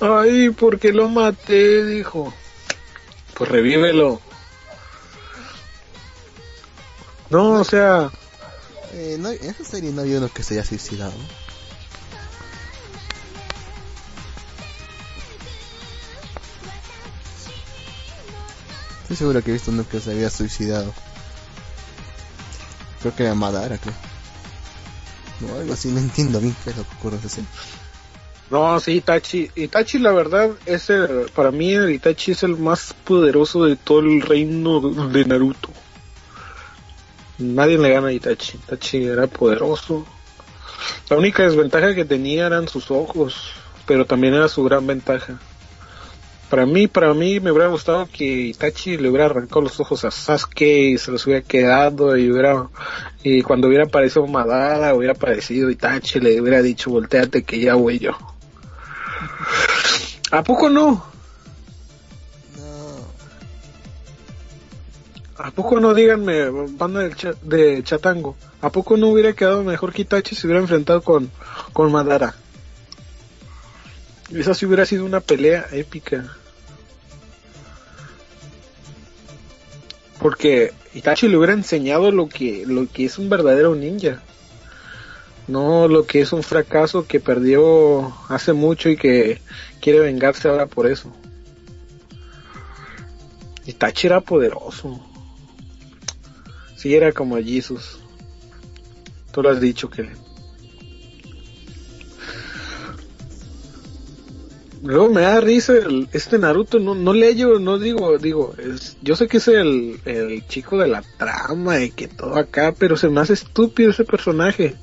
[0.00, 1.84] Ay, ¿por qué lo maté?
[1.84, 2.32] Dijo.
[3.34, 4.20] Pues revívelo.
[7.28, 8.10] No, o sea,
[8.92, 11.12] Eh, en esa serie no había uno que se haya suicidado.
[19.02, 20.94] Estoy seguro que he visto uno que se había suicidado.
[23.00, 23.94] Creo que era Madara, creo.
[25.40, 27.48] No, algo así, no entiendo bien qué es lo que ocurre serie.
[28.50, 29.50] No, sí, Itachi.
[29.56, 34.22] Itachi, la verdad, es el- para mí Itachi es el más poderoso de todo el
[34.22, 35.68] reino de Naruto.
[37.38, 38.56] Nadie le gana a Itachi.
[38.56, 40.06] Itachi era poderoso.
[41.10, 43.50] La única desventaja que tenía eran sus ojos,
[43.84, 45.38] pero también era su gran ventaja.
[46.50, 50.12] Para mí, para mí me hubiera gustado que Itachi le hubiera arrancado los ojos a
[50.12, 52.68] Sasuke y se los hubiera quedado y hubiera
[53.24, 57.98] y cuando hubiera aparecido Madara hubiera aparecido Itachi le hubiera dicho volteate que ya voy
[57.98, 58.12] yo.
[60.30, 61.04] ¿A poco no?
[65.38, 65.92] ¿A poco no?
[65.94, 68.36] Díganme, banda del cha- de Chatango.
[68.62, 71.30] ¿A poco no hubiera quedado mejor que Itachi si hubiera enfrentado con,
[71.72, 72.34] con Madara?
[74.32, 76.36] Esa sí hubiera sido una pelea épica.
[80.18, 84.22] Porque Itachi le hubiera enseñado lo que, lo que es un verdadero ninja.
[85.46, 89.40] No lo que es un fracaso que perdió hace mucho y que
[89.80, 91.12] quiere vengarse ahora por eso.
[93.64, 95.00] Itachi era poderoso.
[96.76, 98.00] Sí, era como Jesus.
[99.32, 100.08] Tú lo has dicho que...
[104.86, 108.54] Luego me da risa el- este Naruto, no, no leyo, no digo, digo,
[109.02, 112.96] yo sé que es el, el chico de la trama y que todo acá, pero
[112.96, 114.76] se me hace estúpido ese personaje.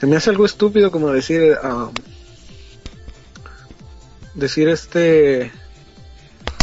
[0.00, 1.90] Se me hace algo estúpido como decir, ah,
[4.34, 5.52] decir este,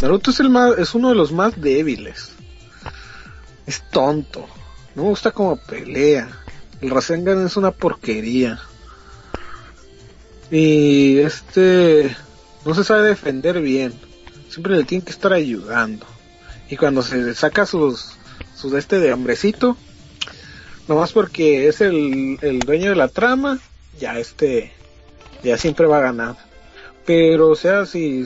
[0.01, 2.31] Naruto es el más, es uno de los más débiles.
[3.67, 4.47] Es tonto.
[4.95, 6.27] No me gusta como pelea.
[6.81, 8.59] El Rasengan es una porquería.
[10.51, 12.15] Y este
[12.65, 13.93] no se sabe defender bien.
[14.49, 16.05] Siempre le tienen que estar ayudando.
[16.69, 18.15] Y cuando se saca sus
[18.55, 19.77] sus este de hombrecito,
[20.87, 23.59] nomás porque es el, el dueño de la trama,
[23.99, 24.73] ya este
[25.43, 26.35] ya siempre va a ganar.
[27.05, 28.25] Pero o sea, si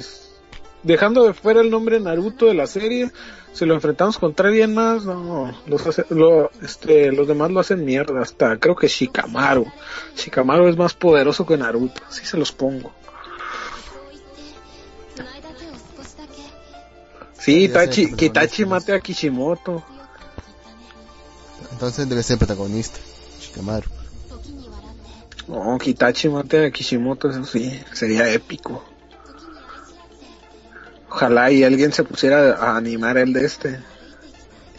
[0.82, 3.12] dejando de fuera el nombre Naruto de la serie,
[3.54, 7.86] si lo enfrentamos contra alguien más, no, los, hace- lo- este, los demás lo hacen
[7.86, 9.66] mierda, hasta creo que Shikamaru.
[10.18, 12.92] Shikamaru es más poderoso que Naruto, así se los pongo.
[17.38, 19.84] Sí, pero que Itachi mate a Kishimoto.
[21.72, 23.00] Entonces debe ser protagonista.
[23.42, 23.90] Shikamaru.
[25.48, 28.84] No, que Itachi mate a Kishimoto, eso sí, sería épico.
[31.14, 33.80] Ojalá y alguien se pusiera a animar el de este.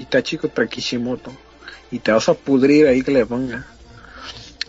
[0.00, 1.30] Itachi contra Kishimoto.
[1.92, 3.64] Y te vas a pudrir ahí que le ponga.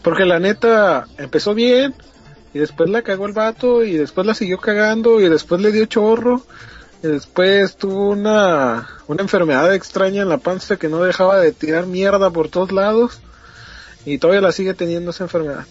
[0.03, 1.95] Porque la neta empezó bien.
[2.53, 3.83] Y después la cagó el vato.
[3.83, 5.19] Y después la siguió cagando.
[5.19, 6.45] Y después le dio chorro.
[7.01, 11.87] Y después tuvo una, una enfermedad extraña en la panza que no dejaba de tirar
[11.87, 13.21] mierda por todos lados.
[14.05, 15.65] Y todavía la sigue teniendo esa enfermedad.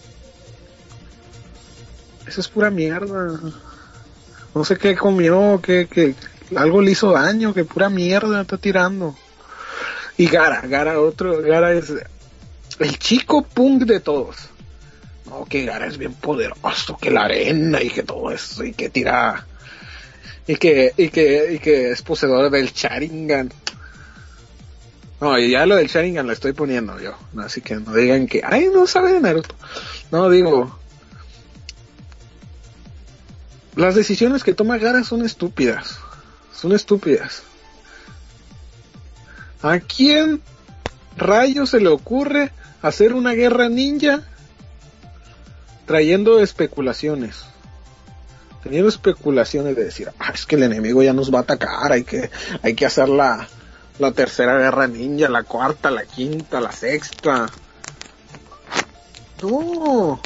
[2.27, 3.39] Eso es pura mierda.
[4.55, 6.15] No sé qué comió, que, que
[6.55, 9.13] algo le hizo daño, que pura mierda está tirando.
[10.17, 11.93] Y Gara, Gara otro, Gara es
[12.79, 14.37] el chico punk de todos.
[15.25, 18.89] No, que Gara es bien poderoso, que la arena y que todo eso, y que
[18.89, 19.45] tira,
[20.47, 23.51] y que, y que, y que es poseedor del Sharingan.
[25.19, 28.41] No, y ya lo del Sharingan lo estoy poniendo yo, así que no digan que,
[28.41, 29.55] ay, no sabe de Naruto.
[30.11, 30.79] No, digo,
[33.75, 35.97] las decisiones que toma Gara son estúpidas.
[36.53, 37.43] Son estúpidas.
[39.61, 40.41] ¿A quién
[41.17, 44.21] rayos se le ocurre hacer una guerra ninja
[45.85, 47.45] trayendo especulaciones?
[48.63, 52.03] Teniendo especulaciones de decir, ah, es que el enemigo ya nos va a atacar, hay
[52.03, 52.29] que,
[52.63, 53.47] hay que hacer la,
[53.99, 57.47] la tercera guerra ninja, la cuarta, la quinta, la sexta.
[59.43, 60.19] No,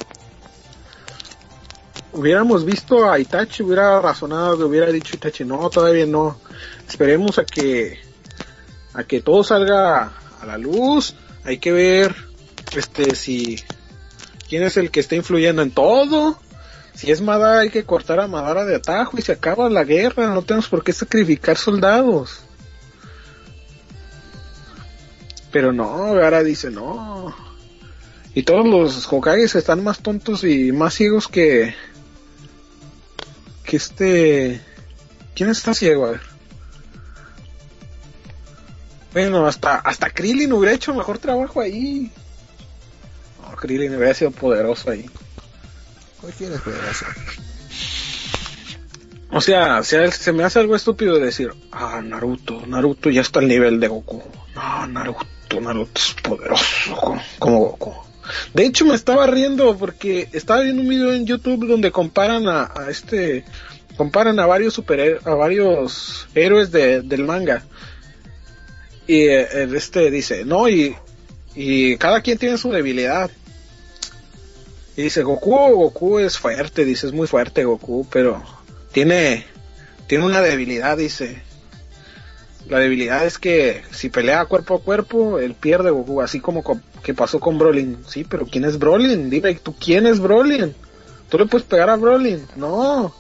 [2.14, 6.40] hubiéramos visto a Itachi, hubiera razonado, hubiera dicho Itachi, no, todavía no.
[6.88, 8.00] Esperemos a que
[8.94, 11.16] a que todo salga a la luz.
[11.44, 12.16] Hay que ver
[12.76, 13.64] este si
[14.48, 16.40] quién es el que está influyendo en todo.
[16.94, 20.34] Si es Madara, hay que cortar a Madara de atajo y se acaba la guerra.
[20.34, 22.42] No tenemos por qué sacrificar soldados.
[25.52, 27.34] Pero no, ahora dice no.
[28.36, 31.74] Y todos los Hokages están más tontos y más ciegos que,
[33.70, 34.62] que este...
[35.36, 36.08] ¿Quién está ciego?
[36.08, 36.22] A ver.
[39.14, 42.12] Bueno, hasta, hasta Krillin hubiera hecho mejor trabajo ahí.
[43.42, 45.08] No, Krillin hubiera sido poderoso ahí.
[46.20, 47.06] Cualquiera es poderoso.
[49.32, 53.48] O sea, se, se me hace algo estúpido decir, ah, Naruto, Naruto ya está al
[53.48, 54.24] nivel de Goku.
[54.56, 58.09] No, Naruto, Naruto es poderoso como, como Goku.
[58.54, 62.72] De hecho, me estaba riendo porque estaba viendo un video en YouTube donde comparan a,
[62.90, 63.44] este,
[63.98, 67.64] comparan a varios super, a varios héroes de, del manga.
[69.08, 70.96] Y eh, este dice, no, y,
[71.56, 73.32] y cada quien tiene su debilidad.
[74.96, 78.44] Y dice, Goku, Goku es fuerte, dice, es muy fuerte Goku, pero
[78.92, 79.46] tiene,
[80.08, 81.42] tiene una debilidad, dice.
[82.68, 86.80] La debilidad es que si pelea cuerpo a cuerpo, él pierde Goku, así como co-
[87.04, 87.98] que pasó con Brolin.
[88.08, 89.30] Sí, pero ¿quién es Brolin?
[89.30, 90.74] Dime, ¿tú quién es Brolin?
[91.30, 92.46] ¿Tú le puedes pegar a Brolin?
[92.56, 93.14] No.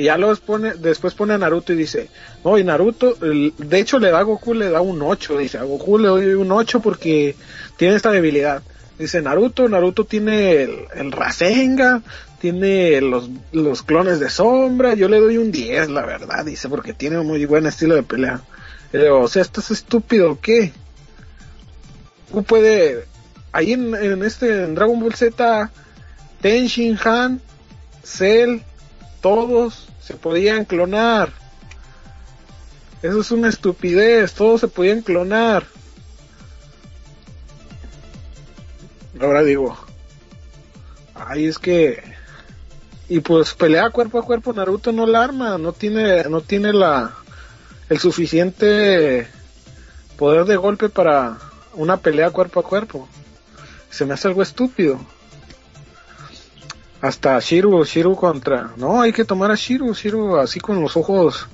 [0.00, 2.08] Y ya luego pone, después pone a Naruto y dice,
[2.42, 5.64] no, y Naruto, de hecho le da a Goku, le da un 8, dice, a
[5.64, 7.36] Goku le doy un 8 porque
[7.76, 8.62] tiene esta debilidad.
[8.98, 12.02] Dice Naruto, Naruto tiene el, el Rasengan,
[12.40, 16.94] tiene los, los clones de sombra, yo le doy un 10, la verdad, dice, porque
[16.94, 18.40] tiene un muy buen estilo de pelea.
[18.92, 20.72] Le digo, o sea, ¿estás estúpido qué?
[22.30, 23.06] ¿Cómo puede,
[23.52, 25.70] ahí en, en este, en Dragon Ball Z,
[26.40, 27.40] Ten Shin Han,
[28.02, 28.60] Cell,
[29.20, 31.30] todos se podían clonar.
[33.02, 35.64] Eso es una estupidez, todos se podían clonar.
[39.20, 39.76] Ahora digo,
[41.14, 42.02] ay, es que
[43.08, 47.12] y pues pelea cuerpo a cuerpo Naruto no la arma, no tiene no tiene la
[47.88, 49.26] el suficiente
[50.16, 51.38] poder de golpe para
[51.80, 53.08] una pelea cuerpo a cuerpo.
[53.88, 55.00] Se me hace algo estúpido.
[57.00, 58.72] Hasta Shiru, Shiru contra.
[58.76, 61.48] No, hay que tomar a Shiru, Shiru así con los ojos,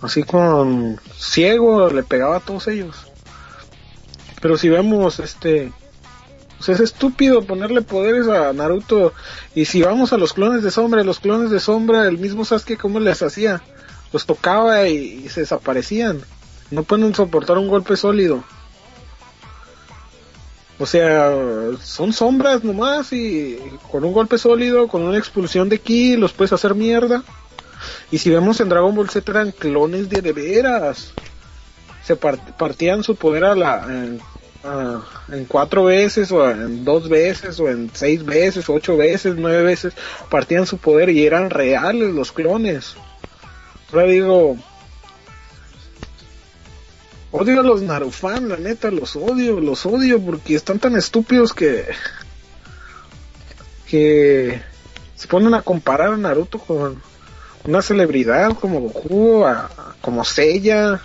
[0.00, 2.96] así con ciego, le pegaba a todos ellos.
[4.40, 5.72] Pero si vemos este,
[6.56, 9.12] pues es estúpido ponerle poderes a Naruto.
[9.54, 12.78] Y si vamos a los clones de sombra, los clones de sombra, el mismo Sasuke,
[12.78, 13.60] ¿cómo les hacía?
[14.10, 16.22] Los tocaba y, y se desaparecían.
[16.70, 18.42] No pueden soportar un golpe sólido.
[20.80, 21.32] O sea,
[21.82, 23.58] son sombras nomás y
[23.90, 27.24] con un golpe sólido, con una explosión de ki, los puedes hacer mierda.
[28.10, 31.12] Y si vemos en Dragon Ball Z eran clones de de veras.
[32.04, 34.20] Se part- partían su poder a la, en,
[35.32, 39.94] en cuatro veces, o en dos veces, o en seis veces, ocho veces, nueve veces.
[40.30, 42.94] Partían su poder y eran reales los clones.
[43.92, 44.56] Ahora digo,
[47.30, 51.84] Odio a los Narufan, la neta, los odio, los odio porque están tan estúpidos que
[53.86, 54.60] que
[55.16, 57.02] se ponen a comparar a Naruto con
[57.64, 61.00] una celebridad como Goku, a- como Seiya,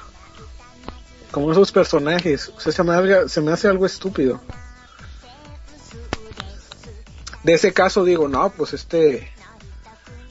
[1.32, 2.50] como esos personajes.
[2.56, 4.40] O sea, se me, haga- se me hace algo estúpido.
[7.44, 9.30] De ese caso digo, no, pues este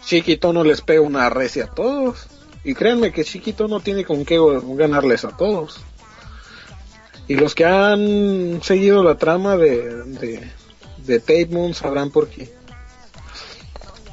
[0.04, 2.26] Chiquito no les pega una recia a todos.
[2.64, 4.38] Y créanme que Chiquito no tiene con qué
[4.76, 5.80] ganarles a todos.
[7.28, 10.50] Y los que han seguido la trama de, de,
[10.98, 12.52] de Tate Moon sabrán por qué.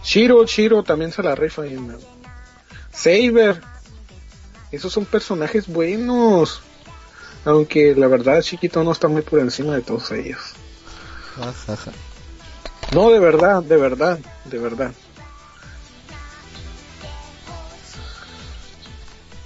[0.04, 1.64] Shiro, Shiro también se la rifa.
[1.64, 1.98] ahí, man.
[2.92, 3.62] Saber.
[4.72, 6.62] Esos son personajes buenos.
[7.46, 10.40] Aunque la verdad Chiquito no está muy por encima de todos ellos.
[11.40, 11.92] Ajaja.
[12.94, 14.92] No, de verdad, de verdad, de verdad.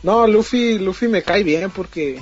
[0.04, 2.22] No, Luffy, Luffy me cae bien porque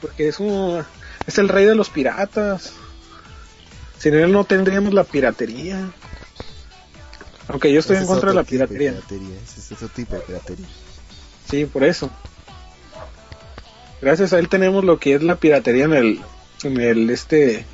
[0.00, 0.84] porque es un
[1.26, 2.72] es el rey de los piratas.
[3.98, 5.90] Sin él no tendríamos la piratería.
[7.48, 8.92] Aunque yo estoy Ese en es contra de la piratería.
[8.92, 10.66] piratería, ese es otro tipo de piratería.
[11.48, 12.10] Sí, por eso.
[14.00, 16.20] Gracias a él tenemos lo que es la piratería en el
[16.64, 17.64] en el este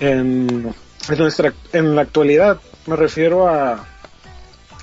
[0.00, 0.74] en,
[1.08, 2.60] en nuestra en la actualidad.
[2.86, 3.86] Me refiero a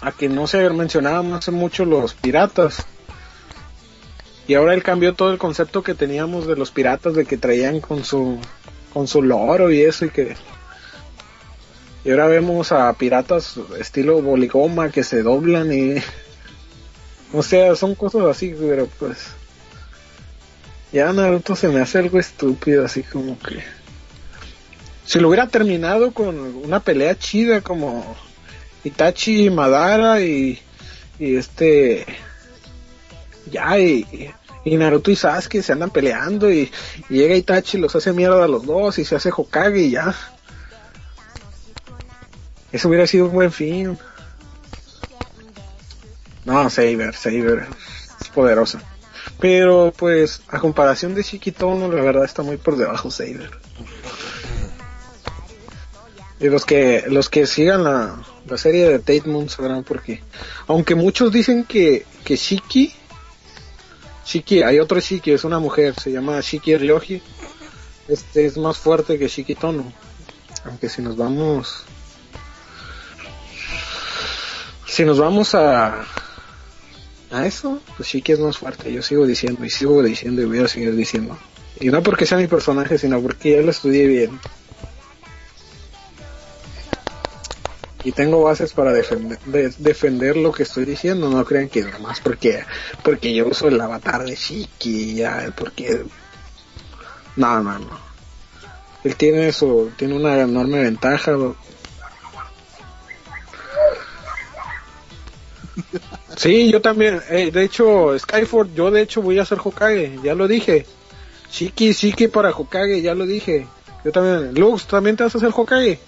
[0.01, 2.85] a que no se mencionaban hace mucho los piratas.
[4.48, 7.80] Y ahora él cambió todo el concepto que teníamos de los piratas de que traían
[7.80, 8.40] con su
[8.93, 10.35] con su loro y eso y que
[12.06, 15.95] y ahora vemos a piratas estilo boligoma que se doblan y
[17.33, 19.30] o sea, son cosas así, pero pues
[20.93, 23.64] ya Naruto se me hace algo estúpido así como que
[25.06, 28.15] si lo hubiera terminado con una pelea chida como
[28.86, 30.60] Itachi y Madara y,
[31.20, 32.06] y este
[33.52, 34.32] ya y,
[34.64, 36.72] y Naruto y Sasuke se andan peleando y,
[37.10, 39.92] y llega Itachi y los hace mierda a los dos y se hace Hokage y
[39.92, 40.16] ya.
[42.72, 43.98] Eso hubiera sido un buen fin.
[46.46, 47.68] No Saber Saber
[48.22, 48.82] es poderosa
[49.40, 53.52] pero pues a comparación de Shikitono la verdad está muy por debajo Saber.
[56.40, 58.16] Y los que los que sigan la,
[58.48, 60.22] la serie de Tate Moon sabrán por qué.
[60.67, 62.93] Aunque muchos dicen que, que Shiki,
[64.25, 67.22] Shiki, hay otro Shiki, es una mujer, se llama Shiki Ryoji.
[68.07, 69.91] Este es más fuerte que Shiki Tono.
[70.65, 71.83] Aunque si nos vamos.
[74.88, 76.06] Si nos vamos a.
[77.32, 78.91] A eso, pues Shiki es más fuerte.
[78.93, 81.38] Yo sigo diciendo y sigo diciendo y voy a seguir diciendo.
[81.80, 84.40] Y no porque sea mi personaje, sino porque ya lo estudié bien.
[88.06, 91.27] Y tengo bases para defender, de- defender lo que estoy diciendo.
[91.30, 92.64] No crean que nomás porque,
[93.03, 96.03] porque yo uso el avatar de Shiki, ya, porque.
[97.35, 98.00] No, no, no.
[99.03, 101.35] Él tiene eso, tiene una enorme ventaja.
[106.38, 107.22] Sí, yo también.
[107.30, 110.85] eh, de hecho, Skyford, yo de hecho voy a ser Hokage, ya lo dije.
[111.51, 113.67] Shiki, Shiki para Hokage, ya lo dije.
[114.03, 114.53] Yo también.
[114.53, 116.00] Lux, ¿también te vas a hacer Hokage?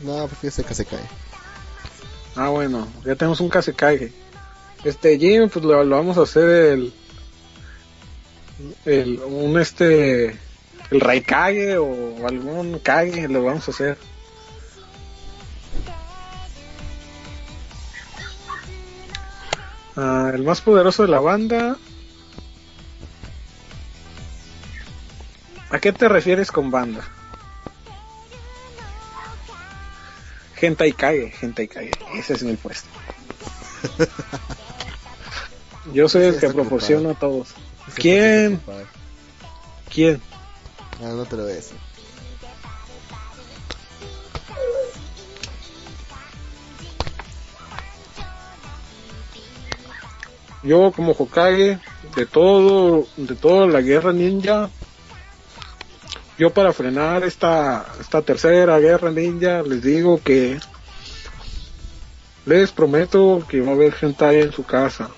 [0.00, 1.00] No, prefiero ser Kasekai.
[2.34, 4.12] Ah, bueno, ya tenemos un Kasekage.
[4.84, 6.94] Este, Jim, pues lo, lo vamos a hacer el.
[8.84, 10.38] El, un este.
[10.90, 13.98] El Raikage o algún Kage, lo vamos a hacer.
[19.96, 21.76] Ah, el más poderoso de la banda.
[25.70, 27.02] ¿A qué te refieres con banda?
[30.56, 31.92] Gentai Kage, Gentai Kage.
[32.14, 32.88] Ese es mi puesto.
[35.92, 37.48] Yo soy el que está proporciona a todos.
[37.94, 38.60] ¿Quién?
[39.92, 40.20] ¿Quién?
[41.00, 41.76] Ah, no te lo voy a decir.
[50.62, 51.78] Yo como Hokage
[52.16, 54.70] de todo, de toda la guerra ninja,
[56.38, 60.58] yo para frenar esta, esta tercera guerra ninja les digo que
[62.44, 65.10] les prometo que va a haber hentai en su casa.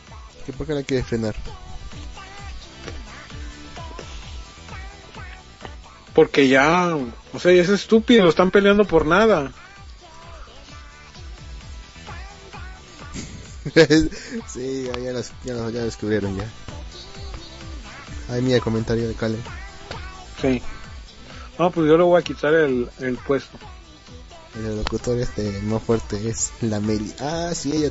[0.46, 1.34] ¿Qué por qué la quieres frenar?
[6.14, 6.96] Porque ya,
[7.32, 9.52] o sea, es estúpido, están peleando por nada.
[14.46, 16.48] sí, ya, los- ya, los- ya descubrieron ya.
[18.30, 19.36] Ay, mira, comentario de Kale.
[20.40, 20.62] Sí.
[21.58, 23.58] No, pues yo le voy a quitar el, el puesto.
[24.54, 27.12] El locutor este más fuerte es la Meli.
[27.20, 27.90] Ah, sí, ella,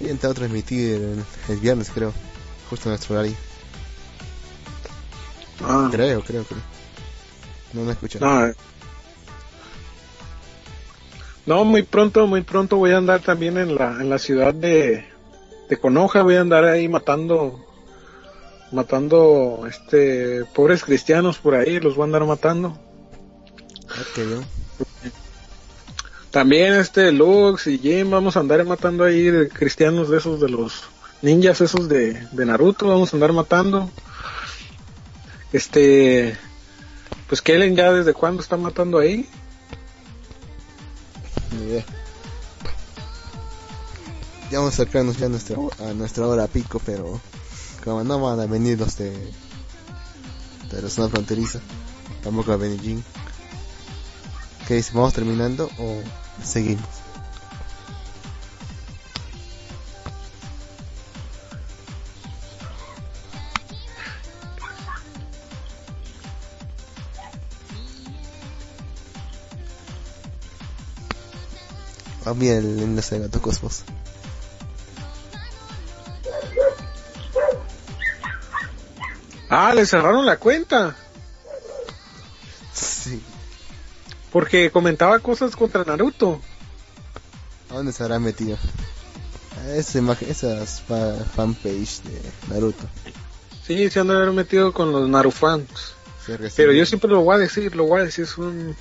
[0.00, 2.12] ella a transmitir el, el viernes, creo.
[2.70, 3.36] Justo en nuestro horario.
[5.62, 5.88] Ah.
[5.90, 6.62] Creo, creo, creo.
[7.72, 8.20] No me escuché.
[8.20, 8.54] No, eh.
[11.46, 15.06] No, muy pronto, muy pronto voy a andar también en la, en la ciudad de,
[15.68, 17.66] de Conoja, voy a andar ahí matando,
[18.74, 22.78] matando, este, pobres cristianos por ahí, los voy a andar matando.
[23.88, 24.02] Ah.
[26.30, 30.48] También este Lux y Jim vamos a andar matando ahí de cristianos de esos de
[30.48, 30.82] los
[31.22, 33.90] ninjas esos de, de Naruto, vamos a andar matando.
[35.52, 36.36] Este,
[37.28, 39.28] pues Kellen ya desde cuándo está matando ahí.
[41.52, 41.84] Idea.
[44.50, 47.20] Ya vamos a acercarnos ya a nuestra, a nuestra hora pico, pero
[47.84, 49.12] como no van a venir los de,
[50.72, 51.60] la zona fronteriza,
[52.22, 53.04] tampoco a venir Jin.
[54.66, 54.92] ¿Qué dice?
[54.94, 56.02] ¿Vamos terminando o
[56.42, 56.82] seguimos?
[72.24, 73.84] Ah, mira el enlace de Gato Cosmos.
[79.56, 80.96] Ah, le cerraron la cuenta.
[82.72, 83.22] Sí.
[84.32, 86.40] Porque comentaba cosas contra Naruto.
[87.70, 88.58] ¿A dónde se habrá metido?
[89.68, 92.84] Esa esas fa- fanpage de Naruto.
[93.64, 95.94] Sí, se han de haber metido con los Narufans.
[96.56, 98.74] Pero yo siempre lo voy a decir, lo voy a decir, son,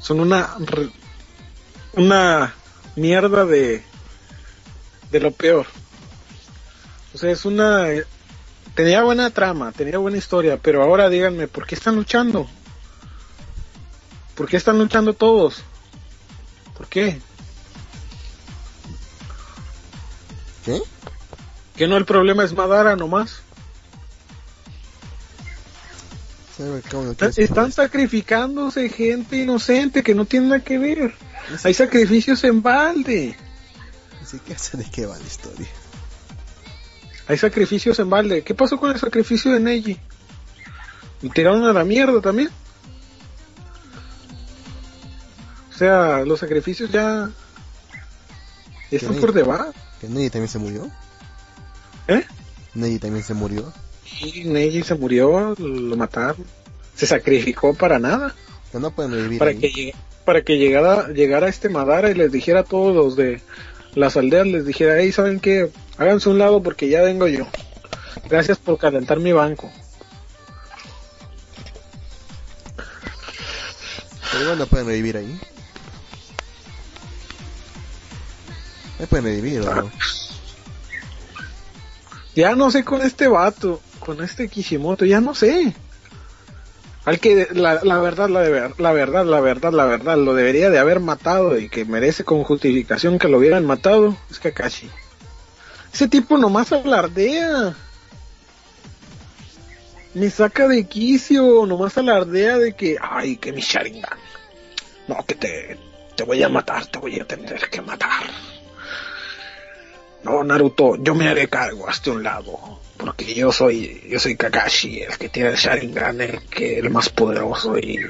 [0.00, 0.54] son una,
[1.94, 2.54] una
[2.94, 3.82] mierda de,
[5.10, 5.66] de lo peor.
[7.14, 7.86] O sea, es una,
[8.74, 12.48] tenía buena trama, tenía buena historia, pero ahora díganme, ¿por qué están luchando?
[14.34, 15.62] ¿Por qué están luchando todos?
[16.76, 17.20] ¿Por qué?
[20.64, 20.80] ¿Qué?
[21.76, 23.44] ¿Que no el problema es Madara nomás?
[27.36, 31.14] Están, sacrificándose gente inocente que no tiene nada que ver.
[31.64, 33.36] Hay sacrificios en balde.
[34.20, 35.66] Ni siquiera sé de qué va la historia.
[37.26, 38.42] Hay sacrificios en balde.
[38.42, 39.98] ¿Qué pasó con el sacrificio de Neji?
[41.22, 42.50] ¿Me tiraron a la mierda también?
[45.70, 47.30] O sea, los sacrificios ya...
[48.90, 49.72] están por debajo.
[50.00, 50.90] ¿Que Neji también se murió?
[52.08, 52.24] ¿Eh?
[52.74, 53.72] ¿Neji también se murió?
[54.20, 56.44] Y Neji se murió, lo mataron.
[56.94, 58.34] Se sacrificó para nada.
[58.72, 59.58] No pueden revivir Para ahí.
[59.58, 59.94] que,
[60.24, 63.40] para que llegara, llegara este Madara y les dijera a todos los de
[63.94, 65.70] las aldeas, les dijera, hey, ¿saben qué?
[65.98, 67.46] Háganse un lado porque ya vengo yo.
[68.28, 69.70] Gracias por calentar mi banco.
[74.32, 75.40] Pero igual no pueden revivir ahí.
[78.98, 79.90] No pueden revivir, ¿o no?
[82.34, 85.74] Ya no sé con este vato, con este Kishimoto, ya no sé.
[87.04, 90.70] Al que la, la verdad, la, de la verdad, la verdad, la verdad, lo debería
[90.70, 94.90] de haber matado y que merece con justificación que lo hubieran matado, es Kakashi.
[95.94, 97.72] Ese tipo nomás alardea.
[100.14, 104.18] me saca de quicio, nomás alardea de que, ay, que mi Sharingan.
[105.06, 105.78] No, que te,
[106.16, 108.24] te voy a matar, te voy a tener que matar.
[110.24, 115.02] No, Naruto, yo me haré cargo hasta un lado, porque yo soy, yo soy Kakashi,
[115.02, 118.00] el que tiene el Sharingan, el que el más poderoso y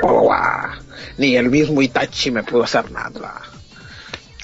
[0.00, 0.70] guau, guau,
[1.18, 3.42] ni el mismo Itachi me pudo hacer nada.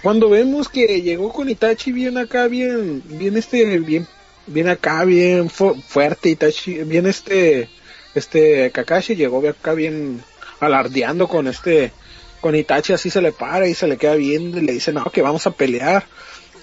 [0.03, 4.07] Cuando vemos que llegó con Itachi bien acá, bien, bien este, bien,
[4.47, 7.69] bien acá, bien fu- fuerte Itachi, bien este,
[8.15, 10.23] este Kakashi llegó acá bien
[10.61, 11.93] alardeando con este,
[12.41, 15.05] con Itachi así se le para y se le queda viendo y le dice, no,
[15.05, 16.05] que vamos a pelear.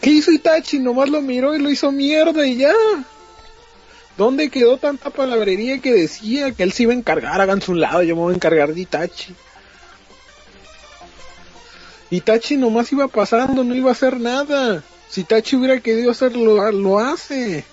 [0.02, 0.80] ¿Qué hizo Itachi?
[0.80, 2.74] Nomás lo miró y lo hizo mierda y ya.
[4.18, 7.40] ¿Dónde quedó tanta palabrería que decía que él se iba a encargar?
[7.40, 9.34] Háganse un lado, yo me voy a encargar de Itachi.
[12.12, 14.84] Itachi nomás iba pasando, no iba a hacer nada.
[15.10, 17.66] Si Itachi hubiera querido hacerlo, lo hace.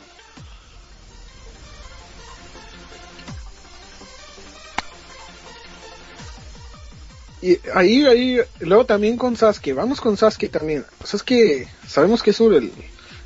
[7.43, 10.85] Y ahí, ahí, luego también con Sasuke, vamos con Sasuke también.
[11.05, 12.73] Sasuke, sabemos que es un,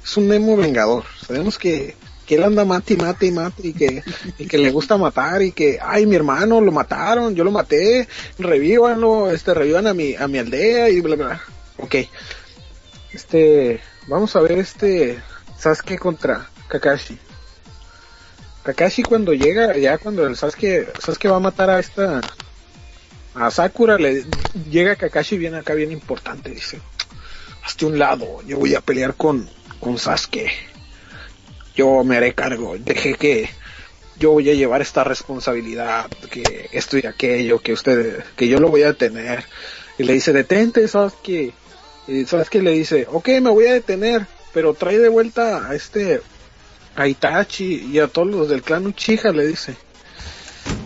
[0.04, 1.94] es un Nemo vengador, sabemos que,
[2.30, 4.04] que él anda mate y mate y mate y que,
[4.38, 8.06] y que le gusta matar y que, ay, mi hermano lo mataron, yo lo maté,
[8.38, 11.42] revívanlo, este, revivan a mi, a mi aldea y bla, bla.
[11.78, 11.96] Ok.
[13.12, 15.18] Este, vamos a ver este
[15.58, 17.18] Sasuke contra Kakashi.
[18.62, 22.20] Kakashi cuando llega, ya cuando el Sasuke, Sasuke va a matar a esta,
[23.34, 24.24] a Sakura le
[24.70, 26.80] llega Kakashi bien acá bien importante, dice,
[27.64, 29.50] hazte un lado, yo voy a pelear con,
[29.80, 30.69] con Sasuke.
[31.80, 33.48] Yo me haré cargo, dejé que
[34.18, 38.68] yo voy a llevar esta responsabilidad, que esto y aquello, que usted, que yo lo
[38.68, 39.46] voy a tener.
[39.96, 41.54] Y le dice, detente Sasuke.
[42.06, 46.20] Y Sasuke le dice, ok, me voy a detener, pero trae de vuelta a este,
[46.96, 49.74] a Itachi y a todos los del clan Uchiha, le dice.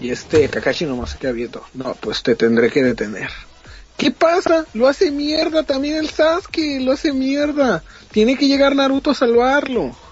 [0.01, 1.65] Y este Kakashi nomás se queda viendo.
[1.75, 3.31] No, pues te tendré que detener.
[3.97, 4.65] ¿Qué pasa?
[4.75, 7.83] Lo hace mierda también el Sasuke, lo hace mierda.
[8.13, 10.04] Tiene que llegar Naruto a salvarlo.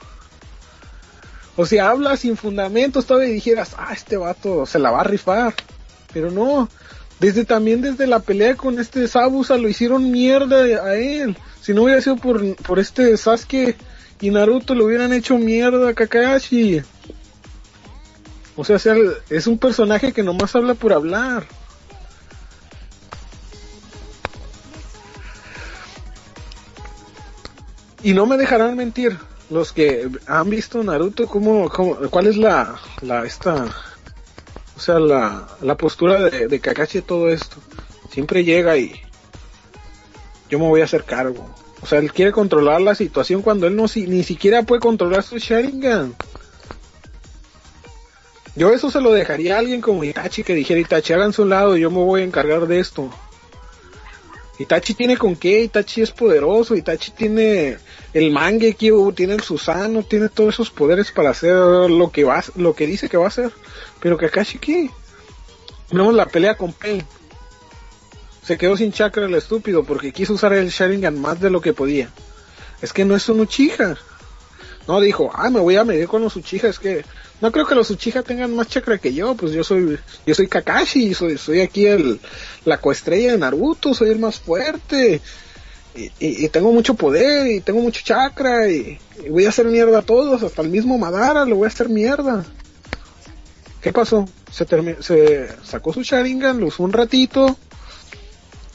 [1.57, 5.55] O sea, habla sin fundamentos, todavía dijeras, ah, este vato se la va a rifar.
[6.13, 6.69] Pero no,
[7.21, 11.37] desde también desde la pelea con este Sabusa lo hicieron mierda a él.
[11.61, 13.77] Si no hubiera sido por, por este Sasuke
[14.21, 16.83] y Naruto lo hubieran hecho mierda a Kakashi.
[18.57, 18.77] O sea,
[19.31, 21.47] es un personaje que nomás habla por hablar.
[28.03, 29.17] Y no me dejarán mentir
[29.53, 33.67] los que han visto Naruto, cómo, cómo, cuál es la, la, esta,
[34.77, 37.57] o sea, la, la postura de, Kakashi de todo esto.
[38.11, 38.93] Siempre llega y
[40.49, 41.55] yo me voy a hacer cargo.
[41.83, 45.23] O sea, él quiere controlar la situación cuando él no si, ni siquiera puede controlar
[45.23, 46.15] su Sharingan.
[48.55, 51.77] Yo eso se lo dejaría a alguien como Itachi que dijera Itachi, háganse un lado,
[51.77, 53.11] yo me voy a encargar de esto.
[54.59, 57.79] Itachi tiene con qué, Itachi es poderoso, Itachi tiene
[58.13, 62.75] el Mangekyo, tiene el Susano, tiene todos esos poderes para hacer lo que va, lo
[62.75, 63.51] que dice que va a hacer.
[64.01, 64.91] Pero Kakashi qué?
[65.91, 67.03] Vemos la pelea con Pain.
[68.43, 71.73] Se quedó sin chakra el estúpido porque quiso usar el Sharingan más de lo que
[71.73, 72.11] podía.
[72.83, 73.97] Es que no es un Uchiha.
[74.89, 77.05] No dijo, ah, me voy a medir con los Uchiha, es que
[77.41, 80.49] no creo que los Uchiha tengan más chakra que yo, pues yo soy yo soy
[80.49, 82.21] Kakashi, soy soy aquí el
[82.65, 85.21] la coestrella de Naruto, soy el más fuerte.
[85.95, 90.03] Y, y- tengo mucho poder y tengo mucho chakra y, voy a hacer mierda a
[90.03, 92.45] todos, hasta el mismo Madara lo voy a hacer mierda.
[93.83, 94.27] ¿Qué pasó?
[94.51, 94.65] Se
[95.03, 97.57] se sacó su Sharingan, lo usó un ratito.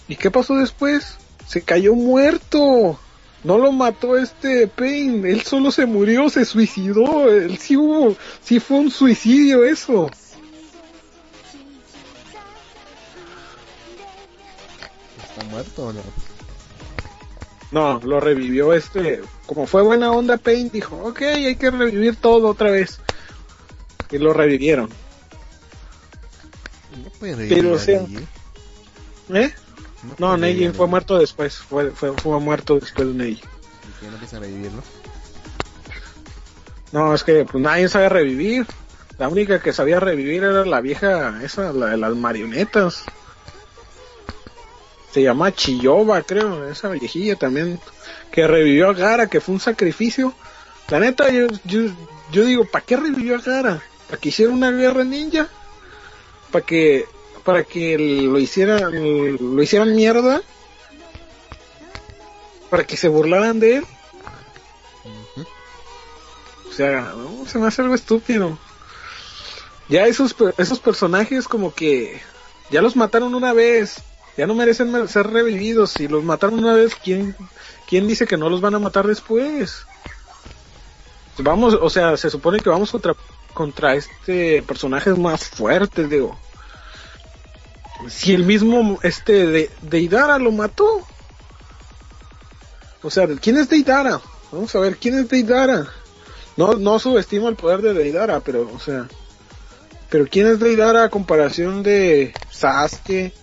[0.07, 1.15] ¿Y qué pasó después?
[1.47, 2.99] Se cayó muerto.
[3.47, 7.31] No lo mató este Pain, él solo se murió, se suicidó.
[7.31, 10.11] Él sí hubo, sí fue un suicidio eso.
[15.29, 16.01] ¿Está muerto o no?
[17.71, 19.21] No, lo revivió este.
[19.45, 22.99] Como fue buena onda Pain, dijo, ok, hay que revivir todo otra vez.
[24.11, 24.89] Y lo revivieron.
[27.01, 28.01] No Pero o sea,
[29.29, 29.45] Neji.
[29.45, 29.53] ¿eh?
[30.17, 30.91] No, pueden Neji revivir a fue Neji.
[30.91, 31.57] muerto después.
[31.57, 33.41] Fue, fue, fue muerto después de Neji.
[33.41, 34.83] ¿Y que no empiezan a revivirlo?
[36.91, 38.65] No, es que pues nadie sabe revivir.
[39.17, 43.03] La única que sabía revivir era la vieja, esa, la de las marionetas.
[45.11, 47.79] Se llama Chiyoba, creo, esa viejilla también,
[48.31, 50.33] que revivió a Gara, que fue un sacrificio.
[50.89, 51.81] La neta, yo, yo,
[52.31, 53.81] yo digo, ¿para qué revivió a Gara?
[54.07, 55.47] ¿Para que hiciera una guerra ninja?
[56.51, 57.05] ¿Para que,
[57.47, 58.91] para que lo hicieran,
[59.39, 60.41] lo hicieran mierda?
[62.69, 63.85] ¿Para que se burlaran de él?
[66.69, 67.13] O sea,
[67.47, 68.59] se me hace algo estúpido.
[69.87, 72.19] Ya esos, esos personajes como que
[72.69, 73.95] ya los mataron una vez,
[74.35, 75.91] ya no merecen mer- ser revividos.
[75.91, 77.33] Si los mataron una vez, ¿quién,
[77.87, 79.85] quién dice que no los van a matar después?
[81.37, 83.15] Vamos, o sea, se supone que vamos contra,
[83.53, 86.37] contra este personajes más fuertes, digo.
[88.09, 91.05] Si el mismo, este, de, Deidara lo mató.
[93.01, 94.21] O sea, ¿quién es Deidara?
[94.51, 95.87] Vamos a ver, ¿quién es Deidara?
[96.55, 99.07] No, no subestimo el poder de Deidara, pero, o sea,
[100.09, 103.33] pero ¿quién es Deidara a comparación de Sasuke,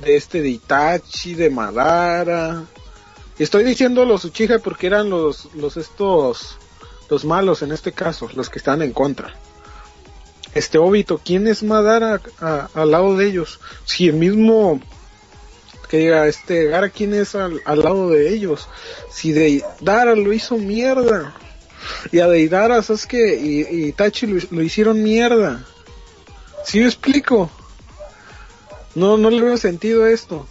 [0.00, 2.64] de este de Itachi, de Madara?
[3.38, 6.58] Estoy diciendo los Uchiha porque eran los, los estos,
[7.08, 9.34] los malos en este caso, los que están en contra.
[10.54, 12.20] Este Obito, ¿quién es Madara
[12.74, 13.60] al lado de ellos?
[13.84, 14.80] Si el mismo
[15.88, 18.68] que diga este Gara, ¿quién es al, lado de ellos?
[19.10, 21.34] Si Deidara lo hizo mierda.
[22.10, 25.64] Y a Deidara, Sasuke y, y Itachi lo, hicieron mierda.
[26.64, 27.50] ¿Sí me explico?
[28.94, 30.46] No, no le veo sentido esto.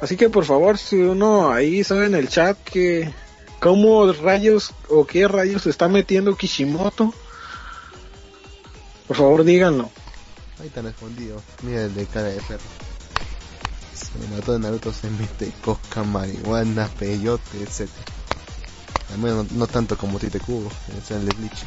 [0.00, 3.12] Así que por favor, si uno ahí sabe en el chat que
[3.60, 7.14] cómo rayos o qué rayos está metiendo Kishimoto,
[9.10, 9.90] por favor díganlo.
[10.60, 11.42] Ahí están escondido.
[11.62, 12.60] Mira el de cara de perro.
[13.92, 17.90] Se mató de Naruto, se mete coca, marihuana, peyote, etc.
[19.10, 21.58] Al menos no, no tanto como Tite Cubo, es el de Bleach.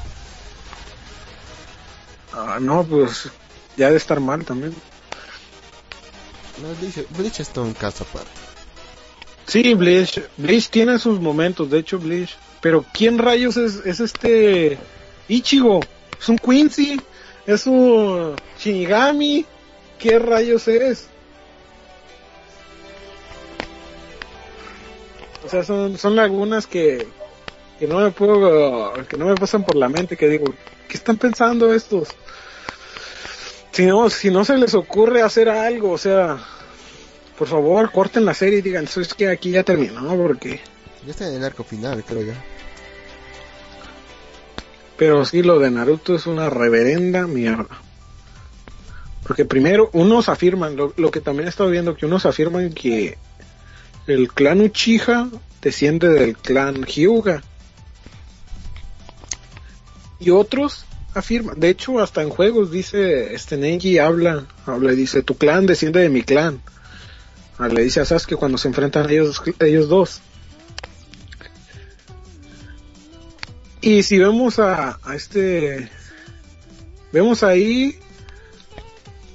[2.32, 3.30] Ah, no, pues
[3.76, 4.74] ya de estar mal también.
[6.62, 8.32] No, Bleach, Bleach es todo un caso aparte.
[9.48, 12.38] Sí, Bleach, Bleach tiene sus momentos, de hecho Bleach.
[12.62, 14.78] Pero ¿quién rayos es, es este
[15.28, 15.82] Ichigo?
[16.18, 17.02] ¿Es un Quincy?
[17.46, 19.46] ¿Es un Shinigami?
[20.00, 21.08] ¿Qué rayos es?
[25.46, 27.06] O sea, son, son lagunas que,
[27.80, 30.46] que no me puedo, que no me pasan por la mente, que digo,
[30.88, 32.10] ¿qué están pensando estos?
[33.72, 36.38] Si no, si no se les ocurre hacer algo, o sea,
[37.38, 40.62] por favor, corten la serie y digan, "Eso es que aquí ya terminó, porque...
[41.06, 42.36] Ya está en el arco final, creo ya.
[44.98, 47.82] Pero sí, lo de Naruto es una reverenda mierda.
[49.26, 53.18] Porque primero, unos afirman, lo, lo que también he estado viendo, que unos afirman que
[54.08, 55.30] el clan Uchiha
[55.62, 57.42] desciende del clan Hyuga.
[60.20, 65.24] Y otros afirman, de hecho hasta en juegos dice, este Neji habla, habla y dice,
[65.24, 66.62] tu clan desciende de mi clan.
[67.58, 70.22] Ah, Le dice a Sasuke cuando se enfrentan ellos, ellos dos.
[73.84, 75.90] Y si vemos a, a este,
[77.12, 78.00] vemos ahí,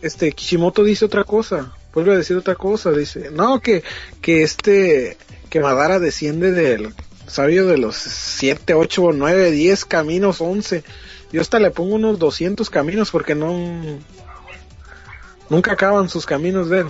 [0.00, 3.84] este Kishimoto dice otra cosa, vuelve a decir otra cosa, dice, no, que,
[4.22, 5.18] que este,
[5.50, 6.94] que Madara desciende del
[7.26, 10.82] sabio de los 7, 8, 9, 10 caminos, 11.
[11.30, 13.52] Yo hasta le pongo unos 200 caminos porque no,
[15.50, 16.86] nunca acaban sus caminos de él.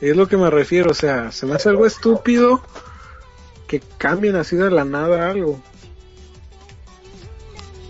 [0.00, 2.62] Es lo que me refiero, o sea, se me hace algo estúpido
[3.66, 5.60] que cambien así de la nada algo.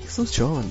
[0.04, 0.62] Es un show.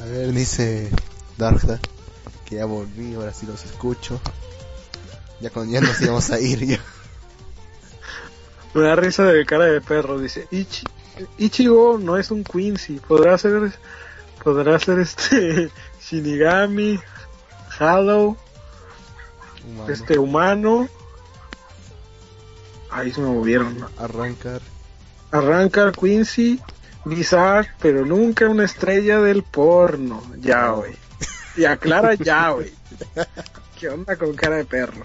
[0.00, 0.90] A ver, dice
[1.36, 1.80] Darkda
[2.50, 4.20] que ya volví, ahora sí los escucho.
[5.40, 6.80] Ya, con, ya nos íbamos a ir ya.
[8.74, 10.84] Me da risa de cara de perro, dice, Ichi,
[11.38, 13.72] Ichigo no es un Quincy, podrá ser,
[14.42, 15.70] podrá ser este
[16.02, 17.00] Shinigami,
[17.78, 18.36] Hollow,
[19.70, 19.92] Humano.
[19.92, 20.88] este humano.
[22.90, 23.86] Ahí se me movieron.
[23.98, 24.60] Arrancar.
[25.30, 26.60] Arrancar Quincy,
[27.04, 30.22] Bizarre, pero nunca una estrella del porno.
[30.40, 30.94] Ya, güey.
[31.56, 32.72] Y aclara ya, güey.
[33.78, 35.04] ¿Qué onda con cara de perro?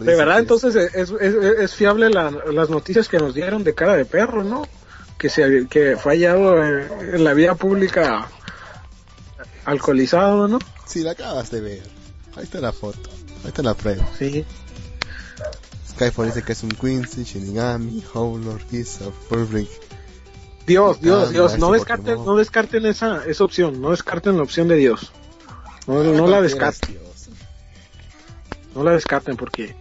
[0.00, 3.94] De verdad, entonces es, es, es fiable la- las noticias que nos dieron de cara
[3.96, 4.66] de perro, ¿no?
[5.18, 8.28] Que se que fue hallado en, en la vía pública
[9.66, 10.58] alcoholizado, ¿no?
[10.86, 11.82] Sí, la acabas de ver.
[12.36, 13.10] Ahí está la foto.
[13.44, 14.06] Está la prueba.
[14.18, 14.44] Sí.
[15.90, 19.68] Skyfall dice que es un Quincy, Shinigami, Howler, Giza, Furbrick.
[20.66, 24.76] Dios, Dios, Dios, no descarten, no descarten esa, esa opción, no descarten la opción de
[24.76, 25.12] Dios.
[25.86, 26.98] No, no la descarten.
[28.74, 29.74] No la descarten porque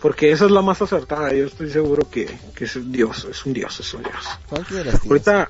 [0.00, 1.32] porque esa es la más acertada.
[1.32, 4.26] Yo estoy seguro que, que es Dios, es un Dios, es un Dios.
[5.08, 5.48] Ahorita,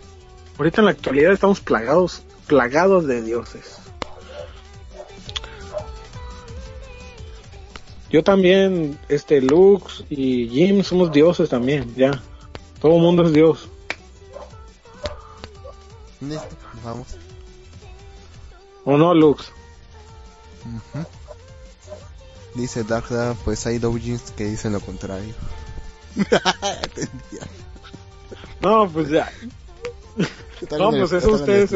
[0.58, 3.76] ahorita en la actualidad estamos plagados, plagados de dioses.
[8.10, 12.22] Yo también, este Lux y Jim somos dioses también, ya.
[12.80, 13.68] Todo el mundo es Dios.
[16.20, 17.06] Listo, vamos.
[18.84, 19.52] ¿O no, Lux?
[20.64, 21.04] Ujú.
[22.54, 25.34] Dice Darkda, pues hay doujins que dicen lo contrario.
[28.60, 29.30] No, pues ya.
[30.78, 31.70] No, pues eso ustedes.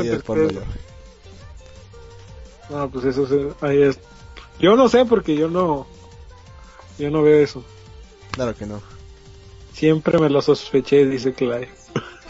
[2.68, 3.98] No, pues eso se- ahí es.
[4.58, 5.86] Yo no sé porque yo no.
[6.98, 7.64] Yo no veo eso.
[8.32, 8.80] Claro que no.
[9.74, 11.68] Siempre me lo sospeché, dice Clay.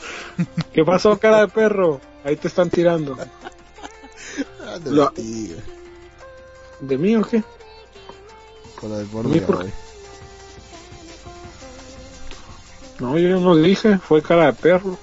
[0.73, 2.01] ¿Qué pasó, cara de perro?
[2.25, 3.17] Ahí te están tirando.
[4.85, 5.63] Lo- investiga.
[6.81, 7.43] ¿De mí o qué?
[8.81, 9.67] Con lo del porno ¿A mí ya por.
[13.01, 14.99] No, yo no dije, fue cara de perro.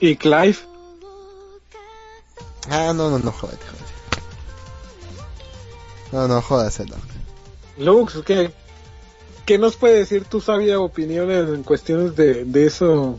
[0.00, 0.56] ¿Y Clive?
[2.70, 3.81] Ah, no, no, no, jódete, jódete.
[6.12, 6.80] No, no, jodas.
[7.78, 8.52] Lux, ¿qué,
[9.46, 13.18] ¿qué nos puede decir tu sabia opinión en cuestiones de, de eso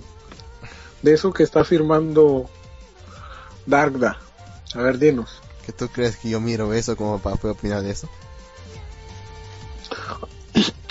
[1.02, 2.50] de eso que está afirmando
[3.66, 4.20] Darkda?
[4.76, 5.42] A ver, dinos.
[5.66, 8.08] ¿Que tú crees que yo miro eso como para poder opinar de eso?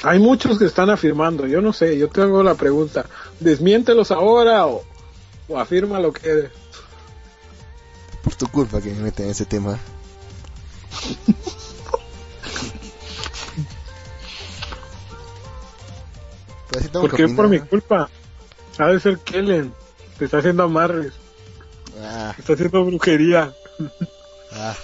[0.03, 3.07] Hay muchos que están afirmando, yo no sé, yo te hago la pregunta,
[3.39, 4.83] ¿desmiéntelos ahora o,
[5.49, 6.51] o afirma lo que?
[8.25, 9.79] Por tu culpa que me meten en ese tema.
[16.73, 18.09] Pues sí tengo ¿Por mi culpa?
[18.79, 19.75] Ha de ser Kellen,
[20.19, 21.13] te está haciendo amarres,
[22.03, 23.53] Ah, te está haciendo brujería,
[24.53, 24.75] ah,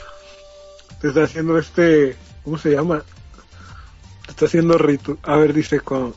[1.00, 3.02] te está haciendo este, ¿cómo se llama?
[4.26, 5.18] Te está haciendo ritu.
[5.22, 6.14] A ver, dice con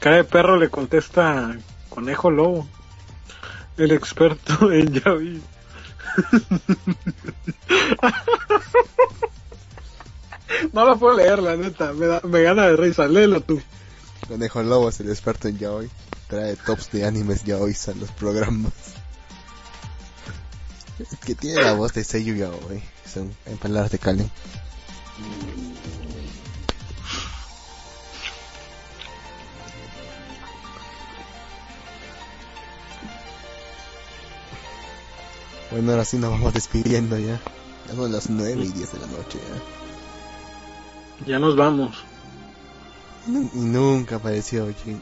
[0.00, 1.56] cara de perro le contesta
[1.88, 2.66] conejo lobo,
[3.76, 5.40] el experto en Yavi.
[10.72, 13.60] no lo puedo leer, la neta, me, da- me gana de risa, léelo tú.
[14.28, 15.90] Conejo Lobo es el experto en yaoi.
[16.28, 18.72] Trae tops de animes yaoi a los programas.
[21.24, 22.82] Que tiene la voz de Seiyu yaoi.
[23.12, 24.30] Son palabras de Kalen.
[35.70, 37.40] Bueno, ahora sí nos vamos despidiendo ya.
[37.88, 41.32] Ya son las 9 y 10 de la noche ya.
[41.32, 42.04] Ya nos vamos.
[43.26, 45.00] Y nunca apareció Jin.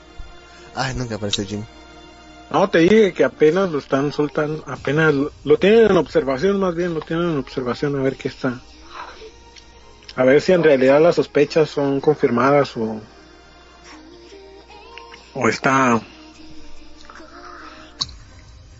[0.74, 1.66] Ay, nunca apareció Jin.
[2.50, 6.74] No, te dije que apenas lo están soltando, apenas lo, lo tienen en observación, más
[6.74, 8.60] bien lo tienen en observación a ver qué está.
[10.16, 13.00] A ver si en realidad las sospechas son confirmadas o
[15.32, 16.00] o está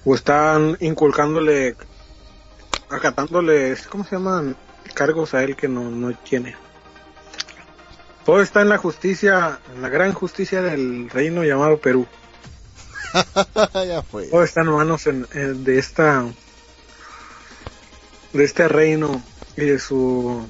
[0.04, 1.76] o están inculcándole
[2.88, 4.56] acatándole, ¿cómo se llaman?
[4.94, 6.56] cargos a él que no no tiene.
[8.24, 12.06] Todo está en la justicia, en la gran justicia del reino llamado Perú.
[13.86, 14.26] ya fue.
[14.26, 16.24] Todo está en manos en- en- de esta
[18.32, 19.22] de este reino
[19.56, 20.46] y de su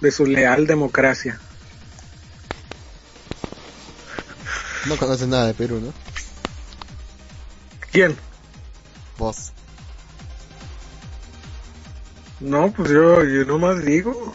[0.00, 1.40] de su leal democracia.
[4.86, 5.92] No conoces nada de Perú, ¿no?
[7.90, 8.16] ¿Quién?
[9.18, 9.52] Vos.
[12.40, 14.34] No, pues yo, yo nomás digo.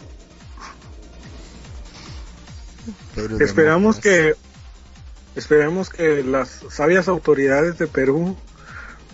[3.40, 4.34] Esperamos que
[5.34, 8.36] esperemos que las sabias autoridades de Perú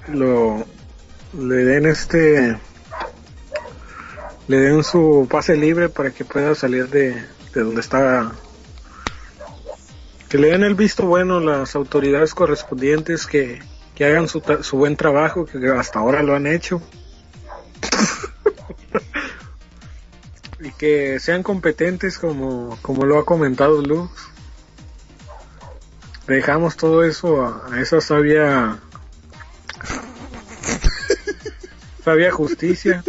[0.08, 0.64] lo
[1.38, 2.56] le den este
[4.48, 7.24] le den su pase libre para que pueda salir de,
[7.54, 8.32] de donde está.
[10.28, 13.60] Que le den el visto bueno las autoridades correspondientes que,
[13.94, 16.82] que hagan su, su buen trabajo que hasta ahora lo han hecho
[20.64, 24.10] y que sean competentes como, como lo ha comentado Luz
[26.26, 28.78] dejamos todo eso a, esa sabia
[32.02, 33.04] sabia justicia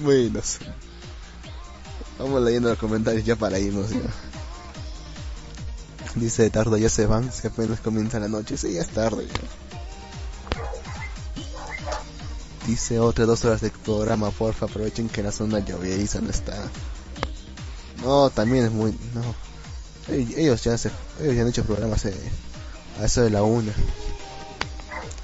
[0.00, 0.58] Bueno, sí.
[2.18, 3.90] vamos leyendo los comentarios ya para irnos.
[3.90, 4.00] Ya.
[6.14, 8.56] Dice Tardo, ya se van, si apenas comienza la noche.
[8.56, 9.26] Sí, ya es tarde.
[9.26, 9.67] ya.
[12.68, 16.54] Dice otra dos horas de programa, porfa, aprovechen que la zona lloveriza no está.
[18.04, 18.92] No, también es muy...
[19.14, 19.22] No.
[20.14, 20.90] Ell- Ellos ya, se,
[21.20, 22.14] ellos ya han hecho programas eh,
[23.00, 23.72] a eso de la una.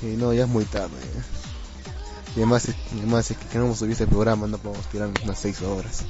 [0.02, 0.97] Y no, ya es muy tarde.
[1.14, 1.23] ya.
[2.34, 5.62] Y además, y además es que queremos subir este programa, no podemos tirar unas 6
[5.62, 6.00] horas.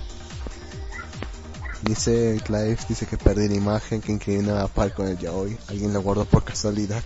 [1.82, 5.58] Dice Clive, dice que perdí la imagen que inclinaba a par con el yaoi.
[5.68, 7.02] Alguien lo guardó por casualidad.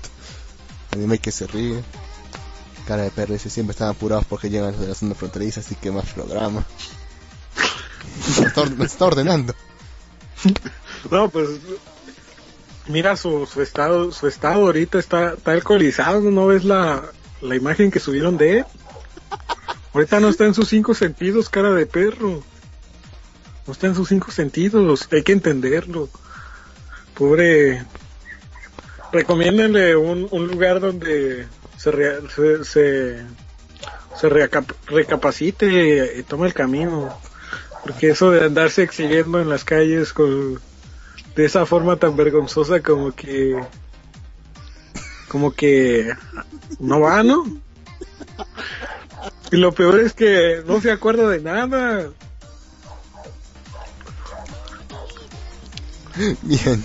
[0.93, 1.83] Anime que se ríe.
[2.89, 5.75] Cara de perro dice siempre están apurados porque llegan los de la zona fronteriza, así
[5.75, 6.65] que más programa.
[8.79, 9.55] Nos está ordenando.
[11.11, 11.51] no pues
[12.87, 17.03] mira su, su estado su estado ahorita está, está alcoholizado no ves la,
[17.43, 18.65] la imagen que subieron de él
[19.93, 22.43] ahorita no está en sus cinco sentidos cara de perro
[23.67, 26.09] No está en sus cinco sentidos, hay que entenderlo.
[27.13, 27.85] Pobre.
[29.13, 31.47] Recomiéndenle un, un lugar donde
[31.79, 34.29] se, rea- se, se,
[34.89, 37.17] recapacite y tome el camino.
[37.85, 40.61] Porque eso de andarse exhibiendo en las calles con,
[41.35, 43.59] de esa forma tan vergonzosa como que.
[45.29, 46.13] como que.
[46.81, 47.45] no va, ¿no?
[49.51, 52.11] Y lo peor es que no se acuerda de nada.
[56.43, 56.85] Bien.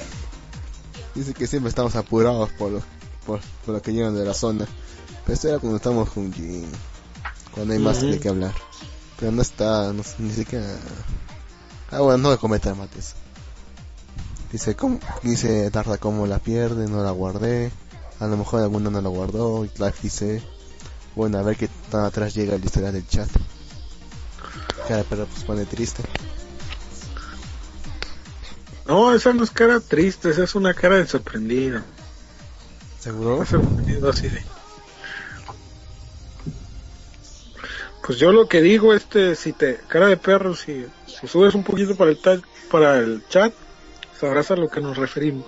[1.15, 2.81] Dice que siempre estamos apurados por lo,
[3.25, 4.65] por, por lo que llegan de la zona.
[5.24, 6.68] Pero esto era cuando estamos con Jin.
[7.52, 8.08] Cuando hay más Ujú.
[8.08, 8.53] de qué hablar.
[9.19, 10.66] Pero no está, no, sé, ni siquiera...
[11.92, 13.16] Ah, bueno, no voy a comentar más de eso.
[14.52, 15.00] Dice, ¿cómo?
[15.22, 17.72] dice Tarda cómo la pierde, no la guardé.
[18.19, 19.66] A lo mejor alguna no la guardó.
[19.66, 20.43] Y Clive dice,
[21.16, 23.30] bueno, a ver qué tan atrás llega la historia del chat.
[24.88, 26.03] Cara, pero pues pone triste.
[28.85, 31.82] No, esa no es cara triste, esa es una cara de sorprendido.
[33.00, 33.45] ¿Seguro?
[33.45, 34.43] Sorprendido así de.
[38.06, 40.85] Pues yo lo que digo, este, si te, cara de perro, si,
[41.25, 42.19] subes un poquito para el,
[42.69, 43.53] para el chat,
[44.19, 45.45] sabrás a lo que nos referimos.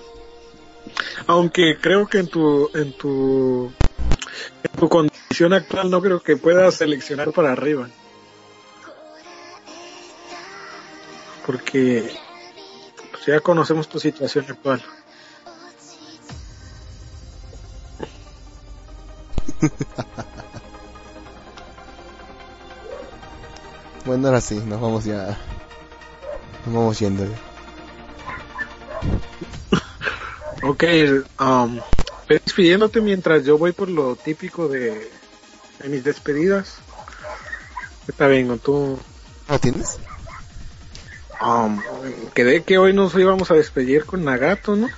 [1.27, 3.73] Aunque creo que en tu, en tu,
[4.63, 7.89] en tu condición actual no creo que puedas seleccionar para arriba.
[11.45, 12.09] Porque
[13.11, 14.81] pues ya conocemos tu situación actual.
[24.05, 25.37] Bueno, ahora sí, nos vamos ya.
[26.65, 27.39] Nos vamos yendo ya.
[30.61, 30.83] Ok,
[31.39, 31.79] um,
[32.27, 35.11] despidiéndote mientras yo voy por lo típico de,
[35.79, 36.77] de mis despedidas.
[38.07, 38.99] Está bien, tú.
[39.47, 39.97] ¿Lo tienes?
[41.41, 41.81] Um,
[42.33, 44.89] quedé que hoy nos íbamos a despedir con Nagato, ¿no?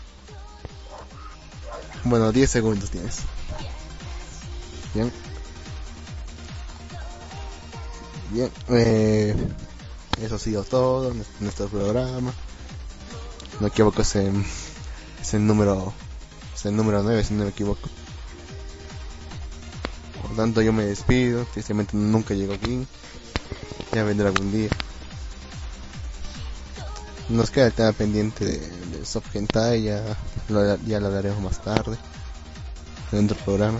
[2.03, 3.19] Bueno, 10 segundos tienes.
[4.93, 5.11] Bien.
[8.31, 9.35] Bien, eh,
[10.21, 12.33] eso ha sido todo, nues- nuestro programa.
[13.59, 14.43] No equivoco, es el,
[15.21, 15.93] es el número,
[16.55, 17.89] es el número 9, si no me equivoco.
[20.21, 22.85] Por tanto, yo me despido, tristemente nunca llego aquí.
[23.93, 24.69] Ya vendrá algún día.
[27.29, 30.17] Nos queda el tema pendiente de, de Soft ya
[30.49, 31.97] lo, ya lo hablaremos más tarde.
[33.11, 33.79] En otro programa.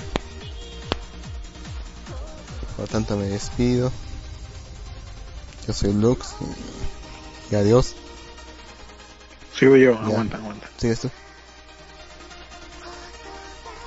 [2.77, 3.92] Por tanto, me despido.
[5.67, 6.35] Yo soy Lux.
[7.51, 7.95] Y, y adiós.
[9.53, 9.99] Sigo yo, Ya.
[10.05, 10.69] aguanta, aguanta.
[10.77, 11.09] ¿Sigues tú?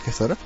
[0.04, 0.36] ¿Qué es ahora?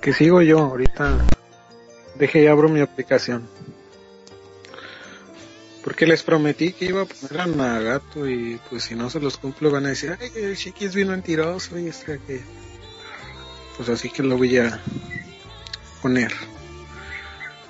[0.00, 1.18] Que sigo yo, ahorita.
[2.16, 3.48] Deje y abro mi aplicación.
[5.84, 9.36] Porque les prometí que iba a poner a Nagato y pues si no se los
[9.36, 12.40] cumplo van a decir, ay, el chiqui es bien mentiroso y este que
[13.76, 14.80] pues así que lo voy a
[16.00, 16.32] poner.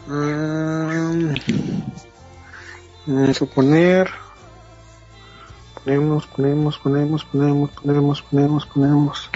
[0.09, 1.35] Um,
[3.07, 4.11] vamos a poner.
[5.85, 9.31] Ponemos ponemos ponemos ponemos ponemos ponemos ponemos.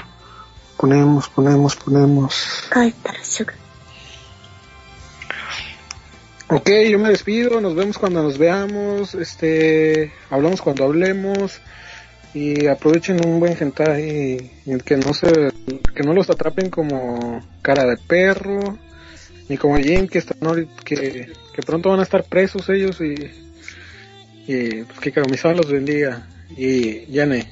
[0.77, 2.69] Ponemos ponemos ponemos.
[2.73, 2.95] Ay
[6.49, 11.61] Ok, yo me despido, nos vemos cuando nos veamos, este, hablamos cuando hablemos
[12.34, 15.51] y aprovechen un buen hentai y que no se,
[15.93, 18.77] que no los atrapen como cara de perro
[19.50, 23.16] ni como Jim que están ahorita- que, que pronto van a estar presos ellos y,
[24.48, 27.51] y pues que Kagami-sama los bendiga y Yane,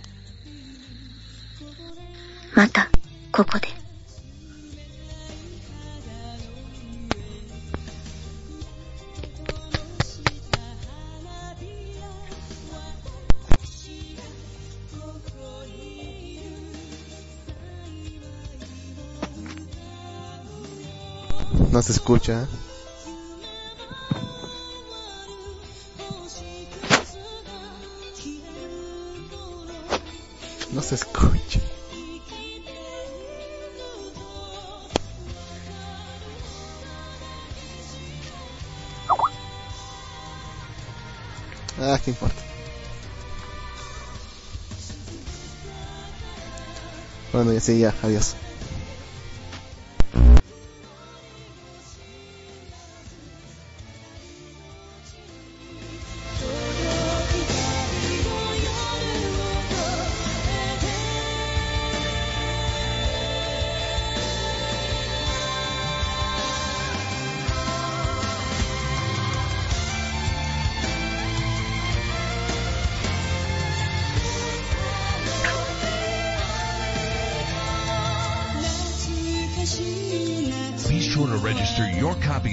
[2.55, 2.89] また
[3.31, 3.67] ここで
[21.74, 22.46] No se escucha.
[30.70, 31.58] No se escucha.
[41.80, 42.36] Ah, qué importa.
[47.32, 48.36] Bueno, ya sí, ya, adiós.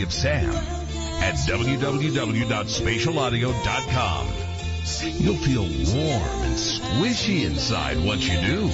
[0.03, 0.53] Of Sam
[1.21, 4.27] at www.spatialaudio.com.
[5.23, 8.69] You'll feel warm and squishy inside once you do.